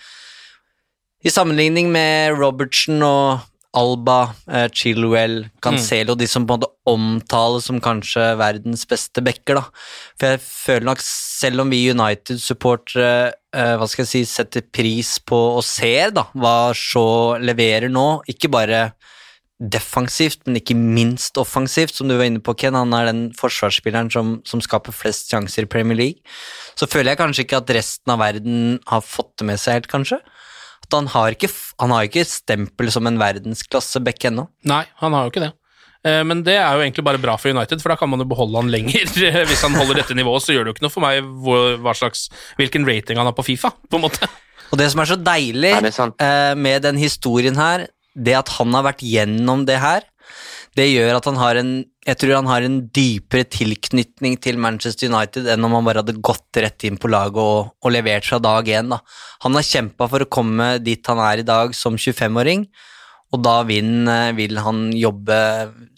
i 1.21 1.33
sammenligning 1.33 1.91
med 1.93 2.37
Robertson 2.39 3.03
og 3.05 3.47
Alba, 3.77 4.33
uh, 4.51 4.67
Chilwell, 4.75 5.45
Cancelo, 5.63 6.17
mm. 6.17 6.21
de 6.21 6.29
som 6.29 6.47
på 6.47 6.57
en 6.57 6.63
måte 6.63 6.71
omtales 6.91 7.69
som 7.71 7.79
kanskje 7.83 8.33
verdens 8.41 8.83
beste 8.89 9.23
backer, 9.23 9.61
da. 9.61 9.85
For 10.19 10.35
jeg 10.35 10.43
føler 10.47 10.89
nok, 10.91 11.05
selv 11.07 11.65
om 11.65 11.71
vi 11.71 11.85
United-supportere 11.93 13.13
uh, 13.31 13.75
hva 13.79 13.89
skal 13.91 14.05
jeg 14.05 14.13
si, 14.13 14.25
setter 14.29 14.67
pris 14.67 15.19
på 15.23 15.39
og 15.61 15.63
ser 15.67 16.17
da, 16.17 16.27
hva 16.35 16.73
Shaw 16.77 17.39
leverer 17.41 17.93
nå, 17.93 18.09
ikke 18.33 18.51
bare 18.53 18.91
defensivt, 19.61 20.41
men 20.47 20.57
ikke 20.61 20.77
minst 20.77 21.37
offensivt, 21.41 21.93
som 21.95 22.09
du 22.09 22.17
var 22.17 22.27
inne 22.31 22.41
på, 22.41 22.55
Ken. 22.57 22.79
Han 22.79 22.97
er 22.97 23.11
den 23.11 23.23
forsvarsspilleren 23.37 24.09
som, 24.13 24.39
som, 24.49 24.63
skaper 24.65 24.97
flest 24.97 25.33
sjanser 25.33 25.67
i 25.67 25.71
Premier 25.71 25.99
League. 25.99 26.25
Så 26.81 26.89
føler 26.89 27.13
jeg 27.13 27.21
kanskje 27.21 27.45
ikke 27.45 27.61
at 27.61 27.73
resten 27.77 28.15
av 28.15 28.23
verden 28.23 28.79
har 28.89 29.05
fått 29.05 29.35
det 29.41 29.51
med 29.53 29.61
seg 29.61 29.81
helt, 29.81 29.91
kanskje. 29.93 30.21
At 30.81 30.97
han 30.97 31.11
har 31.13 31.37
ikke, 31.37 31.53
han 31.83 31.93
har 31.93 32.09
ikke 32.09 32.25
stempel 32.27 32.89
som 32.93 33.07
en 33.07 33.21
verdensklasse-back 33.21 34.31
ennå. 34.33 34.49
Nei, 34.71 34.85
han 35.03 35.17
har 35.17 35.27
jo 35.27 35.35
ikke 35.35 35.45
det. 35.45 35.53
Eh, 36.09 36.23
men 36.25 36.41
det 36.47 36.57
er 36.57 36.73
jo 36.73 36.87
egentlig 36.87 37.05
bare 37.05 37.21
bra 37.21 37.37
for 37.37 37.53
United, 37.53 37.85
for 37.85 37.93
da 37.93 38.01
kan 38.01 38.09
man 38.09 38.25
jo 38.25 38.31
beholde 38.33 38.63
han 38.63 38.73
lenger. 38.73 39.13
Hvis 39.51 39.65
han 39.67 39.77
holder 39.77 40.01
dette 40.01 40.17
nivået, 40.17 40.47
så 40.47 40.57
gjør 40.57 40.67
det 40.67 40.73
jo 40.73 40.79
ikke 40.79 40.89
noe 40.89 40.97
for 40.97 41.05
meg 41.05 41.33
hva 41.85 41.97
slags, 41.97 42.31
hvilken 42.61 42.89
rating 42.89 43.21
han 43.21 43.29
har 43.29 43.37
på 43.37 43.45
Fifa, 43.53 43.75
på 43.91 44.01
en 44.01 44.09
måte. 44.09 44.31
Og 44.71 44.79
det 44.81 44.89
som 44.93 45.03
er 45.03 45.11
så 45.11 45.19
deilig 45.19 45.75
eh, 45.77 46.53
med 46.57 46.87
den 46.87 47.01
historien 47.01 47.59
her, 47.61 47.91
det 48.15 48.37
at 48.39 48.51
han 48.59 48.75
har 48.77 48.87
vært 48.89 49.05
gjennom 49.07 49.67
det 49.69 49.79
her, 49.83 50.07
det 50.79 50.87
gjør 50.87 51.17
at 51.17 51.27
han 51.27 51.39
har 51.41 51.59
en 51.59 51.71
Jeg 52.07 52.17
tror 52.21 52.37
han 52.39 52.49
har 52.49 52.65
en 52.65 52.77
dypere 52.95 53.45
tilknytning 53.45 54.37
til 54.41 54.59
Manchester 54.59 55.11
United 55.11 55.49
enn 55.53 55.67
om 55.67 55.75
han 55.77 55.85
bare 55.85 56.01
hadde 56.01 56.23
gått 56.25 56.59
rett 56.63 56.87
inn 56.89 56.97
på 56.99 57.11
laget 57.13 57.39
og, 57.43 57.75
og 57.77 57.93
levert 57.93 58.25
fra 58.25 58.39
dag 58.41 58.71
én. 58.73 58.89
Da. 58.95 58.99
Han 59.45 59.59
har 59.59 59.67
kjempa 59.67 60.09
for 60.09 60.25
å 60.25 60.31
komme 60.31 60.71
dit 60.81 61.11
han 61.11 61.21
er 61.23 61.43
i 61.43 61.47
dag 61.47 61.75
som 61.77 61.99
25-åring, 62.01 62.65
og 63.31 63.45
da 63.45 63.59
vil, 63.69 64.09
vil, 64.35 64.63
han 64.65 64.89
jobbe 64.97 65.37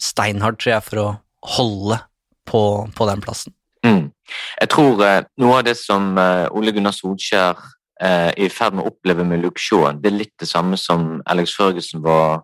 steinhardt, 0.03 0.59
tror 0.59 0.73
jeg, 0.75 0.85
for 0.89 1.01
å 1.01 1.07
holde 1.55 2.01
på, 2.51 2.63
på 2.93 3.07
den 3.09 3.23
plassen. 3.23 3.55
Mm. 3.87 4.11
Jeg 4.59 4.71
tror 4.75 4.99
uh, 5.01 5.23
noe 5.41 5.61
av 5.61 5.65
det 5.67 5.77
som 5.79 6.13
uh, 6.19 6.51
Ole 6.53 6.75
Gunnar 6.75 6.93
Solskjær 6.95 7.63
er 7.99 8.33
eh, 8.37 8.45
i 8.45 8.49
ferd 8.49 8.75
med 8.75 8.85
å 8.85 8.91
oppleve 8.91 9.25
med 9.27 9.41
Luke 9.43 9.61
Shaw. 9.61 9.91
Det 9.99 10.09
er 10.09 10.17
litt 10.17 10.35
det 10.39 10.49
samme 10.49 10.77
som 10.77 11.21
Alex 11.25 11.55
Ferguson 11.55 12.03
var, 12.03 12.43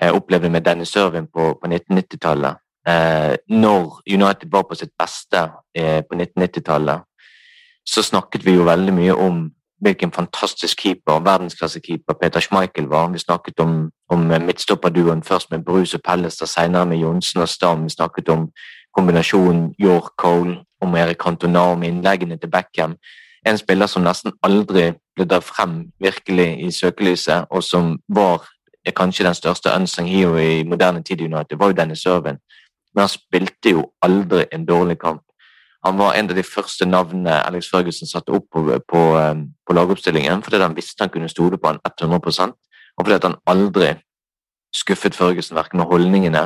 eh, 0.00 0.12
opplevde 0.12 0.50
med 0.50 0.64
Dennis 0.64 0.96
Irvin 0.96 1.26
på, 1.26 1.54
på 1.60 1.68
1990-tallet. 1.68 2.62
Eh, 2.86 3.36
når 3.48 4.00
United 4.06 4.50
var 4.52 4.62
på 4.62 4.74
sitt 4.78 4.92
beste 4.98 5.48
på 5.74 6.16
1990-tallet, 6.16 7.02
så 7.86 8.02
snakket 8.02 8.44
vi 8.44 8.54
jo 8.54 8.64
veldig 8.66 8.94
mye 8.94 9.14
om 9.14 9.50
hvilken 9.84 10.12
fantastisk 10.12 10.80
keeper, 10.80 11.20
verdensklassekeeper 11.20 12.16
Peter 12.20 12.40
Schmeichel 12.40 12.88
var. 12.88 13.10
Vi 13.12 13.18
snakket 13.18 13.60
om, 13.60 13.90
om 14.08 14.22
midtstopperduoen 14.26 15.22
først 15.22 15.50
med 15.50 15.64
Bruce 15.66 15.98
og 15.98 16.02
Pellester, 16.06 16.46
senere 16.46 16.86
med 16.86 17.02
Johnsen 17.02 17.42
og 17.44 17.48
Stam. 17.48 17.84
Vi 17.84 17.92
snakket 17.92 18.28
om 18.28 18.48
kombinasjonen 18.96 19.74
York 19.78 20.16
Cole, 20.18 20.62
om 20.80 20.94
Erik 20.96 21.20
Cantona, 21.20 21.60
om 21.74 21.82
innleggene 21.82 22.38
til 22.40 22.50
Beckham 22.50 22.96
en 23.46 23.58
spiller 23.58 23.86
som 23.86 24.04
nesten 24.04 24.34
aldri 24.46 24.90
ble 25.16 25.26
dratt 25.28 25.46
frem 25.46 25.78
virkelig 26.02 26.48
i 26.66 26.70
søkelyset, 26.74 27.46
og 27.50 27.62
som 27.64 27.96
var 28.08 28.46
kanskje 28.96 29.26
den 29.26 29.34
største 29.34 29.72
unsung 29.74 30.08
hero 30.08 30.36
i 30.38 30.64
moderne 30.64 31.02
tid 31.02 31.20
i 31.20 31.28
United, 31.30 31.58
var 31.58 31.70
jo 31.72 31.78
Dennis 31.78 32.04
Irvin. 32.06 32.38
Men 32.94 33.06
han 33.06 33.12
spilte 33.12 33.72
jo 33.74 33.86
aldri 34.02 34.44
en 34.52 34.66
dårlig 34.66 34.98
kamp. 34.98 35.22
Han 35.84 35.98
var 35.98 36.14
en 36.14 36.30
av 36.30 36.36
de 36.36 36.42
første 36.42 36.86
navnene 36.86 37.42
Alex 37.46 37.70
Ferguson 37.70 38.08
satte 38.08 38.32
opp 38.34 38.46
på, 38.52 38.62
på, 38.88 39.02
um, 39.14 39.44
på 39.66 39.74
lagoppstillingen 39.76 40.42
fordi 40.42 40.58
han 40.58 40.74
visste 40.74 41.04
han 41.04 41.12
kunne 41.14 41.28
stole 41.30 41.60
på 41.62 41.68
han 41.68 41.78
100% 41.86 42.54
og 42.96 43.04
fordi 43.04 43.18
han 43.22 43.36
aldri 43.46 43.92
skuffet 44.74 45.14
Ferguson 45.14 45.56
verken 45.56 45.78
med 45.78 45.86
holdningene. 45.86 46.44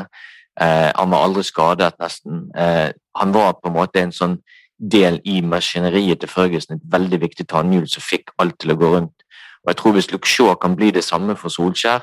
Eh, 0.61 0.91
han 0.97 1.11
var 1.11 1.25
aldri 1.25 1.43
skadet, 1.47 1.95
nesten. 2.03 2.51
Eh, 2.57 2.91
han 3.17 3.35
var 3.35 3.53
på 3.53 3.71
en 3.71 3.77
måte 3.77 4.03
en 4.03 4.13
sånn 4.13 4.37
del 4.81 5.21
i 5.25 5.41
maskineriet 5.41 6.21
til 6.21 6.29
Førgesen, 6.29 6.77
et 6.77 6.93
veldig 6.93 7.21
viktig 7.21 7.47
tannhjul 7.49 7.89
som 7.89 8.03
fikk 8.03 8.33
alt 8.39 8.57
til 8.61 8.73
å 8.73 8.79
gå 8.81 8.95
rundt. 8.95 9.27
Og 9.65 9.71
jeg 9.71 9.77
tror 9.77 9.93
Hvis 9.93 10.09
Shaw 10.25 10.55
kan 10.55 10.77
bli 10.77 10.91
det 10.91 11.05
samme 11.05 11.37
for 11.37 11.49
Solskjær 11.49 12.01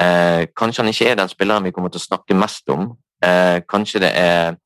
eh, 0.00 0.46
Kanskje 0.56 0.82
han 0.82 0.90
ikke 0.90 1.08
er 1.08 1.14
den 1.14 1.28
spilleren 1.28 1.64
vi 1.64 1.70
kommer 1.70 1.88
til 1.88 2.02
å 2.02 2.08
snakke 2.08 2.34
mest 2.34 2.68
om. 2.68 2.96
Eh, 3.22 3.62
kanskje 3.70 4.00
det 4.02 4.10
er 4.18 4.56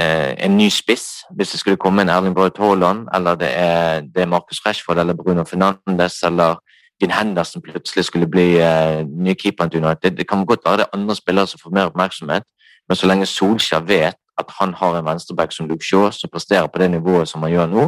eh, 0.00 0.32
en 0.44 0.56
ny 0.56 0.70
spiss, 0.70 1.26
hvis 1.36 1.52
det 1.52 1.60
skulle 1.60 1.76
komme 1.76 2.02
en 2.02 2.08
Erling 2.08 2.34
Braut 2.34 2.58
Haaland, 2.58 3.08
eller 3.14 3.34
det 3.34 3.50
er, 3.52 4.00
det 4.00 4.22
er 4.22 4.32
Marcus 4.32 4.62
Rashford 4.66 4.98
eller 4.98 5.14
Bruno 5.14 5.44
Fernandes 5.44 6.22
eller 6.22 6.56
Din 7.00 7.12
Henderson 7.12 7.62
plutselig 7.62 8.04
skulle 8.04 8.26
bli 8.26 8.56
eh, 8.56 9.04
ny 9.04 9.34
keeper 9.34 9.68
til 9.68 9.84
United. 9.84 10.16
Det 10.16 10.28
kan 10.28 10.46
godt 10.46 10.64
være 10.64 10.76
det 10.76 10.86
er 10.86 10.96
andre 10.96 11.16
spillere 11.16 11.46
som 11.46 11.60
får 11.60 11.70
mer 11.70 11.90
oppmerksomhet, 11.90 12.42
men 12.88 12.96
så 12.96 13.06
lenge 13.06 13.26
Solskjær 13.26 13.84
vet 13.84 14.16
at 14.38 14.50
han 14.60 14.74
har 14.74 14.98
en 14.98 15.06
venstreback 15.06 15.52
som 15.52 15.68
Luke 15.68 15.84
Shaw 15.84 16.10
som 16.10 16.30
presterer 16.32 16.66
på 16.66 16.78
det 16.78 16.90
nivået 16.90 17.28
som 17.28 17.42
han 17.42 17.52
gjør 17.52 17.66
nå, 17.72 17.86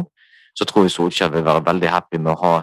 så 0.57 0.65
tror 0.65 0.85
jeg 0.85 0.91
Solskjær 0.91 1.33
vil 1.33 1.45
være 1.45 1.65
veldig 1.65 1.89
happy 1.89 2.17
med 2.17 2.33
å 2.33 2.41
ha 2.41 2.53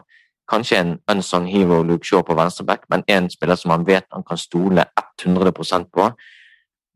kanskje 0.51 0.79
en 0.79 0.97
unsung 1.11 1.47
hero 1.51 1.83
Luke 1.83 2.07
Shaw 2.07 2.23
på 2.23 2.35
venstreback, 2.39 2.87
men 2.91 3.05
en 3.09 3.31
spiller 3.31 3.59
som 3.59 3.71
han 3.75 3.87
vet 3.87 4.07
han 4.13 4.25
kan 4.27 4.39
stole 4.39 4.85
100% 5.23 5.91
på. 5.95 6.11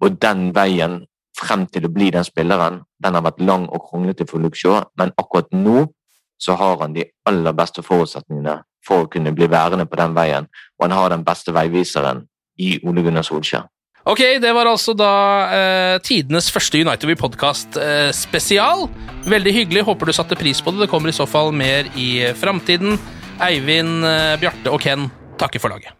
Og 0.00 0.20
den 0.22 0.50
veien 0.54 1.00
frem 1.38 1.66
til 1.66 1.86
å 1.86 1.92
bli 1.92 2.10
den 2.14 2.26
spilleren, 2.26 2.82
den 3.02 3.16
har 3.16 3.24
vært 3.24 3.40
lang 3.40 3.66
og 3.68 3.88
kronglete 3.88 4.26
for 4.28 4.42
Luke 4.42 4.58
Shaw, 4.58 4.84
men 4.98 5.14
akkurat 5.18 5.50
nå 5.52 5.86
så 6.40 6.56
har 6.56 6.78
han 6.80 6.94
de 6.96 7.04
aller 7.28 7.52
beste 7.56 7.84
forutsetningene 7.84 8.60
for 8.86 9.04
å 9.04 9.10
kunne 9.12 9.32
bli 9.36 9.48
værende 9.50 9.86
på 9.86 9.98
den 10.00 10.14
veien, 10.16 10.48
og 10.78 10.86
han 10.86 10.96
har 10.96 11.12
den 11.12 11.24
beste 11.24 11.52
veiviseren 11.52 12.24
i 12.60 12.78
Ole 12.84 13.04
Gunnar 13.04 13.26
Solskjær. 13.26 13.68
Ok, 14.08 14.20
det 14.40 14.52
var 14.56 14.68
altså 14.70 14.94
da 14.96 15.12
eh, 15.52 15.96
tidenes 16.04 16.48
første 16.52 16.80
United 16.80 17.04
We 17.10 17.18
Podcast 17.20 17.76
eh, 17.76 18.08
spesial. 18.16 18.86
Veldig 19.28 19.52
hyggelig, 19.52 19.84
håper 19.84 20.08
du 20.08 20.16
satte 20.16 20.38
pris 20.40 20.62
på 20.64 20.72
det. 20.72 20.86
Det 20.86 20.90
kommer 20.92 21.12
i 21.12 21.16
så 21.16 21.28
fall 21.28 21.52
mer 21.52 21.90
i 22.00 22.10
framtiden. 22.40 22.96
Eivind, 23.44 24.00
eh, 24.08 24.38
Bjarte 24.40 24.72
og 24.72 24.80
Ken 24.80 25.10
takker 25.40 25.60
for 25.60 25.76
laget. 25.76 25.99